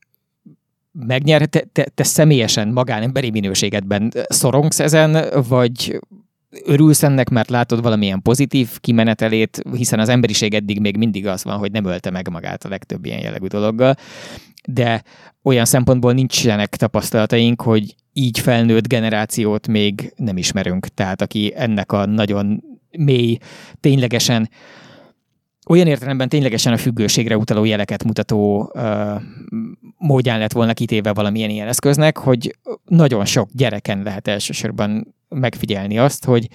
megnyer, 0.92 1.46
te, 1.46 1.60
te, 1.72 1.84
te 1.84 2.04
személyesen 2.04 2.68
magánemberi 2.68 3.30
minőségedben 3.30 4.12
szorongsz 4.28 4.80
ezen, 4.80 5.42
vagy 5.48 6.00
örülsz 6.66 7.04
ennek, 7.04 7.30
mert 7.30 7.50
látod 7.50 7.82
valamilyen 7.82 8.22
pozitív 8.22 8.80
kimenetelét, 8.80 9.62
hiszen 9.76 10.00
az 10.00 10.10
emberiség 10.10 10.54
eddig 10.54 10.80
még 10.80 10.98
mindig 10.98 11.28
az 11.28 11.44
van, 11.44 11.58
hogy 11.58 11.72
nem 11.72 11.86
ölte 11.86 12.10
meg 12.10 12.30
magát 12.30 12.64
a 12.64 12.70
legtöbb 12.70 13.06
ilyen 13.06 13.20
jellegű 13.20 13.48
dologgal, 13.48 13.96
de 14.68 15.04
olyan 15.44 15.66
szempontból 15.66 16.14
nincsenek 16.14 16.76
tapasztalataink, 16.76 17.62
hogy 17.62 17.96
így 18.14 18.40
felnőtt 18.40 18.88
generációt 18.88 19.68
még 19.68 20.14
nem 20.16 20.38
ismerünk. 20.38 20.88
Tehát 20.88 21.22
aki 21.22 21.54
ennek 21.56 21.92
a 21.92 22.06
nagyon 22.06 22.64
mély, 22.98 23.38
ténylegesen 23.80 24.50
olyan 25.70 25.88
értelemben 25.88 26.30
ténylegesen 26.30 26.74
a 26.74 26.78
függőségre 26.78 27.38
utaló 27.38 27.64
jeleket 27.64 28.04
mutató 28.04 28.72
ö, 28.76 29.16
módján 29.98 30.40
lett 30.40 30.52
volna 30.52 30.74
kitéve 30.74 31.14
valamilyen 31.14 31.50
ilyen 31.50 31.68
eszköznek, 31.68 32.18
hogy 32.18 32.56
nagyon 32.86 33.26
sok 33.26 33.50
gyereken 33.52 34.04
lehet 34.04 34.28
elsősorban 34.28 35.16
megfigyelni 35.30 35.98
azt, 35.98 36.26
hogy 36.26 36.48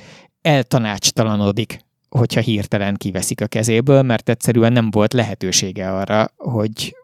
eltanácstalanodik, 0.43 1.81
hogyha 2.09 2.41
hirtelen 2.41 2.97
kiveszik 2.97 3.41
a 3.41 3.47
kezéből, 3.47 4.03
mert 4.03 4.29
egyszerűen 4.29 4.73
nem 4.73 4.91
volt 4.91 5.13
lehetősége 5.13 5.93
arra, 5.93 6.33
hogy 6.37 6.97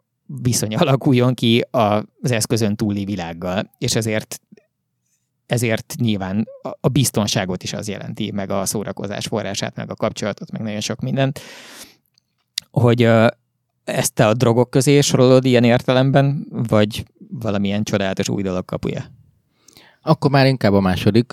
viszony 0.42 0.74
alakuljon 0.74 1.34
ki 1.34 1.64
az 1.70 2.30
eszközön 2.30 2.76
túli 2.76 3.04
világgal, 3.04 3.70
és 3.78 3.94
ezért 3.94 4.40
ezért 5.46 5.94
nyilván 5.98 6.48
a 6.80 6.88
biztonságot 6.88 7.62
is 7.62 7.72
az 7.72 7.88
jelenti, 7.88 8.30
meg 8.30 8.50
a 8.50 8.66
szórakozás 8.66 9.26
forrását, 9.26 9.76
meg 9.76 9.90
a 9.90 9.94
kapcsolatot, 9.94 10.50
meg 10.50 10.62
nagyon 10.62 10.80
sok 10.80 11.00
mindent, 11.00 11.40
hogy 12.70 13.02
ezt 13.84 14.12
te 14.14 14.26
a 14.26 14.34
drogok 14.34 14.70
közé 14.70 15.00
sorolod 15.00 15.44
ilyen 15.44 15.64
értelemben, 15.64 16.46
vagy 16.50 17.04
valamilyen 17.30 17.82
csodálatos 17.82 18.28
új 18.28 18.42
dolog 18.42 18.64
kapuja? 18.64 19.04
Akkor 20.02 20.30
már 20.30 20.46
inkább 20.46 20.72
a 20.72 20.80
második. 20.80 21.32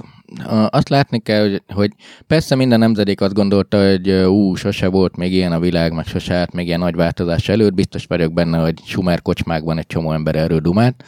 Azt 0.69 0.89
látni 0.89 1.19
kell, 1.19 1.59
hogy, 1.67 1.91
persze 2.27 2.55
minden 2.55 2.79
nemzedék 2.79 3.21
azt 3.21 3.33
gondolta, 3.33 3.89
hogy 3.89 4.11
ú, 4.11 4.55
sose 4.55 4.87
volt 4.87 5.15
még 5.15 5.33
ilyen 5.33 5.51
a 5.51 5.59
világ, 5.59 5.93
meg 5.93 6.05
sose 6.05 6.35
állt 6.35 6.53
még 6.53 6.67
ilyen 6.67 6.79
nagy 6.79 6.95
változás 6.95 7.49
előtt. 7.49 7.73
Biztos 7.73 8.05
vagyok 8.05 8.33
benne, 8.33 8.57
hogy 8.57 8.81
Sumer 8.85 9.21
kocsmákban 9.21 9.77
egy 9.77 9.87
csomó 9.87 10.11
ember 10.11 10.35
erről 10.35 10.59
dumált 10.59 11.03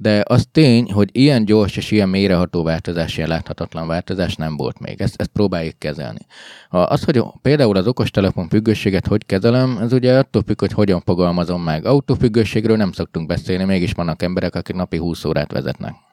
de 0.00 0.22
az 0.26 0.46
tény, 0.52 0.92
hogy 0.92 1.08
ilyen 1.12 1.44
gyors 1.44 1.76
és 1.76 1.90
ilyen 1.90 2.08
mélyreható 2.08 2.62
változás, 2.62 3.16
ilyen 3.16 3.28
láthatatlan 3.28 3.86
változás 3.86 4.34
nem 4.34 4.56
volt 4.56 4.78
még. 4.78 5.00
Ezt, 5.00 5.20
ezt 5.20 5.30
próbáljuk 5.30 5.78
kezelni. 5.78 6.20
Az, 6.68 7.04
hogy 7.04 7.22
például 7.42 7.76
az 7.76 7.86
okostelefon 7.86 8.48
függőséget 8.48 9.06
hogy 9.06 9.26
kezelem, 9.26 9.78
ez 9.80 9.92
ugye 9.92 10.18
attól 10.18 10.42
függ, 10.46 10.60
hogy 10.60 10.72
hogyan 10.72 11.00
fogalmazom 11.00 11.62
meg. 11.62 11.84
Autófüggőségről 11.84 12.76
nem 12.76 12.92
szoktunk 12.92 13.26
beszélni, 13.26 13.64
mégis 13.64 13.92
vannak 13.92 14.22
emberek, 14.22 14.54
akik 14.54 14.76
napi 14.76 14.96
20 14.96 15.24
órát 15.24 15.52
vezetnek. 15.52 16.07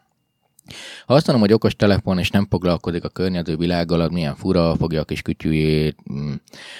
Ha 1.05 1.13
azt 1.13 1.27
mondom, 1.27 1.45
hogy 1.45 1.53
okos 1.53 1.75
telefon, 1.75 2.19
és 2.19 2.29
nem 2.29 2.47
foglalkozik 2.49 3.03
a 3.03 3.09
környező 3.09 3.55
világgal, 3.55 4.01
az 4.01 4.09
milyen 4.09 4.35
fura, 4.35 4.75
fogja 4.75 5.01
a 5.01 5.03
kis 5.03 5.21
kütyűjét. 5.21 5.97
Mm. 6.13 6.33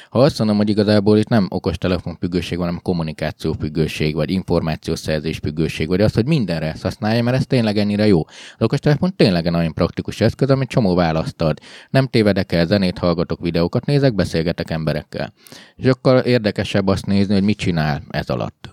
Ha 0.10 0.20
azt 0.20 0.38
mondom, 0.38 0.58
hogy 0.58 0.70
igazából 0.70 1.18
itt 1.18 1.28
nem 1.28 1.48
okos 1.50 1.78
telefon 1.78 2.18
függőség, 2.20 2.58
hanem 2.58 2.80
kommunikáció 2.82 3.56
függőség, 3.60 4.16
vagy 4.16 4.30
információszerzés 4.30 5.38
függőség, 5.38 5.88
vagy 5.88 6.02
az, 6.02 6.14
hogy 6.14 6.26
mindenre 6.26 6.66
ezt 6.66 6.82
használja, 6.82 7.24
mert 7.24 7.38
ez 7.38 7.46
tényleg 7.46 7.78
ennyire 7.78 8.08
jó. 8.08 8.26
Az 8.28 8.62
okos 8.66 8.80
telefon 8.80 9.16
tényleg 9.16 9.46
egy 9.46 9.52
nagyon 9.52 9.74
praktikus 9.74 10.22
eszköz, 10.22 10.50
amit 10.50 10.70
csomó 10.70 10.96
választ 10.96 11.42
ad. 11.42 11.60
Nem 11.90 12.08
tévedek 12.08 12.52
el, 12.52 12.66
zenét 12.66 12.98
hallgatok, 12.98 13.40
videókat 13.42 13.86
nézek, 13.86 14.16
beszélgetek 14.16 14.70
emberekkel. 14.70 15.34
És 15.76 15.86
akkor 15.86 16.28
érdekesebb 16.28 16.88
azt 16.88 17.06
nézni, 17.06 17.34
hogy 17.34 17.44
mit 17.44 17.58
csinál 17.58 18.04
ez 18.10 18.30
alatt. 18.30 18.65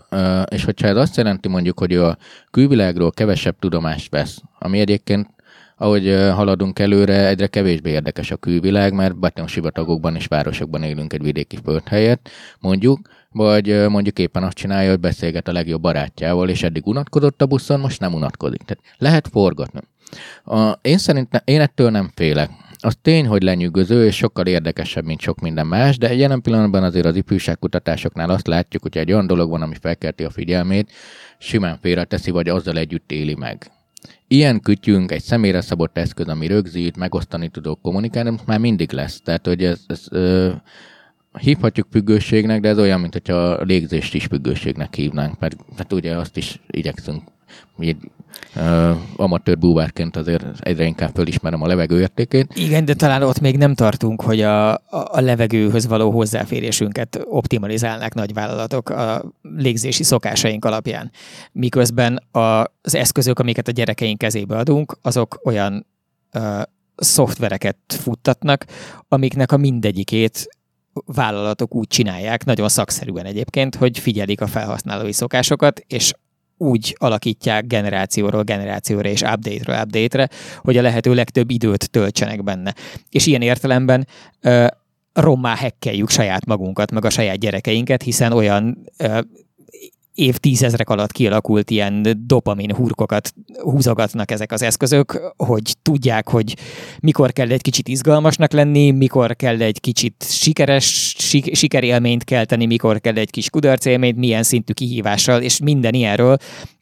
És 0.49 0.65
hogyha 0.65 0.87
ez 0.87 0.97
azt 0.97 1.17
jelenti 1.17 1.49
mondjuk, 1.49 1.79
hogy 1.79 1.97
a 1.97 2.17
külvilágról 2.51 3.11
kevesebb 3.11 3.59
tudomást 3.59 4.11
vesz, 4.11 4.41
ami 4.59 4.79
egyébként 4.79 5.29
ahogy 5.77 6.17
haladunk 6.35 6.79
előre, 6.79 7.27
egyre 7.27 7.47
kevésbé 7.47 7.91
érdekes 7.91 8.31
a 8.31 8.37
külvilág, 8.37 8.93
mert 8.93 9.15
sivatagokban 9.47 10.17
és 10.17 10.27
városokban 10.27 10.83
élünk 10.83 11.13
egy 11.13 11.23
vidéki 11.23 11.59
föld 11.65 11.89
helyett, 11.89 12.29
mondjuk, 12.61 12.99
vagy 13.31 13.89
mondjuk 13.89 14.19
éppen 14.19 14.43
azt 14.43 14.57
csinálja, 14.57 14.91
hogy 14.91 15.01
beszélget 15.01 15.49
a 15.49 15.53
legjobb 15.53 15.81
barátjával, 15.81 16.49
és 16.49 16.63
eddig 16.63 16.87
unatkozott 16.87 17.43
a 17.43 17.47
buszon, 17.47 17.81
most 17.81 18.01
nem 18.01 18.15
unatkozik. 18.15 18.63
Tehát 18.63 18.85
lehet 18.99 19.29
forgatni. 19.29 19.81
A, 20.45 20.71
én 20.83 20.99
szerintem, 20.99 21.41
én 21.45 21.61
ettől 21.61 21.91
nem 21.91 22.11
félek. 22.15 22.51
Az 22.85 22.97
tény, 23.03 23.27
hogy 23.27 23.43
lenyűgöző, 23.43 24.07
és 24.07 24.17
sokkal 24.17 24.47
érdekesebb, 24.47 25.05
mint 25.05 25.21
sok 25.21 25.41
minden 25.41 25.67
más, 25.67 25.99
de 25.99 26.15
jelen 26.15 26.41
pillanatban 26.43 26.83
azért 26.83 27.07
az 27.07 27.17
ifjúságkutatásoknál 27.17 28.31
azt 28.31 28.47
látjuk, 28.47 28.83
hogy 28.83 28.99
egy 28.99 29.13
olyan 29.13 29.27
dolog 29.27 29.51
van, 29.51 29.63
ami 29.63 29.75
felkelti 29.81 30.25
a 30.25 30.31
figyelmét, 30.31 30.93
simán 31.39 31.79
félreteszi, 31.81 32.31
vagy 32.31 32.49
azzal 32.49 32.79
együtt 32.79 33.13
éli 33.13 33.35
meg. 33.35 33.71
Ilyen 34.29 34.61
kütyünk, 34.61 35.11
egy 35.11 35.23
személyre 35.23 35.61
szabott 35.61 35.99
eszköz, 35.99 36.27
ami 36.27 36.47
rögzít, 36.47 36.97
megosztani 36.97 37.49
tudok 37.49 37.83
kommunikálni, 37.83 38.35
már 38.47 38.59
mindig 38.59 38.93
lesz. 38.93 39.21
Tehát, 39.21 39.47
hogy 39.47 39.65
ez, 39.65 39.81
ez 39.87 40.07
ö, 40.11 40.53
hívhatjuk 41.39 41.87
függőségnek, 41.91 42.61
de 42.61 42.69
ez 42.69 42.79
olyan, 42.79 43.01
mint 43.01 43.13
hogyha 43.13 43.35
a 43.35 43.63
légzést 43.63 44.15
is 44.15 44.25
függőségnek 44.25 44.95
hívnánk, 44.95 45.39
mert 45.39 45.57
hát 45.77 45.93
ugye 45.93 46.17
azt 46.17 46.37
is 46.37 46.61
igyekszünk 46.67 47.23
uh, 48.57 48.97
amatőr 49.17 49.59
búvárként 49.59 50.17
azért 50.17 50.45
egyre 50.61 50.85
inkább 50.85 51.11
fölismerem 51.15 51.63
a 51.63 51.67
levegő 51.67 52.01
értékét. 52.01 52.53
Igen, 52.55 52.85
de 52.85 52.95
talán 52.95 53.23
ott 53.23 53.41
még 53.41 53.57
nem 53.57 53.75
tartunk, 53.75 54.23
hogy 54.23 54.41
a, 54.41 54.73
a 54.91 55.21
levegőhöz 55.21 55.87
való 55.87 56.11
hozzáférésünket 56.11 57.21
optimalizálnák 57.25 58.15
nagy 58.15 58.33
vállalatok 58.33 58.91
a 58.91 59.33
légzési 59.43 60.03
szokásaink 60.03 60.65
alapján. 60.65 61.11
Miközben 61.53 62.23
az 62.31 62.95
eszközök, 62.95 63.39
amiket 63.39 63.69
a 63.69 63.73
gyerekeink 63.73 64.19
kezébe 64.19 64.57
adunk, 64.57 64.99
azok 65.03 65.41
olyan 65.45 65.87
uh, 66.35 66.63
szoftvereket 66.97 67.77
futtatnak, 67.87 68.65
amiknek 69.09 69.53
a 69.53 69.57
mindegyikét 69.57 70.49
vállalatok 70.93 71.75
úgy 71.75 71.87
csinálják, 71.87 72.45
nagyon 72.45 72.69
szakszerűen 72.69 73.25
egyébként, 73.25 73.75
hogy 73.75 73.99
figyelik 73.99 74.41
a 74.41 74.47
felhasználói 74.47 75.13
szokásokat, 75.13 75.85
és 75.87 76.13
úgy 76.63 76.97
alakítják 76.99 77.67
generációról 77.67 78.43
generációra 78.43 79.09
és 79.09 79.21
update-ről 79.21 79.83
update-re, 79.83 80.29
hogy 80.59 80.77
a 80.77 80.83
lehető 80.83 81.15
legtöbb 81.15 81.51
időt 81.51 81.91
töltsenek 81.91 82.45
benne. 82.45 82.75
És 83.11 83.27
ilyen 83.27 83.43
értelemben 83.43 84.07
uh, 84.43 84.67
rommá 85.13 85.55
hekkeljük 85.55 86.11
saját 86.11 86.47
magunkat, 86.47 86.91
meg 86.91 87.05
a 87.05 87.11
saját 87.11 87.39
gyerekeinket, 87.39 88.03
hiszen 88.03 88.33
olyan 88.33 88.79
uh, 88.99 89.19
évtizedek 90.15 90.91
alatt 90.91 91.13
kialakult 91.13 91.71
ilyen 91.71 92.07
dopamin 92.27 92.75
hurkokat 92.75 93.35
húzogatnak 93.63 94.31
ezek 94.31 94.53
az 94.53 94.63
eszközök, 94.63 95.33
hogy 95.37 95.75
tudják, 95.83 96.29
hogy 96.29 96.57
mikor 97.01 97.33
kell 97.33 97.51
egy 97.51 97.63
kicsit 97.63 97.89
izgalmasnak 97.89 98.53
lenni, 98.53 98.91
mikor 98.91 99.37
kell 99.37 99.61
egy 99.61 99.81
kicsit 99.81 100.25
sikeres, 100.29 101.12
sik, 101.29 101.55
sikerélményt 101.55 102.25
kelteni, 102.25 102.67
mikor 102.67 103.01
kell 103.01 103.17
egy 103.17 103.31
kis 103.31 103.51
kudarcélményt, 103.51 104.17
milyen 104.17 104.43
szintű 104.43 104.73
kihívással, 104.73 105.43
és 105.43 105.61
minden 105.61 105.95
ilyenről 105.95 106.37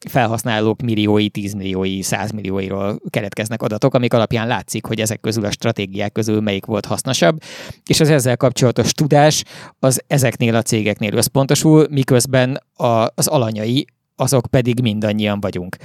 felhasználók 0.08 0.82
milliói, 0.82 1.28
tízmilliói, 1.28 2.02
százmillióiról 2.02 3.00
keletkeznek 3.10 3.62
adatok, 3.62 3.94
amik 3.94 4.12
alapján 4.12 4.46
látszik, 4.46 4.86
hogy 4.86 5.00
ezek 5.00 5.20
közül 5.20 5.44
a 5.44 5.50
stratégiák 5.50 6.12
közül 6.12 6.40
melyik 6.40 6.64
volt 6.64 6.86
hasznosabb, 6.86 7.38
és 7.86 8.00
az 8.00 8.10
ezzel 8.10 8.36
kapcsolatos 8.36 8.92
tudás 8.92 9.42
az 9.78 10.02
ezeknél 10.06 10.54
a 10.54 10.62
cégeknél 10.62 11.14
összpontosul, 11.14 11.86
miközben 11.90 12.62
a, 12.74 13.06
az 13.14 13.26
alanyai 13.26 13.86
azok 14.16 14.46
pedig 14.46 14.80
mindannyian 14.80 15.40
vagyunk. 15.40 15.76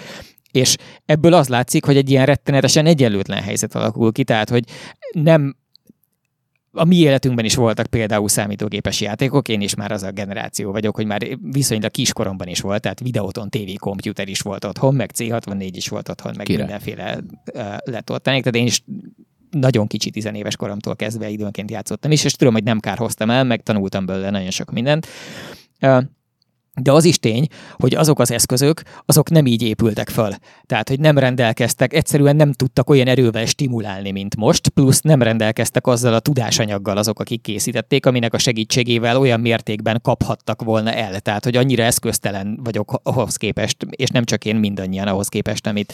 És 0.52 0.76
ebből 1.06 1.34
az 1.34 1.48
látszik, 1.48 1.86
hogy 1.86 1.98
egy 1.98 2.10
ilyen 2.10 2.26
rettenetesen 2.26 2.86
egyenlőtlen 2.86 3.42
helyzet 3.42 3.76
alakul 3.76 4.12
ki, 4.12 4.24
tehát 4.24 4.50
hogy 4.50 4.64
nem 5.12 5.56
a 6.76 6.84
mi 6.84 6.96
életünkben 6.96 7.46
is 7.46 7.56
voltak 7.56 7.86
például 7.86 8.30
számítógépes 8.30 9.02
játékok, 9.02 9.48
én 9.48 9.62
is 9.62 9.76
már 9.76 9.92
az 9.92 10.04
a 10.04 10.12
generáció 10.12 10.72
vagyok, 10.72 10.96
hogy 10.96 11.06
már 11.06 11.38
viszonylag 11.42 11.92
kiskoromban 11.92 12.48
is 12.48 12.62
volt, 12.62 12.82
tehát 12.82 13.00
videóton 13.00 13.50
TV 13.50 13.76
komputer 13.80 14.28
is 14.28 14.40
volt 14.42 14.66
otthon, 14.66 14.96
meg 14.96 15.12
C64 15.18 15.70
is 15.72 15.88
volt 15.88 16.10
otthon, 16.10 16.34
meg 16.38 16.46
Kire? 16.46 16.58
mindenféle 16.58 17.20
uh, 17.54 17.98
ott. 18.12 18.24
Tehát 18.24 18.56
én 18.56 18.66
is 18.66 18.84
nagyon 19.50 19.88
kicsi 19.88 20.10
tizenéves 20.10 20.56
koromtól 20.56 20.96
kezdve 20.96 21.30
időnként 21.30 21.72
játszottam 21.72 22.12
is, 22.12 22.24
és 22.24 22.34
tudom, 22.34 22.54
hogy 22.54 22.64
nem 22.64 22.80
kár 22.80 22.98
hoztam 22.98 23.30
el, 23.30 23.44
meg 23.44 23.64
tanultam 23.64 24.06
belőle 24.06 24.30
nagyon 24.30 24.52
sok 24.52 24.72
mindent. 24.72 25.08
Uh, 25.82 26.04
de 26.82 26.92
az 26.92 27.06
is 27.06 27.20
tény, 27.20 27.48
hogy 27.74 27.96
azok 27.96 28.20
az 28.20 28.32
eszközök, 28.32 28.82
azok 29.06 29.30
nem 29.30 29.46
így 29.46 29.62
épültek 29.62 30.10
föl. 30.10 30.32
Tehát, 30.66 30.90
hogy 30.90 31.00
nem 31.00 31.18
rendelkeztek, 31.18 31.94
egyszerűen 31.94 32.36
nem 32.36 32.52
tudtak 32.52 32.90
olyan 32.90 33.08
erővel 33.08 33.46
stimulálni, 33.46 34.12
mint 34.12 34.36
most, 34.36 34.70
plusz 34.70 35.02
nem 35.02 35.22
rendelkeztek 35.22 35.88
azzal 35.88 36.14
a 36.14 36.20
tudásanyaggal 36.20 36.98
azok, 36.98 37.20
akik 37.20 37.42
készítették, 37.42 38.06
aminek 38.06 38.34
a 38.34 38.38
segítségével 38.38 39.18
olyan 39.18 39.40
mértékben 39.40 40.00
kaphattak 40.02 40.64
volna 40.64 40.92
el. 40.92 41.20
Tehát, 41.20 41.44
hogy 41.44 41.56
annyira 41.56 41.84
eszköztelen 41.84 42.60
vagyok 42.64 43.00
ahhoz 43.04 43.36
képest, 43.36 43.78
és 43.90 44.10
nem 44.10 44.24
csak 44.24 44.46
én 44.46 44.56
mindannyian 44.56 45.08
ahhoz 45.08 45.28
képest, 45.28 45.68
amit 45.68 45.94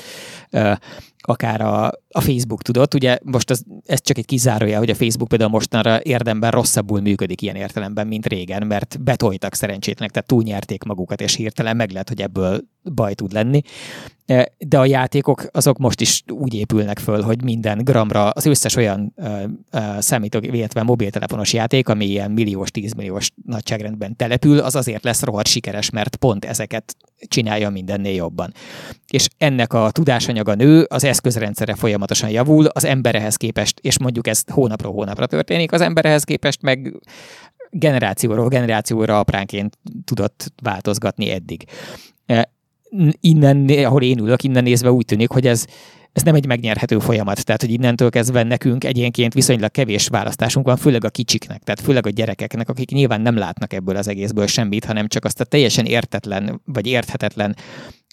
uh, 0.51 0.77
akár 1.21 1.61
a, 1.61 1.85
a 2.09 2.21
Facebook 2.21 2.61
tudott. 2.61 2.93
Ugye 2.93 3.17
most 3.23 3.49
az, 3.49 3.63
ez 3.85 4.01
csak 4.01 4.17
egy 4.17 4.25
kizárója, 4.25 4.77
hogy 4.77 4.89
a 4.89 4.95
Facebook 4.95 5.27
például 5.27 5.49
mostanra 5.49 6.01
érdemben 6.03 6.51
rosszabbul 6.51 7.01
működik 7.01 7.41
ilyen 7.41 7.55
értelemben, 7.55 8.07
mint 8.07 8.27
régen, 8.27 8.67
mert 8.67 9.03
betoltak 9.03 9.53
szerencsétlenek, 9.53 10.13
tehát 10.13 10.27
túlnyerték 10.27 10.83
magukat, 10.83 11.21
és 11.21 11.35
hirtelen 11.35 11.75
meg 11.75 11.91
lehet, 11.91 12.09
hogy 12.09 12.21
ebből 12.21 12.61
baj 12.83 13.13
tud 13.13 13.31
lenni. 13.31 13.61
E, 14.25 14.51
de 14.57 14.79
a 14.79 14.85
játékok 14.85 15.47
azok 15.51 15.77
most 15.77 16.01
is 16.01 16.23
úgy 16.27 16.53
épülnek 16.53 16.99
föl, 16.99 17.21
hogy 17.21 17.43
minden 17.43 17.83
gramra 17.83 18.29
az 18.29 18.45
összes 18.45 18.75
olyan 18.75 19.13
uh, 19.15 19.43
uh, 19.73 19.99
számítógép, 19.99 20.53
illetve 20.53 20.83
mobiltelefonos 20.83 21.53
játék, 21.53 21.89
ami 21.89 22.05
ilyen 22.05 22.31
milliós, 22.31 22.71
tízmilliós 22.71 23.29
nagyságrendben 23.45 24.15
települ, 24.15 24.59
az 24.59 24.75
azért 24.75 25.03
lesz 25.03 25.23
rohadt 25.23 25.47
sikeres, 25.47 25.89
mert 25.89 26.15
pont 26.15 26.45
ezeket 26.45 26.95
csinálja 27.27 27.69
mindennél 27.69 28.13
jobban. 28.13 28.53
És 29.07 29.27
ennek 29.37 29.73
a 29.73 29.91
tudásanyaga 29.91 30.55
nő, 30.55 30.85
az 30.89 31.03
eszközrendszere 31.03 31.75
folyamatosan 31.75 32.29
javul, 32.29 32.65
az 32.65 32.85
emberehez 32.85 33.35
képest, 33.35 33.79
és 33.79 33.99
mondjuk 33.99 34.27
ez 34.27 34.43
hónapról 34.47 34.93
hónapra 34.93 35.25
történik, 35.25 35.71
az 35.71 35.81
emberehez 35.81 36.23
képest 36.23 36.61
meg 36.61 36.93
generációról 37.71 38.47
generációra 38.47 39.19
apránként 39.19 39.77
tudott 40.05 40.51
változgatni 40.61 41.29
eddig. 41.29 41.65
Innen, 43.19 43.69
ahol 43.69 44.01
én 44.01 44.19
ülök, 44.19 44.43
innen 44.43 44.63
nézve 44.63 44.91
úgy 44.91 45.05
tűnik, 45.05 45.29
hogy 45.29 45.47
ez, 45.47 45.65
ez 46.13 46.23
nem 46.23 46.35
egy 46.35 46.45
megnyerhető 46.45 46.99
folyamat. 46.99 47.45
Tehát, 47.45 47.61
hogy 47.61 47.71
innentől 47.71 48.09
kezdve 48.09 48.43
nekünk 48.43 48.83
egyénként 48.83 49.33
viszonylag 49.33 49.71
kevés 49.71 50.07
választásunk 50.07 50.65
van, 50.65 50.77
főleg 50.77 51.03
a 51.03 51.09
kicsiknek, 51.09 51.63
tehát 51.63 51.81
főleg 51.81 52.05
a 52.05 52.09
gyerekeknek, 52.09 52.69
akik 52.69 52.91
nyilván 52.91 53.21
nem 53.21 53.37
látnak 53.37 53.73
ebből 53.73 53.95
az 53.95 54.07
egészből 54.07 54.47
semmit, 54.47 54.85
hanem 54.85 55.07
csak 55.07 55.25
azt 55.25 55.41
a 55.41 55.43
teljesen 55.43 55.85
értetlen 55.85 56.61
vagy 56.65 56.87
érthetetlen 56.87 57.55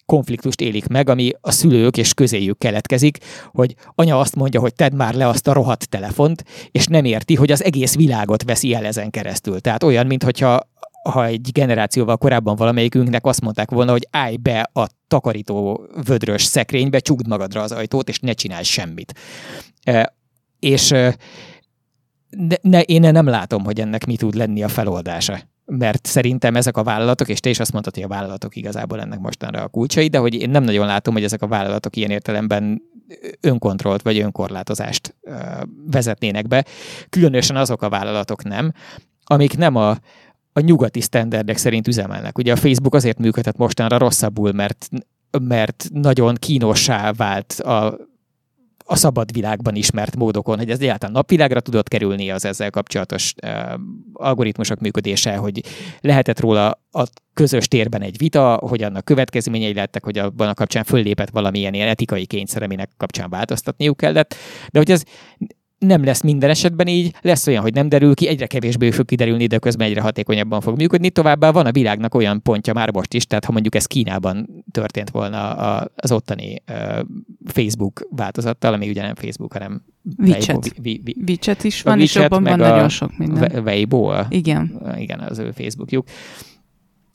konfliktust 0.09 0.61
élik 0.61 0.87
meg, 0.87 1.09
ami 1.09 1.31
a 1.41 1.51
szülők 1.51 1.97
és 1.97 2.13
közéjük 2.13 2.57
keletkezik, 2.57 3.17
hogy 3.51 3.75
anya 3.95 4.19
azt 4.19 4.35
mondja, 4.35 4.59
hogy 4.59 4.73
tedd 4.73 4.95
már 4.95 5.13
le 5.13 5.27
azt 5.27 5.47
a 5.47 5.53
rohadt 5.53 5.89
telefont, 5.89 6.43
és 6.71 6.85
nem 6.85 7.05
érti, 7.05 7.35
hogy 7.35 7.51
az 7.51 7.63
egész 7.63 7.95
világot 7.95 8.43
veszi 8.43 8.73
el 8.73 8.85
ezen 8.85 9.09
keresztül. 9.09 9.59
Tehát 9.59 9.83
olyan, 9.83 10.07
mintha 10.07 10.59
ha 11.09 11.25
egy 11.25 11.49
generációval 11.51 12.17
korábban 12.17 12.55
valamelyikünknek 12.55 13.25
azt 13.25 13.41
mondták 13.41 13.71
volna, 13.71 13.91
hogy 13.91 14.07
állj 14.11 14.35
be 14.35 14.69
a 14.73 14.87
takarító 15.07 15.87
vödrös 16.05 16.43
szekrénybe, 16.43 16.99
csukd 16.99 17.27
magadra 17.27 17.61
az 17.61 17.71
ajtót, 17.71 18.09
és 18.09 18.19
ne 18.19 18.33
csinálj 18.33 18.63
semmit. 18.63 19.13
E, 19.83 20.15
és 20.59 20.91
e, 20.91 21.15
ne, 22.29 22.55
ne, 22.61 22.81
én 22.81 23.01
nem 23.01 23.27
látom, 23.27 23.63
hogy 23.63 23.79
ennek 23.79 24.05
mi 24.05 24.15
tud 24.15 24.33
lenni 24.33 24.63
a 24.63 24.67
feloldása. 24.67 25.39
Mert 25.65 26.05
szerintem 26.05 26.55
ezek 26.55 26.77
a 26.77 26.83
vállalatok, 26.83 27.29
és 27.29 27.39
te 27.39 27.49
is 27.49 27.59
azt 27.59 27.71
mondtad, 27.71 27.93
hogy 27.93 28.03
a 28.03 28.07
vállalatok 28.07 28.55
igazából 28.55 29.01
ennek 29.01 29.19
mostanra 29.19 29.63
a 29.63 29.67
kulcsai, 29.67 30.07
de 30.07 30.17
hogy 30.17 30.33
én 30.33 30.49
nem 30.49 30.63
nagyon 30.63 30.85
látom, 30.85 31.13
hogy 31.13 31.23
ezek 31.23 31.41
a 31.41 31.47
vállalatok 31.47 31.95
ilyen 31.95 32.11
értelemben 32.11 32.81
önkontrollt 33.41 34.01
vagy 34.01 34.19
önkorlátozást 34.19 35.15
vezetnének 35.91 36.47
be. 36.47 36.65
Különösen 37.09 37.55
azok 37.55 37.81
a 37.81 37.89
vállalatok 37.89 38.43
nem, 38.43 38.73
amik 39.23 39.57
nem 39.57 39.75
a, 39.75 39.97
a 40.59 40.65
nyugati 40.65 41.01
sztenderdek 41.01 41.57
szerint 41.57 41.87
üzemelnek. 41.87 42.37
Ugye 42.37 42.51
a 42.51 42.55
Facebook 42.55 42.95
azért 42.95 43.17
működhet 43.17 43.57
mostanra 43.57 43.97
rosszabbul, 43.97 44.51
mert, 44.51 44.89
mert 45.41 45.87
nagyon 45.93 46.35
kínossá 46.35 47.11
vált 47.11 47.51
a, 47.51 47.97
a 48.85 48.95
szabad 48.95 49.31
világban 49.31 49.75
ismert 49.75 50.15
módokon, 50.15 50.57
hogy 50.57 50.69
ez 50.69 50.79
egyáltalán 50.79 51.13
napvilágra 51.13 51.59
tudott 51.59 51.87
kerülni 51.87 52.31
az 52.31 52.45
ezzel 52.45 52.69
kapcsolatos 52.69 53.33
uh, 53.43 53.79
algoritmusok 54.13 54.79
működése, 54.79 55.35
hogy 55.35 55.63
lehetett 56.01 56.39
róla 56.39 56.81
a 56.91 57.03
közös 57.33 57.67
térben 57.67 58.01
egy 58.01 58.17
vita, 58.17 58.55
hogy 58.55 58.83
annak 58.83 59.05
következményei 59.05 59.73
lettek, 59.73 60.03
hogy 60.03 60.17
abban 60.17 60.47
a 60.47 60.53
kapcsán 60.53 60.83
föllépett 60.83 61.29
valamilyen 61.29 61.73
ilyen 61.73 61.87
etikai 61.87 62.25
kényszer, 62.25 62.63
aminek 62.63 62.89
kapcsán 62.97 63.29
változtatniuk 63.29 63.97
kellett, 63.97 64.35
de 64.71 64.79
hogy 64.79 64.91
ez 64.91 65.03
nem 65.79 66.03
lesz 66.03 66.21
minden 66.21 66.49
esetben 66.49 66.87
így, 66.87 67.15
lesz 67.21 67.47
olyan, 67.47 67.61
hogy 67.61 67.73
nem 67.73 67.89
derül 67.89 68.13
ki, 68.13 68.27
egyre 68.27 68.47
kevésbé 68.47 68.91
fog 68.91 69.05
kiderülni, 69.05 69.47
de 69.47 69.57
közben 69.57 69.87
egyre 69.87 70.01
hatékonyabban 70.01 70.61
fog 70.61 70.77
működni. 70.77 71.09
Továbbá 71.09 71.51
van 71.51 71.65
a 71.65 71.71
világnak 71.71 72.15
olyan 72.15 72.41
pontja 72.41 72.73
már 72.73 72.91
most 72.91 73.13
is, 73.13 73.25
tehát 73.25 73.45
ha 73.45 73.51
mondjuk 73.51 73.75
ez 73.75 73.85
Kínában 73.85 74.63
történt 74.71 75.09
volna 75.09 75.51
az 75.95 76.11
ottani 76.11 76.63
Facebook 77.45 78.07
változattal, 78.09 78.73
ami 78.73 78.89
ugye 78.89 79.01
nem 79.01 79.15
Facebook, 79.15 79.53
hanem 79.53 79.81
WeChat. 80.17 80.71
WeChat 81.27 81.63
is 81.63 81.81
van, 81.81 81.99
és 81.99 82.15
abban 82.15 82.43
van 82.43 82.57
nagyon 82.57 82.89
sok 82.89 83.17
minden. 83.17 83.63
Weibo. 83.63 84.11
Igen. 84.29 84.81
Igen, 84.97 85.19
az 85.19 85.37
ő 85.37 85.51
Facebookjuk 85.51 86.05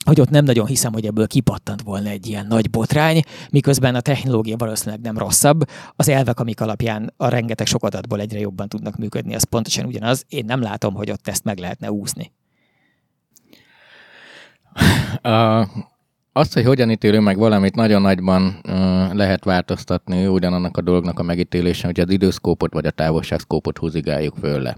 hogy 0.05 0.21
ott 0.21 0.31
nem 0.31 0.45
nagyon 0.45 0.67
hiszem, 0.67 0.93
hogy 0.93 1.07
ebből 1.07 1.27
kipattant 1.27 1.83
volna 1.83 2.09
egy 2.09 2.27
ilyen 2.27 2.47
nagy 2.47 2.71
botrány, 2.71 3.23
miközben 3.51 3.95
a 3.95 4.01
technológia 4.01 4.57
valószínűleg 4.57 5.01
nem 5.01 5.19
rosszabb. 5.19 5.65
Az 5.97 6.09
elvek, 6.09 6.41
amik 6.41 6.61
alapján 6.61 7.13
a 7.17 7.29
rengeteg 7.29 7.67
sok 7.67 7.85
adatból 7.85 8.21
egyre 8.21 8.39
jobban 8.39 8.69
tudnak 8.69 8.97
működni, 8.97 9.35
az 9.35 9.45
pontosan 9.45 9.85
ugyanaz. 9.85 10.25
Én 10.29 10.45
nem 10.45 10.63
látom, 10.63 10.95
hogy 10.95 11.11
ott 11.11 11.29
ezt 11.29 11.45
meg 11.45 11.59
lehetne 11.59 11.91
úszni. 11.93 12.33
Uh, 15.23 15.67
azt, 16.33 16.53
hogy 16.53 16.65
hogyan 16.65 16.91
ítélő 16.91 17.21
meg 17.21 17.39
valamit, 17.39 17.75
nagyon 17.75 18.03
nagyban 18.03 18.61
uh, 18.69 19.15
lehet 19.15 19.45
változtatni 19.45 20.27
ugyanannak 20.27 20.77
a 20.77 20.81
dolognak 20.81 21.19
a 21.19 21.23
megítélése, 21.23 21.87
hogy 21.87 22.01
az 22.01 22.11
időszkópot 22.11 22.73
vagy 22.73 22.87
a 22.87 22.91
távolságszkópot 22.91 23.79
húzigáljuk 23.79 24.35
föl 24.41 24.73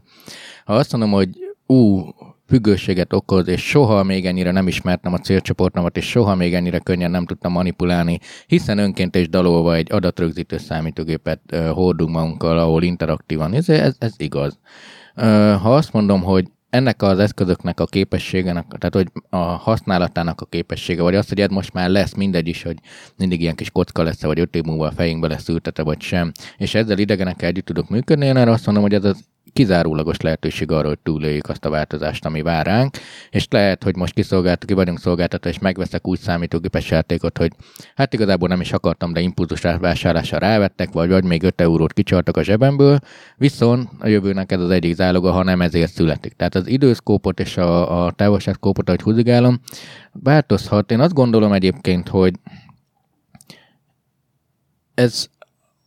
Ha 0.65 0.75
azt 0.75 0.93
mondom, 0.93 1.11
hogy 1.11 1.29
ú, 1.67 2.03
függőséget 2.47 3.13
okoz, 3.13 3.49
és 3.49 3.69
soha 3.69 4.03
még 4.03 4.27
ennyire 4.27 4.51
nem 4.51 4.69
ismertem 4.69 5.13
a 5.13 5.19
célcsoportomat, 5.19 5.97
és 5.97 6.09
soha 6.09 6.35
még 6.35 6.55
ennyire 6.55 6.79
könnyen 6.79 7.11
nem 7.11 7.27
tudtam 7.27 7.53
manipulálni, 7.53 8.19
hiszen 8.47 8.79
önként 8.79 9.17
és 9.17 9.29
dalolva 9.29 9.75
egy 9.75 9.93
adatrögzítő 9.93 10.59
számítógépet 10.59 11.57
hordunk 11.71 12.11
magunkkal, 12.11 12.59
ahol 12.59 12.83
interaktívan. 12.83 13.55
Ez, 13.55 13.69
ez, 13.69 13.97
ez 13.99 14.15
igaz. 14.17 14.59
Ha 15.63 15.75
azt 15.75 15.93
mondom, 15.93 16.23
hogy 16.23 16.47
ennek 16.71 17.03
az 17.03 17.19
eszközöknek 17.19 17.81
a 17.81 17.85
képességenek, 17.85 18.65
tehát 18.79 18.95
hogy 18.95 19.23
a 19.31 19.37
használatának 19.37 20.41
a 20.41 20.47
képessége, 20.47 21.03
vagy 21.03 21.15
az, 21.15 21.29
hogy 21.29 21.41
ez 21.41 21.49
most 21.49 21.73
már 21.73 21.91
lesz 21.91 22.15
mindegy 22.15 22.49
is, 22.49 22.63
hogy 22.63 22.77
mindig 23.17 23.41
ilyen 23.41 23.55
kis 23.55 23.71
kocka 23.71 24.03
lesz, 24.03 24.23
vagy 24.23 24.39
öt 24.39 24.55
év 24.55 24.63
múlva 24.63 24.87
a 24.87 24.91
fejünkbe 24.91 25.29
lesz 25.29 25.49
ültete, 25.49 25.83
vagy 25.83 26.01
sem, 26.01 26.33
és 26.57 26.75
ezzel 26.75 26.99
idegenekkel 26.99 27.49
együtt 27.49 27.65
tudok 27.65 27.89
működni, 27.89 28.27
én 28.27 28.37
erre 28.37 28.51
azt 28.51 28.67
mondom, 28.67 28.85
hogy 28.85 28.95
ez 28.95 29.05
az 29.05 29.25
kizárólagos 29.57 30.21
lehetőség 30.21 30.71
arra, 30.71 30.89
hogy 30.89 30.99
túléljük 30.99 31.49
azt 31.49 31.65
a 31.65 31.71
változást, 31.71 32.25
ami 32.25 32.43
vár 32.43 32.67
ránk, 32.67 32.97
és 33.31 33.47
lehet, 33.51 33.83
hogy 33.83 33.97
most 33.97 34.15
kiszolgált, 34.15 34.65
ki 34.65 34.75
vagyunk 34.75 34.99
szolgáltatva, 34.99 35.51
és 35.51 35.59
megveszek 35.59 36.07
úgy 36.07 36.19
számítógépes 36.19 36.91
játékot, 36.91 37.39
hogy 37.39 37.53
hát 37.95 38.15
igazából 38.15 38.49
nem 38.49 38.61
is 38.61 38.73
akartam, 38.73 39.13
de 39.13 39.21
impulzus 39.21 39.61
vásárlásra 39.61 40.39
rávettek, 40.39 40.93
vagy, 40.93 41.09
vagy 41.09 41.25
még 41.25 41.43
5 41.43 41.61
eurót 41.61 41.93
kicsaltak 41.93 42.37
a 42.37 42.43
zsebemből, 42.43 42.99
viszont 43.37 43.89
a 43.99 44.07
jövőnek 44.07 44.53
ez 44.53 44.61
az 44.61 44.71
egyik 44.71 44.95
záloga, 44.95 45.31
ha 45.31 45.43
nem 45.43 45.61
ezért 45.61 45.93
születik. 45.93 46.33
Tehát 46.33 46.55
az 46.55 46.67
időszkópot 46.67 47.41
és 47.41 47.57
a, 47.57 48.05
a 48.05 48.11
távolságszkópot, 48.11 48.89
ahogy 48.89 49.03
húzigálom, 49.03 49.61
változhat. 50.13 50.91
Én 50.91 51.01
azt 51.01 51.15
gondolom 51.15 51.53
egyébként, 51.53 52.09
hogy 52.09 52.35
ez 54.95 55.29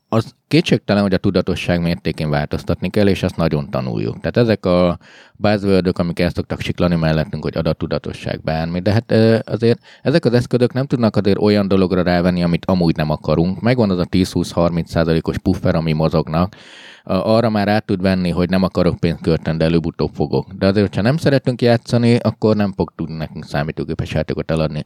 az 0.10 0.36
kétségtelen, 0.48 1.02
hogy 1.02 1.14
a 1.14 1.18
tudatosság 1.18 1.81
mértékén 1.81 2.30
változtatni 2.30 2.90
kell, 2.90 3.07
és 3.07 3.23
azt 3.23 3.38
nagyon 3.38 3.69
tanuljuk. 3.69 4.19
Tehát 4.19 4.38
ezek 4.38 4.65
a 4.65 4.98
buzzword 5.36 5.99
amik 5.99 6.19
el 6.19 6.30
szoktak 6.30 6.60
siklani 6.61 6.95
mellettünk, 6.95 7.44
hogy 7.44 7.57
adattudatosság 7.57 8.41
bármi, 8.44 8.80
de 8.80 8.91
hát 8.91 9.11
azért 9.49 9.80
ezek 10.02 10.26
az 10.26 10.34
eszközök 10.34 10.73
nem 10.73 10.86
tudnak 10.86 11.15
azért 11.15 11.38
olyan 11.38 11.68
dologra 11.68 12.02
rávenni, 12.02 12.44
amit 12.44 12.65
amúgy 12.65 12.95
nem 12.95 13.10
akarunk. 13.10 13.61
Megvan 13.61 13.90
az 13.90 13.99
a 13.99 14.06
10-20-30 14.06 14.86
százalékos 14.86 15.38
puffer, 15.38 15.76
ami 15.76 15.94
mozognak, 15.94 16.56
arra 17.03 17.49
már 17.49 17.67
át 17.67 17.85
tud 17.85 18.01
venni, 18.01 18.30
hogy 18.30 18.49
nem 18.49 18.63
akarok 18.63 18.99
pénzt 18.99 19.21
költeni, 19.21 19.57
de 19.57 19.65
előbb-utóbb 19.65 20.11
fogok. 20.13 20.53
De 20.53 20.67
azért, 20.67 20.95
ha 20.95 21.01
nem 21.01 21.17
szeretünk 21.17 21.61
játszani, 21.61 22.15
akkor 22.15 22.55
nem 22.55 22.73
fog 22.73 22.91
tudni 22.95 23.15
nekünk 23.15 23.45
számítógépes 23.45 24.11
játékot 24.11 24.51
eladni. 24.51 24.84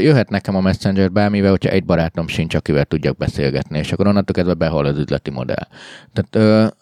Jöhet 0.00 0.30
nekem 0.30 0.56
a 0.56 0.60
Messenger 0.60 1.12
bármivel, 1.12 1.50
hogyha 1.50 1.70
egy 1.70 1.84
barátom 1.84 2.26
sincs, 2.26 2.54
akivel 2.54 2.84
tudjak 2.84 3.16
beszélgetni, 3.16 3.78
és 3.78 3.92
akkor 3.92 4.06
onnantól 4.06 4.34
kezdve 4.34 4.54
behal 4.54 4.84
az 4.84 4.98
üzleti 4.98 5.30
modell. 5.30 5.66
Tehát 6.12 6.72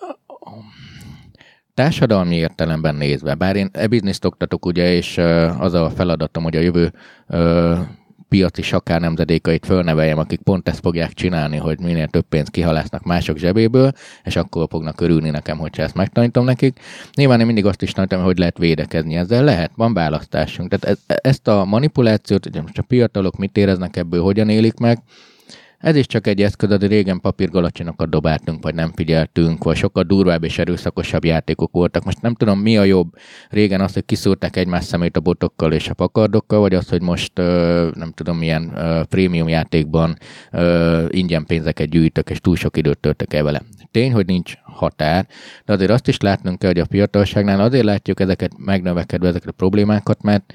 társadalmi 1.74 2.36
értelemben 2.36 2.94
nézve, 2.94 3.34
bár 3.34 3.56
én 3.56 3.68
e-bizniszt 3.72 4.24
oktatok 4.24 4.66
ugye, 4.66 4.92
és 4.92 5.18
az 5.58 5.74
a 5.74 5.90
feladatom, 5.90 6.42
hogy 6.42 6.56
a 6.56 6.60
jövő 6.60 6.92
piaci 8.34 8.62
sakár 8.62 9.00
nemzedékait 9.00 9.66
fölneveljem, 9.66 10.18
akik 10.18 10.40
pont 10.40 10.68
ezt 10.68 10.80
fogják 10.80 11.12
csinálni, 11.12 11.56
hogy 11.56 11.78
minél 11.80 12.06
több 12.06 12.24
pénzt 12.28 12.50
kihalásznak 12.50 13.02
mások 13.02 13.36
zsebéből, 13.36 13.92
és 14.24 14.36
akkor 14.36 14.66
fognak 14.70 15.00
örülni 15.00 15.30
nekem, 15.30 15.58
hogyha 15.58 15.82
ezt 15.82 15.94
megtanítom 15.94 16.44
nekik. 16.44 16.80
Nyilván 17.14 17.40
én 17.40 17.46
mindig 17.46 17.66
azt 17.66 17.82
is 17.82 17.92
tanítom, 17.92 18.22
hogy 18.22 18.38
lehet 18.38 18.58
védekezni 18.58 19.16
ezzel. 19.16 19.44
Lehet, 19.44 19.70
van 19.76 19.94
választásunk. 19.94 20.70
Tehát 20.70 20.98
e- 21.06 21.18
ezt 21.22 21.48
a 21.48 21.64
manipulációt, 21.64 22.44
hogy 22.44 22.62
most 22.62 22.78
a 22.78 22.84
fiatalok 22.88 23.36
mit 23.36 23.56
éreznek 23.56 23.96
ebből, 23.96 24.22
hogyan 24.22 24.48
élik 24.48 24.78
meg, 24.78 24.98
ez 25.84 25.96
is 25.96 26.06
csak 26.06 26.26
egy 26.26 26.42
eszköz, 26.42 26.68
de 26.68 26.86
régen 26.86 27.20
papírgalacsinokat 27.20 28.08
dobáltunk, 28.08 28.62
vagy 28.62 28.74
nem 28.74 28.92
figyeltünk, 28.94 29.64
vagy 29.64 29.76
sokkal 29.76 30.02
durvább 30.02 30.44
és 30.44 30.58
erőszakosabb 30.58 31.24
játékok 31.24 31.72
voltak. 31.72 32.04
Most 32.04 32.22
nem 32.22 32.34
tudom, 32.34 32.58
mi 32.58 32.76
a 32.76 32.84
jobb. 32.84 33.14
Régen 33.48 33.80
az, 33.80 33.92
hogy 33.92 34.04
kiszúrták 34.04 34.56
egymás 34.56 34.84
szemét 34.84 35.16
a 35.16 35.20
botokkal 35.20 35.72
és 35.72 35.88
a 35.88 35.94
pakardokkal, 35.94 36.60
vagy 36.60 36.74
az, 36.74 36.88
hogy 36.88 37.02
most 37.02 37.32
nem 37.94 38.12
tudom, 38.14 38.36
milyen 38.36 38.72
prémium 39.08 39.48
játékban 39.48 40.16
ingyen 41.08 41.44
pénzeket 41.46 41.88
gyűjtök, 41.88 42.30
és 42.30 42.40
túl 42.40 42.56
sok 42.56 42.76
időt 42.76 42.98
töltök 42.98 43.32
el 43.32 43.42
vele. 43.42 43.62
Tény, 43.90 44.12
hogy 44.12 44.26
nincs 44.26 44.54
határ, 44.62 45.26
de 45.64 45.72
azért 45.72 45.90
azt 45.90 46.08
is 46.08 46.20
látnunk 46.20 46.58
kell, 46.58 46.70
hogy 46.70 46.80
a 46.80 46.86
fiatalságnál 46.90 47.60
azért 47.60 47.84
látjuk 47.84 48.20
ezeket 48.20 48.52
megnövekedve, 48.58 49.28
ezeket 49.28 49.48
a 49.48 49.52
problémákat, 49.52 50.22
mert 50.22 50.54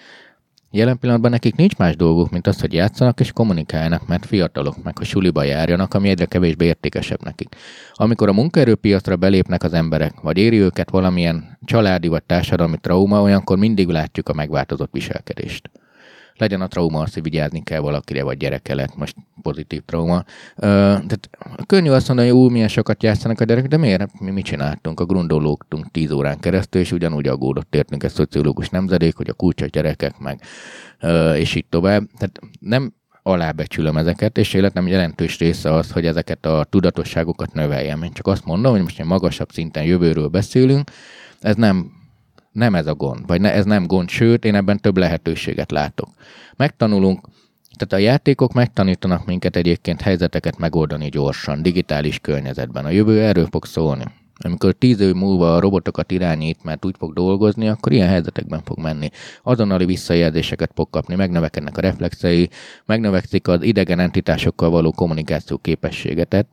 Jelen 0.72 1.00
pillanatban 1.00 1.32
nekik 1.32 1.56
nincs 1.56 1.76
más 1.78 1.96
dolguk, 1.96 2.30
mint 2.30 2.48
az, 2.48 2.60
hogy 2.60 2.74
játszanak 2.74 3.20
és 3.20 3.32
kommunikálnak, 3.32 4.08
mert 4.08 4.26
fiatalok, 4.26 4.84
meg 4.84 4.98
hogy 4.98 5.08
suliba 5.08 5.44
járjanak, 5.44 5.94
ami 5.94 6.10
egyre 6.10 6.26
kevésbé 6.26 6.66
értékesebb 6.66 7.24
nekik. 7.24 7.56
Amikor 7.94 8.30
a 8.30 8.34
munkaerőpiacra 8.34 9.16
belépnek 9.16 9.64
az 9.64 9.74
emberek, 9.74 10.20
vagy 10.22 10.38
éri 10.38 10.60
őket 10.60 10.90
valamilyen 10.90 11.58
családi 11.66 12.08
vagy 12.08 12.24
társadalmi 12.24 12.78
trauma, 12.82 13.22
olyankor 13.22 13.58
mindig 13.58 13.88
látjuk 13.88 14.30
a 14.30 14.34
megváltozott 14.34 14.92
viselkedést. 14.92 15.70
Legyen 16.40 16.62
a 16.62 16.68
trauma 16.68 17.00
az, 17.00 17.14
hogy 17.14 17.24
vigyázni 17.24 17.64
kell 17.64 17.80
valakire, 17.80 18.24
vagy 18.24 18.38
gyereke 18.38 18.76
lett, 18.76 18.96
most 18.96 19.16
pozitív 19.42 19.82
trauma. 19.86 20.24
Tehát 20.56 21.30
könnyű 21.66 21.90
azt 21.90 22.08
mondani, 22.08 22.30
hogy 22.30 22.38
ú, 22.38 22.50
milyen 22.50 22.68
sokat 22.68 23.04
játszanak 23.04 23.40
a 23.40 23.44
gyerekek, 23.44 23.70
de 23.70 23.78
miért? 23.78 24.20
Mi 24.20 24.32
mit 24.32 24.46
csináltunk? 24.46 25.00
A 25.00 25.06
grundológtunk 25.06 25.92
tíz 25.92 26.12
órán 26.12 26.40
keresztül, 26.40 26.82
és 26.82 26.92
ugyanúgy 26.92 27.28
aggódott 27.28 27.76
értünk 27.76 28.04
egy 28.04 28.12
szociológus 28.12 28.70
nemzedék, 28.70 29.16
hogy 29.16 29.30
a 29.30 29.34
kulcsos 29.34 29.70
gyerekek 29.70 30.18
meg, 30.18 30.42
és 31.36 31.56
így 31.56 31.66
tovább. 31.70 32.04
Tehát 32.18 32.40
nem 32.60 32.94
alábecsülöm 33.24 33.98
ezeket, 33.98 34.38
és 34.38 34.54
életem 34.54 34.88
jelentős 34.88 35.38
része 35.38 35.74
az, 35.74 35.92
hogy 35.92 36.06
ezeket 36.06 36.46
a 36.46 36.66
tudatosságokat 36.70 37.54
növeljem. 37.54 38.04
Én 38.04 38.12
csak 38.14 38.28
azt 38.28 38.46
mondom, 38.46 38.72
hogy 38.72 38.82
most 38.82 39.00
egy 39.00 39.06
magasabb 39.06 39.52
szinten 39.52 39.84
jövőről 39.84 40.28
beszélünk, 40.28 40.92
ez 41.40 41.56
nem, 41.56 41.92
nem 42.60 42.76
ez 42.76 42.88
a 42.88 42.96
gond, 42.96 43.28
vagy 43.28 43.42
ne, 43.42 43.54
ez 43.54 43.66
nem 43.66 43.88
gond, 43.88 44.10
sőt, 44.10 44.46
én 44.46 44.56
ebben 44.56 44.80
több 44.80 44.98
lehetőséget 44.98 45.72
látok. 45.72 46.10
Megtanulunk, 46.56 47.28
tehát 47.78 48.04
a 48.04 48.10
játékok 48.10 48.54
megtanítanak 48.54 49.26
minket 49.26 49.56
egyébként 49.56 50.02
helyzeteket 50.02 50.58
megoldani 50.58 51.10
gyorsan, 51.10 51.62
digitális 51.62 52.20
környezetben. 52.20 52.86
A 52.86 52.90
jövő 52.90 53.22
erről 53.22 53.48
fog 53.52 53.66
szólni. 53.66 54.04
Amikor 54.44 54.74
tíz 54.74 55.00
év 55.00 55.14
múlva 55.14 55.56
a 55.56 55.60
robotokat 55.60 56.12
irányít, 56.12 56.64
mert 56.64 56.86
úgy 56.86 56.96
fog 56.98 57.14
dolgozni, 57.14 57.68
akkor 57.68 57.92
ilyen 57.92 58.08
helyzetekben 58.08 58.62
fog 58.64 58.80
menni. 58.80 59.10
Azonnali 59.44 59.86
visszajelzéseket 59.86 60.72
fog 60.76 60.90
kapni, 60.90 61.16
megnövekednek 61.16 61.78
a 61.78 61.82
reflexei, 61.82 62.50
megnövekszik 62.86 63.48
az 63.48 63.62
idegen 63.62 64.00
entitásokkal 64.00 64.70
való 64.70 64.92
kommunikáció 64.92 65.58
képessége. 65.58 66.24
Tehát 66.24 66.48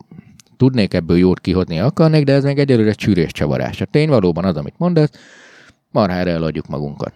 tudnék 0.57 0.95
ebből 0.95 1.17
jót 1.17 1.41
kihozni 1.41 1.81
akarnék, 1.81 2.25
de 2.25 2.33
ez 2.33 2.45
még 2.45 2.59
egyelőre 2.59 2.93
csűrés 2.93 3.33
csavarás. 3.33 3.81
A 3.81 3.85
tény 3.85 4.09
valóban 4.09 4.45
az, 4.45 4.57
amit 4.57 4.79
mondasz, 4.79 5.11
marhára 5.91 6.31
eladjuk 6.31 6.67
magunkat. 6.67 7.13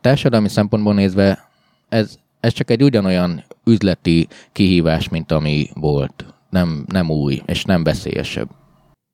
Társadalmi 0.00 0.48
szempontból 0.48 0.94
nézve 0.94 1.48
ez, 1.88 2.18
ez 2.40 2.52
csak 2.52 2.70
egy 2.70 2.82
ugyanolyan 2.82 3.44
üzleti 3.64 4.28
kihívás, 4.52 5.08
mint 5.08 5.32
ami 5.32 5.68
volt. 5.74 6.24
Nem, 6.50 6.84
nem 6.88 7.10
új, 7.10 7.42
és 7.46 7.64
nem 7.64 7.84
veszélyesebb 7.84 8.48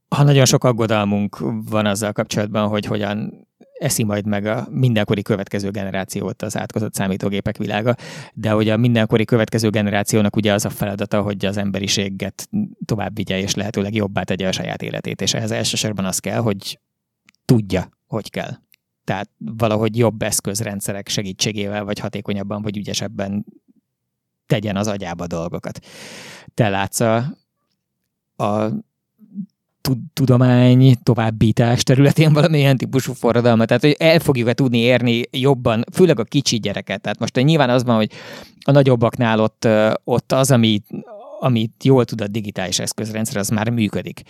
ha 0.08 0.22
nagyon 0.22 0.44
sok 0.44 0.64
aggodalmunk 0.64 1.38
van 1.70 1.86
azzal 1.86 2.12
kapcsolatban, 2.12 2.68
hogy 2.68 2.86
hogyan 2.86 3.46
eszi 3.78 4.04
majd 4.04 4.26
meg 4.26 4.46
a 4.46 4.66
mindenkori 4.70 5.22
következő 5.22 5.70
generációt 5.70 6.42
az 6.42 6.56
átkozott 6.56 6.94
számítógépek 6.94 7.56
világa, 7.56 7.94
de 8.34 8.50
hogy 8.50 8.68
a 8.68 8.76
mindenkori 8.76 9.24
következő 9.24 9.70
generációnak 9.70 10.36
ugye 10.36 10.52
az 10.52 10.64
a 10.64 10.70
feladata, 10.70 11.22
hogy 11.22 11.46
az 11.46 11.56
emberiséget 11.56 12.48
tovább 12.84 13.16
vigye 13.16 13.38
és 13.38 13.54
lehetőleg 13.54 13.94
jobbá 13.94 14.22
tegye 14.22 14.48
a 14.48 14.52
saját 14.52 14.82
életét, 14.82 15.20
és 15.20 15.34
ehhez 15.34 15.50
elsősorban 15.50 16.04
az 16.04 16.18
kell, 16.18 16.40
hogy 16.40 16.78
tudja, 17.46 17.88
hogy 18.06 18.30
kell. 18.30 18.50
Tehát 19.04 19.30
valahogy 19.38 19.96
jobb 19.98 20.22
eszközrendszerek 20.22 21.08
segítségével, 21.08 21.84
vagy 21.84 21.98
hatékonyabban, 21.98 22.62
vagy 22.62 22.76
ügyesebben 22.76 23.44
tegyen 24.46 24.76
az 24.76 24.86
agyába 24.86 25.26
dolgokat. 25.26 25.78
Te 26.54 26.68
látsz 26.68 27.00
a, 27.00 27.16
a 28.36 28.68
tudomány 30.12 30.96
továbbítás 31.02 31.82
területén 31.82 32.32
valamilyen 32.32 32.76
típusú 32.76 33.12
forradalmat, 33.12 33.66
tehát 33.66 33.82
hogy 33.82 33.96
el 33.98 34.18
fogjuk-e 34.18 34.52
tudni 34.52 34.78
érni 34.78 35.22
jobban, 35.30 35.84
főleg 35.92 36.18
a 36.18 36.24
kicsi 36.24 36.56
gyereket. 36.58 37.00
Tehát 37.00 37.18
most 37.18 37.36
nyilván 37.36 37.70
az 37.70 37.84
van, 37.84 37.96
hogy 37.96 38.12
a 38.64 38.70
nagyobbaknál 38.70 39.40
ott, 39.40 39.68
ott 40.04 40.32
az, 40.32 40.50
ami, 40.50 40.82
amit 41.38 41.84
jól 41.84 42.04
tud 42.04 42.20
a 42.20 42.26
digitális 42.26 42.78
eszközrendszer, 42.78 43.36
az 43.36 43.48
már 43.48 43.70
működik. 43.70 44.22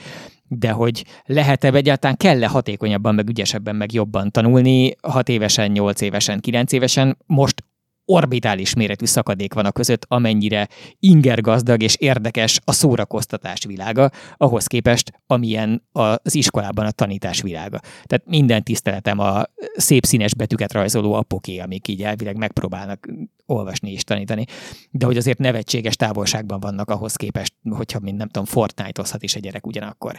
De 0.49 0.71
hogy 0.71 1.05
lehet-e 1.25 1.73
egyáltalán 1.73 2.17
kell-e 2.17 2.47
hatékonyabban, 2.47 3.15
meg 3.15 3.29
ügyesebben, 3.29 3.77
meg 3.77 3.93
jobban 3.93 4.31
tanulni, 4.31 4.97
6 5.01 5.29
évesen, 5.29 5.71
8 5.71 6.01
évesen, 6.01 6.41
9 6.41 6.73
évesen, 6.73 7.17
most 7.27 7.65
orbitális 8.07 8.75
méretű 8.75 9.05
szakadék 9.05 9.55
van 9.55 9.65
a 9.65 9.73
között, 9.73 10.05
amennyire 10.09 10.69
ingergazdag 10.99 11.83
és 11.83 11.97
érdekes 11.97 12.61
a 12.65 12.73
szórakoztatás 12.73 13.65
világa, 13.65 14.11
ahhoz 14.37 14.67
képest, 14.67 15.13
amilyen 15.27 15.83
az 15.93 16.35
iskolában 16.35 16.87
a 16.87 16.91
tanítás 16.91 17.43
világa. 17.43 17.81
Tehát 18.05 18.27
minden 18.27 18.63
tiszteletem 18.63 19.19
a 19.19 19.43
szép 19.77 20.05
színes 20.05 20.35
betűket 20.35 20.73
rajzoló 20.73 21.13
apoké, 21.13 21.59
amik 21.59 21.89
így 21.89 22.03
elvileg 22.03 22.37
megpróbálnak 22.37 23.09
olvasni 23.47 23.93
és 23.93 24.05
tanítani, 24.05 24.45
de 24.91 25.07
hogy 25.07 25.17
azért 25.17 25.39
nevetséges 25.39 25.97
távolságban 25.97 26.61
vannak 26.61 26.91
ahhoz 26.91 27.17
képest, 27.17 27.55
hogyha, 27.71 27.99
mint 27.99 28.17
nem 28.17 28.29
tudom, 28.29 28.45
Fortnite-ozhat 28.45 29.23
is 29.23 29.35
egy 29.35 29.43
gyerek 29.43 29.67
ugyanakkor 29.67 30.19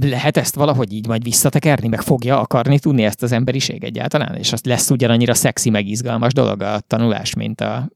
lehet 0.00 0.36
ezt 0.36 0.54
valahogy 0.54 0.92
így 0.92 1.06
majd 1.06 1.22
visszatekerni, 1.22 1.88
meg 1.88 2.00
fogja 2.00 2.40
akarni 2.40 2.78
tudni 2.78 3.04
ezt 3.04 3.22
az 3.22 3.32
emberiség 3.32 3.84
egyáltalán, 3.84 4.36
és 4.36 4.52
azt 4.52 4.66
lesz 4.66 4.90
ugyanannyira 4.90 5.34
szexi, 5.34 5.70
meg 5.70 5.86
izgalmas 5.86 6.32
dolog 6.32 6.62
a 6.62 6.80
tanulás, 6.80 7.34
mint 7.34 7.60
a 7.60 7.90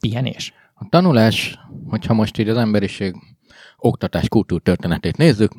pihenés? 0.00 0.52
A 0.74 0.86
tanulás, 0.88 1.58
hogyha 1.86 2.14
most 2.14 2.38
így 2.38 2.48
az 2.48 2.56
emberiség 2.56 3.14
oktatás 3.76 4.28
kultúrtörténetét 4.28 5.16
nézzük, 5.16 5.52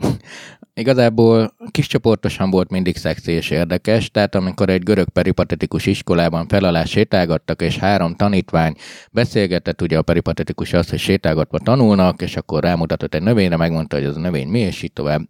Igazából 0.78 1.56
kiscsoportosan 1.72 2.50
volt 2.50 2.70
mindig 2.70 2.98
szexi 2.98 3.32
és 3.32 3.50
érdekes, 3.50 4.10
tehát 4.10 4.36
amikor 4.36 4.70
egy 4.70 4.84
görög 4.84 5.10
peripatetikus 5.10 5.86
iskolában 5.86 6.48
felalás 6.48 6.90
sétálgattak, 6.90 7.62
és 7.62 7.78
három 7.78 8.16
tanítvány 8.16 8.76
beszélgetett, 9.12 9.82
ugye 9.82 9.98
a 9.98 10.02
peripatetikus 10.02 10.74
az, 10.74 10.90
hogy 10.90 11.00
sétálgatva 11.00 11.60
tanulnak, 11.60 12.22
és 12.22 12.36
akkor 12.36 12.64
rámutatott 12.64 13.14
egy 13.14 13.22
növényre, 13.22 13.58
megmondta, 13.58 13.96
hogy 13.96 14.06
az 14.06 14.18
a 14.18 14.20
növény 14.20 14.48
mi, 14.48 14.60
és 14.60 14.82
így 14.82 14.94
tovább. 14.94 15.22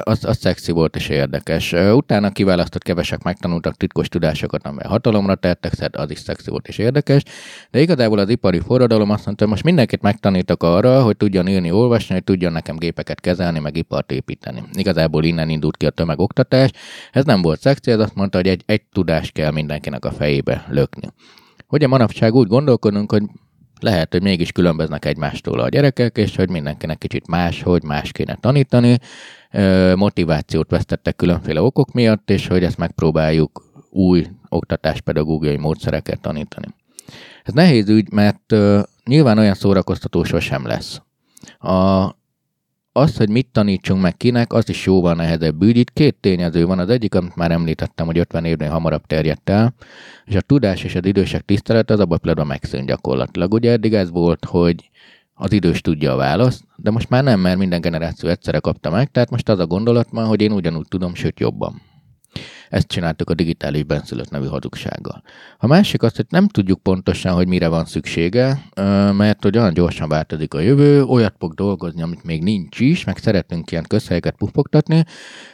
Az, 0.00 0.24
az 0.24 0.38
szexi 0.38 0.72
volt 0.72 0.96
és 0.96 1.08
érdekes. 1.08 1.72
Utána 1.72 2.30
kiválasztott 2.30 2.82
kevesek 2.82 3.22
megtanultak 3.22 3.76
titkos 3.76 4.08
tudásokat, 4.08 4.66
amely 4.66 4.86
hatalomra 4.88 5.34
tettek, 5.34 5.74
szed, 5.74 5.96
az 5.96 6.10
is 6.10 6.18
szexi 6.18 6.50
volt 6.50 6.68
és 6.68 6.78
érdekes. 6.78 7.22
De 7.70 7.80
igazából 7.80 8.18
az 8.18 8.28
ipari 8.28 8.60
forradalom 8.60 9.10
azt 9.10 9.24
mondta, 9.24 9.44
hogy 9.44 9.52
most 9.52 9.64
mindenkit 9.64 10.02
megtanítok 10.02 10.62
arra, 10.62 11.02
hogy 11.02 11.16
tudjon 11.16 11.48
írni, 11.48 11.70
olvasni, 11.70 12.14
hogy 12.14 12.24
tudjon 12.24 12.52
nekem 12.52 12.76
gépeket 12.76 13.20
kezelni, 13.20 13.58
meg 13.58 13.76
ipart 13.76 14.12
építeni 14.12 14.56
tanulni. 14.58 14.78
Igazából 14.80 15.24
innen 15.24 15.48
indult 15.48 15.76
ki 15.76 15.86
a 15.86 15.90
tömegoktatás. 15.90 16.70
Ez 17.12 17.24
nem 17.24 17.42
volt 17.42 17.60
szekció, 17.60 17.92
ez 17.92 18.00
azt 18.00 18.14
mondta, 18.14 18.36
hogy 18.36 18.48
egy, 18.48 18.62
egy 18.66 18.82
tudás 18.92 19.30
kell 19.30 19.50
mindenkinek 19.50 20.04
a 20.04 20.10
fejébe 20.10 20.66
lökni. 20.68 21.08
Hogy 21.66 21.84
a 21.84 21.88
manapság 21.88 22.34
úgy 22.34 22.48
gondolkodunk, 22.48 23.12
hogy 23.12 23.22
lehet, 23.80 24.12
hogy 24.12 24.22
mégis 24.22 24.52
különböznek 24.52 25.04
egymástól 25.04 25.60
a 25.60 25.68
gyerekek, 25.68 26.16
és 26.16 26.36
hogy 26.36 26.50
mindenkinek 26.50 26.98
kicsit 26.98 27.26
más, 27.26 27.62
hogy 27.62 27.82
más 27.82 28.12
kéne 28.12 28.36
tanítani, 28.40 28.98
motivációt 29.94 30.70
vesztettek 30.70 31.16
különféle 31.16 31.62
okok 31.62 31.92
miatt, 31.92 32.30
és 32.30 32.46
hogy 32.46 32.64
ezt 32.64 32.78
megpróbáljuk 32.78 33.62
új 33.90 34.26
oktatáspedagógiai 34.48 35.56
módszereket 35.56 36.20
tanítani. 36.20 36.66
Ez 37.42 37.54
nehéz 37.54 37.88
ügy, 37.88 38.12
mert 38.12 38.54
nyilván 39.04 39.38
olyan 39.38 39.54
szórakoztató 39.54 40.24
sosem 40.24 40.66
lesz. 40.66 41.00
A 41.58 42.17
az, 42.92 43.16
hogy 43.16 43.28
mit 43.28 43.48
tanítsunk 43.52 44.02
meg 44.02 44.16
kinek, 44.16 44.52
az 44.52 44.68
is 44.68 44.86
jóval 44.86 45.14
nehezebb 45.14 45.62
ügy. 45.62 45.76
Itt 45.76 45.92
két 45.92 46.16
tényező 46.20 46.66
van. 46.66 46.78
Az 46.78 46.88
egyik, 46.88 47.14
amit 47.14 47.36
már 47.36 47.50
említettem, 47.50 48.06
hogy 48.06 48.18
50 48.18 48.44
évnél 48.44 48.70
hamarabb 48.70 49.06
terjedt 49.06 49.50
el, 49.50 49.74
és 50.24 50.34
a 50.34 50.40
tudás 50.40 50.84
és 50.84 50.94
az 50.94 51.06
idősek 51.06 51.42
tisztelet 51.44 51.90
az 51.90 52.00
abban 52.00 52.18
pillanatban 52.18 52.46
megszűnt 52.46 52.86
gyakorlatilag. 52.86 53.52
Ugye 53.52 53.70
eddig 53.70 53.94
ez 53.94 54.10
volt, 54.10 54.44
hogy 54.44 54.90
az 55.34 55.52
idős 55.52 55.80
tudja 55.80 56.12
a 56.12 56.16
választ, 56.16 56.64
de 56.76 56.90
most 56.90 57.08
már 57.08 57.24
nem, 57.24 57.40
mert 57.40 57.58
minden 57.58 57.80
generáció 57.80 58.28
egyszerre 58.28 58.58
kapta 58.58 58.90
meg, 58.90 59.10
tehát 59.10 59.30
most 59.30 59.48
az 59.48 59.58
a 59.58 59.66
gondolat 59.66 60.08
van, 60.10 60.26
hogy 60.26 60.40
én 60.40 60.52
ugyanúgy 60.52 60.88
tudom, 60.88 61.14
sőt 61.14 61.40
jobban. 61.40 61.82
Ezt 62.68 62.88
csináltuk 62.88 63.30
a 63.30 63.34
digitális 63.34 63.82
benszülött 63.82 64.30
nevű 64.30 64.46
hazugsággal. 64.46 65.22
A 65.58 65.66
másik 65.66 66.02
az, 66.02 66.16
hogy 66.16 66.26
nem 66.28 66.48
tudjuk 66.48 66.82
pontosan, 66.82 67.34
hogy 67.34 67.46
mire 67.48 67.68
van 67.68 67.84
szüksége, 67.84 68.62
mert 69.12 69.42
hogy 69.42 69.58
olyan 69.58 69.74
gyorsan 69.74 70.08
változik 70.08 70.54
a 70.54 70.60
jövő, 70.60 71.02
olyat 71.02 71.34
fog 71.38 71.54
dolgozni, 71.54 72.02
amit 72.02 72.24
még 72.24 72.42
nincs 72.42 72.80
is, 72.80 73.04
meg 73.04 73.16
szeretünk 73.18 73.70
ilyen 73.70 73.84
közhelyeket 73.88 74.34
pufogtatni, 74.36 75.04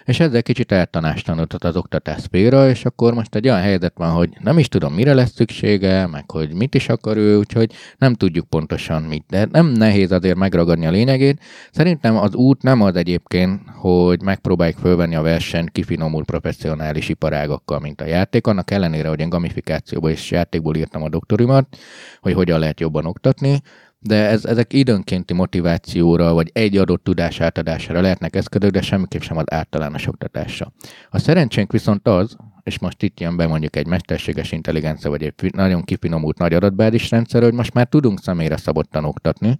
és 0.04 0.20
ezzel 0.20 0.42
kicsit 0.42 0.72
eltanástalanodott 0.72 1.64
az 1.64 1.76
oktatás 1.76 2.20
szféra, 2.20 2.68
és 2.68 2.84
akkor 2.84 3.14
most 3.14 3.34
egy 3.34 3.48
olyan 3.48 3.60
helyzet 3.60 3.92
van, 3.96 4.10
hogy 4.10 4.28
nem 4.40 4.58
is 4.58 4.68
tudom, 4.68 4.94
mire 4.94 5.14
lesz 5.14 5.32
szüksége, 5.34 6.06
meg 6.06 6.30
hogy 6.30 6.54
mit 6.54 6.74
is 6.74 6.88
akar 6.88 7.16
ő, 7.16 7.36
úgyhogy 7.38 7.72
nem 7.98 8.14
tudjuk 8.14 8.48
pontosan 8.48 9.02
mit. 9.02 9.24
De 9.28 9.48
nem 9.50 9.66
nehéz 9.66 10.12
azért 10.12 10.36
megragadni 10.36 10.86
a 10.86 10.90
lényegét. 10.90 11.40
Szerintem 11.72 12.16
az 12.16 12.34
út 12.34 12.62
nem 12.62 12.82
az 12.82 12.96
egyébként, 12.96 13.60
hogy 13.74 14.22
megpróbáljuk 14.22 14.78
fölvenni 14.78 15.14
a 15.14 15.22
versenyt 15.22 15.70
kifinomult 15.70 16.24
professzionális 16.24 17.03
iparágakkal, 17.08 17.78
mint 17.78 18.00
a 18.00 18.06
játék. 18.06 18.46
Annak 18.46 18.70
ellenére, 18.70 19.08
hogy 19.08 19.20
én 19.20 19.28
gamifikációból 19.28 20.10
és 20.10 20.30
játékból 20.30 20.76
írtam 20.76 21.02
a 21.02 21.08
doktorimat, 21.08 21.76
hogy 22.20 22.32
hogyan 22.32 22.58
lehet 22.58 22.80
jobban 22.80 23.06
oktatni, 23.06 23.60
de 24.06 24.28
ez, 24.28 24.44
ezek 24.44 24.72
időnkénti 24.72 25.34
motivációra, 25.34 26.32
vagy 26.32 26.50
egy 26.52 26.76
adott 26.76 27.04
tudás 27.04 27.40
átadására 27.40 28.00
lehetnek 28.00 28.36
eszközök, 28.36 28.70
de 28.70 28.82
semmiképp 28.82 29.20
sem 29.20 29.36
az 29.36 29.44
általános 29.52 30.06
oktatásra. 30.06 30.72
A 31.10 31.18
szerencsénk 31.18 31.72
viszont 31.72 32.08
az, 32.08 32.36
és 32.62 32.78
most 32.78 33.02
itt 33.02 33.20
jön 33.20 33.36
be 33.36 33.46
mondjuk 33.46 33.76
egy 33.76 33.86
mesterséges 33.86 34.52
intelligencia, 34.52 35.10
vagy 35.10 35.22
egy 35.22 35.54
nagyon 35.54 35.82
kifinomult 35.82 36.38
nagy 36.38 36.54
adatbázis 36.54 37.10
rendszer, 37.10 37.42
hogy 37.42 37.52
most 37.52 37.74
már 37.74 37.86
tudunk 37.86 38.20
személyre 38.20 38.56
szabottan 38.56 39.04
oktatni. 39.04 39.58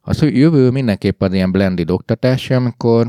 Hogy 0.00 0.36
jövő 0.36 0.70
mindenképp 0.70 1.22
az 1.22 1.32
ilyen 1.32 1.52
blended 1.52 1.90
oktatás, 1.90 2.50
amikor 2.50 3.06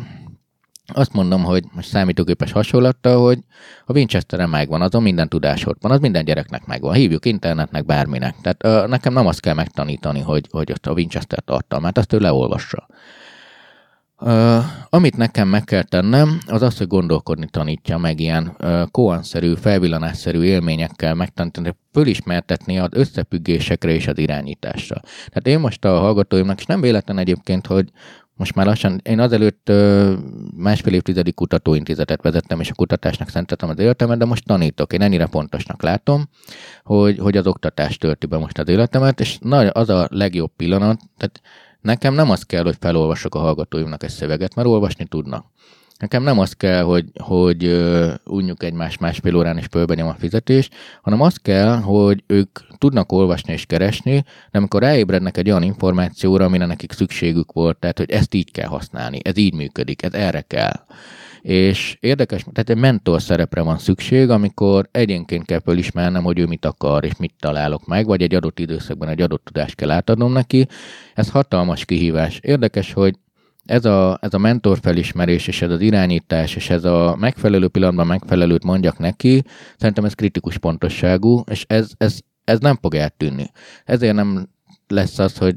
azt 0.87 1.13
mondom, 1.13 1.43
hogy 1.43 1.63
most 1.71 1.87
számítógépes 1.87 2.51
hasonlattal, 2.51 3.23
hogy 3.23 3.39
a 3.85 3.93
Winchester-en 3.93 4.49
megvan, 4.49 4.81
azon 4.81 5.01
minden 5.01 5.29
tudás 5.29 5.65
ott 5.65 5.81
van, 5.81 5.91
az 5.91 5.99
minden 5.99 6.25
gyereknek 6.25 6.65
megvan. 6.65 6.93
Hívjuk 6.93 7.25
internetnek, 7.25 7.85
bárminek. 7.85 8.35
Tehát 8.41 8.65
uh, 8.65 8.89
nekem 8.89 9.13
nem 9.13 9.27
azt 9.27 9.39
kell 9.39 9.53
megtanítani, 9.53 10.19
hogy, 10.19 10.47
hogy 10.51 10.71
ott 10.71 10.87
a 10.87 10.91
Winchester 10.91 11.39
tartalmát, 11.45 11.97
azt 11.97 12.13
ő 12.13 12.19
leolvassa. 12.19 12.87
Uh, 14.19 14.63
amit 14.89 15.17
nekem 15.17 15.47
meg 15.47 15.63
kell 15.63 15.83
tennem, 15.83 16.39
az 16.47 16.61
az, 16.61 16.77
hogy 16.77 16.87
gondolkodni 16.87 17.47
tanítja 17.51 17.97
meg 17.97 18.19
ilyen 18.19 18.55
uh, 18.59 18.81
koanszerű, 18.91 19.53
felvillanásszerű 19.53 20.41
élményekkel 20.41 21.15
megtanítani, 21.15 21.75
fölismertetni 21.91 22.79
az 22.79 22.89
összefüggésekre 22.91 23.91
és 23.91 24.07
az 24.07 24.17
irányításra. 24.17 25.01
Tehát 25.01 25.47
én 25.47 25.59
most 25.59 25.85
a 25.85 25.99
hallgatóimnak, 25.99 26.59
és 26.59 26.65
nem 26.65 26.81
véletlen 26.81 27.17
egyébként, 27.17 27.67
hogy 27.67 27.89
most 28.35 28.55
már 28.55 28.65
lassan, 28.65 28.99
én 29.03 29.19
azelőtt 29.19 29.69
uh, 29.69 30.13
másfél 30.55 30.93
évtizedig 30.93 31.33
kutatóintézetet 31.33 32.21
vezettem, 32.21 32.59
és 32.59 32.69
a 32.69 32.73
kutatásnak 32.73 33.29
szenteltem 33.29 33.69
az 33.69 33.79
életemet, 33.79 34.17
de 34.17 34.25
most 34.25 34.45
tanítok. 34.45 34.93
Én 34.93 35.01
ennyire 35.01 35.25
pontosnak 35.25 35.81
látom, 35.81 36.29
hogy, 36.83 37.17
hogy 37.17 37.37
az 37.37 37.47
oktatás 37.47 37.97
tölti 37.97 38.25
be 38.25 38.37
most 38.37 38.57
az 38.57 38.67
életemet, 38.67 39.19
és 39.19 39.37
na, 39.41 39.57
az 39.57 39.89
a 39.89 40.07
legjobb 40.11 40.51
pillanat, 40.55 40.99
tehát 41.17 41.41
Nekem 41.83 42.13
nem 42.13 42.29
az 42.29 42.43
kell, 42.43 42.63
hogy 42.63 42.77
felolvasok 42.79 43.35
a 43.35 43.39
hallgatóimnak 43.39 44.03
egy 44.03 44.09
szöveget, 44.09 44.55
mert 44.55 44.67
olvasni 44.67 45.05
tudnak. 45.05 45.45
Nekem 46.03 46.23
nem 46.23 46.39
az 46.39 46.53
kell, 46.53 46.81
hogy, 46.81 47.05
hogy 47.19 47.83
unjuk 48.25 48.63
egymás 48.63 48.97
másfél 48.97 49.35
órán 49.35 49.57
és 49.57 49.65
fölbenyom 49.71 50.07
a 50.07 50.15
fizetést, 50.19 50.73
hanem 51.01 51.21
az 51.21 51.35
kell, 51.41 51.75
hogy 51.75 52.23
ők 52.27 52.59
tudnak 52.77 53.11
olvasni 53.11 53.53
és 53.53 53.65
keresni, 53.65 54.23
de 54.51 54.57
amikor 54.57 54.81
ráébrednek 54.81 55.37
egy 55.37 55.49
olyan 55.49 55.63
információra, 55.63 56.45
amire 56.45 56.65
nekik 56.65 56.91
szükségük 56.91 57.51
volt, 57.51 57.77
tehát 57.77 57.97
hogy 57.97 58.11
ezt 58.11 58.33
így 58.33 58.51
kell 58.51 58.67
használni, 58.67 59.19
ez 59.21 59.37
így 59.37 59.53
működik, 59.53 60.03
ez 60.03 60.13
erre 60.13 60.41
kell 60.41 60.73
és 61.41 61.97
érdekes, 61.99 62.45
tehát 62.53 62.69
egy 62.69 62.77
mentor 62.77 63.21
szerepre 63.21 63.61
van 63.61 63.77
szükség, 63.77 64.29
amikor 64.29 64.87
egyénként 64.91 65.45
kell 65.45 65.59
fölismernem, 65.59 66.23
hogy 66.23 66.39
ő 66.39 66.45
mit 66.45 66.65
akar, 66.65 67.03
és 67.03 67.15
mit 67.17 67.33
találok 67.39 67.85
meg, 67.85 68.05
vagy 68.05 68.21
egy 68.21 68.35
adott 68.35 68.59
időszakban 68.59 69.09
egy 69.09 69.21
adott 69.21 69.45
tudást 69.45 69.75
kell 69.75 69.91
átadnom 69.91 70.31
neki. 70.31 70.67
Ez 71.13 71.29
hatalmas 71.29 71.85
kihívás. 71.85 72.39
Érdekes, 72.41 72.93
hogy 72.93 73.15
ez 73.65 73.85
a, 73.85 74.17
ez 74.21 74.33
a 74.33 74.37
mentor 74.37 74.77
felismerés, 74.81 75.47
és 75.47 75.61
ez 75.61 75.69
az 75.69 75.81
irányítás, 75.81 76.55
és 76.55 76.69
ez 76.69 76.83
a 76.83 77.15
megfelelő 77.19 77.67
pillanatban 77.67 78.07
megfelelőt 78.07 78.63
mondjak 78.63 78.97
neki, 78.97 79.43
szerintem 79.77 80.05
ez 80.05 80.13
kritikus 80.13 80.57
pontosságú, 80.57 81.43
és 81.51 81.65
ez, 81.67 81.91
ez, 81.97 82.19
ez 82.43 82.59
nem 82.59 82.77
fog 82.81 82.95
eltűnni. 82.95 83.51
Ezért 83.85 84.15
nem 84.15 84.49
lesz 84.87 85.19
az, 85.19 85.37
hogy 85.37 85.55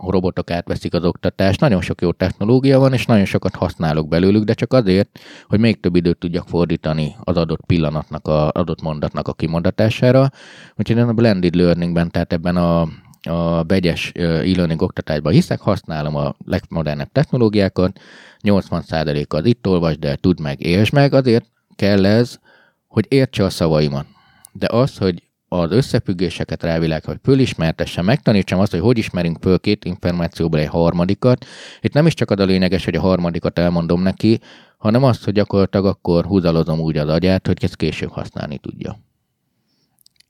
a 0.00 0.10
robotok 0.10 0.50
átveszik 0.50 0.94
az 0.94 1.04
oktatást. 1.04 1.60
Nagyon 1.60 1.80
sok 1.80 2.00
jó 2.00 2.12
technológia 2.12 2.78
van, 2.78 2.92
és 2.92 3.06
nagyon 3.06 3.24
sokat 3.24 3.54
használok 3.54 4.08
belőlük, 4.08 4.44
de 4.44 4.54
csak 4.54 4.72
azért, 4.72 5.18
hogy 5.46 5.60
még 5.60 5.80
több 5.80 5.96
időt 5.96 6.18
tudjak 6.18 6.48
fordítani 6.48 7.14
az 7.20 7.36
adott 7.36 7.64
pillanatnak, 7.66 8.26
az 8.26 8.48
adott 8.52 8.82
mondatnak 8.82 9.28
a 9.28 9.32
kimondatására. 9.32 10.30
Úgyhogy 10.76 10.98
a 10.98 11.12
blended 11.12 11.54
learningben, 11.54 12.10
tehát 12.10 12.32
ebben 12.32 12.56
a, 12.56 12.88
a 13.22 13.64
vegyes 13.64 14.12
e-learning 14.14 14.82
oktatásban 14.82 15.32
hiszek, 15.32 15.60
használom 15.60 16.16
a 16.16 16.34
legmodernebb 16.44 17.12
technológiákat, 17.12 18.00
80% 18.42 19.28
az 19.28 19.44
itt 19.44 19.66
olvasd 19.66 19.98
de 19.98 20.16
tud 20.16 20.40
meg, 20.40 20.60
és 20.60 20.90
meg, 20.90 21.14
azért 21.14 21.46
kell 21.76 22.04
ez, 22.04 22.38
hogy 22.86 23.06
értse 23.08 23.44
a 23.44 23.50
szavaimat. 23.50 24.06
De 24.52 24.66
az, 24.70 24.96
hogy 24.96 25.22
az 25.48 25.70
összefüggéseket 25.70 26.62
rávilág, 26.62 27.04
hogy 27.04 27.18
fölismertessem, 27.22 28.04
megtanítsam 28.04 28.60
azt, 28.60 28.70
hogy 28.70 28.80
hogy 28.80 28.98
ismerünk 28.98 29.38
föl 29.40 29.58
két 29.58 29.84
információból 29.84 30.58
egy 30.58 30.68
harmadikat. 30.68 31.46
Itt 31.80 31.92
nem 31.92 32.06
is 32.06 32.14
csak 32.14 32.30
az 32.30 32.38
a 32.38 32.44
lényeges, 32.44 32.84
hogy 32.84 32.94
a 32.94 33.00
harmadikat 33.00 33.58
elmondom 33.58 34.02
neki, 34.02 34.40
hanem 34.78 35.04
azt, 35.04 35.24
hogy 35.24 35.34
gyakorlatilag 35.34 35.86
akkor 35.86 36.24
húzalozom 36.24 36.80
úgy 36.80 36.96
az 36.96 37.08
agyát, 37.08 37.46
hogy 37.46 37.64
ezt 37.64 37.76
később 37.76 38.10
használni 38.10 38.58
tudja. 38.58 38.98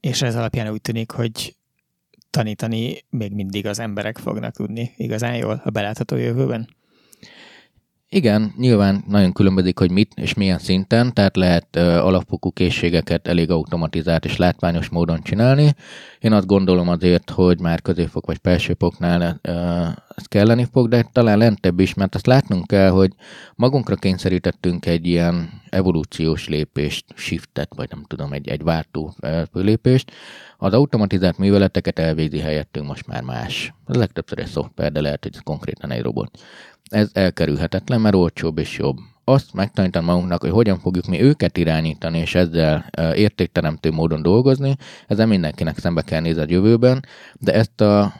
És 0.00 0.22
ez 0.22 0.36
alapján 0.36 0.72
úgy 0.72 0.80
tűnik, 0.80 1.10
hogy 1.10 1.56
tanítani 2.30 3.04
még 3.10 3.32
mindig 3.32 3.66
az 3.66 3.78
emberek 3.78 4.18
fognak 4.18 4.54
tudni 4.54 4.92
igazán 4.96 5.36
jól 5.36 5.60
a 5.64 5.70
belátható 5.70 6.16
jövőben? 6.16 6.76
Igen, 8.10 8.52
nyilván 8.56 9.04
nagyon 9.06 9.32
különbözik, 9.32 9.78
hogy 9.78 9.90
mit 9.90 10.12
és 10.14 10.34
milyen 10.34 10.58
szinten, 10.58 11.14
tehát 11.14 11.36
lehet 11.36 11.66
uh, 11.76 11.82
alapfokú 11.82 12.50
készségeket 12.50 13.28
elég 13.28 13.50
automatizált 13.50 14.24
és 14.24 14.36
látványos 14.36 14.88
módon 14.88 15.22
csinálni. 15.22 15.74
Én 16.20 16.32
azt 16.32 16.46
gondolom 16.46 16.88
azért, 16.88 17.30
hogy 17.30 17.60
már 17.60 17.82
középfok 17.82 18.26
vagy 18.26 18.38
felsőfoknál 18.42 19.40
uh, 19.48 19.86
ez 20.16 20.26
kelleni 20.26 20.66
fog, 20.72 20.88
de 20.88 21.08
talán 21.12 21.38
lentebb 21.38 21.80
is, 21.80 21.94
mert 21.94 22.14
azt 22.14 22.26
látnunk 22.26 22.66
kell, 22.66 22.90
hogy 22.90 23.12
magunkra 23.54 23.94
kényszerítettünk 23.94 24.86
egy 24.86 25.06
ilyen 25.06 25.50
evolúciós 25.70 26.48
lépést, 26.48 27.04
shiftet, 27.14 27.72
vagy 27.76 27.88
nem 27.90 28.04
tudom, 28.06 28.32
egy, 28.32 28.48
egy 28.48 28.62
váltó 28.62 29.14
fölépést. 29.52 30.12
Az 30.56 30.72
automatizált 30.72 31.38
műveleteket 31.38 31.98
elvégzi 31.98 32.38
helyettünk 32.38 32.86
most 32.86 33.06
már 33.06 33.22
más. 33.22 33.74
Ez 33.86 33.96
legtöbbször 33.96 34.38
egy 34.38 34.46
szoftver, 34.46 34.92
de 34.92 35.00
lehet, 35.00 35.22
hogy 35.22 35.32
ez 35.34 35.40
konkrétan 35.44 35.90
egy 35.90 36.02
robot 36.02 36.38
ez 36.88 37.10
elkerülhetetlen, 37.12 38.00
mert 38.00 38.14
olcsóbb 38.14 38.58
és 38.58 38.78
jobb. 38.78 38.96
Azt 39.24 39.52
megtanítani 39.52 40.04
magunknak, 40.04 40.40
hogy 40.40 40.50
hogyan 40.50 40.78
fogjuk 40.78 41.06
mi 41.06 41.22
őket 41.22 41.58
irányítani, 41.58 42.18
és 42.18 42.34
ezzel 42.34 42.90
értékteremtő 43.14 43.90
módon 43.90 44.22
dolgozni, 44.22 44.76
ezzel 45.06 45.26
mindenkinek 45.26 45.78
szembe 45.78 46.02
kell 46.02 46.20
nézni 46.20 46.42
a 46.42 46.46
jövőben, 46.48 47.04
de 47.40 47.52
ezt 47.52 47.80
a 47.80 48.12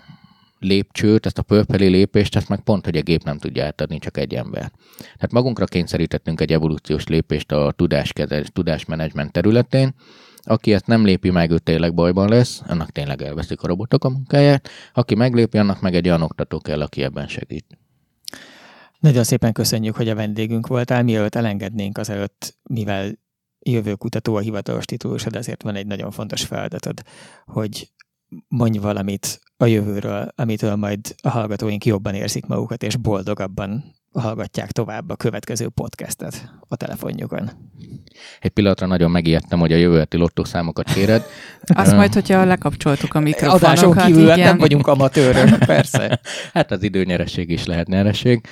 lépcsőt, 0.58 1.26
ezt 1.26 1.38
a 1.38 1.44
fölfelé 1.46 1.86
lépést, 1.86 2.36
ezt 2.36 2.48
meg 2.48 2.60
pont, 2.60 2.84
hogy 2.84 2.96
a 2.96 3.02
gép 3.02 3.22
nem 3.22 3.38
tudja 3.38 3.64
átadni, 3.64 3.98
csak 3.98 4.16
egy 4.16 4.34
ember. 4.34 4.70
Tehát 4.96 5.32
magunkra 5.32 5.64
kényszerítettünk 5.64 6.40
egy 6.40 6.52
evolúciós 6.52 7.06
lépést 7.06 7.52
a 7.52 7.72
tudáskezelés, 7.76 8.46
tudásmenedzsment 8.52 9.32
területén, 9.32 9.94
aki 10.42 10.72
ezt 10.72 10.86
nem 10.86 11.04
lépi 11.04 11.30
meg, 11.30 11.50
ő 11.50 11.58
tényleg 11.58 11.94
bajban 11.94 12.28
lesz, 12.28 12.62
annak 12.66 12.90
tényleg 12.90 13.22
elveszik 13.22 13.62
a 13.62 13.66
robotok 13.66 14.04
a 14.04 14.08
munkáját, 14.08 14.68
aki 14.92 15.14
meglépi, 15.14 15.58
annak 15.58 15.80
meg 15.80 15.94
egy 15.94 16.08
olyan 16.08 16.22
oktató 16.22 16.58
kell, 16.58 16.82
aki 16.82 17.02
ebben 17.02 17.28
segít. 17.28 17.78
Nagyon 18.98 19.24
szépen 19.24 19.52
köszönjük, 19.52 19.96
hogy 19.96 20.08
a 20.08 20.14
vendégünk 20.14 20.66
voltál. 20.66 21.02
Mielőtt 21.02 21.34
elengednénk 21.34 21.98
azelőtt, 21.98 22.56
mivel 22.62 23.18
jövőkutató 23.58 24.34
a 24.34 24.40
hivatalos 24.40 24.84
titulusod, 24.84 25.36
ezért 25.36 25.62
van 25.62 25.74
egy 25.74 25.86
nagyon 25.86 26.10
fontos 26.10 26.44
feladatod, 26.44 27.02
hogy 27.46 27.92
mondj 28.48 28.78
valamit 28.78 29.40
a 29.56 29.66
jövőről, 29.66 30.32
amitől 30.34 30.76
majd 30.76 31.14
a 31.22 31.28
hallgatóink 31.28 31.84
jobban 31.84 32.14
érzik 32.14 32.46
magukat, 32.46 32.82
és 32.82 32.96
boldogabban 32.96 33.96
hallgatják 34.12 34.72
tovább 34.72 35.10
a 35.10 35.16
következő 35.16 35.68
podcastet 35.68 36.52
a 36.68 36.76
telefonjukon. 36.76 37.50
Egy 38.40 38.50
pillanatra 38.50 38.86
nagyon 38.86 39.10
megijedtem, 39.10 39.58
hogy 39.58 39.72
a 39.72 39.76
jövő 39.76 39.98
heti 39.98 40.16
lottószámokat 40.16 40.92
kéred. 40.92 41.24
Azt 41.66 41.94
majd, 41.94 42.14
hogyha 42.14 42.44
lekapcsoltuk 42.44 43.14
a 43.14 43.20
mikrofonokat. 43.20 43.62
Adáson 43.62 43.96
kívül 43.96 44.22
igen. 44.22 44.38
nem 44.38 44.58
vagyunk 44.58 44.86
amatőrök, 44.86 45.58
persze. 45.58 46.20
hát 46.52 46.70
az 46.70 46.82
időnyereség 46.82 47.50
is 47.50 47.64
lehet 47.64 47.86
nyereség 47.86 48.46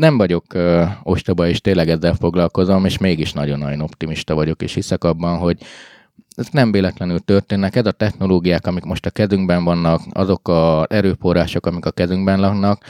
nem 0.00 0.16
vagyok 0.16 0.54
ö, 0.54 0.84
ostoba, 1.02 1.48
és 1.48 1.60
tényleg 1.60 1.88
ezzel 1.88 2.14
foglalkozom, 2.14 2.84
és 2.84 2.98
mégis 2.98 3.32
nagyon-nagyon 3.32 3.80
optimista 3.80 4.34
vagyok, 4.34 4.62
és 4.62 4.74
hiszek 4.74 5.04
abban, 5.04 5.38
hogy 5.38 5.58
ez 6.36 6.48
nem 6.52 6.72
véletlenül 6.72 7.18
történnek. 7.18 7.76
Ez 7.76 7.86
a 7.86 7.92
technológiák, 7.92 8.66
amik 8.66 8.84
most 8.84 9.06
a 9.06 9.10
kezünkben 9.10 9.64
vannak, 9.64 10.00
azok 10.12 10.48
az 10.48 10.84
erőforrások, 10.88 11.66
amik 11.66 11.86
a 11.86 11.90
kezünkben 11.90 12.40
vannak, 12.40 12.84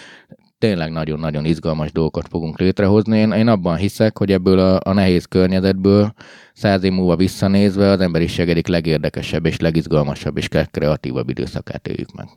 tényleg 0.59 0.91
nagyon-nagyon 0.91 1.45
izgalmas 1.45 1.93
dolgokat 1.93 2.29
fogunk 2.29 2.59
létrehozni. 2.59 3.19
Én, 3.19 3.33
én 3.33 3.49
abban 3.49 3.77
hiszek, 3.77 4.19
hogy 4.19 4.33
ebből 4.33 4.59
a, 4.59 4.81
a 4.83 4.93
nehéz 4.93 5.25
környezetből 5.25 6.13
száz 6.53 6.83
év 6.83 6.93
múlva 6.93 7.17
visszanézve 7.17 7.89
az 7.89 8.01
emberiség 8.01 8.49
egyik 8.49 8.67
legérdekesebb 8.67 9.47
és 9.47 9.59
legizgalmasabb 9.59 10.37
és 10.37 10.49
kreatívabb 10.71 11.29
időszakát 11.29 11.89
éljük 11.89 12.13
meg. 12.13 12.29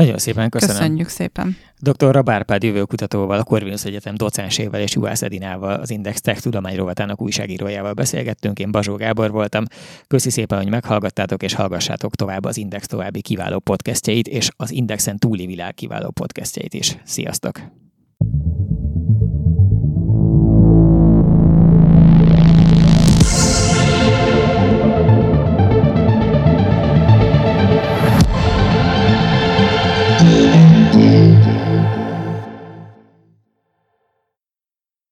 Nagyon 0.00 0.18
szépen 0.18 0.48
köszönöm. 0.48 0.76
Köszönjük 0.76 1.08
szépen. 1.08 1.56
Dr. 1.78 2.10
Rabárpád 2.10 2.62
jövőkutatóval, 2.62 3.38
a 3.38 3.42
Corvinus 3.42 3.84
Egyetem 3.84 4.14
docensével 4.14 4.80
és 4.80 4.94
Juhász 4.94 5.22
Edinával, 5.22 5.80
az 5.80 5.90
Index 5.90 6.20
Tech 6.20 6.40
tudományrovatának 6.40 7.20
újságírójával 7.22 7.92
beszélgettünk. 7.92 8.58
Én 8.58 8.70
Bazsó 8.70 8.94
Gábor 8.94 9.30
voltam. 9.30 9.64
Köszi 10.06 10.30
szépen, 10.30 10.58
hogy 10.58 10.70
meghallgattátok, 10.70 11.42
és 11.42 11.54
hallgassátok 11.54 12.14
tovább 12.14 12.44
az 12.44 12.56
Index 12.56 12.86
további 12.86 13.20
kiváló 13.20 13.58
podcastjait, 13.58 14.28
és 14.28 14.48
az 14.56 14.70
Indexen 14.70 15.18
túli 15.18 15.46
világ 15.46 15.74
kiváló 15.74 16.10
podcastjait 16.10 16.74
is. 16.74 16.96
Sziasztok! 17.04 17.60